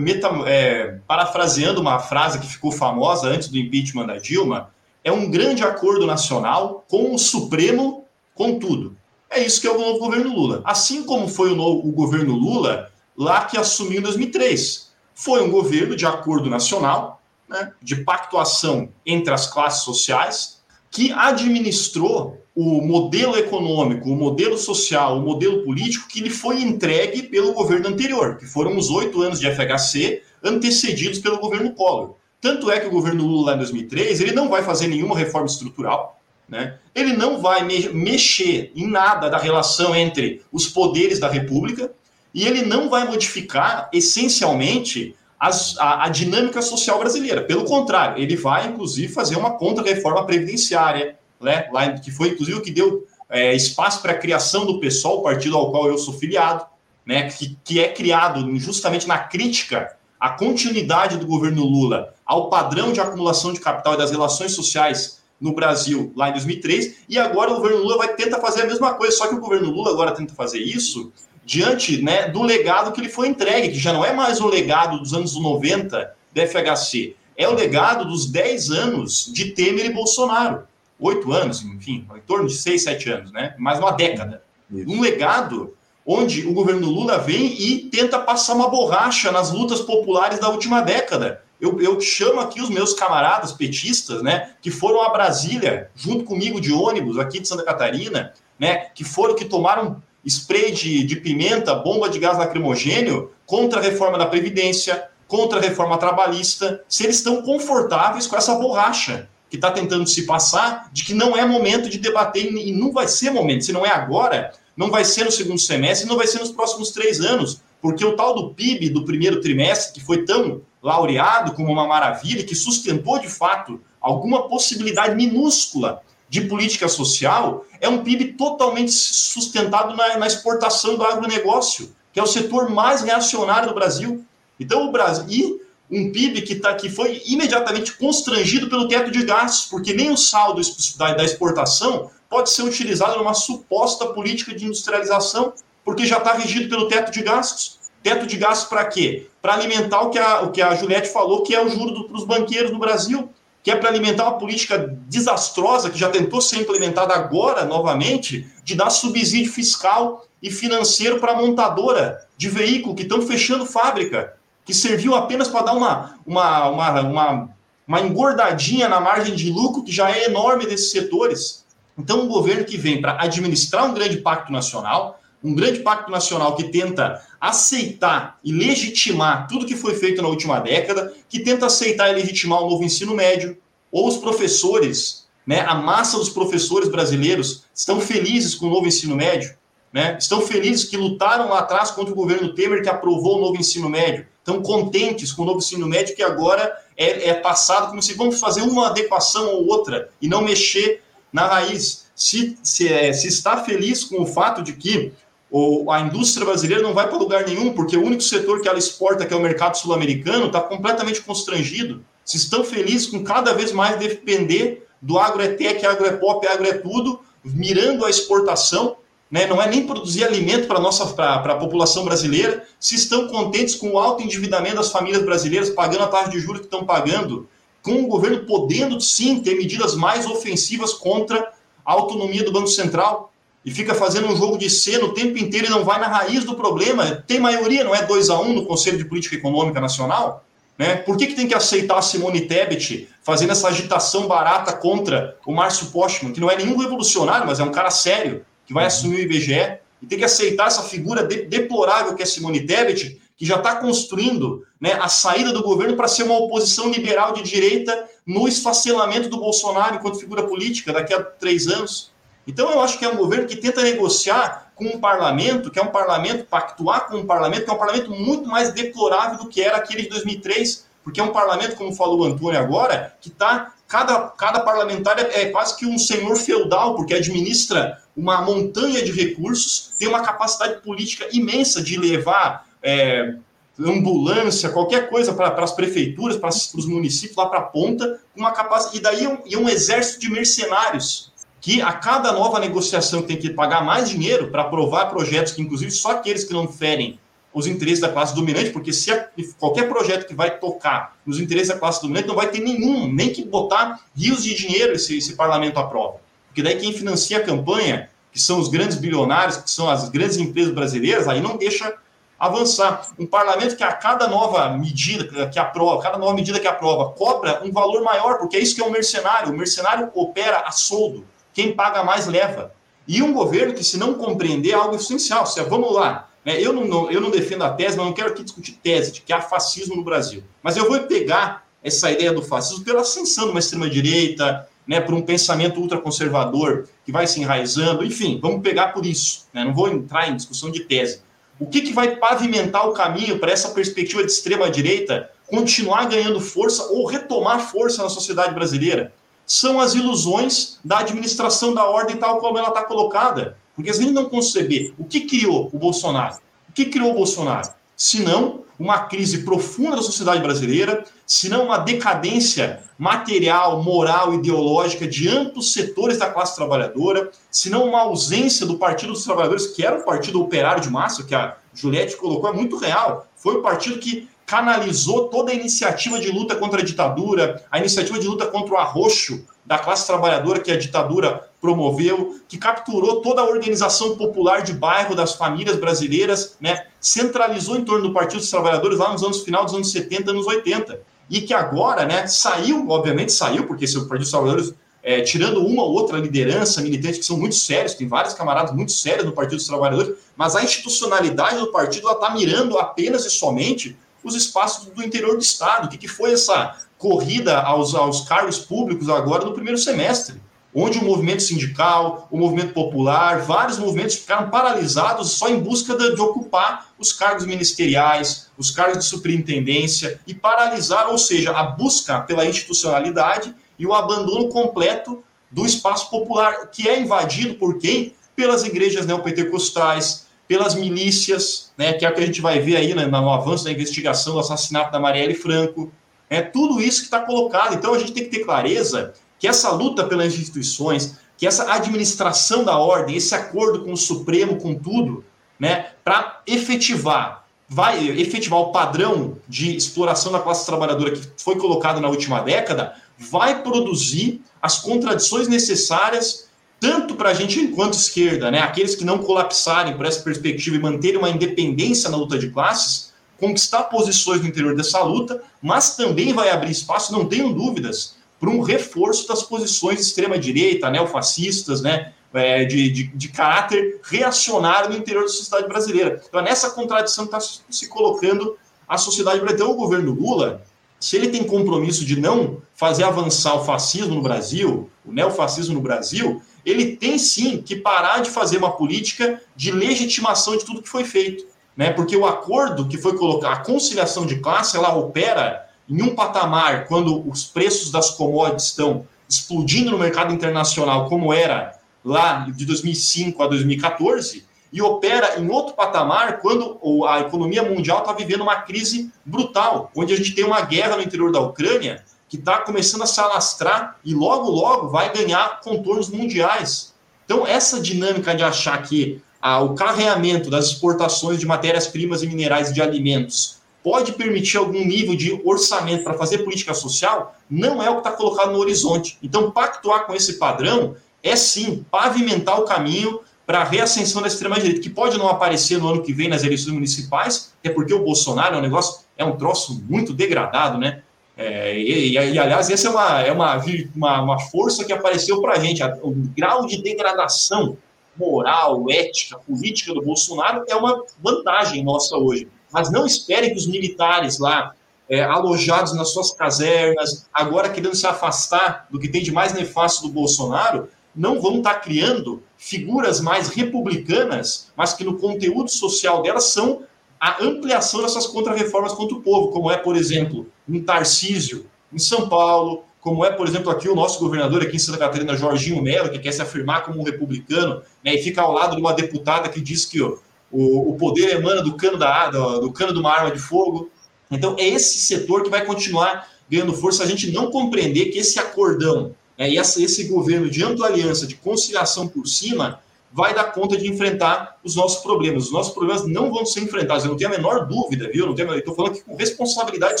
É, 0.46 0.98
parafraseando 1.06 1.82
uma 1.82 1.98
frase 1.98 2.38
que 2.38 2.46
ficou 2.46 2.72
famosa 2.72 3.28
antes 3.28 3.48
do 3.48 3.58
impeachment 3.58 4.06
da 4.06 4.16
Dilma, 4.16 4.70
é 5.04 5.12
um 5.12 5.30
grande 5.30 5.62
acordo 5.62 6.06
nacional 6.06 6.84
com 6.88 7.14
o 7.14 7.18
Supremo, 7.18 8.06
com 8.34 8.58
tudo. 8.58 8.96
É 9.34 9.42
isso 9.42 9.60
que 9.60 9.66
é 9.66 9.70
o 9.70 9.78
novo 9.78 9.98
governo 9.98 10.34
Lula. 10.34 10.60
Assim 10.64 11.04
como 11.04 11.26
foi 11.26 11.50
o, 11.50 11.56
novo, 11.56 11.88
o 11.88 11.92
governo 11.92 12.34
Lula 12.34 12.90
lá 13.16 13.46
que 13.46 13.56
assumiu 13.56 13.98
em 13.98 14.02
2003. 14.02 14.90
Foi 15.14 15.42
um 15.42 15.50
governo 15.50 15.96
de 15.96 16.04
acordo 16.04 16.50
nacional, 16.50 17.22
né, 17.48 17.72
de 17.80 17.96
pactuação 17.96 18.90
entre 19.06 19.32
as 19.32 19.46
classes 19.46 19.82
sociais, 19.82 20.62
que 20.90 21.10
administrou 21.12 22.42
o 22.54 22.82
modelo 22.82 23.36
econômico, 23.36 24.10
o 24.10 24.16
modelo 24.16 24.58
social, 24.58 25.16
o 25.16 25.22
modelo 25.22 25.64
político 25.64 26.08
que 26.08 26.20
lhe 26.20 26.28
foi 26.28 26.60
entregue 26.60 27.22
pelo 27.22 27.54
governo 27.54 27.88
anterior, 27.88 28.36
que 28.36 28.44
foram 28.44 28.76
os 28.76 28.90
oito 28.90 29.22
anos 29.22 29.40
de 29.40 29.50
FHC 29.50 30.22
antecedidos 30.44 31.18
pelo 31.18 31.38
governo 31.38 31.72
Collor. 31.72 32.16
Tanto 32.38 32.70
é 32.70 32.80
que 32.80 32.88
o 32.88 32.90
governo 32.90 33.26
Lula, 33.26 33.52
lá 33.52 33.54
em 33.54 33.60
2003, 33.60 34.20
ele 34.20 34.32
não 34.32 34.50
vai 34.50 34.62
fazer 34.62 34.88
nenhuma 34.88 35.16
reforma 35.16 35.46
estrutural, 35.46 36.20
né, 36.52 36.74
ele 36.94 37.14
não 37.14 37.40
vai 37.40 37.64
me 37.64 37.88
mexer 37.88 38.70
em 38.76 38.86
nada 38.86 39.30
da 39.30 39.38
relação 39.38 39.96
entre 39.96 40.42
os 40.52 40.68
poderes 40.68 41.18
da 41.18 41.26
República 41.26 41.90
e 42.34 42.46
ele 42.46 42.60
não 42.60 42.90
vai 42.90 43.06
modificar 43.06 43.88
essencialmente 43.90 45.16
as, 45.40 45.78
a, 45.78 46.04
a, 46.04 46.08
dinâmica 46.10 46.60
social 46.60 46.98
brasileira. 46.98 47.42
Pelo 47.42 47.64
contrário, 47.64 48.22
ele 48.22 48.36
vai, 48.36 48.66
inclusive, 48.66 49.10
fazer 49.10 49.36
uma 49.36 49.52
contra-reforma 49.52 50.26
previdenciária, 50.26 51.16
né, 51.40 51.68
lá, 51.72 51.90
que 51.92 52.10
foi, 52.10 52.28
inclusive, 52.28 52.58
o 52.58 52.62
que 52.62 52.70
deu 52.70 53.06
é, 53.30 53.54
espaço 53.54 54.02
para 54.02 54.12
a 54.12 54.18
criação 54.18 54.66
do 54.66 54.78
PSOL, 54.78 55.20
o 55.20 55.22
partido 55.22 55.56
ao 55.56 55.70
qual 55.70 55.88
eu 55.88 55.96
sou 55.96 56.12
filiado, 56.12 56.66
né, 57.04 57.30
que, 57.30 57.56
que 57.64 57.80
é 57.80 57.88
criado 57.88 58.54
justamente 58.58 59.08
na 59.08 59.18
crítica 59.18 59.96
à 60.20 60.28
continuidade 60.28 61.16
do 61.16 61.26
governo 61.26 61.64
Lula 61.64 62.14
ao 62.26 62.50
padrão 62.50 62.92
de 62.92 63.00
acumulação 63.00 63.54
de 63.54 63.60
capital 63.60 63.94
e 63.94 63.96
das 63.96 64.10
relações 64.10 64.52
sociais 64.52 65.21
no 65.42 65.52
Brasil 65.52 66.12
lá 66.16 66.28
em 66.28 66.32
2003, 66.32 67.04
e 67.08 67.18
agora 67.18 67.50
o 67.50 67.56
governo 67.56 67.78
Lula 67.78 67.98
vai 67.98 68.14
tentar 68.14 68.38
fazer 68.38 68.62
a 68.62 68.66
mesma 68.66 68.94
coisa, 68.94 69.16
só 69.16 69.26
que 69.26 69.34
o 69.34 69.40
governo 69.40 69.70
Lula 69.70 69.90
agora 69.90 70.12
tenta 70.12 70.32
fazer 70.34 70.60
isso 70.60 71.12
diante 71.44 72.00
né, 72.00 72.28
do 72.28 72.42
legado 72.42 72.92
que 72.92 73.00
lhe 73.00 73.08
foi 73.08 73.26
entregue, 73.26 73.70
que 73.70 73.78
já 73.78 73.92
não 73.92 74.04
é 74.04 74.12
mais 74.12 74.40
o 74.40 74.46
legado 74.46 75.00
dos 75.00 75.12
anos 75.12 75.34
90 75.34 76.14
da 76.32 76.46
FHC, 76.46 77.16
é 77.36 77.48
o 77.48 77.54
legado 77.54 78.04
dos 78.04 78.30
10 78.30 78.70
anos 78.70 79.28
de 79.32 79.46
Temer 79.46 79.86
e 79.86 79.92
Bolsonaro. 79.92 80.62
Oito 81.00 81.32
anos, 81.32 81.64
enfim, 81.64 82.06
em 82.14 82.20
torno 82.20 82.46
de 82.46 82.54
seis, 82.54 82.84
sete 82.84 83.10
anos, 83.10 83.32
né? 83.32 83.56
Mais 83.58 83.80
uma 83.80 83.90
década. 83.90 84.44
Isso. 84.70 84.88
Um 84.88 85.00
legado 85.00 85.74
onde 86.06 86.46
o 86.46 86.52
governo 86.52 86.88
Lula 86.88 87.18
vem 87.18 87.60
e 87.60 87.90
tenta 87.90 88.20
passar 88.20 88.54
uma 88.54 88.68
borracha 88.68 89.32
nas 89.32 89.50
lutas 89.50 89.80
populares 89.80 90.38
da 90.38 90.48
última 90.48 90.80
década. 90.80 91.41
Eu, 91.62 91.80
eu, 91.80 92.00
chamo 92.00 92.40
aqui 92.40 92.60
os 92.60 92.68
meus 92.68 92.92
camaradas 92.92 93.52
petistas, 93.52 94.20
né, 94.20 94.50
que 94.60 94.68
foram 94.68 95.00
a 95.00 95.10
Brasília, 95.10 95.88
junto 95.94 96.24
comigo 96.24 96.60
de 96.60 96.72
ônibus 96.72 97.16
aqui 97.20 97.38
de 97.38 97.46
Santa 97.46 97.62
Catarina, 97.62 98.34
né, 98.58 98.86
que 98.92 99.04
foram, 99.04 99.36
que 99.36 99.44
tomaram 99.44 100.02
spray 100.26 100.72
de, 100.72 101.04
de 101.04 101.14
pimenta, 101.14 101.72
bomba 101.72 102.08
de 102.08 102.18
gás 102.18 102.36
lacrimogênio 102.36 103.30
contra 103.46 103.78
a 103.78 103.82
reforma 103.82 104.18
da 104.18 104.26
Previdência, 104.26 105.08
contra 105.28 105.60
a 105.60 105.62
reforma 105.62 105.96
trabalhista, 105.98 106.82
se 106.88 107.04
eles 107.04 107.18
estão 107.18 107.42
confortáveis 107.42 108.26
com 108.26 108.36
essa 108.36 108.56
borracha 108.56 109.28
que 109.48 109.54
está 109.54 109.70
tentando 109.70 110.08
se 110.08 110.26
passar 110.26 110.90
de 110.92 111.04
que 111.04 111.14
não 111.14 111.36
é 111.36 111.46
momento 111.46 111.88
de 111.88 111.98
debater 111.98 112.52
e 112.52 112.72
não 112.72 112.90
vai 112.90 113.06
ser 113.06 113.30
momento, 113.30 113.64
se 113.64 113.72
não 113.72 113.86
é 113.86 113.90
agora, 113.90 114.52
não 114.76 114.90
vai 114.90 115.04
ser 115.04 115.24
no 115.24 115.30
segundo 115.30 115.60
semestre, 115.60 116.08
não 116.08 116.16
vai 116.16 116.26
ser 116.26 116.40
nos 116.40 116.50
próximos 116.50 116.90
três 116.90 117.20
anos, 117.20 117.60
porque 117.80 118.04
o 118.04 118.16
tal 118.16 118.34
do 118.34 118.52
PIB 118.52 118.90
do 118.90 119.04
primeiro 119.04 119.40
trimestre, 119.40 119.92
que 119.92 120.04
foi 120.04 120.24
tão 120.24 120.60
laureado 120.82 121.52
como 121.52 121.72
uma 121.72 121.86
maravilha, 121.86 122.44
que 122.44 122.54
sustentou 122.54 123.18
de 123.18 123.28
fato 123.28 123.80
alguma 124.00 124.48
possibilidade 124.48 125.14
minúscula 125.14 126.02
de 126.28 126.40
política 126.42 126.88
social, 126.88 127.64
é 127.80 127.88
um 127.88 128.02
PIB 128.02 128.32
totalmente 128.32 128.90
sustentado 128.90 129.94
na, 129.94 130.18
na 130.18 130.26
exportação 130.26 130.96
do 130.96 131.04
agronegócio, 131.04 131.94
que 132.12 132.18
é 132.18 132.22
o 132.22 132.26
setor 132.26 132.70
mais 132.70 133.02
reacionário 133.02 133.68
do 133.68 133.74
Brasil. 133.74 134.24
Então, 134.58 134.88
o 134.88 134.92
Brasil. 134.92 135.26
E 135.28 135.62
um 135.92 136.10
PIB 136.10 136.40
que, 136.40 136.54
tá, 136.54 136.74
que 136.74 136.88
foi 136.88 137.22
imediatamente 137.26 137.92
constrangido 137.98 138.70
pelo 138.70 138.88
teto 138.88 139.10
de 139.10 139.22
gastos, 139.24 139.66
porque 139.68 139.92
nem 139.92 140.10
o 140.10 140.16
saldo 140.16 140.62
da, 140.96 141.12
da 141.12 141.22
exportação 141.22 142.10
pode 142.30 142.48
ser 142.48 142.62
utilizado 142.62 143.18
numa 143.18 143.34
suposta 143.34 144.06
política 144.06 144.54
de 144.54 144.64
industrialização, 144.64 145.52
porque 145.84 146.06
já 146.06 146.16
está 146.16 146.32
regido 146.32 146.70
pelo 146.70 146.88
teto 146.88 147.12
de 147.12 147.20
gastos. 147.20 147.78
Teto 148.02 148.26
de 148.26 148.36
gastos 148.36 148.68
para 148.68 148.84
quê? 148.84 149.28
Para 149.40 149.54
alimentar 149.54 150.02
o 150.02 150.10
que, 150.10 150.18
a, 150.18 150.42
o 150.42 150.50
que 150.50 150.60
a 150.60 150.74
Juliette 150.74 151.08
falou, 151.08 151.42
que 151.42 151.54
é 151.54 151.64
o 151.64 151.68
juro 151.68 152.04
para 152.04 152.16
os 152.16 152.24
banqueiros 152.24 152.70
no 152.70 152.78
Brasil, 152.78 153.30
que 153.62 153.70
é 153.70 153.76
para 153.76 153.88
alimentar 153.88 154.24
uma 154.24 154.38
política 154.38 154.76
desastrosa 155.08 155.88
que 155.88 155.98
já 155.98 156.10
tentou 156.10 156.40
ser 156.40 156.56
implementada 156.56 157.14
agora 157.14 157.64
novamente, 157.64 158.46
de 158.64 158.74
dar 158.74 158.90
subsídio 158.90 159.52
fiscal 159.52 160.26
e 160.42 160.50
financeiro 160.50 161.20
para 161.20 161.32
a 161.32 161.36
montadora 161.36 162.26
de 162.36 162.48
veículo 162.48 162.94
que 162.94 163.02
estão 163.02 163.22
fechando 163.22 163.64
fábrica, 163.64 164.34
que 164.64 164.74
serviu 164.74 165.14
apenas 165.14 165.48
para 165.48 165.62
dar 165.62 165.74
uma, 165.74 166.16
uma, 166.26 166.68
uma, 166.68 167.00
uma, 167.00 167.48
uma 167.86 168.00
engordadinha 168.00 168.88
na 168.88 169.00
margem 169.00 169.34
de 169.34 169.50
lucro 169.50 169.84
que 169.84 169.92
já 169.92 170.10
é 170.10 170.24
enorme 170.24 170.66
desses 170.66 170.90
setores. 170.90 171.64
Então, 171.96 172.22
um 172.22 172.28
governo 172.28 172.64
que 172.64 172.76
vem 172.76 173.00
para 173.00 173.20
administrar 173.22 173.84
um 173.84 173.94
grande 173.94 174.16
pacto 174.16 174.52
nacional, 174.52 175.20
um 175.42 175.54
grande 175.54 175.80
pacto 175.80 176.10
nacional 176.10 176.54
que 176.54 176.64
tenta 176.64 177.20
aceitar 177.40 178.38
e 178.44 178.52
legitimar 178.52 179.48
tudo 179.48 179.66
que 179.66 179.76
foi 179.76 179.94
feito 179.94 180.22
na 180.22 180.28
última 180.28 180.60
década, 180.60 181.12
que 181.28 181.40
tenta 181.40 181.66
aceitar 181.66 182.10
e 182.10 182.14
legitimar 182.14 182.62
o 182.62 182.70
novo 182.70 182.84
ensino 182.84 183.14
médio, 183.14 183.56
ou 183.90 184.08
os 184.08 184.16
professores, 184.16 185.26
né, 185.46 185.60
a 185.60 185.74
massa 185.74 186.16
dos 186.16 186.30
professores 186.30 186.88
brasileiros 186.88 187.64
estão 187.74 188.00
felizes 188.00 188.54
com 188.54 188.66
o 188.66 188.70
novo 188.70 188.86
ensino 188.86 189.16
médio, 189.16 189.54
né, 189.92 190.16
estão 190.18 190.40
felizes 190.40 190.84
que 190.84 190.96
lutaram 190.96 191.50
lá 191.50 191.58
atrás 191.58 191.90
contra 191.90 192.12
o 192.12 192.16
governo 192.16 192.54
Temer 192.54 192.82
que 192.82 192.88
aprovou 192.88 193.38
o 193.38 193.40
novo 193.40 193.58
ensino 193.58 193.88
médio, 193.88 194.26
estão 194.38 194.62
contentes 194.62 195.32
com 195.32 195.42
o 195.42 195.44
novo 195.44 195.58
ensino 195.58 195.86
médio 195.86 196.16
que 196.16 196.22
agora 196.22 196.72
é, 196.96 197.28
é 197.30 197.34
passado 197.34 197.90
como 197.90 198.02
se 198.02 198.14
vamos 198.14 198.40
fazer 198.40 198.62
uma 198.62 198.88
adequação 198.88 199.48
ou 199.54 199.66
outra 199.68 200.10
e 200.20 200.28
não 200.28 200.42
mexer 200.42 201.02
na 201.32 201.46
raiz. 201.46 202.02
Se, 202.14 202.56
se, 202.62 202.88
é, 202.92 203.12
se 203.12 203.26
está 203.26 203.64
feliz 203.64 204.04
com 204.04 204.22
o 204.22 204.26
fato 204.26 204.62
de 204.62 204.74
que 204.74 205.12
o, 205.54 205.92
a 205.92 206.00
indústria 206.00 206.46
brasileira 206.46 206.82
não 206.82 206.94
vai 206.94 207.06
para 207.06 207.18
lugar 207.18 207.46
nenhum, 207.46 207.74
porque 207.74 207.94
o 207.94 208.02
único 208.02 208.22
setor 208.22 208.62
que 208.62 208.68
ela 208.68 208.78
exporta, 208.78 209.26
que 209.26 209.34
é 209.34 209.36
o 209.36 209.40
mercado 209.40 209.76
sul-americano, 209.76 210.46
está 210.46 210.62
completamente 210.62 211.20
constrangido. 211.20 212.02
Se 212.24 212.38
estão 212.38 212.64
felizes 212.64 213.06
com 213.06 213.22
cada 213.22 213.52
vez 213.52 213.70
mais 213.70 213.98
depender 213.98 214.86
do 215.00 215.18
agro-tech, 215.18 215.84
agro-pop, 215.84 216.46
agro-tudo, 216.46 217.20
mirando 217.44 218.06
a 218.06 218.08
exportação, 218.08 218.96
né? 219.30 219.46
não 219.46 219.60
é 219.60 219.68
nem 219.68 219.86
produzir 219.86 220.24
alimento 220.24 220.66
para 220.66 221.34
a 221.34 221.56
população 221.56 222.02
brasileira, 222.02 222.66
se 222.80 222.94
estão 222.94 223.28
contentes 223.28 223.74
com 223.74 223.90
o 223.90 223.98
alto 223.98 224.22
endividamento 224.22 224.76
das 224.76 224.90
famílias 224.90 225.22
brasileiras, 225.22 225.68
pagando 225.68 226.04
a 226.04 226.08
taxa 226.08 226.30
de 226.30 226.40
juros 226.40 226.60
que 226.60 226.66
estão 226.66 226.86
pagando, 226.86 227.46
com 227.82 228.02
o 228.02 228.06
governo 228.06 228.46
podendo 228.46 228.98
sim 229.02 229.40
ter 229.40 229.56
medidas 229.56 229.94
mais 229.94 230.24
ofensivas 230.24 230.94
contra 230.94 231.52
a 231.84 231.92
autonomia 231.92 232.42
do 232.42 232.52
Banco 232.52 232.68
Central 232.68 233.31
e 233.64 233.70
fica 233.70 233.94
fazendo 233.94 234.28
um 234.28 234.36
jogo 234.36 234.58
de 234.58 234.68
cena 234.68 235.04
o 235.04 235.14
tempo 235.14 235.38
inteiro 235.38 235.66
e 235.66 235.70
não 235.70 235.84
vai 235.84 236.00
na 236.00 236.08
raiz 236.08 236.44
do 236.44 236.54
problema. 236.54 237.22
Tem 237.26 237.38
maioria, 237.38 237.84
não 237.84 237.94
é 237.94 238.02
2 238.02 238.30
a 238.30 238.40
1 238.40 238.44
um 238.44 238.52
no 238.54 238.66
Conselho 238.66 238.98
de 238.98 239.04
Política 239.04 239.36
Econômica 239.36 239.80
Nacional? 239.80 240.44
Né? 240.76 240.96
Por 240.96 241.16
que, 241.16 241.28
que 241.28 241.34
tem 241.34 241.46
que 241.46 241.54
aceitar 241.54 241.98
a 241.98 242.02
Simone 242.02 242.42
Tebet 242.42 243.08
fazendo 243.22 243.52
essa 243.52 243.68
agitação 243.68 244.26
barata 244.26 244.72
contra 244.72 245.36
o 245.46 245.52
Márcio 245.52 245.86
Postman, 245.86 246.32
que 246.32 246.40
não 246.40 246.50
é 246.50 246.56
nenhum 246.56 246.76
revolucionário, 246.76 247.46
mas 247.46 247.60
é 247.60 247.62
um 247.62 247.70
cara 247.70 247.90
sério, 247.90 248.44
que 248.66 248.74
vai 248.74 248.84
uhum. 248.84 248.88
assumir 248.88 249.16
o 249.16 249.20
IBGE, 249.20 249.78
e 250.02 250.06
tem 250.06 250.18
que 250.18 250.24
aceitar 250.24 250.66
essa 250.66 250.82
figura 250.82 251.22
de, 251.24 251.42
deplorável 251.42 252.14
que 252.14 252.22
é 252.22 252.26
Simone 252.26 252.66
Tebet, 252.66 253.20
que 253.36 253.46
já 253.46 253.56
está 253.56 253.76
construindo 253.76 254.64
né, 254.80 254.94
a 255.00 255.08
saída 255.08 255.52
do 255.52 255.62
governo 255.62 255.96
para 255.96 256.08
ser 256.08 256.24
uma 256.24 256.38
oposição 256.38 256.90
liberal 256.90 257.32
de 257.32 257.42
direita 257.42 258.08
no 258.26 258.46
esfacelamento 258.46 259.28
do 259.28 259.38
Bolsonaro 259.38 259.96
enquanto 259.96 260.18
figura 260.18 260.44
política 260.44 260.92
daqui 260.92 261.12
a 261.12 261.20
três 261.20 261.66
anos. 261.66 262.11
Então, 262.46 262.70
eu 262.70 262.80
acho 262.80 262.98
que 262.98 263.04
é 263.04 263.08
um 263.08 263.16
governo 263.16 263.46
que 263.46 263.56
tenta 263.56 263.82
negociar 263.82 264.72
com 264.74 264.84
um 264.84 265.00
parlamento, 265.00 265.70
que 265.70 265.78
é 265.78 265.82
um 265.82 265.88
parlamento, 265.88 266.44
pactuar 266.44 267.06
com 267.06 267.18
um 267.18 267.26
parlamento, 267.26 267.64
que 267.64 267.70
é 267.70 267.74
um 267.74 267.78
parlamento 267.78 268.10
muito 268.10 268.48
mais 268.48 268.72
deplorável 268.72 269.38
do 269.38 269.48
que 269.48 269.62
era 269.62 269.76
aquele 269.76 270.02
de 270.02 270.08
2003, 270.08 270.86
porque 271.04 271.20
é 271.20 271.22
um 271.22 271.32
parlamento, 271.32 271.76
como 271.76 271.94
falou 271.94 272.20
o 272.20 272.24
Antônio 272.24 272.58
agora, 272.58 273.14
que 273.20 273.28
está. 273.28 273.72
Cada, 273.86 274.28
cada 274.30 274.60
parlamentar 274.60 275.18
é, 275.18 275.42
é 275.42 275.50
quase 275.50 275.76
que 275.76 275.84
um 275.84 275.98
senhor 275.98 276.34
feudal, 276.36 276.94
porque 276.94 277.12
administra 277.12 278.00
uma 278.16 278.40
montanha 278.40 279.02
de 279.02 279.12
recursos, 279.12 279.90
tem 279.98 280.08
uma 280.08 280.22
capacidade 280.22 280.80
política 280.80 281.28
imensa 281.30 281.82
de 281.82 281.98
levar 281.98 282.66
é, 282.82 283.34
ambulância, 283.78 284.70
qualquer 284.70 285.08
coisa 285.08 285.32
para 285.32 285.62
as 285.62 285.72
prefeituras, 285.72 286.36
para 286.36 286.48
os 286.48 286.86
municípios, 286.86 287.36
lá 287.36 287.46
para 287.46 287.58
a 287.58 287.62
ponta, 287.62 288.20
uma 288.34 288.52
capacidade. 288.52 288.96
E 288.96 289.00
daí 289.00 289.26
um, 289.26 289.38
e 289.44 289.56
um 289.56 289.68
exército 289.68 290.20
de 290.20 290.30
mercenários 290.30 291.31
que 291.62 291.80
a 291.80 291.92
cada 291.92 292.32
nova 292.32 292.58
negociação 292.58 293.22
tem 293.22 293.36
que 293.36 293.48
pagar 293.48 293.84
mais 293.84 294.10
dinheiro 294.10 294.50
para 294.50 294.62
aprovar 294.62 295.06
projetos 295.06 295.52
que, 295.52 295.62
inclusive, 295.62 295.92
só 295.92 296.10
aqueles 296.10 296.42
que 296.42 296.52
não 296.52 296.66
ferem 296.66 297.20
os 297.54 297.68
interesses 297.68 298.00
da 298.00 298.08
classe 298.08 298.34
dominante, 298.34 298.70
porque 298.70 298.92
se 298.92 299.12
a, 299.12 299.28
qualquer 299.60 299.88
projeto 299.88 300.26
que 300.26 300.34
vai 300.34 300.58
tocar 300.58 301.16
nos 301.24 301.38
interesses 301.38 301.68
da 301.68 301.78
classe 301.78 302.02
dominante 302.02 302.26
não 302.26 302.34
vai 302.34 302.48
ter 302.48 302.58
nenhum, 302.58 303.06
nem 303.12 303.32
que 303.32 303.44
botar 303.44 304.00
rios 304.16 304.42
de 304.42 304.56
dinheiro 304.56 304.94
esse, 304.94 305.16
esse 305.16 305.36
parlamento 305.36 305.78
aprova. 305.78 306.16
Porque 306.48 306.64
daí 306.64 306.80
quem 306.80 306.92
financia 306.92 307.38
a 307.38 307.44
campanha, 307.44 308.10
que 308.32 308.40
são 308.40 308.58
os 308.58 308.66
grandes 308.68 308.96
bilionários, 308.96 309.58
que 309.58 309.70
são 309.70 309.88
as 309.88 310.08
grandes 310.08 310.38
empresas 310.38 310.74
brasileiras, 310.74 311.28
aí 311.28 311.40
não 311.40 311.56
deixa 311.56 311.94
avançar. 312.40 313.06
Um 313.16 313.26
parlamento 313.26 313.76
que 313.76 313.84
a 313.84 313.92
cada 313.92 314.26
nova 314.26 314.76
medida 314.76 315.46
que 315.46 315.60
aprova, 315.60 316.02
cada 316.02 316.18
nova 316.18 316.34
medida 316.34 316.58
que 316.58 316.66
aprova, 316.66 317.12
cobra 317.12 317.62
um 317.64 317.70
valor 317.70 318.02
maior, 318.02 318.38
porque 318.38 318.56
é 318.56 318.60
isso 318.60 318.74
que 318.74 318.80
é 318.80 318.84
um 318.84 318.90
mercenário. 318.90 319.52
O 319.52 319.56
mercenário 319.56 320.10
opera 320.12 320.58
a 320.66 320.72
soldo. 320.72 321.24
Quem 321.52 321.72
paga 321.72 322.02
mais 322.02 322.26
leva. 322.26 322.74
E 323.06 323.22
um 323.22 323.32
governo 323.32 323.74
que, 323.74 323.84
se 323.84 323.98
não 323.98 324.14
compreender, 324.14 324.70
é 324.70 324.74
algo 324.74 324.96
essencial. 324.96 325.46
Se, 325.46 325.60
vamos 325.62 325.92
lá, 325.92 326.28
né, 326.44 326.60
eu, 326.60 326.72
não, 326.72 327.10
eu 327.10 327.20
não 327.20 327.30
defendo 327.30 327.62
a 327.62 327.70
tese, 327.70 327.96
mas 327.96 328.06
não 328.06 328.12
quero 328.12 328.28
aqui 328.28 328.42
discutir 328.42 328.78
tese 328.82 329.12
de 329.12 329.20
que 329.20 329.32
há 329.32 329.40
fascismo 329.40 329.96
no 329.96 330.04
Brasil. 330.04 330.42
Mas 330.62 330.76
eu 330.76 330.88
vou 330.88 331.00
pegar 331.00 331.66
essa 331.82 332.10
ideia 332.10 332.32
do 332.32 332.42
fascismo 332.42 332.84
pela 332.84 333.00
ascensão 333.00 333.44
de 333.44 333.50
uma 333.50 333.60
extrema-direita, 333.60 334.68
né, 334.86 335.00
por 335.00 335.14
um 335.14 335.22
pensamento 335.22 335.80
ultraconservador 335.80 336.86
que 337.04 337.12
vai 337.12 337.26
se 337.26 337.40
enraizando, 337.40 338.04
enfim, 338.04 338.38
vamos 338.40 338.62
pegar 338.62 338.88
por 338.88 339.04
isso. 339.06 339.46
Né, 339.52 339.64
não 339.64 339.74
vou 339.74 339.88
entrar 339.88 340.28
em 340.28 340.36
discussão 340.36 340.70
de 340.70 340.80
tese. 340.80 341.22
O 341.58 341.66
que, 341.66 341.80
que 341.80 341.92
vai 341.92 342.16
pavimentar 342.16 342.88
o 342.88 342.92
caminho 342.92 343.38
para 343.38 343.52
essa 343.52 343.70
perspectiva 343.70 344.24
de 344.24 344.32
extrema-direita 344.32 345.30
continuar 345.46 346.08
ganhando 346.08 346.40
força 346.40 346.84
ou 346.84 347.06
retomar 347.06 347.60
força 347.60 348.02
na 348.02 348.08
sociedade 348.08 348.54
brasileira? 348.54 349.12
São 349.54 349.78
as 349.78 349.92
ilusões 349.92 350.78
da 350.82 351.00
administração 351.00 351.74
da 351.74 351.84
ordem 351.84 352.16
tal 352.16 352.38
como 352.38 352.56
ela 352.56 352.68
está 352.68 352.82
colocada. 352.84 353.58
Porque 353.76 353.92
se 353.92 354.00
gente 354.00 354.14
não 354.14 354.24
conceber 354.24 354.94
o 354.98 355.04
que 355.04 355.26
criou 355.26 355.68
o 355.70 355.78
Bolsonaro, 355.78 356.36
o 356.70 356.72
que 356.72 356.86
criou 356.86 357.10
o 357.10 357.14
Bolsonaro, 357.14 357.68
se 357.94 358.22
não 358.22 358.62
uma 358.78 359.00
crise 359.00 359.44
profunda 359.44 359.96
da 359.96 360.02
sociedade 360.02 360.40
brasileira, 360.40 361.04
se 361.26 361.50
não 361.50 361.66
uma 361.66 361.76
decadência 361.76 362.82
material, 362.98 363.82
moral, 363.82 364.32
ideológica 364.32 365.06
de 365.06 365.28
amplos 365.28 365.74
setores 365.74 366.16
da 366.16 366.30
classe 366.30 366.56
trabalhadora, 366.56 367.30
se 367.50 367.68
não 367.68 367.84
uma 367.86 368.00
ausência 368.00 368.64
do 368.64 368.78
Partido 368.78 369.12
dos 369.12 369.22
Trabalhadores, 369.22 369.66
que 369.66 369.84
era 369.84 369.98
o 369.98 370.02
partido 370.02 370.40
operário 370.40 370.82
de 370.82 370.88
massa, 370.88 371.24
que 371.24 371.34
a 371.34 371.58
Juliette 371.74 372.16
colocou, 372.16 372.48
é 372.48 372.54
muito 372.54 372.78
real. 372.78 373.26
Foi 373.36 373.56
o 373.56 373.60
partido 373.60 373.98
que 373.98 374.30
canalizou 374.52 375.28
toda 375.28 375.50
a 375.50 375.54
iniciativa 375.54 376.20
de 376.20 376.30
luta 376.30 376.54
contra 376.54 376.82
a 376.82 376.84
ditadura, 376.84 377.64
a 377.70 377.78
iniciativa 377.78 378.18
de 378.18 378.28
luta 378.28 378.44
contra 378.44 378.74
o 378.74 378.76
arroxo 378.76 379.46
da 379.64 379.78
classe 379.78 380.06
trabalhadora 380.06 380.60
que 380.60 380.70
a 380.70 380.76
ditadura 380.76 381.48
promoveu, 381.58 382.38
que 382.46 382.58
capturou 382.58 383.22
toda 383.22 383.40
a 383.40 383.48
organização 383.48 384.14
popular 384.14 384.60
de 384.60 384.74
bairro 384.74 385.14
das 385.14 385.32
famílias 385.36 385.76
brasileiras, 385.76 386.58
né, 386.60 386.84
centralizou 387.00 387.78
em 387.78 387.84
torno 387.86 388.08
do 388.08 388.12
Partido 388.12 388.40
dos 388.40 388.50
Trabalhadores 388.50 388.98
lá 388.98 389.10
nos 389.10 389.22
anos 389.22 389.40
final 389.40 389.64
dos 389.64 389.72
anos 389.72 389.90
70, 389.90 390.30
anos 390.30 390.46
80, 390.46 391.00
e 391.30 391.40
que 391.40 391.54
agora, 391.54 392.04
né, 392.04 392.26
saiu, 392.26 392.86
obviamente 392.90 393.32
saiu, 393.32 393.66
porque 393.66 393.86
esse 393.86 393.96
Partido 394.00 394.18
dos 394.18 394.30
Trabalhadores, 394.30 394.74
é, 395.02 395.22
tirando 395.22 395.64
uma 395.64 395.82
ou 395.82 395.92
outra 395.92 396.18
liderança 396.18 396.82
militante 396.82 397.20
que 397.20 397.24
são 397.24 397.38
muito 397.38 397.54
sérios, 397.54 397.94
tem 397.94 398.06
vários 398.06 398.34
camaradas 398.34 398.74
muito 398.74 398.92
sérios 398.92 399.24
no 399.24 399.32
Partido 399.32 399.56
dos 399.56 399.66
Trabalhadores, 399.66 400.14
mas 400.36 400.54
a 400.54 400.62
institucionalidade 400.62 401.58
do 401.58 401.72
partido 401.72 402.10
está 402.10 402.34
mirando 402.34 402.78
apenas 402.78 403.24
e 403.24 403.30
somente 403.30 403.96
os 404.22 404.34
espaços 404.34 404.86
do 404.86 405.02
interior 405.02 405.36
do 405.36 405.42
Estado. 405.42 405.86
O 405.86 405.88
que, 405.88 405.98
que 405.98 406.08
foi 406.08 406.32
essa 406.32 406.76
corrida 406.98 407.60
aos, 407.60 407.94
aos 407.94 408.22
cargos 408.22 408.58
públicos 408.58 409.08
agora 409.08 409.44
no 409.44 409.52
primeiro 409.52 409.78
semestre? 409.78 410.40
onde 410.74 410.98
o 410.98 411.04
movimento 411.04 411.42
sindical, 411.42 412.26
o 412.30 412.38
movimento 412.38 412.72
popular, 412.72 413.42
vários 413.42 413.78
movimentos 413.78 414.16
ficaram 414.16 414.48
paralisados 414.48 415.32
só 415.32 415.48
em 415.48 415.60
busca 415.60 415.94
de, 415.94 416.14
de, 416.14 416.20
ocupar 416.20 416.88
os 416.98 417.12
cargos 417.12 417.44
ministeriais, 417.44 418.50
os 418.56 418.70
cargos 418.70 418.98
de 418.98 419.04
superintendência 419.04 420.18
e 420.26 420.34
paralisar, 420.34 421.08
ou 421.10 421.18
seja, 421.18 421.50
a 421.52 421.62
busca 421.64 422.20
pela 422.20 422.46
institucionalidade 422.46 423.54
e 423.78 423.86
o 423.86 423.92
abandono 423.92 424.48
completo 424.48 425.22
do 425.50 425.66
espaço 425.66 426.08
popular, 426.08 426.70
que 426.70 426.88
é 426.88 426.98
invadido 426.98 427.54
por 427.56 427.78
quem? 427.78 428.14
Pelas 428.34 428.64
igrejas 428.64 429.04
neopentecostais, 429.04 430.26
pelas 430.52 430.74
milícias, 430.74 431.72
né, 431.78 431.94
que 431.94 432.04
é 432.04 432.10
o 432.10 432.14
que 432.14 432.20
a 432.20 432.26
gente 432.26 432.42
vai 432.42 432.60
ver 432.60 432.76
aí 432.76 432.94
né, 432.94 433.06
no 433.06 433.30
avanço 433.30 433.64
da 433.64 433.72
investigação 433.72 434.34
do 434.34 434.40
assassinato 434.40 434.92
da 434.92 435.00
Marielle 435.00 435.32
Franco. 435.32 435.90
É 436.28 436.42
tudo 436.42 436.78
isso 436.78 436.98
que 436.98 437.04
está 437.06 437.20
colocado. 437.20 437.74
Então 437.74 437.94
a 437.94 437.98
gente 437.98 438.12
tem 438.12 438.24
que 438.24 438.28
ter 438.28 438.44
clareza 438.44 439.14
que 439.38 439.48
essa 439.48 439.70
luta 439.70 440.04
pelas 440.04 440.34
instituições, 440.34 441.16
que 441.38 441.46
essa 441.46 441.72
administração 441.72 442.64
da 442.64 442.76
ordem, 442.76 443.16
esse 443.16 443.34
acordo 443.34 443.82
com 443.82 443.94
o 443.94 443.96
Supremo, 443.96 444.58
com 444.58 444.74
tudo, 444.74 445.24
né, 445.58 445.86
para 446.04 446.42
efetivar, 446.46 447.46
vai 447.66 448.06
efetivar 448.10 448.58
o 448.58 448.72
padrão 448.72 449.38
de 449.48 449.74
exploração 449.74 450.32
da 450.32 450.38
classe 450.38 450.66
trabalhadora 450.66 451.12
que 451.12 451.28
foi 451.38 451.56
colocado 451.56 451.98
na 451.98 452.10
última 452.10 452.42
década, 452.42 452.94
vai 453.18 453.62
produzir 453.62 454.42
as 454.60 454.80
contradições 454.80 455.48
necessárias 455.48 456.50
tanto 456.82 457.14
para 457.14 457.28
a 457.28 457.34
gente 457.34 457.60
enquanto 457.60 457.94
esquerda, 457.94 458.50
né, 458.50 458.58
aqueles 458.58 458.96
que 458.96 459.04
não 459.04 459.18
colapsarem 459.18 459.96
por 459.96 460.04
essa 460.04 460.20
perspectiva 460.20 460.74
e 460.74 460.80
manterem 460.80 461.16
uma 461.16 461.30
independência 461.30 462.10
na 462.10 462.16
luta 462.16 462.36
de 462.36 462.50
classes, 462.50 463.12
conquistar 463.38 463.84
posições 463.84 464.40
no 464.40 464.48
interior 464.48 464.74
dessa 464.74 465.00
luta, 465.00 465.40
mas 465.62 465.94
também 465.94 466.32
vai 466.32 466.50
abrir 466.50 466.72
espaço, 466.72 467.12
não 467.12 467.24
tenham 467.24 467.52
dúvidas, 467.52 468.16
para 468.40 468.50
um 468.50 468.60
reforço 468.62 469.28
das 469.28 469.44
posições 469.44 469.98
de 469.98 470.06
extrema-direita, 470.06 470.90
neofascistas, 470.90 471.82
né, 471.82 472.12
é, 472.34 472.64
de, 472.64 472.90
de, 472.90 473.04
de, 473.14 473.28
caráter 473.28 474.00
reacionário 474.02 474.90
no 474.90 474.96
interior 474.96 475.22
da 475.22 475.28
sociedade 475.28 475.68
brasileira. 475.68 476.20
Então, 476.28 476.40
é 476.40 476.42
nessa 476.42 476.70
contradição 476.70 477.26
está 477.26 477.38
se 477.38 477.86
colocando 477.86 478.56
a 478.88 478.98
sociedade 478.98 479.38
brasileira. 479.38 479.70
Então, 479.70 479.72
o 479.72 479.80
governo 479.80 480.12
Lula, 480.12 480.64
se 480.98 481.14
ele 481.14 481.28
tem 481.28 481.44
compromisso 481.44 482.04
de 482.04 482.18
não 482.18 482.60
fazer 482.74 483.04
avançar 483.04 483.54
o 483.54 483.64
fascismo 483.64 484.16
no 484.16 484.22
Brasil, 484.22 484.90
o 485.04 485.12
neofascismo 485.12 485.74
no 485.74 485.80
Brasil, 485.80 486.42
ele 486.64 486.96
tem 486.96 487.18
sim 487.18 487.60
que 487.60 487.76
parar 487.76 488.20
de 488.20 488.30
fazer 488.30 488.58
uma 488.58 488.72
política 488.72 489.40
de 489.56 489.70
legitimação 489.70 490.56
de 490.56 490.64
tudo 490.64 490.82
que 490.82 490.88
foi 490.88 491.04
feito. 491.04 491.44
Né? 491.76 491.90
Porque 491.90 492.16
o 492.16 492.26
acordo 492.26 492.86
que 492.86 492.98
foi 492.98 493.16
colocado, 493.16 493.52
a 493.52 493.56
conciliação 493.56 494.26
de 494.26 494.36
classe, 494.40 494.76
ela 494.76 494.94
opera 494.94 495.68
em 495.88 496.02
um 496.02 496.14
patamar, 496.14 496.86
quando 496.86 497.28
os 497.28 497.44
preços 497.44 497.90
das 497.90 498.10
commodities 498.10 498.68
estão 498.68 499.06
explodindo 499.28 499.90
no 499.90 499.98
mercado 499.98 500.32
internacional, 500.32 501.08
como 501.08 501.32
era 501.32 501.78
lá 502.04 502.46
de 502.50 502.64
2005 502.64 503.42
a 503.42 503.46
2014, 503.46 504.44
e 504.72 504.80
opera 504.80 505.38
em 505.38 505.48
outro 505.50 505.74
patamar 505.74 506.40
quando 506.40 506.78
a 507.06 507.20
economia 507.20 507.62
mundial 507.62 508.00
está 508.00 508.12
vivendo 508.12 508.42
uma 508.42 508.56
crise 508.56 509.10
brutal, 509.24 509.90
onde 509.94 510.14
a 510.14 510.16
gente 510.16 510.34
tem 510.34 510.44
uma 510.44 510.62
guerra 510.62 510.96
no 510.96 511.02
interior 511.02 511.30
da 511.30 511.40
Ucrânia 511.40 512.02
que 512.32 512.38
está 512.38 512.60
começando 512.60 513.02
a 513.02 513.06
se 513.06 513.20
alastrar 513.20 513.98
e 514.02 514.14
logo, 514.14 514.48
logo 514.48 514.88
vai 514.88 515.12
ganhar 515.12 515.60
contornos 515.60 516.08
mundiais. 516.08 516.94
Então, 517.26 517.46
essa 517.46 517.78
dinâmica 517.78 518.34
de 518.34 518.42
achar 518.42 518.82
que 518.82 519.20
ah, 519.38 519.60
o 519.60 519.74
carreamento 519.74 520.48
das 520.48 520.68
exportações 520.68 521.38
de 521.38 521.44
matérias-primas 521.44 522.22
e 522.22 522.26
minerais 522.26 522.70
e 522.70 522.72
de 522.72 522.80
alimentos 522.80 523.58
pode 523.84 524.12
permitir 524.12 524.56
algum 524.56 524.82
nível 524.82 525.14
de 525.14 525.42
orçamento 525.44 526.04
para 526.04 526.14
fazer 526.14 526.38
política 526.38 526.72
social, 526.72 527.36
não 527.50 527.82
é 527.82 527.90
o 527.90 527.96
que 527.96 528.08
está 528.08 528.12
colocado 528.12 528.50
no 528.50 528.60
horizonte. 528.60 529.18
Então, 529.22 529.50
pactuar 529.50 530.06
com 530.06 530.14
esse 530.14 530.38
padrão 530.38 530.96
é 531.22 531.36
sim 531.36 531.84
pavimentar 531.90 532.58
o 532.58 532.64
caminho 532.64 533.20
para 533.44 533.60
a 533.60 533.64
reascensão 533.64 534.22
da 534.22 534.28
extrema-direita, 534.28 534.80
que 534.80 534.88
pode 534.88 535.18
não 535.18 535.28
aparecer 535.28 535.78
no 535.78 535.86
ano 535.86 536.02
que 536.02 536.14
vem 536.14 536.30
nas 536.30 536.42
eleições 536.42 536.72
municipais, 536.72 537.52
até 537.60 537.68
porque 537.68 537.92
o 537.92 538.02
Bolsonaro 538.02 538.54
é 538.54 538.58
um 538.58 538.62
negócio, 538.62 539.04
é 539.18 539.24
um 539.24 539.36
troço 539.36 539.84
muito 539.86 540.14
degradado, 540.14 540.78
né? 540.78 541.02
É, 541.36 541.78
e, 541.78 542.12
e, 542.12 542.18
aliás, 542.18 542.70
essa 542.70 542.88
é, 542.88 542.90
uma, 542.90 543.20
é 543.22 543.32
uma, 543.32 543.64
uma, 543.94 544.22
uma 544.22 544.38
força 544.38 544.84
que 544.84 544.92
apareceu 544.92 545.40
para 545.40 545.54
a 545.54 545.58
gente. 545.58 545.82
O 546.02 546.12
grau 546.36 546.66
de 546.66 546.82
degradação 546.82 547.76
moral, 548.16 548.84
ética, 548.90 549.38
política 549.38 549.94
do 549.94 550.02
Bolsonaro 550.02 550.64
é 550.68 550.76
uma 550.76 551.04
vantagem 551.22 551.82
nossa 551.82 552.16
hoje 552.16 552.46
mas 552.72 552.90
não 552.90 553.04
espere 553.04 553.50
que 553.50 553.56
os 553.56 553.66
militares 553.66 554.38
lá, 554.38 554.74
é, 555.08 555.22
alojados 555.22 555.94
nas 555.94 556.12
suas 556.12 556.32
casernas, 556.32 557.28
agora 557.32 557.68
querendo 557.68 557.94
se 557.94 558.06
afastar 558.06 558.86
do 558.90 558.98
que 558.98 559.08
tem 559.08 559.22
de 559.22 559.30
mais 559.30 559.52
nefasto 559.52 560.06
do 560.06 560.12
Bolsonaro, 560.12 560.88
não 561.14 561.40
vão 561.40 561.58
estar 561.58 561.74
criando 561.74 562.42
figuras 562.56 563.20
mais 563.20 563.48
republicanas, 563.48 564.72
mas 564.74 564.94
que 564.94 565.04
no 565.04 565.18
conteúdo 565.18 565.68
social 565.68 566.22
delas 566.22 566.44
são 566.44 566.84
a 567.20 567.44
ampliação 567.44 568.00
dessas 568.00 568.26
contrarreformas 568.26 568.94
contra 568.94 569.16
o 569.16 569.20
povo, 569.20 569.52
como 569.52 569.70
é, 569.70 569.76
por 569.76 569.94
exemplo, 569.94 570.50
um 570.68 570.82
Tarcísio 570.82 571.66
em 571.92 571.98
São 571.98 572.28
Paulo, 572.28 572.84
como 573.00 573.24
é, 573.24 573.32
por 573.32 573.46
exemplo, 573.48 573.70
aqui 573.70 573.88
o 573.88 573.94
nosso 573.94 574.20
governador 574.20 574.62
aqui 574.62 574.76
em 574.76 574.78
Santa 574.78 574.98
Catarina, 574.98 575.36
Jorginho 575.36 575.82
Melo, 575.82 576.08
que 576.08 576.18
quer 576.18 576.32
se 576.32 576.40
afirmar 576.40 576.84
como 576.84 577.00
um 577.00 577.02
republicano, 577.02 577.82
né, 578.02 578.14
e 578.14 578.22
fica 578.22 578.42
ao 578.42 578.52
lado 578.52 578.76
de 578.76 578.80
uma 578.80 578.92
deputada 578.92 579.48
que 579.48 579.60
diz 579.60 579.84
que 579.84 580.00
o, 580.00 580.20
o 580.52 580.96
poder 580.96 581.34
emana 581.34 581.62
do 581.62 581.76
cano 581.76 581.98
da 581.98 582.30
do, 582.30 582.60
do 582.60 582.72
cano 582.72 582.92
de 582.92 583.00
uma 583.00 583.10
arma 583.10 583.30
de 583.30 583.40
fogo. 583.40 583.90
Então 584.30 584.54
é 584.58 584.68
esse 584.68 585.00
setor 585.00 585.42
que 585.42 585.50
vai 585.50 585.64
continuar 585.64 586.28
ganhando 586.48 586.72
força. 586.72 587.02
A 587.02 587.06
gente 587.06 587.32
não 587.32 587.50
compreender 587.50 588.06
que 588.06 588.18
esse 588.18 588.38
acordão 588.38 589.14
né, 589.36 589.50
e 589.50 589.58
essa, 589.58 589.82
esse 589.82 590.04
governo 590.04 590.48
de 590.48 590.62
ampla 590.62 590.86
aliança, 590.86 591.26
de 591.26 591.34
conciliação 591.34 592.06
por 592.06 592.26
cima, 592.26 592.80
vai 593.12 593.34
dar 593.34 593.52
conta 593.52 593.76
de 593.76 593.86
enfrentar 593.88 594.58
os 594.64 594.74
nossos 594.74 595.02
problemas. 595.02 595.46
Os 595.46 595.52
nossos 595.52 595.72
problemas 595.72 596.06
não 596.06 596.32
vão 596.32 596.46
ser 596.46 596.60
enfrentados, 596.60 597.04
eu 597.04 597.10
não 597.10 597.16
tenho 597.16 597.30
a 597.30 597.36
menor 597.36 597.66
dúvida, 597.66 598.10
viu? 598.10 598.26
Não 598.26 598.34
tenho, 598.34 598.54
estou 598.54 598.74
falando 598.74 598.92
aqui 598.92 599.02
com 599.02 599.16
responsabilidade 599.16 600.00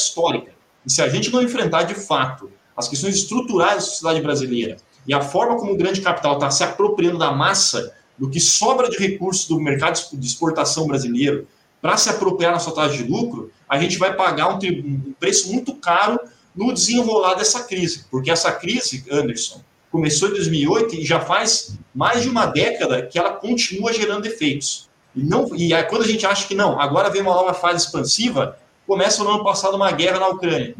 histórica. 0.00 0.52
E 0.84 0.90
se 0.90 1.02
a 1.02 1.08
gente 1.08 1.30
não 1.30 1.42
enfrentar 1.42 1.82
de 1.84 1.94
fato 1.94 2.50
as 2.76 2.88
questões 2.88 3.14
estruturais 3.14 3.74
da 3.74 3.80
sociedade 3.82 4.20
brasileira 4.20 4.76
e 5.06 5.12
a 5.12 5.20
forma 5.20 5.56
como 5.56 5.72
o 5.72 5.76
grande 5.76 6.00
capital 6.00 6.34
está 6.34 6.50
se 6.50 6.64
apropriando 6.64 7.18
da 7.18 7.32
massa 7.32 7.94
do 8.18 8.30
que 8.30 8.40
sobra 8.40 8.88
de 8.88 8.96
recursos 8.96 9.46
do 9.46 9.60
mercado 9.60 10.00
de 10.12 10.26
exportação 10.26 10.86
brasileiro 10.86 11.46
para 11.80 11.96
se 11.96 12.08
apropriar 12.08 12.52
na 12.52 12.60
sua 12.60 12.74
taxa 12.74 12.96
de 12.96 13.04
lucro, 13.04 13.50
a 13.68 13.78
gente 13.78 13.98
vai 13.98 14.14
pagar 14.14 14.54
um, 14.54 14.58
um 14.58 15.14
preço 15.18 15.52
muito 15.52 15.74
caro 15.74 16.18
no 16.54 16.72
desenrolar 16.72 17.34
dessa 17.34 17.64
crise. 17.64 18.04
Porque 18.10 18.30
essa 18.30 18.52
crise, 18.52 19.04
Anderson, 19.10 19.60
começou 19.92 20.30
em 20.30 20.32
2008 20.32 20.94
e 20.94 21.04
já 21.04 21.20
faz 21.20 21.76
mais 21.94 22.22
de 22.22 22.28
uma 22.28 22.46
década 22.46 23.02
que 23.02 23.18
ela 23.18 23.34
continua 23.34 23.92
gerando 23.92 24.24
efeitos. 24.24 24.88
E, 25.14 25.22
não, 25.22 25.54
e 25.54 25.74
aí, 25.74 25.84
quando 25.84 26.02
a 26.02 26.06
gente 26.06 26.26
acha 26.26 26.48
que 26.48 26.54
não, 26.54 26.80
agora 26.80 27.10
vem 27.10 27.20
uma 27.20 27.34
nova 27.34 27.52
fase 27.52 27.84
expansiva, 27.84 28.58
começa 28.86 29.22
no 29.22 29.30
ano 29.30 29.44
passado 29.44 29.76
uma 29.76 29.92
guerra 29.92 30.18
na 30.18 30.28
Ucrânia. 30.28 30.74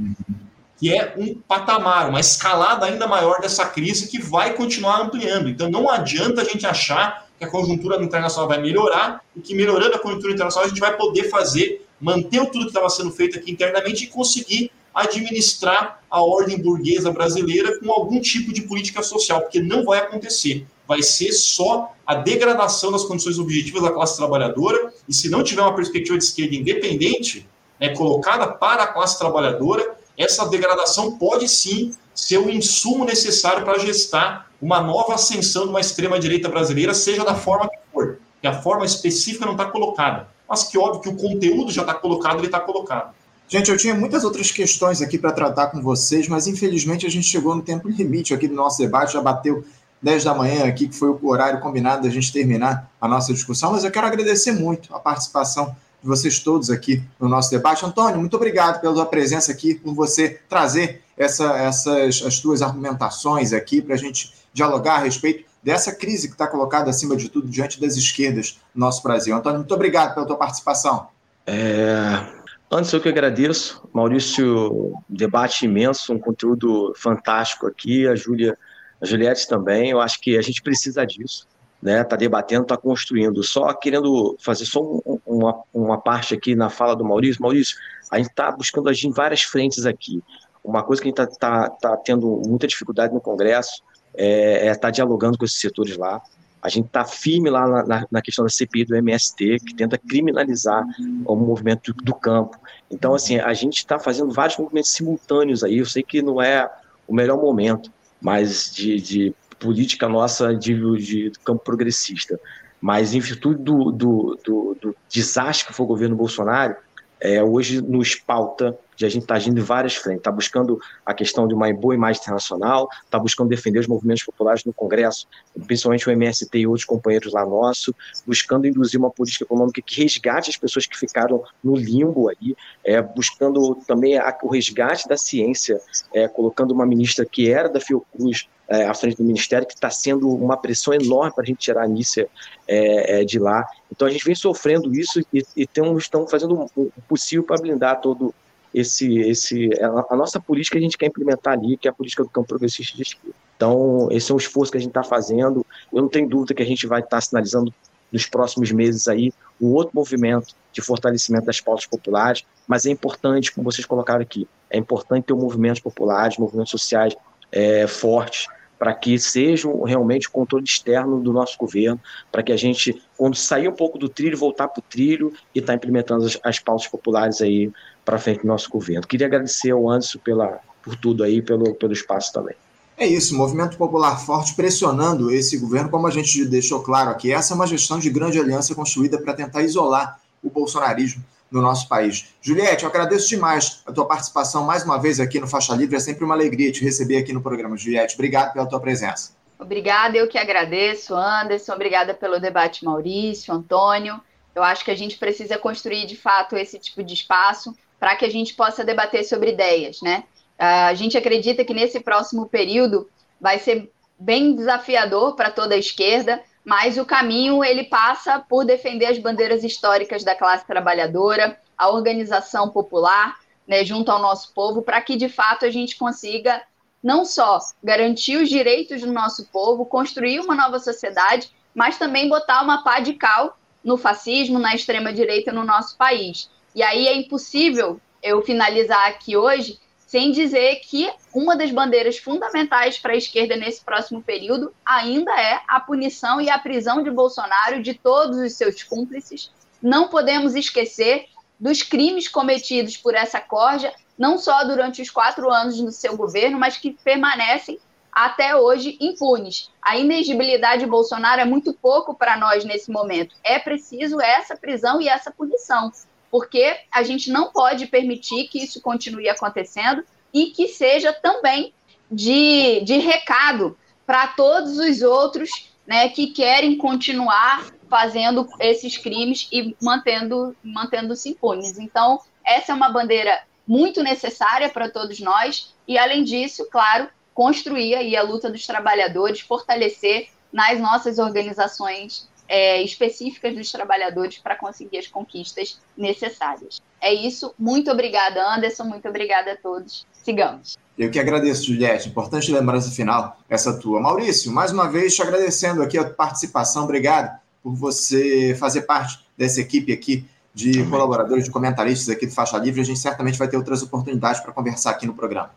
que 0.78 0.92
é 0.92 1.14
um 1.16 1.34
patamar, 1.34 2.08
uma 2.08 2.18
escalada 2.18 2.86
ainda 2.86 3.06
maior 3.06 3.40
dessa 3.40 3.66
crise 3.66 4.08
que 4.08 4.20
vai 4.20 4.54
continuar 4.54 5.02
ampliando. 5.02 5.48
Então 5.48 5.70
não 5.70 5.88
adianta 5.88 6.40
a 6.40 6.44
gente 6.44 6.66
achar 6.66 7.28
que 7.38 7.44
a 7.44 7.50
conjuntura 7.50 8.02
internacional 8.02 8.48
vai 8.48 8.60
melhorar 8.60 9.20
e 9.36 9.40
que 9.40 9.54
melhorando 9.54 9.94
a 9.94 9.98
conjuntura 9.98 10.32
internacional 10.32 10.66
a 10.66 10.68
gente 10.68 10.80
vai 10.80 10.96
poder 10.96 11.28
fazer, 11.28 11.86
manter 12.00 12.44
tudo 12.46 12.64
que 12.64 12.70
estava 12.70 12.88
sendo 12.88 13.12
feito 13.12 13.38
aqui 13.38 13.52
internamente 13.52 14.04
e 14.04 14.06
conseguir 14.08 14.72
administrar 14.94 16.02
a 16.10 16.22
ordem 16.22 16.60
burguesa 16.60 17.10
brasileira 17.10 17.78
com 17.80 17.90
algum 17.90 18.20
tipo 18.20 18.52
de 18.52 18.62
política 18.62 19.02
social, 19.02 19.40
porque 19.40 19.60
não 19.60 19.84
vai 19.84 20.00
acontecer. 20.00 20.66
Vai 20.86 21.02
ser 21.02 21.32
só 21.32 21.92
a 22.06 22.14
degradação 22.14 22.92
das 22.92 23.04
condições 23.04 23.38
objetivas 23.38 23.82
da 23.82 23.90
classe 23.90 24.16
trabalhadora, 24.16 24.92
e 25.08 25.14
se 25.14 25.30
não 25.30 25.42
tiver 25.42 25.62
uma 25.62 25.74
perspectiva 25.74 26.18
de 26.18 26.24
esquerda 26.24 26.54
independente, 26.54 27.48
né, 27.80 27.90
colocada 27.96 28.46
para 28.48 28.82
a 28.82 28.86
classe 28.86 29.18
trabalhadora, 29.18 29.96
essa 30.18 30.46
degradação 30.46 31.18
pode 31.18 31.48
sim 31.48 31.94
ser 32.14 32.38
o 32.38 32.50
insumo 32.50 33.04
necessário 33.04 33.64
para 33.64 33.78
gestar 33.78 34.50
uma 34.60 34.80
nova 34.80 35.14
ascensão 35.14 35.64
de 35.64 35.70
uma 35.70 35.80
extrema-direita 35.80 36.48
brasileira, 36.48 36.94
seja 36.94 37.24
da 37.24 37.34
forma 37.34 37.68
que 37.68 37.76
for, 37.92 38.18
que 38.40 38.46
a 38.46 38.60
forma 38.60 38.84
específica 38.84 39.46
não 39.46 39.52
está 39.52 39.64
colocada, 39.64 40.28
mas 40.48 40.64
que 40.64 40.78
óbvio 40.78 41.00
que 41.00 41.08
o 41.08 41.16
conteúdo 41.16 41.72
já 41.72 41.80
está 41.80 41.94
colocado, 41.94 42.38
ele 42.38 42.46
está 42.46 42.60
colocado. 42.60 43.14
Gente, 43.52 43.70
eu 43.70 43.76
tinha 43.76 43.94
muitas 43.94 44.24
outras 44.24 44.50
questões 44.50 45.02
aqui 45.02 45.18
para 45.18 45.30
tratar 45.30 45.66
com 45.66 45.82
vocês, 45.82 46.26
mas 46.26 46.46
infelizmente 46.46 47.04
a 47.04 47.10
gente 47.10 47.26
chegou 47.26 47.54
no 47.54 47.60
tempo 47.60 47.86
limite 47.86 48.32
aqui 48.32 48.48
do 48.48 48.54
nosso 48.54 48.78
debate, 48.78 49.12
já 49.12 49.20
bateu 49.20 49.62
10 50.00 50.24
da 50.24 50.34
manhã 50.34 50.64
aqui, 50.64 50.88
que 50.88 50.96
foi 50.96 51.10
o 51.10 51.28
horário 51.28 51.60
combinado 51.60 52.04
da 52.04 52.08
gente 52.08 52.32
terminar 52.32 52.90
a 52.98 53.06
nossa 53.06 53.30
discussão, 53.30 53.72
mas 53.72 53.84
eu 53.84 53.90
quero 53.90 54.06
agradecer 54.06 54.52
muito 54.52 54.96
a 54.96 54.98
participação 54.98 55.76
de 56.00 56.08
vocês 56.08 56.38
todos 56.38 56.70
aqui 56.70 57.02
no 57.20 57.28
nosso 57.28 57.50
debate. 57.50 57.84
Antônio, 57.84 58.18
muito 58.18 58.34
obrigado 58.34 58.80
pela 58.80 58.94
sua 58.94 59.04
presença 59.04 59.52
aqui, 59.52 59.74
por 59.74 59.92
você 59.92 60.40
trazer 60.48 61.02
essa, 61.14 61.54
essas 61.58 62.22
as 62.24 62.34
suas 62.36 62.62
argumentações 62.62 63.52
aqui 63.52 63.82
para 63.82 63.96
a 63.96 63.98
gente 63.98 64.32
dialogar 64.54 64.94
a 64.94 65.00
respeito 65.00 65.44
dessa 65.62 65.92
crise 65.92 66.26
que 66.26 66.32
está 66.32 66.46
colocada 66.46 66.88
acima 66.88 67.14
de 67.14 67.28
tudo 67.28 67.48
diante 67.48 67.78
das 67.78 67.98
esquerdas 67.98 68.58
no 68.74 68.86
nosso 68.86 69.02
Brasil. 69.02 69.36
Antônio, 69.36 69.58
muito 69.58 69.74
obrigado 69.74 70.14
pela 70.14 70.24
tua 70.24 70.36
participação. 70.36 71.08
É, 71.46 72.40
antes 72.72 72.92
eu 72.92 73.00
que 73.00 73.08
agradeço, 73.08 73.88
Maurício, 73.92 74.94
debate 75.08 75.66
imenso, 75.66 76.12
um 76.12 76.18
conteúdo 76.18 76.92
fantástico 76.96 77.66
aqui, 77.66 78.06
a 78.06 78.14
Júlia, 78.14 78.56
a 79.00 79.06
Juliette 79.06 79.46
também, 79.46 79.90
eu 79.90 80.00
acho 80.00 80.20
que 80.20 80.36
a 80.36 80.42
gente 80.42 80.62
precisa 80.62 81.04
disso 81.06 81.46
né? 81.82 82.04
Tá 82.04 82.14
debatendo, 82.14 82.64
tá 82.64 82.76
construindo. 82.76 83.42
Só 83.42 83.74
querendo 83.74 84.36
fazer 84.38 84.64
só 84.64 84.80
um, 84.80 85.18
uma, 85.26 85.60
uma 85.74 86.00
parte 86.00 86.32
aqui 86.32 86.54
na 86.54 86.70
fala 86.70 86.94
do 86.94 87.04
Maurício. 87.04 87.42
Maurício, 87.42 87.76
a 88.10 88.18
gente 88.18 88.30
está 88.30 88.52
buscando 88.52 88.88
agir 88.88 89.08
em 89.08 89.12
várias 89.12 89.42
frentes 89.42 89.84
aqui. 89.84 90.22
Uma 90.62 90.84
coisa 90.84 91.02
que 91.02 91.08
a 91.08 91.10
gente 91.10 91.18
está 91.18 91.68
tá, 91.68 91.70
tá 91.70 91.96
tendo 91.96 92.40
muita 92.46 92.68
dificuldade 92.68 93.12
no 93.12 93.20
Congresso 93.20 93.82
é 94.14 94.58
estar 94.58 94.70
é 94.70 94.74
tá 94.76 94.90
dialogando 94.90 95.36
com 95.36 95.44
esses 95.44 95.58
setores 95.58 95.96
lá. 95.96 96.22
A 96.62 96.68
gente 96.68 96.86
está 96.86 97.04
firme 97.04 97.50
lá 97.50 97.84
na, 97.84 98.06
na, 98.10 98.22
questão 98.22 98.44
da 98.44 98.48
CPI 98.48 98.84
do 98.84 98.94
MST, 98.94 99.58
que 99.66 99.74
tenta 99.74 99.98
criminalizar 99.98 100.84
o 101.24 101.34
movimento 101.34 101.92
do, 101.92 102.14
campo. 102.14 102.56
Então, 102.88 103.14
assim, 103.14 103.38
a 103.40 103.52
gente 103.52 103.78
está 103.78 103.98
fazendo 103.98 104.32
vários 104.32 104.56
movimentos 104.56 104.92
simultâneos 104.92 105.64
aí. 105.64 105.78
Eu 105.78 105.86
sei 105.86 106.04
que 106.04 106.22
não 106.22 106.40
é 106.40 106.70
o 107.08 107.12
melhor 107.12 107.36
momento, 107.36 107.90
mas 108.20 108.72
de, 108.72 109.00
de 109.00 109.34
política 109.58 110.08
nossa 110.08 110.54
de, 110.54 110.74
de 110.98 111.32
campo 111.44 111.64
progressista. 111.64 112.38
Mas, 112.80 113.12
em 113.12 113.18
virtude 113.18 113.60
do, 113.60 113.90
do, 113.90 114.38
do, 114.44 114.76
do 114.80 114.96
desastre 115.08 115.66
que 115.66 115.72
foi 115.72 115.84
o 115.84 115.88
governo 115.88 116.14
Bolsonaro, 116.14 116.76
é, 117.20 117.42
hoje 117.42 117.80
nos 117.80 118.14
pauta 118.14 118.76
de 119.02 119.06
a 119.06 119.08
gente 119.08 119.22
estar 119.22 119.34
tá 119.34 119.38
agindo 119.38 119.58
em 119.58 119.62
várias 119.62 119.96
frentes, 119.96 120.20
está 120.20 120.30
buscando 120.30 120.80
a 121.04 121.12
questão 121.12 121.46
de 121.46 121.54
uma 121.54 121.72
boa 121.72 121.94
imagem 121.94 122.20
internacional, 122.22 122.88
está 123.04 123.18
buscando 123.18 123.48
defender 123.48 123.80
os 123.80 123.86
movimentos 123.86 124.22
populares 124.22 124.64
no 124.64 124.72
Congresso, 124.72 125.26
principalmente 125.66 126.08
o 126.08 126.12
MST 126.12 126.58
e 126.58 126.66
outros 126.66 126.84
companheiros 126.84 127.32
lá 127.32 127.44
nosso, 127.44 127.94
buscando 128.26 128.66
induzir 128.66 128.98
uma 128.98 129.10
política 129.10 129.44
econômica 129.44 129.82
que 129.82 130.02
resgate 130.02 130.50
as 130.50 130.56
pessoas 130.56 130.86
que 130.86 130.96
ficaram 130.96 131.42
no 131.62 131.74
limbo 131.74 132.28
aí, 132.28 132.56
é, 132.84 133.02
buscando 133.02 133.74
também 133.86 134.16
a, 134.16 134.36
o 134.42 134.48
resgate 134.48 135.08
da 135.08 135.16
ciência, 135.16 135.80
é, 136.14 136.28
colocando 136.28 136.70
uma 136.72 136.86
ministra 136.86 137.26
que 137.26 137.50
era 137.50 137.68
da 137.68 137.80
Fiocruz 137.80 138.48
é, 138.68 138.86
à 138.86 138.94
frente 138.94 139.16
do 139.16 139.24
Ministério, 139.24 139.66
que 139.66 139.74
está 139.74 139.90
sendo 139.90 140.28
uma 140.28 140.56
pressão 140.56 140.94
enorme 140.94 141.34
para 141.34 141.42
a 141.42 141.46
gente 141.46 141.58
tirar 141.58 141.82
a 141.82 141.84
Anícia 141.84 142.28
é, 142.66 143.20
é, 143.20 143.24
de 143.24 143.38
lá. 143.38 143.66
Então 143.90 144.08
a 144.08 144.10
gente 144.10 144.24
vem 144.24 144.34
sofrendo 144.34 144.94
isso 144.94 145.20
e, 145.32 145.44
e 145.56 145.66
temos, 145.66 146.04
estamos 146.04 146.30
fazendo 146.30 146.70
o 146.74 146.90
possível 147.08 147.44
para 147.44 147.60
blindar 147.60 148.00
todo 148.00 148.34
esse, 148.74 149.18
esse 149.18 149.70
a, 149.80 150.14
a, 150.14 150.16
nossa 150.16 150.40
política 150.40 150.78
a 150.78 150.80
gente 150.80 150.96
quer 150.96 151.06
implementar 151.06 151.54
ali, 151.54 151.76
que 151.76 151.86
é 151.86 151.90
a 151.90 151.94
política 151.94 152.22
do 152.22 152.28
campo 152.28 152.48
progressista 152.48 152.96
de 152.96 153.02
esquerda. 153.02 153.36
Então, 153.56 154.08
esse 154.10 154.30
é 154.30 154.34
um 154.34 154.38
esforço 154.38 154.72
que 154.72 154.78
a 154.78 154.80
gente 154.80 154.90
está 154.90 155.04
fazendo. 155.04 155.64
Eu 155.92 156.02
não 156.02 156.08
tenho 156.08 156.28
dúvida 156.28 156.54
que 156.54 156.62
a 156.62 156.66
gente 156.66 156.86
vai 156.86 157.00
estar 157.00 157.18
tá 157.18 157.20
sinalizando 157.20 157.72
nos 158.10 158.26
próximos 158.26 158.70
meses 158.72 159.08
aí 159.08 159.32
um 159.60 159.68
outro 159.68 159.92
movimento 159.94 160.54
de 160.72 160.82
fortalecimento 160.82 161.46
das 161.46 161.60
pautas 161.60 161.86
populares, 161.86 162.44
mas 162.66 162.84
é 162.84 162.90
importante, 162.90 163.52
como 163.52 163.70
vocês 163.70 163.86
colocaram 163.86 164.20
aqui, 164.20 164.46
é 164.68 164.78
importante 164.78 165.24
ter 165.24 165.34
movimentos 165.34 165.80
populares, 165.80 166.36
movimentos 166.36 166.70
sociais 166.70 167.14
é, 167.50 167.86
fortes, 167.86 168.48
para 168.82 168.94
que 168.94 169.16
seja 169.16 169.68
realmente 169.86 170.26
o 170.26 170.32
controle 170.32 170.64
externo 170.64 171.20
do 171.20 171.32
nosso 171.32 171.56
governo, 171.56 172.00
para 172.32 172.42
que 172.42 172.50
a 172.50 172.56
gente, 172.56 173.00
quando 173.16 173.36
sair 173.36 173.68
um 173.68 173.76
pouco 173.76 173.96
do 173.96 174.08
trilho, 174.08 174.36
voltar 174.36 174.66
para 174.66 174.80
o 174.80 174.82
trilho 174.82 175.32
e 175.54 175.60
estar 175.60 175.74
tá 175.74 175.76
implementando 175.76 176.26
as, 176.26 176.36
as 176.42 176.58
pautas 176.58 176.88
populares 176.88 177.40
aí 177.40 177.70
para 178.04 178.18
frente 178.18 178.40
do 178.40 178.48
nosso 178.48 178.68
governo. 178.68 179.06
Queria 179.06 179.28
agradecer 179.28 179.70
ao 179.70 179.88
Anderson 179.88 180.18
pela, 180.18 180.58
por 180.82 180.96
tudo 180.96 181.22
aí, 181.22 181.40
pelo, 181.40 181.76
pelo 181.76 181.92
espaço 181.92 182.32
também. 182.32 182.56
É 182.98 183.06
isso, 183.06 183.36
movimento 183.36 183.76
popular 183.76 184.16
forte 184.16 184.52
pressionando 184.56 185.30
esse 185.30 185.58
governo, 185.58 185.88
como 185.88 186.08
a 186.08 186.10
gente 186.10 186.44
deixou 186.46 186.82
claro 186.82 187.10
aqui. 187.10 187.32
Essa 187.32 187.54
é 187.54 187.54
uma 187.54 187.68
gestão 187.68 188.00
de 188.00 188.10
grande 188.10 188.40
aliança 188.40 188.74
construída 188.74 189.16
para 189.16 189.32
tentar 189.32 189.62
isolar 189.62 190.18
o 190.42 190.50
bolsonarismo 190.50 191.22
no 191.52 191.60
nosso 191.60 191.88
país. 191.88 192.34
Juliette, 192.40 192.84
eu 192.84 192.90
agradeço 192.90 193.28
demais 193.28 193.82
a 193.86 193.92
tua 193.92 194.06
participação 194.06 194.64
mais 194.64 194.84
uma 194.84 194.98
vez 194.98 195.20
aqui 195.20 195.38
no 195.38 195.46
Faixa 195.46 195.74
Livre. 195.74 195.96
É 195.96 196.00
sempre 196.00 196.24
uma 196.24 196.34
alegria 196.34 196.72
te 196.72 196.82
receber 196.82 197.18
aqui 197.18 197.32
no 197.32 197.42
programa. 197.42 197.76
Juliette, 197.76 198.14
obrigado 198.14 198.52
pela 198.52 198.66
tua 198.66 198.80
presença. 198.80 199.32
Obrigada, 199.58 200.16
eu 200.16 200.26
que 200.26 200.38
agradeço, 200.38 201.14
Anderson. 201.14 201.72
Obrigada 201.74 202.14
pelo 202.14 202.40
debate, 202.40 202.84
Maurício, 202.84 203.54
Antônio. 203.54 204.20
Eu 204.54 204.62
acho 204.62 204.84
que 204.84 204.90
a 204.90 204.96
gente 204.96 205.16
precisa 205.16 205.56
construir, 205.56 206.06
de 206.06 206.16
fato, 206.16 206.56
esse 206.56 206.78
tipo 206.78 207.02
de 207.02 207.14
espaço 207.14 207.74
para 207.98 208.16
que 208.16 208.24
a 208.24 208.30
gente 208.30 208.54
possa 208.54 208.82
debater 208.82 209.24
sobre 209.24 209.52
ideias, 209.52 210.00
né? 210.02 210.24
A 210.58 210.92
gente 210.94 211.16
acredita 211.16 211.64
que 211.64 211.72
nesse 211.72 212.00
próximo 212.00 212.46
período 212.46 213.08
vai 213.40 213.58
ser 213.58 213.90
bem 214.18 214.54
desafiador 214.54 215.34
para 215.34 215.50
toda 215.50 215.74
a 215.74 215.78
esquerda, 215.78 216.40
mas 216.64 216.96
o 216.96 217.04
caminho 217.04 217.64
ele 217.64 217.84
passa 217.84 218.38
por 218.38 218.64
defender 218.64 219.06
as 219.06 219.18
bandeiras 219.18 219.64
históricas 219.64 220.22
da 220.22 220.34
classe 220.34 220.66
trabalhadora, 220.66 221.58
a 221.76 221.90
organização 221.90 222.68
popular, 222.70 223.36
né, 223.66 223.84
junto 223.84 224.10
ao 224.10 224.20
nosso 224.20 224.52
povo, 224.52 224.82
para 224.82 225.00
que 225.00 225.16
de 225.16 225.28
fato 225.28 225.64
a 225.64 225.70
gente 225.70 225.96
consiga 225.96 226.62
não 227.02 227.24
só 227.24 227.58
garantir 227.82 228.36
os 228.36 228.48
direitos 228.48 229.00
do 229.00 229.12
nosso 229.12 229.46
povo, 229.46 229.84
construir 229.84 230.38
uma 230.40 230.54
nova 230.54 230.78
sociedade, 230.78 231.50
mas 231.74 231.98
também 231.98 232.28
botar 232.28 232.62
uma 232.62 232.84
pá 232.84 233.00
de 233.00 233.14
cal 233.14 233.58
no 233.82 233.96
fascismo, 233.96 234.58
na 234.58 234.74
extrema 234.74 235.12
direita 235.12 235.52
no 235.52 235.64
nosso 235.64 235.96
país. 235.96 236.48
E 236.74 236.82
aí 236.82 237.08
é 237.08 237.16
impossível 237.16 238.00
eu 238.22 238.40
finalizar 238.42 239.08
aqui 239.08 239.36
hoje 239.36 239.80
sem 240.12 240.30
dizer 240.30 240.76
que 240.80 241.10
uma 241.32 241.56
das 241.56 241.70
bandeiras 241.70 242.18
fundamentais 242.18 242.98
para 242.98 243.14
a 243.14 243.16
esquerda 243.16 243.56
nesse 243.56 243.82
próximo 243.82 244.22
período 244.22 244.70
ainda 244.84 245.32
é 245.40 245.62
a 245.66 245.80
punição 245.80 246.38
e 246.38 246.50
a 246.50 246.58
prisão 246.58 247.02
de 247.02 247.10
Bolsonaro 247.10 247.82
de 247.82 247.94
todos 247.94 248.36
os 248.36 248.52
seus 248.52 248.82
cúmplices. 248.82 249.50
Não 249.80 250.08
podemos 250.08 250.54
esquecer 250.54 251.24
dos 251.58 251.82
crimes 251.82 252.28
cometidos 252.28 252.94
por 252.94 253.14
essa 253.14 253.40
corja, 253.40 253.90
não 254.18 254.36
só 254.36 254.62
durante 254.64 255.00
os 255.00 255.08
quatro 255.08 255.50
anos 255.50 255.80
do 255.80 255.90
seu 255.90 256.14
governo, 256.14 256.58
mas 256.58 256.76
que 256.76 256.92
permanecem 257.02 257.80
até 258.12 258.54
hoje 258.54 258.98
impunes. 259.00 259.70
A 259.80 259.96
inegibilidade 259.96 260.84
de 260.84 260.90
Bolsonaro 260.90 261.40
é 261.40 261.46
muito 261.46 261.72
pouco 261.72 262.12
para 262.12 262.36
nós 262.36 262.66
nesse 262.66 262.90
momento. 262.90 263.34
É 263.42 263.58
preciso 263.58 264.20
essa 264.20 264.54
prisão 264.54 265.00
e 265.00 265.08
essa 265.08 265.30
punição 265.30 265.90
porque 266.32 266.80
a 266.90 267.02
gente 267.02 267.30
não 267.30 267.52
pode 267.52 267.86
permitir 267.86 268.48
que 268.48 268.64
isso 268.64 268.80
continue 268.80 269.28
acontecendo 269.28 270.02
e 270.32 270.46
que 270.46 270.66
seja 270.66 271.12
também 271.12 271.74
de, 272.10 272.80
de 272.80 272.96
recado 272.96 273.76
para 274.06 274.28
todos 274.28 274.78
os 274.78 275.02
outros 275.02 275.70
né, 275.86 276.08
que 276.08 276.28
querem 276.28 276.78
continuar 276.78 277.70
fazendo 277.86 278.48
esses 278.58 278.96
crimes 278.96 279.46
e 279.52 279.76
mantendo, 279.82 280.56
mantendo-se 280.64 281.28
impunes. 281.28 281.78
Então, 281.78 282.18
essa 282.42 282.72
é 282.72 282.74
uma 282.74 282.88
bandeira 282.88 283.42
muito 283.68 284.02
necessária 284.02 284.70
para 284.70 284.88
todos 284.88 285.20
nós 285.20 285.74
e, 285.86 285.98
além 285.98 286.24
disso, 286.24 286.66
claro, 286.72 287.08
construir 287.34 287.94
aí 287.94 288.16
a 288.16 288.22
luta 288.22 288.50
dos 288.50 288.66
trabalhadores, 288.66 289.40
fortalecer 289.40 290.30
nas 290.50 290.80
nossas 290.80 291.18
organizações 291.18 292.26
é, 292.52 292.82
específicas 292.82 293.54
dos 293.54 293.72
trabalhadores 293.72 294.36
para 294.36 294.54
conseguir 294.54 294.98
as 294.98 295.06
conquistas 295.06 295.80
necessárias. 295.96 296.82
É 297.00 297.10
isso. 297.10 297.54
Muito 297.58 297.90
obrigada, 297.90 298.46
Anderson. 298.54 298.84
Muito 298.84 299.08
obrigada 299.08 299.52
a 299.52 299.56
todos. 299.56 300.06
sigamos. 300.22 300.76
Eu 300.98 301.10
que 301.10 301.18
agradeço, 301.18 301.64
Juliette. 301.64 302.10
Importante 302.10 302.52
lembrança 302.52 302.90
final, 302.90 303.38
essa 303.48 303.72
tua. 303.80 303.98
Maurício, 304.00 304.52
mais 304.52 304.70
uma 304.70 304.86
vez 304.86 305.16
te 305.16 305.22
agradecendo 305.22 305.82
aqui 305.82 305.96
a 305.96 306.04
participação. 306.04 306.84
Obrigado 306.84 307.40
por 307.62 307.74
você 307.74 308.54
fazer 308.60 308.82
parte 308.82 309.24
dessa 309.34 309.58
equipe 309.58 309.90
aqui 309.90 310.28
de 310.52 310.80
Amém. 310.80 310.90
colaboradores, 310.90 311.44
de 311.44 311.50
comentaristas 311.50 312.14
aqui 312.14 312.26
do 312.26 312.34
Faixa 312.34 312.58
Livre. 312.58 312.82
A 312.82 312.84
gente 312.84 312.98
certamente 312.98 313.38
vai 313.38 313.48
ter 313.48 313.56
outras 313.56 313.82
oportunidades 313.82 314.42
para 314.42 314.52
conversar 314.52 314.90
aqui 314.90 315.06
no 315.06 315.14
programa. 315.14 315.50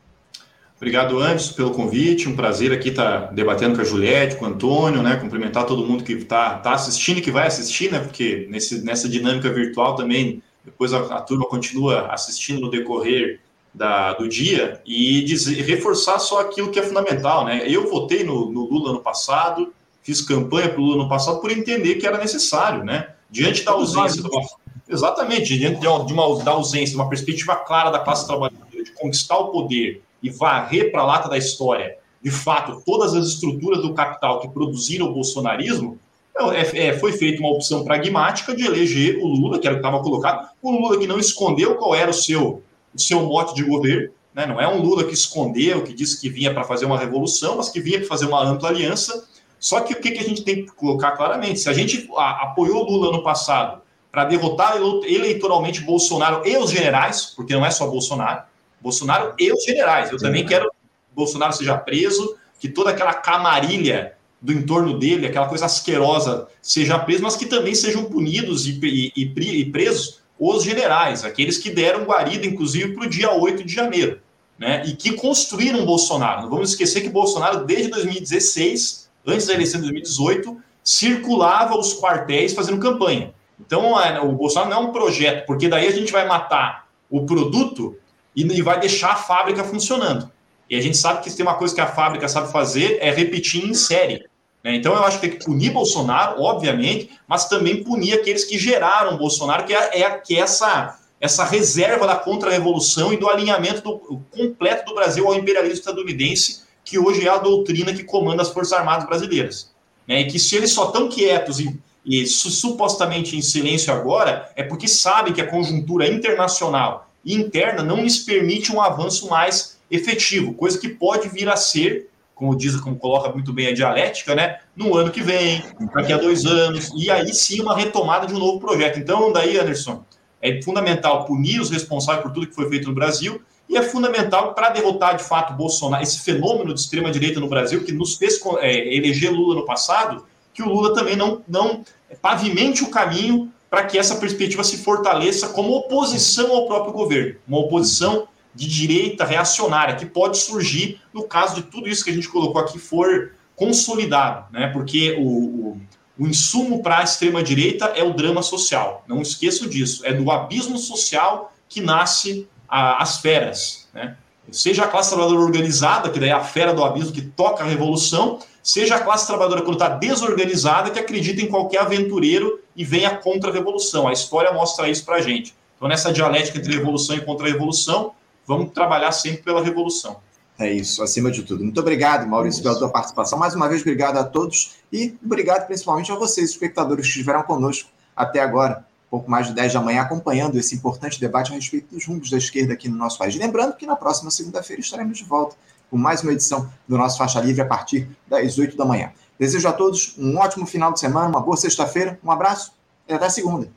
Obrigado, 0.86 1.20
Anderson, 1.20 1.56
pelo 1.56 1.72
convite. 1.72 2.30
Um 2.30 2.36
prazer 2.36 2.72
aqui 2.72 2.90
estar 2.90 3.34
debatendo 3.34 3.74
com 3.74 3.82
a 3.82 3.84
Juliette, 3.84 4.36
com 4.36 4.45
o 4.45 4.49
Antônio, 4.49 5.02
né? 5.02 5.16
Cumprimentar 5.16 5.66
todo 5.66 5.84
mundo 5.84 6.03
que 6.03 6.14
está 6.14 6.60
tá 6.60 6.74
assistindo 6.74 7.18
e 7.18 7.22
que 7.22 7.32
vai 7.32 7.48
assistir, 7.48 7.91
né? 7.91 7.98
Porque 7.98 8.45
nesse, 8.52 8.86
nessa 8.86 9.10
dinâmica 9.10 9.52
virtual 9.52 9.95
também, 9.95 10.44
depois 10.64 10.94
a, 10.94 10.99
a 10.99 11.22
turma 11.22 11.48
continua 11.48 12.06
assistindo 12.12 12.62
no 12.62 12.70
decorrer 12.70 13.40
da, 13.74 14.14
do 14.14 14.30
dia 14.30 14.80
e 14.86 15.24
dizer, 15.24 15.60
reforçar 15.64 16.20
só 16.20 16.41
aquilo 16.41 16.70
que 16.70 16.78
é 16.78 16.84
fundamental, 16.84 17.45
né? 17.45 17.64
Eu 17.68 17.90
votei 17.90 18.24
no, 18.24 18.52
no 18.52 18.70
Lula 18.70 18.94
no 18.94 18.99
passado, 18.99 19.74
fiz 20.03 20.22
campanha 20.22 20.70
para 20.70 20.80
o 20.80 20.84
Lula 20.84 20.98
no 21.02 21.10
passado 21.10 21.41
por 21.41 21.52
entender 21.52 21.95
que 21.95 22.06
era 22.06 22.20
necessário, 22.20 22.84
né? 22.84 23.10
Diante 23.28 23.64
da 23.64 23.72
ausência 23.72 24.22
de 24.22 24.30
uma, 24.30 24.41
exatamente 24.88 25.57
diante 25.57 25.80
de 25.80 25.88
uma, 25.88 26.06
de 26.06 26.14
uma 26.14 26.44
da 26.44 26.52
ausência 26.52 26.91
de 26.91 26.95
uma 26.95 27.10
perspectiva 27.10 27.56
clara 27.56 27.90
da 27.90 27.98
classe 27.98 28.28
trabalhadora 28.28 28.84
de 28.84 28.91
conquistar 28.91 29.40
o 29.40 29.48
poder 29.48 30.05
e 30.26 30.30
varrer 30.31 30.91
para 30.91 31.02
a 31.02 31.06
lata 31.06 31.30
da 31.30 31.38
história, 31.38 31.97
de 32.19 32.31
fato, 32.31 32.81
todas 32.84 33.14
as 33.14 33.27
estruturas 33.27 33.84
do 33.84 33.93
capital 33.93 34.39
que 34.39 34.49
produziram 34.49 35.06
o 35.06 35.14
bolsonarismo, 35.14 35.99
é, 36.35 36.88
é, 36.88 36.97
foi 36.97 37.11
feita 37.11 37.39
uma 37.39 37.52
opção 37.52 37.84
pragmática 37.84 38.56
de 38.56 38.65
eleger 38.65 39.19
o 39.19 39.27
Lula, 39.27 39.60
que 39.60 39.68
era 39.68 39.76
o 39.76 39.80
que 39.80 39.85
estava 39.85 40.03
colocado, 40.03 40.49
o 40.64 40.72
Lula 40.72 40.97
que 40.97 41.06
não 41.06 41.19
escondeu 41.19 41.76
qual 41.76 41.93
era 41.93 42.10
o 42.10 42.14
seu, 42.14 42.64
o 42.93 42.99
seu 42.99 43.22
mote 43.22 43.53
de 43.53 43.64
governo, 43.64 44.10
né? 44.34 44.47
não 44.47 44.60
é 44.60 44.68
um 44.68 44.81
Lula 44.81 45.03
que 45.03 45.14
escondeu, 45.14 45.84
que 45.84 45.93
disse 45.93 46.19
que 46.19 46.27
vinha 46.27 46.52
para 46.52 46.64
fazer 46.64 46.88
uma 46.88 46.97
revolução, 46.97 47.57
mas 47.57 47.69
que 47.69 47.80
vinha 47.80 47.99
para 47.99 48.07
fazer 48.07 48.26
uma 48.26 48.43
ampla 48.43 48.69
aliança. 48.69 49.27
Só 49.60 49.80
que 49.81 49.93
o 49.93 50.02
que, 50.02 50.10
que 50.10 50.19
a 50.19 50.27
gente 50.27 50.43
tem 50.43 50.65
que 50.65 50.72
colocar 50.72 51.11
claramente? 51.11 51.60
Se 51.60 51.69
a 51.69 51.73
gente 51.73 52.10
a, 52.18 52.45
apoiou 52.45 52.84
o 52.84 52.91
Lula 52.91 53.11
no 53.11 53.23
passado 53.23 53.81
para 54.11 54.26
derrotar 54.26 54.77
eleitoralmente 54.77 55.81
Bolsonaro 55.81 56.41
e 56.43 56.57
os 56.57 56.72
generais, 56.72 57.34
porque 57.35 57.53
não 57.53 57.64
é 57.64 57.69
só 57.69 57.85
Bolsonaro, 57.85 58.43
Bolsonaro 58.86 59.34
e 59.40 59.52
os 59.52 59.64
generais. 59.64 60.12
Eu 60.12 60.20
Sim. 60.20 60.26
também 60.26 60.45
quero 60.45 60.70
que 60.70 61.16
Bolsonaro 61.16 61.53
seja 61.53 61.76
preso, 61.76 62.38
que 62.60 62.70
toda 62.70 62.91
aquela 62.91 63.16
camarilha 63.16 64.14
do 64.40 64.53
entorno 64.53 64.99
dele, 64.99 65.26
aquela 65.26 65.48
coisa 65.48 65.66
asquerosa, 65.66 66.48
seja 66.62 66.99
preso, 66.99 67.24
mas 67.24 67.36
que 67.36 67.48
também 67.48 67.74
sejam 67.74 68.06
punidos 68.06 68.68
e, 68.68 68.80
e, 68.84 69.12
e 69.26 69.66
presos 69.72 70.22
os 70.38 70.64
generais, 70.64 71.24
aqueles 71.24 71.57
que 71.57 71.72
deram 71.72 72.03
guarida, 72.03 72.45
inclusive, 72.45 72.94
para 72.94 73.06
o 73.06 73.10
dia 73.10 73.32
8 73.32 73.64
de 73.64 73.74
janeiro, 73.74 74.20
né? 74.60 74.84
E 74.86 74.94
que 74.94 75.14
construíram 75.14 75.86
Bolsonaro. 75.86 76.44
Não 76.44 76.49
vamos 76.49 76.70
esquecer 76.70 77.02
que 77.02 77.10
Bolsonaro, 77.10 77.66
desde 77.66 77.88
2016, 77.90 79.10
antes 79.26 79.48
da 79.48 79.53
eleição 79.53 79.80
de 79.80 79.88
2018, 79.88 80.57
circulava 80.84 81.76
os 81.76 81.99
quartéis 81.99 82.53
fazendo 82.53 82.80
campanha. 82.80 83.34
Então, 83.60 83.99
é, 83.99 84.20
o 84.20 84.34
Bolsonaro 84.34 84.70
não 84.70 84.78
é 84.78 84.82
um 84.82 84.91
projeto, 84.91 85.45
porque 85.48 85.70
daí 85.70 85.88
a 85.88 85.91
gente 85.91 86.12
vai 86.12 86.28
matar 86.28 86.88
o 87.10 87.26
produto 87.26 87.98
e, 88.36 88.62
vai 88.62 88.80
deixar 88.80 89.12
a 89.12 89.16
fábrica 89.16 89.64
funcionando. 89.64 90.30
E 90.70 90.76
a 90.76 90.82
gente 90.82 90.98
sabe 90.98 91.22
que 91.22 91.30
se 91.30 91.38
tem 91.38 91.45
uma 91.45 91.56
coisa 91.56 91.74
que 91.74 91.82
a 91.82 91.88
fábrica 91.88 92.28
sabe 92.28 92.52
fazer 92.52 92.98
é 92.99 93.12
repetir 93.12 93.64
em 93.64 93.74
série. 93.74 94.26
Né? 94.64 94.76
Então 94.76 94.94
eu 94.94 95.03
acho 95.03 95.20
que 95.20 95.28
tem 95.28 95.38
que 95.38 95.45
punir 95.45 95.72
Bolsonaro, 95.72 96.41
obviamente, 96.41 97.12
mas 97.28 97.48
também 97.48 97.84
punir 97.84 98.14
aqueles 98.14 98.44
que 98.44 98.57
geraram 98.57 99.18
Bolsonaro, 99.18 99.64
que 99.64 99.74
é, 99.74 100.02
é, 100.02 100.10
que 100.18 100.36
é 100.36 100.40
essa, 100.40 100.99
essa 101.22 101.45
reserva 101.45 102.07
da 102.07 102.16
contra-revolução 102.16 103.14
e 103.14 103.18
do 103.18 103.30
alinhamento 103.30 103.82
do, 103.82 104.22
completo 104.32 104.86
do 104.86 104.95
Brasil 104.95 105.28
ao 105.28 105.36
imperialismo 105.36 105.78
estadunidense, 105.78 106.64
que 106.84 106.99
hoje 106.99 107.28
é 107.28 107.30
a 107.30 107.38
doutrina 107.38 107.94
que 107.94 108.03
comanda 108.03 108.41
as 108.41 108.49
Forças 108.49 108.74
Armadas 108.74 109.07
brasileiras. 109.07 109.72
Né? 110.07 110.22
E 110.22 110.28
que 110.28 110.40
se 110.40 110.56
eles 110.56 110.72
só 110.72 110.88
estão 110.88 111.10
quietos 111.10 111.60
e, 111.60 111.80
e 112.03 112.26
supostamente 112.26 113.38
em 113.38 113.41
silêncio 113.41 113.94
agora, 113.94 114.52
é 114.56 114.64
porque 114.64 114.88
sabem 114.88 115.32
que 115.32 115.41
a 115.41 115.49
conjuntura 115.49 116.07
internacional 116.07 117.06
interna 117.34 117.81
não 117.81 118.03
lhes 118.03 118.19
permite 118.19 118.72
um 118.72 118.80
avanço 118.80 119.27
mais 119.27 119.80
efetivo, 119.89 120.53
coisa 120.53 120.77
que 120.77 120.89
pode 120.89 121.30
vir 121.30 121.49
a 121.49 121.56
ser, 121.56 122.10
como 122.35 122.56
diz, 122.56 122.76
como 122.76 122.97
coloca 122.97 123.30
muito 123.30 123.53
bem 123.53 123.68
a 123.68 123.73
dialética, 123.73 124.35
né, 124.35 124.60
no 124.76 124.95
ano 124.95 125.10
que 125.10 125.22
vem, 125.22 125.64
daqui 125.93 126.11
a 126.11 126.18
dois 126.18 126.45
anos, 126.45 126.91
e 126.95 127.10
aí 127.10 127.34
sim 127.34 127.61
uma 127.61 127.76
retomada 127.76 128.27
de 128.27 128.34
um 128.34 128.39
novo 128.39 128.60
projeto. 128.60 128.99
Então, 128.99 129.31
daí, 129.31 129.57
Anderson, 129.57 130.03
é 130.41 130.61
fundamental 130.61 131.26
punir 131.26 131.61
os 131.61 131.69
responsáveis 131.69 132.23
por 132.23 132.34
tudo 132.34 132.47
que 132.47 132.53
foi 132.53 132.69
feito 132.69 132.88
no 132.88 132.93
Brasil, 132.93 133.41
e 133.68 133.77
é 133.77 133.81
fundamental 133.81 134.53
para 134.53 134.69
derrotar 134.69 135.15
de 135.15 135.23
fato 135.23 135.53
Bolsonaro, 135.53 136.03
esse 136.03 136.19
fenômeno 136.19 136.73
de 136.73 136.80
extrema-direita 136.80 137.39
no 137.39 137.47
Brasil, 137.47 137.84
que 137.84 137.91
nos 137.91 138.15
fez 138.15 138.39
é, 138.60 138.95
eleger 138.95 139.31
Lula 139.31 139.56
no 139.56 139.65
passado, 139.65 140.26
que 140.53 140.61
o 140.61 140.69
Lula 140.69 140.93
também 140.93 141.15
não, 141.15 141.41
não 141.47 141.84
pavimente 142.22 142.84
o 142.84 142.89
caminho 142.89 143.52
para 143.76 143.88
que 143.88 143.97
essa 143.97 144.15
perspectiva 144.15 144.64
se 144.64 144.77
fortaleça 144.77 145.49
como 145.49 145.76
oposição 145.76 146.56
ao 146.56 146.65
próprio 146.65 146.93
governo, 146.93 147.35
uma 147.45 147.60
oposição 147.60 148.26
de 148.53 148.69
direita 148.69 149.26
reacionária 149.26 149.97
que 149.97 150.06
pode 150.06 150.38
surgir 150.38 151.02
no 151.14 151.23
caso 151.23 151.56
de 151.56 151.64
tudo 151.64 151.89
isso 151.89 152.02
que 152.02 152.10
a 152.10 152.14
gente 152.14 152.30
colocou 152.30 152.61
aqui 152.61 152.80
for 152.80 153.34
consolidado, 153.53 154.45
né? 154.53 154.68
Porque 154.68 155.18
o, 155.19 155.23
o, 155.27 155.81
o 156.18 156.26
insumo 156.26 156.81
para 156.81 156.99
a 156.99 157.03
extrema 157.03 157.43
direita 157.43 157.88
é 157.88 158.02
o 158.02 158.14
drama 158.14 158.41
social. 158.41 159.03
Não 159.10 159.22
esqueçam 159.22 159.68
disso. 159.68 160.06
É 160.06 160.14
do 160.14 160.31
abismo 160.31 160.77
social 160.77 161.52
que 161.68 161.81
nasce 161.81 162.47
a, 162.69 163.03
as 163.03 163.18
feras, 163.18 163.89
né? 163.93 164.15
Seja 164.53 164.85
a 164.85 164.88
classe 164.88 165.10
trabalhadora 165.10 165.43
organizada, 165.43 166.10
que 166.10 166.18
daí 166.18 166.30
é 166.30 166.31
a 166.31 166.39
fera 166.39 166.73
do 166.73 166.81
abismo 166.81 167.11
que 167.11 167.23
toca 167.23 167.61
a 167.61 167.68
revolução, 167.68 168.39
seja 168.66 168.96
a 168.96 169.00
classe 169.00 169.28
trabalhadora 169.28 169.62
quando 169.62 169.76
está 169.76 169.90
desorganizada, 169.90 170.90
que 170.90 170.98
acredita 170.98 171.40
em 171.40 171.48
qualquer 171.48 171.82
aventureiro 171.82 172.60
e 172.76 172.84
vem 172.84 173.06
a 173.06 173.16
contra-revolução. 173.16 174.08
A 174.08 174.12
história 174.12 174.52
mostra 174.52 174.90
isso 174.90 175.06
para 175.06 175.18
a 175.18 175.22
gente. 175.22 175.56
Então, 175.76 175.88
nessa 175.88 176.12
dialética 176.12 176.58
entre 176.58 176.74
revolução 176.74 177.16
e 177.16 177.22
contra-revolução, 177.22 178.14
vamos 178.48 178.72
trabalhar 178.74 179.12
sempre 179.12 179.44
pela 179.44 179.64
revolução. 179.64 180.18
É 180.58 180.72
isso, 180.72 181.04
acima 181.04 181.30
de 181.30 181.44
tudo. 181.44 181.64
Muito 181.64 181.80
obrigado, 181.80 182.26
Maurício, 182.28 182.64
pela 182.64 182.76
tua 182.76 182.90
participação. 182.90 183.38
Mais 183.38 183.54
uma 183.54 183.70
vez, 183.70 183.82
obrigado 183.82 184.18
a 184.18 184.24
todos 184.24 184.78
e 184.92 185.16
obrigado 185.24 185.68
principalmente 185.68 186.12
a 186.12 186.16
vocês, 186.16 186.50
espectadores 186.50 187.06
que 187.06 187.12
estiveram 187.12 187.44
conosco 187.44 187.90
até 188.16 188.40
agora, 188.40 188.84
pouco 189.12 189.30
mais 189.30 189.46
de 189.46 189.54
10 189.54 189.74
da 189.74 189.82
manhã, 189.82 190.02
acompanhando 190.02 190.58
esse 190.58 190.74
importante 190.74 191.20
debate 191.20 191.52
a 191.52 191.56
respeito 191.56 191.94
dos 191.94 192.08
rumos 192.08 192.32
da 192.32 192.38
esquerda 192.38 192.74
aqui 192.74 192.90
no 192.90 192.98
nosso 192.98 193.20
país. 193.20 193.36
Lembrando 193.36 193.76
que 193.76 193.86
na 193.86 193.96
próxima 193.96 194.32
segunda-feira 194.32 194.82
estaremos 194.82 195.20
de 195.20 195.24
volta 195.24 195.56
com 195.90 195.98
mais 195.98 196.22
uma 196.24 196.34
edição 196.34 196.70
do 196.88 196.98
nosso 196.98 197.18
Faixa 197.18 197.40
Livre 197.40 197.62
a 197.62 197.66
partir 197.66 198.10
das 198.28 198.57
8 198.57 198.76
da 198.76 198.86
manhã. 198.86 199.12
Desejo 199.40 199.68
a 199.68 199.74
todos 199.74 200.16
um 200.18 200.38
ótimo 200.38 200.66
final 200.66 200.94
de 200.94 200.99
semana, 200.99 201.28
uma 201.28 201.41
boa 201.41 201.57
sexta-feira, 201.57 202.20
um 202.24 202.32
abraço 202.32 202.74
e 203.07 203.14
até 203.14 203.30
segunda. 203.30 203.68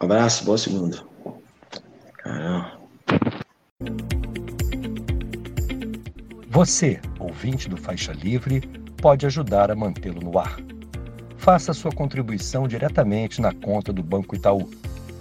Um 0.00 0.04
abraço, 0.04 0.44
boa 0.44 0.58
segunda. 0.58 1.02
Caramba. 2.18 2.72
Você, 6.48 7.00
ouvinte 7.18 7.68
do 7.68 7.76
Faixa 7.76 8.12
Livre, 8.12 8.60
pode 9.02 9.26
ajudar 9.26 9.70
a 9.70 9.74
mantê-lo 9.74 10.20
no 10.20 10.38
ar. 10.38 10.56
Faça 11.36 11.74
sua 11.74 11.92
contribuição 11.92 12.66
diretamente 12.68 13.40
na 13.40 13.52
conta 13.52 13.92
do 13.92 14.02
Banco 14.02 14.34
Itaú, 14.34 14.70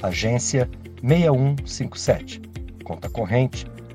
agência 0.02 0.70
6157, 1.02 2.42
conta 2.84 3.10
corrente 3.10 3.66